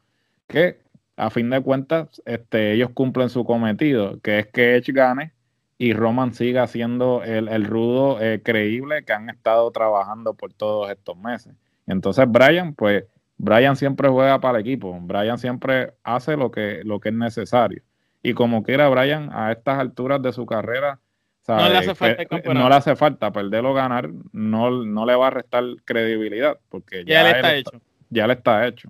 Que 0.47 0.79
a 1.15 1.29
fin 1.29 1.49
de 1.49 1.61
cuentas, 1.61 2.21
este, 2.25 2.73
ellos 2.73 2.89
cumplen 2.93 3.29
su 3.29 3.45
cometido, 3.45 4.19
que 4.21 4.39
es 4.39 4.47
que 4.47 4.75
Edge 4.75 4.91
gane 4.91 5.31
y 5.77 5.93
Roman 5.93 6.33
siga 6.33 6.65
siendo 6.67 7.23
el, 7.23 7.65
rudo 7.65 8.19
eh, 8.21 8.41
creíble 8.43 9.03
que 9.03 9.13
han 9.13 9.29
estado 9.29 9.69
trabajando 9.71 10.33
por 10.33 10.53
todos 10.53 10.89
estos 10.89 11.17
meses. 11.17 11.53
Entonces, 11.87 12.25
Brian, 12.27 12.73
pues, 12.73 13.05
Brian 13.43 13.75
siempre 13.75 14.07
juega 14.07 14.39
para 14.39 14.57
el 14.57 14.65
equipo. 14.65 14.97
Brian 15.01 15.37
siempre 15.37 15.91
hace 16.01 16.37
lo 16.37 16.49
que, 16.49 16.81
lo 16.85 17.01
que 17.01 17.09
es 17.09 17.15
necesario. 17.15 17.83
Y 18.21 18.33
como 18.33 18.63
quiera, 18.63 18.87
Brian, 18.87 19.29
a 19.33 19.51
estas 19.51 19.79
alturas 19.79 20.21
de 20.21 20.31
su 20.31 20.45
carrera, 20.45 21.01
no, 21.45 21.67
le 21.67 21.77
hace 21.77 21.93
falta 21.93 22.23
no 22.53 22.69
le 22.69 22.75
hace 22.75 22.95
falta 22.95 23.33
perder 23.33 23.65
o 23.65 23.73
ganar, 23.73 24.09
no, 24.31 24.85
no 24.85 25.05
le 25.05 25.15
va 25.15 25.27
a 25.27 25.29
restar 25.31 25.61
credibilidad, 25.83 26.57
porque 26.69 27.03
ya, 27.03 27.23
le 27.23 27.31
está 27.31 27.55
hecho. 27.55 27.81
Ya 28.09 28.27
le 28.27 28.33
está 28.33 28.65
hecho. 28.65 28.89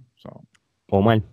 O 0.92 1.02
mal 1.02 1.24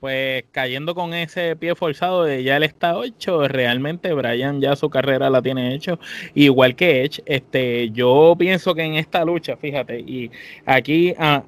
pues 0.00 0.44
cayendo 0.52 0.94
con 0.94 1.12
ese 1.12 1.56
pie 1.56 1.74
forzado 1.74 2.22
de 2.22 2.44
ya 2.44 2.56
él 2.56 2.62
está 2.62 2.94
hecho, 3.04 3.48
realmente 3.48 4.12
Brian 4.12 4.60
ya 4.60 4.76
su 4.76 4.88
carrera 4.90 5.28
la 5.28 5.42
tiene 5.42 5.74
hecho, 5.74 5.98
igual 6.34 6.76
que 6.76 7.02
Edge, 7.04 7.20
este, 7.26 7.90
yo 7.90 8.36
pienso 8.38 8.76
que 8.76 8.82
en 8.82 8.94
esta 8.94 9.24
lucha, 9.24 9.56
fíjate, 9.56 9.98
y 9.98 10.30
aquí 10.64 11.14
ah, 11.18 11.42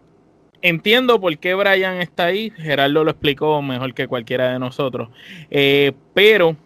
entiendo 0.62 1.20
por 1.20 1.36
qué 1.38 1.54
Brian 1.54 1.96
está 2.00 2.26
ahí, 2.26 2.52
Gerardo 2.56 3.04
lo 3.04 3.10
explicó 3.10 3.60
mejor 3.62 3.94
que 3.94 4.08
cualquiera 4.08 4.52
de 4.52 4.58
nosotros, 4.58 5.08
eh, 5.50 5.92
pero 6.14 6.56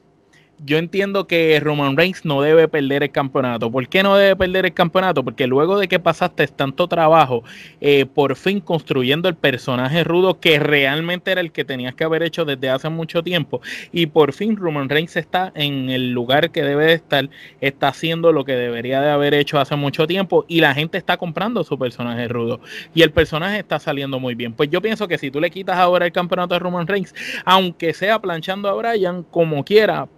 yo 0.59 0.79
entiendo 0.79 1.27
que 1.27 1.59
Roman 1.61 1.97
Reigns 1.97 2.25
no 2.25 2.41
debe 2.41 2.69
perder 2.69 3.03
el 3.03 3.11
campeonato. 3.11 3.71
¿Por 3.71 3.89
qué 3.89 4.03
no 4.03 4.17
debe 4.17 4.37
perder 4.37 4.67
el 4.67 4.75
campeonato? 4.75 5.25
Porque 5.25 5.47
luego 5.47 5.79
de 5.79 5.89
que 5.89 5.99
pasaste 5.99 6.47
tanto 6.49 6.89
trabajo, 6.89 7.45
eh, 7.81 8.07
por 8.07 8.37
fin 8.37 8.61
construyendo 8.61 9.29
el 9.29 9.35
personaje 9.35 10.05
rudo 10.05 10.41
que 10.41 10.59
realmente 10.59 11.33
era 11.33 11.41
el 11.41 11.53
que 11.53 11.65
tenías 11.65 11.95
que 11.95 12.05
haber 12.05 12.23
hecho 12.23 12.45
desde 12.45 12.71
hace 12.71 12.89
mucho 12.89 13.23
tiempo, 13.23 13.61
y 13.93 14.07
por 14.07 14.33
fin 14.33 14.57
Roman 14.57 14.89
Reigns 14.89 15.17
está 15.17 15.53
en 15.55 15.91
el 15.91 16.11
lugar 16.11 16.51
que 16.51 16.63
debe 16.63 16.87
de 16.87 16.95
estar, 16.95 17.29
está 17.61 17.89
haciendo 17.89 18.33
lo 18.33 18.45
que 18.45 18.53
debería 18.53 19.01
de 19.01 19.11
haber 19.11 19.35
hecho 19.35 19.59
hace 19.59 19.77
mucho 19.77 20.07
tiempo, 20.07 20.45
y 20.49 20.61
la 20.61 20.75
gente 20.75 20.99
está 20.99 21.17
comprando 21.17 21.65
su 21.65 21.79
personaje 21.79 22.29
rudo, 22.29 22.61
y 22.95 23.03
el 23.03 23.11
personaje 23.11 23.59
está 23.59 23.79
saliendo 23.79 24.21
muy 24.21 24.35
bien. 24.35 24.53
Pues 24.53 24.71
yo 24.71 24.81
pienso 24.81 25.09
que 25.09 25.19
si 25.19 25.31
tú 25.31 25.41
le 25.41 25.51
quitas 25.51 25.77
ahora 25.77 26.07
el 26.07 26.13
campeonato 26.13 26.55
a 26.55 26.59
Roman 26.59 26.87
Reigns, 26.87 27.15
aunque 27.45 27.93
sea 27.95 28.19
planchando 28.21 28.69
a 28.69 28.75
Bryan, 28.75 29.23
como 29.25 29.65
quiera, 29.65 30.09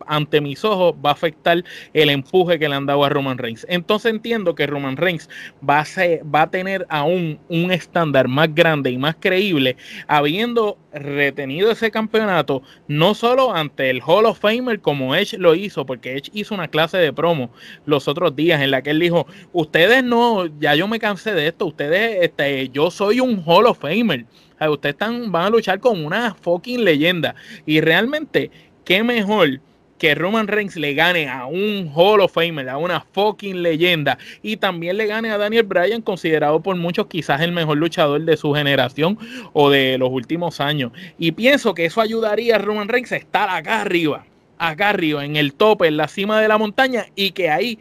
mis 0.40 0.64
ojos 0.64 0.94
va 1.04 1.10
a 1.10 1.12
afectar 1.12 1.62
el 1.92 2.10
empuje 2.10 2.58
que 2.58 2.68
le 2.68 2.74
han 2.74 2.86
dado 2.86 3.04
a 3.04 3.08
Roman 3.08 3.38
Reigns. 3.38 3.66
Entonces 3.68 4.12
entiendo 4.12 4.54
que 4.54 4.66
Roman 4.66 4.96
Reigns 4.96 5.28
va 5.68 5.80
a, 5.80 5.84
va 6.24 6.42
a 6.42 6.50
tener 6.50 6.86
aún 6.88 7.38
un 7.48 7.70
estándar 7.70 8.28
más 8.28 8.54
grande 8.54 8.90
y 8.90 8.98
más 8.98 9.16
creíble, 9.18 9.76
habiendo 10.06 10.78
retenido 10.92 11.70
ese 11.70 11.90
campeonato, 11.90 12.62
no 12.88 13.14
solo 13.14 13.54
ante 13.54 13.90
el 13.90 14.00
Hall 14.04 14.26
of 14.26 14.40
Famer 14.40 14.80
como 14.80 15.14
Edge 15.14 15.36
lo 15.38 15.54
hizo, 15.54 15.84
porque 15.84 16.16
Edge 16.16 16.30
hizo 16.32 16.54
una 16.54 16.68
clase 16.68 16.98
de 16.98 17.12
promo 17.12 17.50
los 17.84 18.08
otros 18.08 18.34
días 18.34 18.60
en 18.62 18.70
la 18.70 18.82
que 18.82 18.90
él 18.90 19.00
dijo, 19.00 19.26
ustedes 19.52 20.02
no, 20.02 20.46
ya 20.58 20.74
yo 20.74 20.88
me 20.88 20.98
cansé 20.98 21.34
de 21.34 21.48
esto, 21.48 21.66
ustedes, 21.66 22.18
este, 22.22 22.68
yo 22.70 22.90
soy 22.90 23.20
un 23.20 23.42
Hall 23.44 23.66
of 23.66 23.78
Famer. 23.78 24.26
Ustedes 24.58 24.94
están, 24.94 25.30
van 25.30 25.44
a 25.44 25.50
luchar 25.50 25.80
con 25.80 26.02
una 26.04 26.34
fucking 26.34 26.82
leyenda. 26.82 27.34
Y 27.66 27.80
realmente, 27.80 28.50
qué 28.84 29.02
mejor 29.02 29.60
que 29.98 30.14
Roman 30.14 30.48
Reigns 30.48 30.76
le 30.76 30.94
gane 30.94 31.28
a 31.28 31.46
un 31.46 31.90
Hall 31.94 32.20
of 32.20 32.32
Famer, 32.32 32.68
a 32.68 32.78
una 32.78 33.00
fucking 33.00 33.62
leyenda, 33.62 34.18
y 34.42 34.56
también 34.56 34.96
le 34.96 35.06
gane 35.06 35.30
a 35.30 35.38
Daniel 35.38 35.64
Bryan, 35.64 36.02
considerado 36.02 36.60
por 36.60 36.76
muchos 36.76 37.06
quizás 37.06 37.40
el 37.40 37.52
mejor 37.52 37.78
luchador 37.78 38.24
de 38.24 38.36
su 38.36 38.52
generación 38.52 39.18
o 39.52 39.70
de 39.70 39.98
los 39.98 40.10
últimos 40.10 40.60
años. 40.60 40.92
Y 41.18 41.32
pienso 41.32 41.74
que 41.74 41.86
eso 41.86 42.00
ayudaría 42.00 42.56
a 42.56 42.58
Roman 42.58 42.88
Reigns 42.88 43.12
a 43.12 43.16
estar 43.16 43.48
acá 43.48 43.80
arriba, 43.80 44.26
acá 44.58 44.90
arriba, 44.90 45.24
en 45.24 45.36
el 45.36 45.54
tope, 45.54 45.86
en 45.86 45.96
la 45.96 46.08
cima 46.08 46.40
de 46.40 46.48
la 46.48 46.58
montaña, 46.58 47.06
y 47.14 47.30
que 47.30 47.50
ahí 47.50 47.78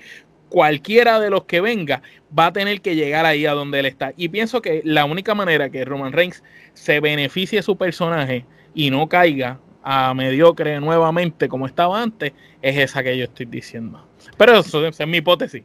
cualquiera 0.50 1.20
de 1.20 1.30
los 1.30 1.46
que 1.46 1.60
venga 1.60 2.02
va 2.38 2.48
a 2.48 2.54
tener 2.54 2.82
que 2.82 2.96
llegar 2.96 3.26
ahí 3.26 3.46
a 3.46 3.54
donde 3.54 3.80
él 3.80 3.86
está. 3.86 4.14
Y 4.16 4.30
pienso 4.30 4.62
que 4.62 4.82
la 4.86 5.06
única 5.06 5.36
manera 5.36 5.70
que 5.70 5.86
Roman 5.86 6.14
Reigns 6.14 6.44
se 6.74 7.00
beneficie 7.00 7.62
su 7.62 7.78
personaje 7.78 8.46
y 8.74 8.90
no 8.90 9.08
caiga 9.08 9.60
a 9.86 10.14
mediocre 10.16 10.80
nuevamente 10.80 11.48
como 11.48 11.68
estaba 11.68 12.02
antes, 12.02 12.34
es 12.62 12.78
esa 12.78 13.04
que 13.04 13.16
yo 13.16 13.26
estoy 13.26 13.46
diciendo. 13.46 14.04
Pero 14.36 14.58
eso, 14.58 14.86
es 14.86 15.08
mi 15.08 15.18
hipótesis. 15.18 15.64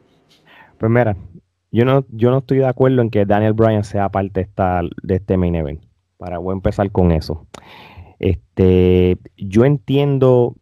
Pues 0.76 0.92
mira, 0.92 1.16
yo 1.72 1.86
no, 1.86 2.04
yo 2.10 2.30
no 2.30 2.38
estoy 2.38 2.58
de 2.58 2.66
acuerdo 2.66 3.00
en 3.00 3.10
que 3.10 3.24
Daniel 3.24 3.54
Bryan 3.54 3.82
sea 3.82 4.10
parte 4.10 4.40
de, 4.40 4.40
esta, 4.42 4.82
de 5.02 5.14
este 5.14 5.38
main 5.38 5.54
event. 5.54 5.82
Para 6.18 6.36
voy 6.36 6.52
a 6.52 6.56
empezar 6.56 6.90
con 6.92 7.12
eso. 7.12 7.46
Este, 8.18 9.16
yo 9.38 9.64
entiendo 9.64 10.54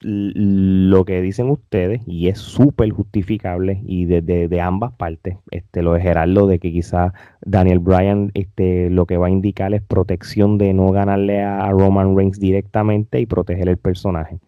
lo 0.00 1.04
que 1.06 1.22
dicen 1.22 1.50
ustedes 1.50 2.02
y 2.06 2.28
es 2.28 2.38
súper 2.38 2.90
justificable 2.90 3.80
y 3.86 4.04
de, 4.04 4.60
ambas 4.60 4.92
partes 4.92 5.38
este 5.50 5.82
lo 5.82 5.94
de 5.94 6.02
Gerardo 6.02 6.46
de 6.46 6.58
que 6.58 6.70
quizá 6.70 7.14
Daniel 7.40 7.78
Bryan 7.78 8.30
este 8.34 8.90
lo 8.90 9.06
que 9.06 9.16
va 9.16 9.28
a 9.28 9.30
indicar 9.30 9.72
es 9.72 9.82
protección 9.82 10.58
de 10.58 10.74
no 10.74 10.90
ganarle 10.90 11.42
a, 11.42 11.70
Roman 11.70 12.14
Reigns 12.14 12.38
directamente 12.38 13.20
y 13.20 13.26
proteger 13.26 13.68
el 13.68 13.78
personaje. 13.78 14.38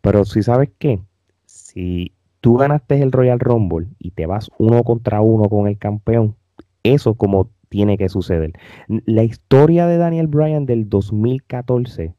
Pero 0.00 0.24
si 0.24 0.42
sabes 0.42 0.70
qué 0.78 1.00
si 1.46 2.12
tú 2.40 2.56
ganaste 2.56 3.00
el 3.00 3.12
Royal 3.12 3.38
Rumble 3.38 3.86
y 3.98 4.10
te 4.10 4.26
vas 4.26 4.50
uno 4.58 4.82
contra 4.82 5.20
uno 5.20 5.48
con 5.48 5.68
el 5.68 5.78
campeón 5.78 6.34
eso 6.82 7.14
como 7.14 7.50
tiene 7.68 7.96
que 7.96 8.08
suceder. 8.08 8.52
La 8.88 9.22
historia 9.22 9.86
de 9.86 9.98
Daniel 9.98 10.26
Bryan 10.26 10.66
del 10.66 10.88
2014 10.88 12.14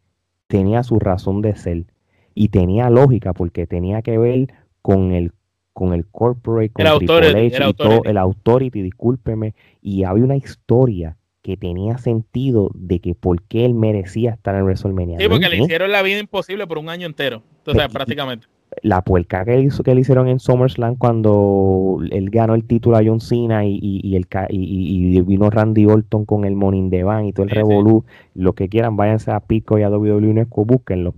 tenía 0.47 0.83
su 0.83 0.99
razón 0.99 1.41
de 1.41 1.55
ser 1.55 1.85
y 2.33 2.49
tenía 2.49 2.89
lógica 2.89 3.33
porque 3.33 3.67
tenía 3.67 4.01
que 4.01 4.17
ver 4.17 4.47
con 4.81 5.11
el 5.11 5.31
con 5.73 5.93
el 5.93 6.05
corporate, 6.05 6.69
con 6.69 6.85
el 6.85 6.91
authority, 6.91 7.55
y 7.55 7.73
todo, 7.73 8.03
el 8.03 8.17
authority, 8.17 8.81
discúlpeme, 8.81 9.55
y 9.81 10.03
había 10.03 10.25
una 10.25 10.35
historia 10.35 11.17
que 11.41 11.57
tenía 11.57 11.97
sentido 11.97 12.71
de 12.75 12.99
que 12.99 13.15
por 13.15 13.41
qué 13.43 13.65
él 13.65 13.73
merecía 13.73 14.31
estar 14.31 14.55
en 14.55 14.63
WrestleMania. 14.63 15.17
Sí, 15.19 15.27
porque 15.27 15.49
le 15.49 15.57
hicieron 15.57 15.91
la 15.91 16.01
vida 16.03 16.19
imposible 16.19 16.67
por 16.67 16.77
un 16.77 16.89
año 16.89 17.07
entero, 17.07 17.41
entonces 17.59 17.87
prácticamente. 17.91 18.47
La 18.83 19.01
puerca 19.01 19.43
que, 19.43 19.59
hizo, 19.59 19.83
que 19.83 19.93
le 19.93 20.01
hicieron 20.01 20.29
en 20.29 20.39
SummerSlam 20.39 20.95
cuando 20.95 21.99
él 22.09 22.29
ganó 22.29 22.55
el 22.55 22.63
título 22.63 22.95
a 22.95 23.01
John 23.03 23.19
Cena 23.19 23.65
y, 23.65 23.79
y, 23.81 24.15
el, 24.15 24.25
y, 24.49 25.19
vino 25.21 25.49
Randy 25.49 25.85
Orton 25.87 26.25
con 26.25 26.45
el 26.45 26.55
Morning 26.55 26.89
Bank 26.89 27.25
y 27.27 27.33
todo 27.33 27.43
el 27.43 27.49
Revolu, 27.49 28.05
lo 28.33 28.53
que 28.53 28.69
quieran, 28.69 28.95
váyanse 28.95 29.31
a 29.31 29.41
Pico 29.41 29.77
y 29.77 29.83
a 29.83 29.89
WWE, 29.89 30.47
búsquenlo. 30.49 31.15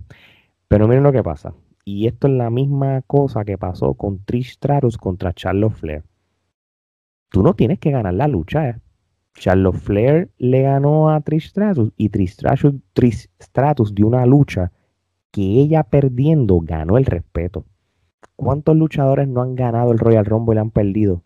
Pero 0.68 0.88
miren 0.88 1.02
lo 1.02 1.12
que 1.12 1.22
pasa. 1.22 1.54
Y 1.84 2.06
esto 2.06 2.26
es 2.26 2.34
la 2.34 2.50
misma 2.50 3.02
cosa 3.02 3.44
que 3.44 3.58
pasó 3.58 3.94
con 3.94 4.24
Trish 4.24 4.54
Stratus 4.54 4.96
contra 4.96 5.34
Charlotte 5.34 5.74
Flair. 5.74 6.04
Tú 7.28 7.42
no 7.42 7.54
tienes 7.54 7.78
que 7.78 7.90
ganar 7.90 8.14
la 8.14 8.28
lucha. 8.28 8.68
¿eh? 8.68 8.80
Charlotte 9.34 9.76
Flair 9.76 10.30
le 10.38 10.62
ganó 10.62 11.10
a 11.10 11.20
Trish 11.20 11.48
Stratus 11.48 11.92
y 11.96 12.08
Trish 12.08 12.32
Stratus, 12.32 12.80
Trish 12.92 13.28
dio 13.94 14.06
una 14.06 14.24
lucha 14.24 14.72
que 15.30 15.42
ella 15.42 15.82
perdiendo 15.82 16.60
ganó 16.60 16.96
el 16.96 17.04
respeto. 17.04 17.66
¿Cuántos 18.36 18.76
luchadores 18.76 19.28
no 19.28 19.42
han 19.42 19.56
ganado 19.56 19.92
el 19.92 19.98
Royal 19.98 20.24
Rumble 20.24 20.56
y 20.56 20.58
han 20.58 20.70
perdido? 20.70 21.22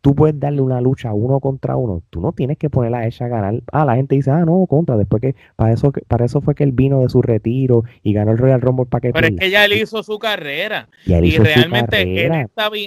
Tú 0.00 0.14
puedes 0.14 0.38
darle 0.38 0.62
una 0.62 0.80
lucha 0.80 1.12
uno 1.12 1.40
contra 1.40 1.76
uno. 1.76 2.02
Tú 2.10 2.20
no 2.20 2.32
tienes 2.32 2.58
que 2.58 2.70
ponerla 2.70 2.98
a 2.98 3.06
ella 3.06 3.26
a 3.26 3.28
ganar. 3.28 3.54
Ah, 3.72 3.84
la 3.84 3.96
gente 3.96 4.14
dice, 4.14 4.30
ah, 4.30 4.44
no, 4.44 4.66
contra. 4.66 4.96
Después 4.96 5.20
que 5.20 5.34
para 5.56 5.72
eso, 5.72 5.92
para 6.08 6.24
eso 6.24 6.40
fue 6.40 6.54
que 6.54 6.64
él 6.64 6.72
vino 6.72 7.00
de 7.00 7.08
su 7.08 7.22
retiro 7.22 7.84
y 8.02 8.12
ganó 8.12 8.32
el 8.32 8.38
Royal 8.38 8.60
Rumble 8.60 8.86
para 8.86 9.00
que. 9.02 9.12
Pero 9.12 9.26
es 9.26 9.36
que 9.36 9.50
ya 9.50 9.64
él 9.64 9.74
hizo 9.74 10.02
su 10.02 10.18
carrera. 10.18 10.88
Y, 11.06 11.38
realmente 11.38 12.26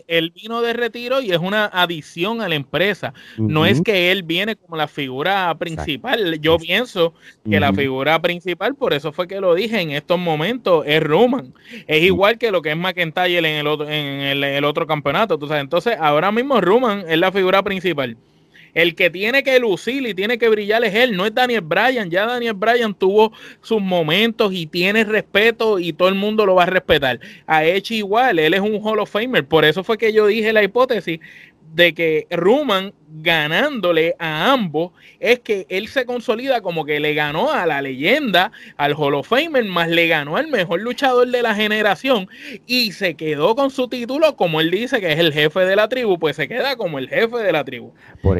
Él, 0.08 0.32
vino 0.32 0.62
de 0.62 0.74
retiro 0.74 1.22
y 1.22 1.32
es 1.32 1.38
una 1.38 1.66
adición 1.66 2.42
a 2.42 2.50
la 2.50 2.56
empresa. 2.56 3.14
No 3.38 3.66
es 3.66 3.82
que 3.82 4.12
él 4.12 4.24
viene 4.24 4.56
como 4.56 4.76
la 4.76 4.88
figura 4.88 5.54
principal. 5.58 6.40
Yo 6.40 6.58
pienso 6.58 7.14
que 7.48 7.60
la 7.60 7.74
figura 7.74 8.22
principal, 8.22 8.76
por 8.76 8.94
eso 8.94 9.12
fue 9.12 9.28
que 9.28 9.40
lo 9.40 9.54
dije 9.54 9.80
en 9.82 9.92
estos 9.92 10.20
momentos, 10.20 10.84
es 10.88 11.02
Roman. 11.04 11.54
Es 11.88 12.04
igual 12.04 12.38
que 12.38 12.52
lo 12.52 12.62
que 12.62 12.72
es 12.72 12.78
McIntyre 12.78 13.38
en 13.38 13.46
el 13.46 13.68
otro, 13.68 13.88
en 13.88 14.44
el, 14.44 14.66
otro 14.66 14.88
campeonato. 14.88 15.40
Entonces, 15.56 15.96
ahora 16.00 16.32
mismo 16.32 16.60
Roman 16.62 17.03
es 17.08 17.18
la 17.18 17.32
figura 17.32 17.64
principal. 17.64 18.18
El 18.74 18.96
que 18.96 19.10
tiene 19.12 19.44
que 19.44 19.60
lucir 19.60 20.06
y 20.08 20.16
tiene 20.16 20.40
que 20.40 20.50
brillar 20.50 20.84
es 20.84 20.96
él, 20.96 21.16
no 21.16 21.26
es 21.26 21.34
Daniel 21.34 21.62
Bryan. 21.62 22.10
Ya 22.10 22.26
Daniel 22.26 22.54
Bryan 22.54 22.94
tuvo 22.96 23.32
sus 23.62 23.80
momentos 23.80 24.52
y 24.52 24.66
tiene 24.66 25.04
respeto 25.04 25.78
y 25.78 25.94
todo 25.94 26.10
el 26.10 26.16
mundo 26.16 26.46
lo 26.46 26.56
va 26.56 26.64
a 26.64 26.68
respetar. 26.68 27.20
A 27.46 27.64
Edge 27.66 27.92
igual, 27.92 28.40
él 28.40 28.54
es 28.54 28.62
un 28.62 28.80
Hall 28.84 29.00
of 29.00 29.12
Famer. 29.12 29.46
Por 29.46 29.64
eso 29.64 29.84
fue 29.84 29.98
que 29.98 30.12
yo 30.12 30.26
dije 30.26 30.52
la 30.52 30.64
hipótesis. 30.64 31.20
De 31.74 31.94
que 31.94 32.28
Roman 32.30 32.94
ganándole 33.22 34.16
a 34.20 34.52
ambos 34.52 34.92
es 35.20 35.40
que 35.40 35.66
él 35.70 35.88
se 35.88 36.06
consolida 36.06 36.62
como 36.62 36.86
que 36.86 37.00
le 37.00 37.14
ganó 37.14 37.52
a 37.52 37.66
la 37.66 37.82
leyenda, 37.82 38.52
al 38.78 38.94
Hall 38.94 39.16
of 39.16 39.28
Famer, 39.28 39.66
más 39.66 39.90
le 39.90 40.08
ganó 40.08 40.38
al 40.38 40.48
mejor 40.48 40.82
luchador 40.82 41.28
de 41.30 41.42
la 41.42 41.56
generación 41.56 42.28
y 42.66 42.92
se 42.92 43.16
quedó 43.16 43.56
con 43.56 43.72
su 43.72 43.88
título, 43.88 44.36
como 44.36 44.62
él 44.62 44.72
dice 44.72 45.00
que 45.00 45.12
es 45.12 45.20
el 45.20 45.34
jefe 45.34 45.62
de 45.62 45.76
la 45.76 45.90
tribu, 45.90 46.18
pues 46.18 46.36
se 46.36 46.48
queda 46.48 46.76
como 46.76 47.00
el 47.00 47.10
jefe 47.10 47.38
de 47.38 47.52
la 47.52 47.64
tribu. 47.64 47.94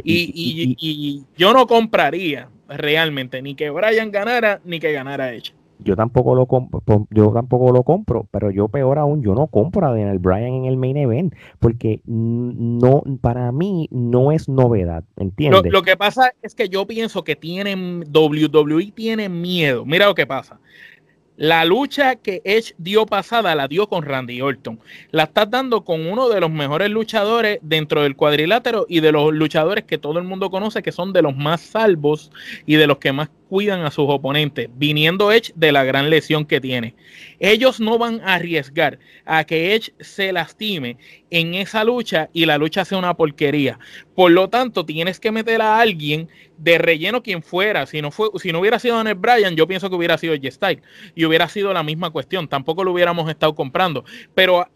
y, 0.04 0.76
y, 0.80 1.24
yo 1.38 1.54
no 1.54 1.68
compraría 1.68 2.50
realmente 2.68 3.42
ni 3.42 3.56
que 3.56 3.70
Brian 3.70 4.12
ganara 4.12 4.62
ni 4.64 4.80
que 4.80 4.92
ganara 4.92 5.34
Edge 5.34 5.54
yo 5.80 5.96
tampoco 5.96 6.36
lo 6.36 6.46
compro, 6.46 6.82
yo 7.10 7.32
tampoco 7.32 7.72
lo 7.72 7.84
compro, 7.84 8.28
pero 8.32 8.52
yo 8.52 8.68
peor 8.68 9.00
aún, 9.00 9.22
yo 9.22 9.34
no 9.36 9.48
compro 9.48 9.88
a 9.88 9.92
Daniel 9.92 10.20
Bryan 10.20 10.54
en 10.54 10.66
el 10.66 10.78
main 10.78 10.98
event, 10.98 11.34
porque 11.60 12.02
no, 12.06 13.04
para 13.22 13.52
mí 13.52 13.88
no 13.92 14.32
es 14.32 14.48
novedad, 14.48 15.04
¿entiendes? 15.18 15.72
Lo, 15.72 15.84
que 15.84 15.98
pasa 15.98 16.34
es 16.42 16.56
que 16.56 16.70
yo 16.70 16.88
pienso 16.88 17.24
que 17.24 17.36
tienen, 17.36 18.04
WWE 18.14 18.92
tiene 18.96 19.30
miedo. 19.30 19.86
Mira 19.86 20.06
lo 20.06 20.16
que 20.16 20.26
pasa. 20.26 20.60
La 21.36 21.66
lucha 21.66 22.16
que 22.16 22.42
Edge 22.46 22.76
dio 22.78 23.08
pasada 23.08 23.56
la 23.56 23.68
dio 23.68 23.90
con 23.90 24.04
Randy 24.04 24.40
Orton. 24.42 24.80
La 25.10 25.24
estás 25.24 25.50
dando 25.50 25.84
con 25.84 26.06
uno 26.06 26.30
de 26.30 26.40
los 26.40 26.52
mejores 26.52 26.92
luchadores 26.92 27.58
dentro 27.64 28.04
del 28.04 28.16
cuadrilátero 28.16 28.86
y 28.88 29.00
de 29.00 29.12
los 29.12 29.34
luchadores 29.34 29.86
que 29.86 29.98
todo 29.98 30.20
el 30.20 30.26
mundo 30.26 30.52
conoce 30.52 30.84
que 30.84 30.92
son 30.92 31.12
de 31.12 31.24
los 31.24 31.36
más 31.36 31.62
salvos 31.62 32.32
y 32.68 32.76
de 32.76 32.86
los 32.86 33.00
que 33.00 33.14
más 33.14 33.32
cuidan 33.54 33.86
a 33.86 33.92
sus 33.92 34.06
oponentes, 34.10 34.68
viniendo 34.74 35.32
Edge 35.32 35.52
de 35.54 35.72
la 35.72 35.84
gran 35.84 36.10
lesión 36.10 36.44
que 36.44 36.60
tiene. 36.60 36.96
Ellos 37.40 37.80
no 37.80 38.00
van 38.00 38.20
a 38.22 38.34
arriesgar 38.34 38.98
a 39.26 39.44
que 39.44 39.76
Edge 39.76 39.94
se 40.00 40.34
lastime 40.34 40.98
en 41.30 41.54
esa 41.54 41.84
lucha 41.84 42.32
y 42.34 42.48
la 42.48 42.58
lucha 42.58 42.84
sea 42.84 42.98
una 42.98 43.14
porquería. 43.14 43.78
Por 44.16 44.32
lo 44.32 44.50
tanto, 44.50 44.86
tienes 44.86 45.20
que 45.20 45.32
meter 45.32 45.62
a 45.62 45.80
alguien 45.80 46.30
de 46.58 46.78
relleno 46.78 47.22
quien 47.22 47.44
fuera. 47.44 47.86
Si 47.86 48.02
no, 48.02 48.12
fue, 48.12 48.30
si 48.40 48.52
no 48.52 48.60
hubiera 48.60 48.80
sido 48.80 48.96
Daniel 48.96 49.16
Bryan, 49.16 49.56
yo 49.56 49.68
pienso 49.68 49.90
que 49.90 49.96
hubiera 49.96 50.18
sido 50.18 50.34
Edge 50.34 50.52
Style 50.52 50.82
y 51.16 51.26
hubiera 51.26 51.50
sido 51.50 51.74
la 51.74 51.84
misma 51.84 52.12
cuestión. 52.12 52.48
Tampoco 52.48 52.84
lo 52.84 52.92
hubiéramos 52.92 53.30
estado 53.30 53.56
comprando. 53.56 54.06
Pero 54.34 54.68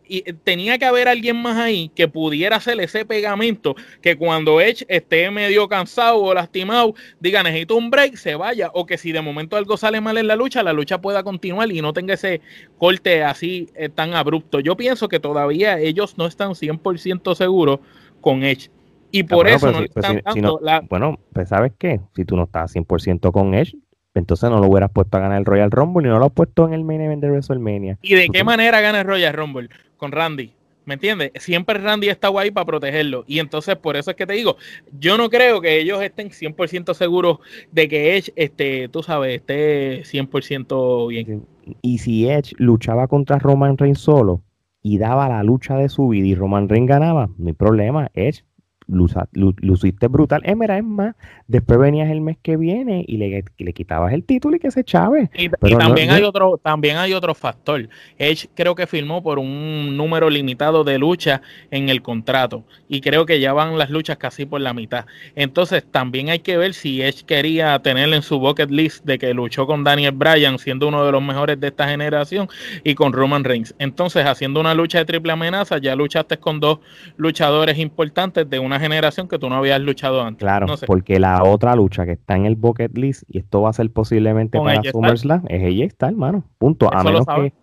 tenía 0.44 0.78
que 0.78 0.86
haber 0.86 1.08
alguien 1.08 1.36
más 1.36 1.58
ahí 1.58 1.92
que 1.96 2.08
pudiera 2.08 2.58
hacer 2.58 2.80
ese 2.80 3.06
pegamento 3.06 3.76
que 4.02 4.18
cuando 4.18 4.60
Edge 4.60 4.86
esté 4.88 5.30
medio 5.32 5.68
cansado 5.68 6.20
o 6.20 6.34
lastimado, 6.34 6.96
diga 7.20 7.44
necesito 7.44 7.76
un 7.76 7.90
break, 7.90 8.16
se 8.16 8.36
vaya 8.36 8.67
o 8.74 8.86
que 8.86 8.98
si 8.98 9.12
de 9.12 9.22
momento 9.22 9.56
algo 9.56 9.78
sale 9.78 10.02
mal 10.02 10.18
en 10.18 10.28
la 10.28 10.36
lucha, 10.36 10.64
la 10.64 10.74
lucha 10.74 11.02
pueda 11.02 11.24
continuar 11.24 11.72
y 11.72 11.82
no 11.82 11.94
tenga 11.94 12.14
ese 12.14 12.42
corte 12.78 13.24
así 13.24 13.70
eh, 13.76 13.90
tan 13.90 14.14
abrupto. 14.14 14.60
Yo 14.60 14.78
pienso 14.78 15.08
que 15.08 15.20
todavía 15.20 15.80
ellos 15.80 16.18
no 16.18 16.26
están 16.26 16.52
100% 16.52 17.36
seguros 17.36 17.80
con 18.22 18.44
Edge. 18.44 18.70
Y 19.12 19.24
por 19.24 19.48
eso 19.48 19.72
no 19.72 19.80
le 19.80 19.86
están 19.86 20.22
dando 20.24 20.60
la... 20.62 20.82
Bueno, 20.82 21.20
pues 21.34 21.50
¿sabes 21.50 21.72
qué? 21.78 22.02
Si 22.16 22.26
tú 22.26 22.36
no 22.36 22.44
estás 22.44 22.76
100% 22.76 23.32
con 23.32 23.54
Edge, 23.54 23.76
entonces 24.14 24.50
no 24.50 24.60
lo 24.60 24.68
hubieras 24.68 24.92
puesto 24.92 25.18
a 25.18 25.22
ganar 25.22 25.40
el 25.40 25.46
Royal 25.46 25.72
Rumble 25.72 26.08
y 26.08 26.12
no 26.12 26.20
lo 26.20 26.26
has 26.26 26.32
puesto 26.32 26.68
en 26.68 26.74
el 26.74 26.84
main 26.84 27.02
event 27.02 27.22
de 27.22 27.30
WrestleMania. 27.30 27.98
¿Y 28.02 28.16
de 28.16 28.30
qué 28.30 28.44
manera 28.44 28.82
gana 28.82 29.02
el 29.02 29.08
Royal 29.08 29.34
Rumble? 29.34 29.70
Con 29.96 30.12
Randy. 30.12 30.54
¿Me 30.88 30.94
entiendes? 30.94 31.32
Siempre 31.36 31.78
Randy 31.80 32.08
está 32.08 32.30
ahí 32.30 32.50
para 32.50 32.66
protegerlo. 32.66 33.26
Y 33.28 33.40
entonces, 33.40 33.76
por 33.76 33.98
eso 33.98 34.12
es 34.12 34.16
que 34.16 34.26
te 34.26 34.32
digo, 34.32 34.56
yo 34.98 35.18
no 35.18 35.30
creo 35.30 35.60
que 35.60 35.82
ellos 35.82 36.02
estén 36.02 36.30
100% 36.30 36.94
seguros 36.94 37.40
de 37.74 37.90
que 37.90 38.16
Edge, 38.16 38.32
este, 38.38 38.88
tú 38.88 39.04
sabes, 39.04 39.36
esté 39.36 40.04
100% 40.04 41.10
bien. 41.10 41.46
Y 41.82 41.98
si 41.98 42.30
Edge 42.30 42.54
luchaba 42.58 43.10
contra 43.10 43.38
Roman 43.38 43.78
Reigns 43.78 44.00
solo 44.00 44.44
y 44.82 44.98
daba 44.98 45.28
la 45.28 45.44
lucha 45.44 45.76
de 45.76 45.90
su 45.90 46.08
vida 46.08 46.26
y 46.26 46.36
Roman 46.36 46.70
Reigns 46.70 46.88
ganaba, 46.88 47.30
no 47.38 47.48
hay 47.48 47.54
problema. 47.54 48.10
Edge 48.14 48.46
luciste 48.88 50.08
brutal. 50.08 50.42
Eh, 50.46 50.56
mira, 50.56 50.78
es 50.78 50.84
más, 50.84 51.16
después 51.48 51.80
venías 51.80 52.10
el 52.10 52.22
mes 52.22 52.38
que 52.42 52.58
viene 52.58 53.04
y 53.08 53.18
le, 53.18 53.44
le 53.58 53.74
quitabas 53.74 54.14
el 54.14 54.24
título 54.24 54.56
y 54.56 54.60
que 54.60 54.72
se 54.72 54.84
chave. 54.84 55.30
Y, 55.36 55.50
también 55.50 56.12
hay 56.12 56.24
otro, 56.24 56.58
también 56.58 56.98
hay 56.98 57.14
otro 57.14 57.36
factor. 57.36 57.90
Edge 58.18 58.48
creo 58.56 58.76
que 58.76 58.88
firmó 58.88 59.22
por 59.22 59.40
un 59.40 59.96
número 59.98 60.30
limitado 60.30 60.84
de 60.84 60.98
luchas 60.98 61.42
en 61.72 61.90
el 61.90 62.02
contrato. 62.02 62.64
Y 62.88 63.02
creo 63.02 63.26
que 63.26 63.40
ya 63.40 63.54
van 63.54 63.78
las 63.78 63.90
luchas 63.90 64.18
casi 64.18 64.46
por 64.46 64.62
la 64.62 64.74
mitad. 64.74 65.06
Entonces, 65.36 65.86
también 65.90 66.30
hay 66.30 66.40
que 66.40 66.58
ver 66.58 66.74
si 66.74 67.02
Edge 67.02 67.24
quería 67.26 67.78
tener 67.80 68.12
en 68.14 68.22
su 68.22 68.40
bucket 68.40 68.72
list 68.72 69.06
de 69.06 69.18
que 69.18 69.34
luchó 69.34 69.68
con 69.68 69.84
Daniel 69.84 70.14
Bryan, 70.14 70.60
siendo 70.60 70.88
uno 70.88 71.06
de 71.06 71.12
los 71.12 71.22
mejores 71.22 71.60
de 71.60 71.68
esta 71.68 71.88
generación, 71.88 72.48
y 72.84 72.96
con 72.96 73.14
Roman 73.14 73.44
Reigns. 73.44 73.76
Entonces, 73.80 74.26
haciendo 74.26 74.60
una 74.60 74.74
lucha 74.74 75.00
de 75.00 75.06
triple 75.06 75.34
amenaza, 75.34 75.78
ya 75.78 75.96
luchaste 75.96 76.38
con 76.38 76.60
dos 76.60 76.80
luchadores 77.18 77.78
importantes 77.78 78.50
de 78.50 78.60
una 78.60 78.77
generación 78.80 79.28
que 79.28 79.40
tú 79.40 79.50
no 79.50 79.56
habías 79.56 79.80
luchado 79.82 80.22
antes. 80.22 80.40
Claro, 80.40 80.68
porque 80.86 81.20
la 81.20 81.44
otra 81.44 81.76
lucha 81.76 82.06
que 82.06 82.14
está 82.14 82.36
en 82.36 82.46
el 82.46 82.56
bucket 82.56 82.98
list, 82.98 83.24
y 83.28 83.40
esto 83.40 83.62
va 83.62 83.70
a 83.70 83.74
ser 83.74 83.92
posiblemente 83.92 84.60
para 84.60 84.84
SummerSlam, 84.84 85.44
es 85.50 85.64
ella 85.64 85.86
está, 85.86 86.08
hermano. 86.08 86.44
Punto. 86.58 86.94
a 86.94 87.04
menos 87.04 87.26
que. 87.26 87.54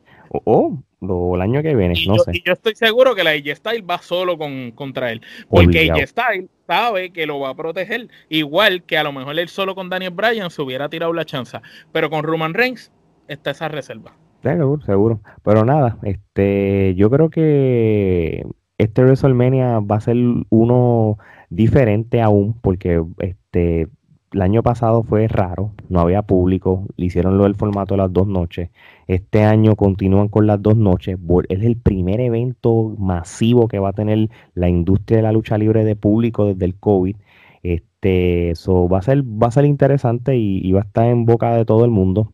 O 0.46 0.78
el 1.34 1.42
año 1.42 1.62
que 1.62 1.74
viene, 1.74 1.94
no 2.06 2.18
sé. 2.18 2.32
Y 2.34 2.42
yo 2.42 2.52
estoy 2.52 2.74
seguro 2.74 3.14
que 3.14 3.24
la 3.24 3.30
AJ 3.30 3.56
Style 3.56 3.82
va 3.82 3.98
solo 3.98 4.38
con, 4.38 4.70
contra 4.72 5.12
él. 5.12 5.20
Porque 5.48 5.90
AJ 5.90 6.06
Style 6.08 6.48
sabe 6.66 7.10
que 7.10 7.26
lo 7.26 7.40
va 7.40 7.50
a 7.50 7.54
proteger. 7.54 8.08
Igual 8.28 8.82
que 8.84 8.96
a 8.96 9.04
lo 9.04 9.12
mejor 9.12 9.38
él 9.38 9.48
solo 9.48 9.74
con 9.74 9.90
Daniel 9.90 10.12
Bryan 10.12 10.50
se 10.50 10.62
hubiera 10.62 10.88
tirado 10.88 11.12
la 11.12 11.24
chanza. 11.24 11.62
Pero 11.92 12.10
con 12.10 12.22
Roman 12.22 12.54
Reigns 12.54 12.90
está 13.28 13.50
esa 13.50 13.68
reserva. 13.68 14.14
Seguro, 14.42 14.82
seguro. 14.84 15.20
Pero 15.42 15.64
nada, 15.64 15.98
este, 16.02 16.94
yo 16.96 17.10
creo 17.10 17.30
que 17.30 18.44
este 18.78 19.02
WrestleMania 19.02 19.80
va 19.80 19.96
a 19.96 20.00
ser 20.00 20.16
uno 20.50 21.18
diferente 21.50 22.20
aún, 22.20 22.54
porque 22.60 23.02
este 23.18 23.88
el 24.34 24.42
año 24.42 24.64
pasado 24.64 25.04
fue 25.04 25.28
raro, 25.28 25.72
no 25.88 26.00
había 26.00 26.22
público, 26.22 26.86
hicieron 26.96 27.38
lo 27.38 27.44
del 27.44 27.54
formato 27.54 27.94
de 27.94 27.98
las 27.98 28.12
dos 28.12 28.26
noches. 28.26 28.70
Este 29.06 29.44
año 29.44 29.76
continúan 29.76 30.28
con 30.28 30.48
las 30.48 30.60
dos 30.60 30.76
noches. 30.76 31.18
Es 31.48 31.62
el 31.62 31.76
primer 31.76 32.20
evento 32.20 32.96
masivo 32.98 33.68
que 33.68 33.78
va 33.78 33.90
a 33.90 33.92
tener 33.92 34.28
la 34.54 34.68
industria 34.68 35.18
de 35.18 35.22
la 35.22 35.32
lucha 35.32 35.56
libre 35.56 35.84
de 35.84 35.94
público 35.94 36.46
desde 36.46 36.64
el 36.64 36.74
COVID. 36.74 37.16
Este, 37.62 38.50
eso 38.50 38.88
va 38.88 38.98
a 38.98 39.02
ser, 39.02 39.22
va 39.22 39.48
a 39.48 39.52
ser 39.52 39.66
interesante 39.66 40.36
y 40.36 40.72
va 40.72 40.80
a 40.80 40.84
estar 40.84 41.06
en 41.06 41.26
boca 41.26 41.54
de 41.54 41.64
todo 41.64 41.84
el 41.84 41.92
mundo. 41.92 42.32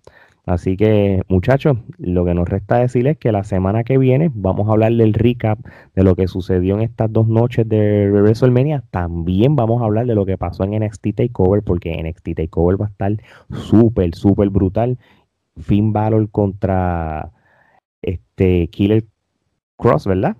Así 0.51 0.77
que, 0.77 1.22
muchachos, 1.28 1.78
lo 1.98 2.24
que 2.24 2.35
nos 2.35 2.48
resta 2.48 2.78
decirles 2.78 3.12
es 3.12 3.18
que 3.18 3.31
la 3.31 3.44
semana 3.44 3.85
que 3.85 3.98
viene 3.98 4.32
vamos 4.35 4.68
a 4.68 4.72
hablar 4.72 4.93
del 4.93 5.14
recap 5.14 5.60
de 5.94 6.02
lo 6.02 6.16
que 6.16 6.27
sucedió 6.27 6.74
en 6.74 6.81
estas 6.81 7.12
dos 7.12 7.28
noches 7.28 7.68
de 7.68 8.10
WrestleMania. 8.10 8.82
También 8.90 9.55
vamos 9.55 9.81
a 9.81 9.85
hablar 9.85 10.06
de 10.06 10.16
lo 10.16 10.27
que 10.27 10.36
pasó 10.36 10.64
en 10.64 10.72
NXT 10.72 11.14
Takeover, 11.14 11.62
porque 11.62 12.02
NXT 12.02 12.35
Takeover 12.35 12.81
va 12.81 12.86
a 12.86 12.89
estar 12.89 13.12
súper, 13.52 14.12
súper 14.16 14.51
brutal. 14.51 14.98
Finn 15.56 15.93
Balor 15.93 16.28
contra 16.31 17.31
este 18.02 18.66
Killer 18.70 19.05
Cross, 19.77 20.09
¿verdad? 20.09 20.36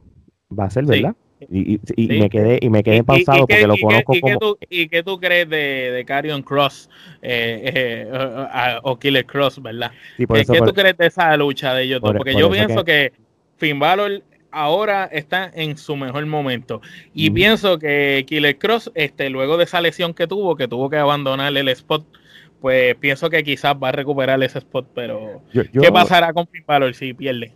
Va 0.51 0.65
a 0.65 0.71
ser, 0.71 0.87
¿verdad? 0.87 1.15
Y, 1.49 1.81
me 2.07 2.29
quedé 2.29 2.59
y 2.61 2.69
me 2.69 2.83
quedé 2.83 3.03
pausado 3.03 3.47
porque 3.47 3.67
lo 3.67 3.77
conozco 3.77 4.15
como... 4.21 4.39
Tú, 4.39 4.59
¿Y 4.69 4.89
qué 4.89 5.03
tú 5.03 5.19
crees 5.19 5.49
de, 5.49 5.93
de 5.93 6.05
Carrion 6.05 6.43
Cross 6.43 6.91
eh, 7.23 8.09
eh, 8.13 8.79
o 8.83 8.99
Killer 8.99 9.25
Cross, 9.25 9.63
verdad? 9.63 9.93
¿Qué, 10.17 10.27
tú 10.27 10.73
crees 10.75 10.97
de 10.99 11.07
esa 11.07 11.37
lucha 11.37 11.75
de 11.75 11.85
ellos 11.85 12.01
dos? 12.01 12.13
Porque 12.17 12.35
yo 12.35 12.51
pienso 12.51 12.85
que... 12.85 13.13
Finn 13.61 13.79
Balor 13.79 14.23
ahora 14.51 15.05
está 15.05 15.51
en 15.55 15.77
su 15.77 15.95
mejor 15.95 16.25
momento. 16.27 16.81
Y 17.15 17.31
pienso 17.31 17.79
que 17.79 18.25
Killer 18.27 18.59
Cross, 18.59 18.91
este, 18.95 19.31
luego 19.31 19.57
de 19.57 19.65
esa 19.65 19.81
lesión 19.81 20.15
que 20.15 20.27
tuvo, 20.27 20.57
que 20.57 20.67
tuvo 20.67 20.89
que 20.91 20.97
abandonar 20.97 21.57
el 21.57 21.69
spot, 21.69 22.05
pues 22.61 22.95
pienso 22.97 23.31
que 23.31 23.45
quizás 23.45 23.75
va 23.75 23.91
a 23.91 23.93
recuperar 23.93 24.43
ese 24.43 24.59
spot, 24.59 24.89
pero 24.95 25.43
¿qué 25.53 25.93
pasará 25.93 26.33
con 26.33 26.47
Finn 26.49 26.65
Balor 26.67 26.95
si 26.95 27.13
pierde? 27.15 27.53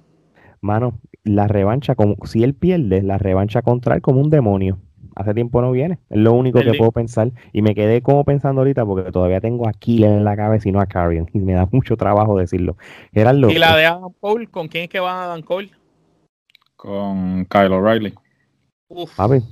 Mano, 0.65 0.99
la 1.24 1.47
revancha, 1.47 1.95
como, 1.95 2.16
si 2.24 2.43
él 2.43 2.55
pierde, 2.55 3.03
la 3.03 3.19
revancha 3.19 3.61
contra 3.61 3.97
él 3.97 4.01
como 4.01 4.23
un 4.23 4.31
demonio. 4.31 4.78
Hace 5.15 5.35
tiempo 5.35 5.61
no 5.61 5.70
viene. 5.70 5.99
Es 6.09 6.16
lo 6.16 6.32
único 6.32 6.59
que 6.61 6.73
puedo 6.73 6.91
pensar. 6.91 7.32
Y 7.53 7.61
me 7.61 7.74
quedé 7.74 8.01
como 8.01 8.24
pensando 8.24 8.62
ahorita 8.62 8.86
porque 8.86 9.12
todavía 9.12 9.43
tengo 9.43 9.69
a 9.69 9.74
Killer 9.74 10.11
en 10.11 10.24
la 10.24 10.35
cabeza 10.35 10.66
y 10.66 10.73
no 10.73 10.81
a 10.81 10.86
Carrion. 10.86 11.28
Y 11.35 11.41
me 11.41 11.53
da 11.53 11.69
mucho 11.70 11.99
trabajo 11.99 12.39
decirlo. 12.39 12.78
Gerardo, 13.12 13.51
¿Y 13.51 13.59
la 13.59 13.77
de 13.77 13.85
Adam 13.85 14.12
Cole? 14.19 14.47
¿Con 14.47 14.69
quién 14.69 14.85
es 14.85 14.89
que 14.89 15.01
va 15.01 15.24
Adam 15.24 15.43
Cole? 15.43 15.70
Con 16.77 17.45
Kyle 17.45 17.73
O'Reilly. 17.73 18.15
Uf. 18.89 19.20
A 19.20 19.27
ver, 19.27 19.43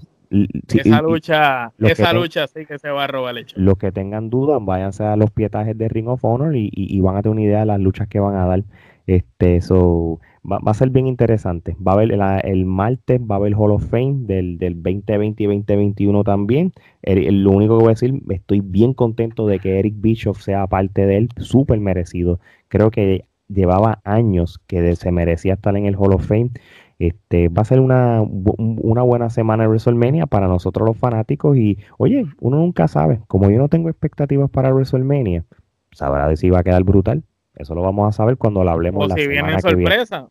esa 0.67 1.03
lucha, 1.03 1.73
esa 1.79 2.13
lucha 2.15 2.47
sí 2.47 2.65
que 2.65 2.79
se 2.79 2.89
va 2.89 3.05
a 3.05 3.07
robar 3.07 3.37
el 3.37 3.43
hecho. 3.43 3.57
Los 3.61 3.77
que 3.77 3.93
tengan 3.93 4.31
dudas, 4.31 4.59
váyanse 4.65 5.05
a 5.05 5.17
los 5.17 5.31
pietajes 5.31 5.77
de 5.77 5.89
Ring 5.89 6.09
of 6.09 6.25
Honor 6.25 6.57
y, 6.57 6.71
y, 6.73 7.01
van 7.01 7.17
a 7.17 7.23
tener 7.23 7.33
una 7.33 7.43
idea 7.43 7.61
de 7.61 7.67
las 7.67 7.81
luchas 7.81 8.09
que 8.09 8.19
van 8.19 8.35
a 8.35 8.47
dar. 8.47 8.65
Este, 9.07 9.57
eso 9.57 10.21
va, 10.51 10.59
a 10.65 10.75
ser 10.75 10.91
bien 10.91 11.07
interesante. 11.07 11.77
Va 11.87 11.93
a 11.93 11.95
haber 11.97 12.13
el 12.13 12.65
martes, 12.67 13.21
va 13.21 13.37
a 13.37 13.39
haber 13.39 13.55
Hall 13.55 13.73
of 13.73 13.89
Fame 13.89 14.27
del, 14.27 14.59
del 14.59 14.83
2020 14.83 15.43
y 15.43 15.47
2021 15.47 16.25
también. 16.25 16.73
lo 17.03 17.51
único 17.51 17.79
que 17.79 17.85
voy 17.85 17.91
a 17.91 17.95
decir, 17.95 18.21
estoy 18.31 18.61
bien 18.61 18.95
contento 18.95 19.47
de 19.47 19.59
que 19.59 19.79
Eric 19.79 19.95
Bischoff 19.99 20.41
sea 20.43 20.67
parte 20.67 21.07
de 21.07 21.17
él, 21.19 21.29
súper 21.39 21.81
merecido. 21.81 22.41
Creo 22.69 22.91
que 22.91 23.27
llevaba 23.49 24.01
años 24.05 24.61
que 24.67 24.97
se 24.97 25.13
merecía 25.13 25.55
estar 25.55 25.77
en 25.77 25.87
el 25.87 25.97
Hall 25.97 26.15
of 26.15 26.27
Fame. 26.27 26.51
Este, 26.99 27.49
va 27.49 27.63
a 27.63 27.65
ser 27.65 27.81
una, 27.81 28.23
una 28.23 29.03
buena 29.03 29.29
semana 29.31 29.65
de 29.65 29.69
WrestleMania 29.69 30.27
para 30.27 30.47
nosotros 30.47 30.87
los 30.87 30.97
fanáticos 30.97 31.57
y, 31.57 31.79
oye, 31.99 32.27
uno 32.41 32.59
nunca 32.59 32.87
sabe, 32.87 33.21
como 33.27 33.51
yo 33.51 33.59
no 33.59 33.69
tengo 33.69 33.89
expectativas 33.89 34.49
para 34.51 34.73
WrestleMania, 34.73 35.45
sabrá 35.91 36.29
de 36.29 36.37
si 36.37 36.51
va 36.51 36.61
a 36.61 36.63
quedar 36.63 36.85
brutal. 36.85 37.25
Eso 37.55 37.75
lo 37.75 37.83
vamos 37.83 38.09
a 38.09 38.13
saber 38.13 38.37
cuando 38.37 38.65
lo 38.65 38.71
hablemos 38.71 39.09
la 39.09 39.15
si 39.15 39.23
semana 39.23 39.47
viene 39.47 39.61
sorpresa. 39.61 40.29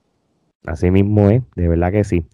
Así 0.66 0.92
mismo 0.92 1.30
es, 1.30 1.44
de 1.56 1.68
verdad 1.68 1.92
que 1.92 2.04
sí. 2.04 2.26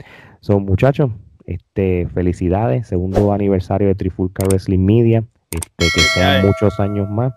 Son 0.42 0.64
muchachos, 0.64 1.12
este, 1.46 2.08
felicidades, 2.14 2.88
segundo 2.88 3.32
aniversario 3.32 3.88
de 3.88 3.96
Trifulca 3.96 4.46
Wrestling 4.48 4.86
Media, 4.86 5.24
este, 5.52 5.86
que 5.94 6.02
sean 6.02 6.46
muchos 6.46 6.80
años 6.80 7.10
más 7.10 7.34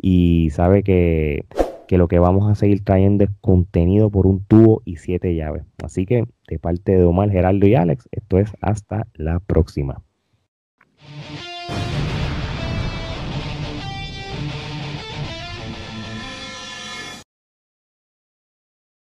y 0.00 0.50
sabe 0.50 0.82
que, 0.82 1.44
que, 1.88 1.98
lo 1.98 2.06
que 2.06 2.20
vamos 2.20 2.50
a 2.50 2.54
seguir 2.54 2.84
trayendo 2.84 3.24
es 3.24 3.30
contenido 3.40 4.10
por 4.10 4.26
un 4.26 4.44
tubo 4.44 4.82
y 4.84 4.96
siete 4.96 5.34
llaves. 5.34 5.64
Así 5.82 6.06
que 6.06 6.24
de 6.48 6.58
parte 6.58 6.96
de 6.96 7.04
Omar, 7.04 7.30
Geraldo 7.30 7.66
y 7.66 7.74
Alex, 7.74 8.08
esto 8.12 8.38
es 8.38 8.52
hasta 8.60 9.06
la 9.14 9.40
próxima. 9.40 10.02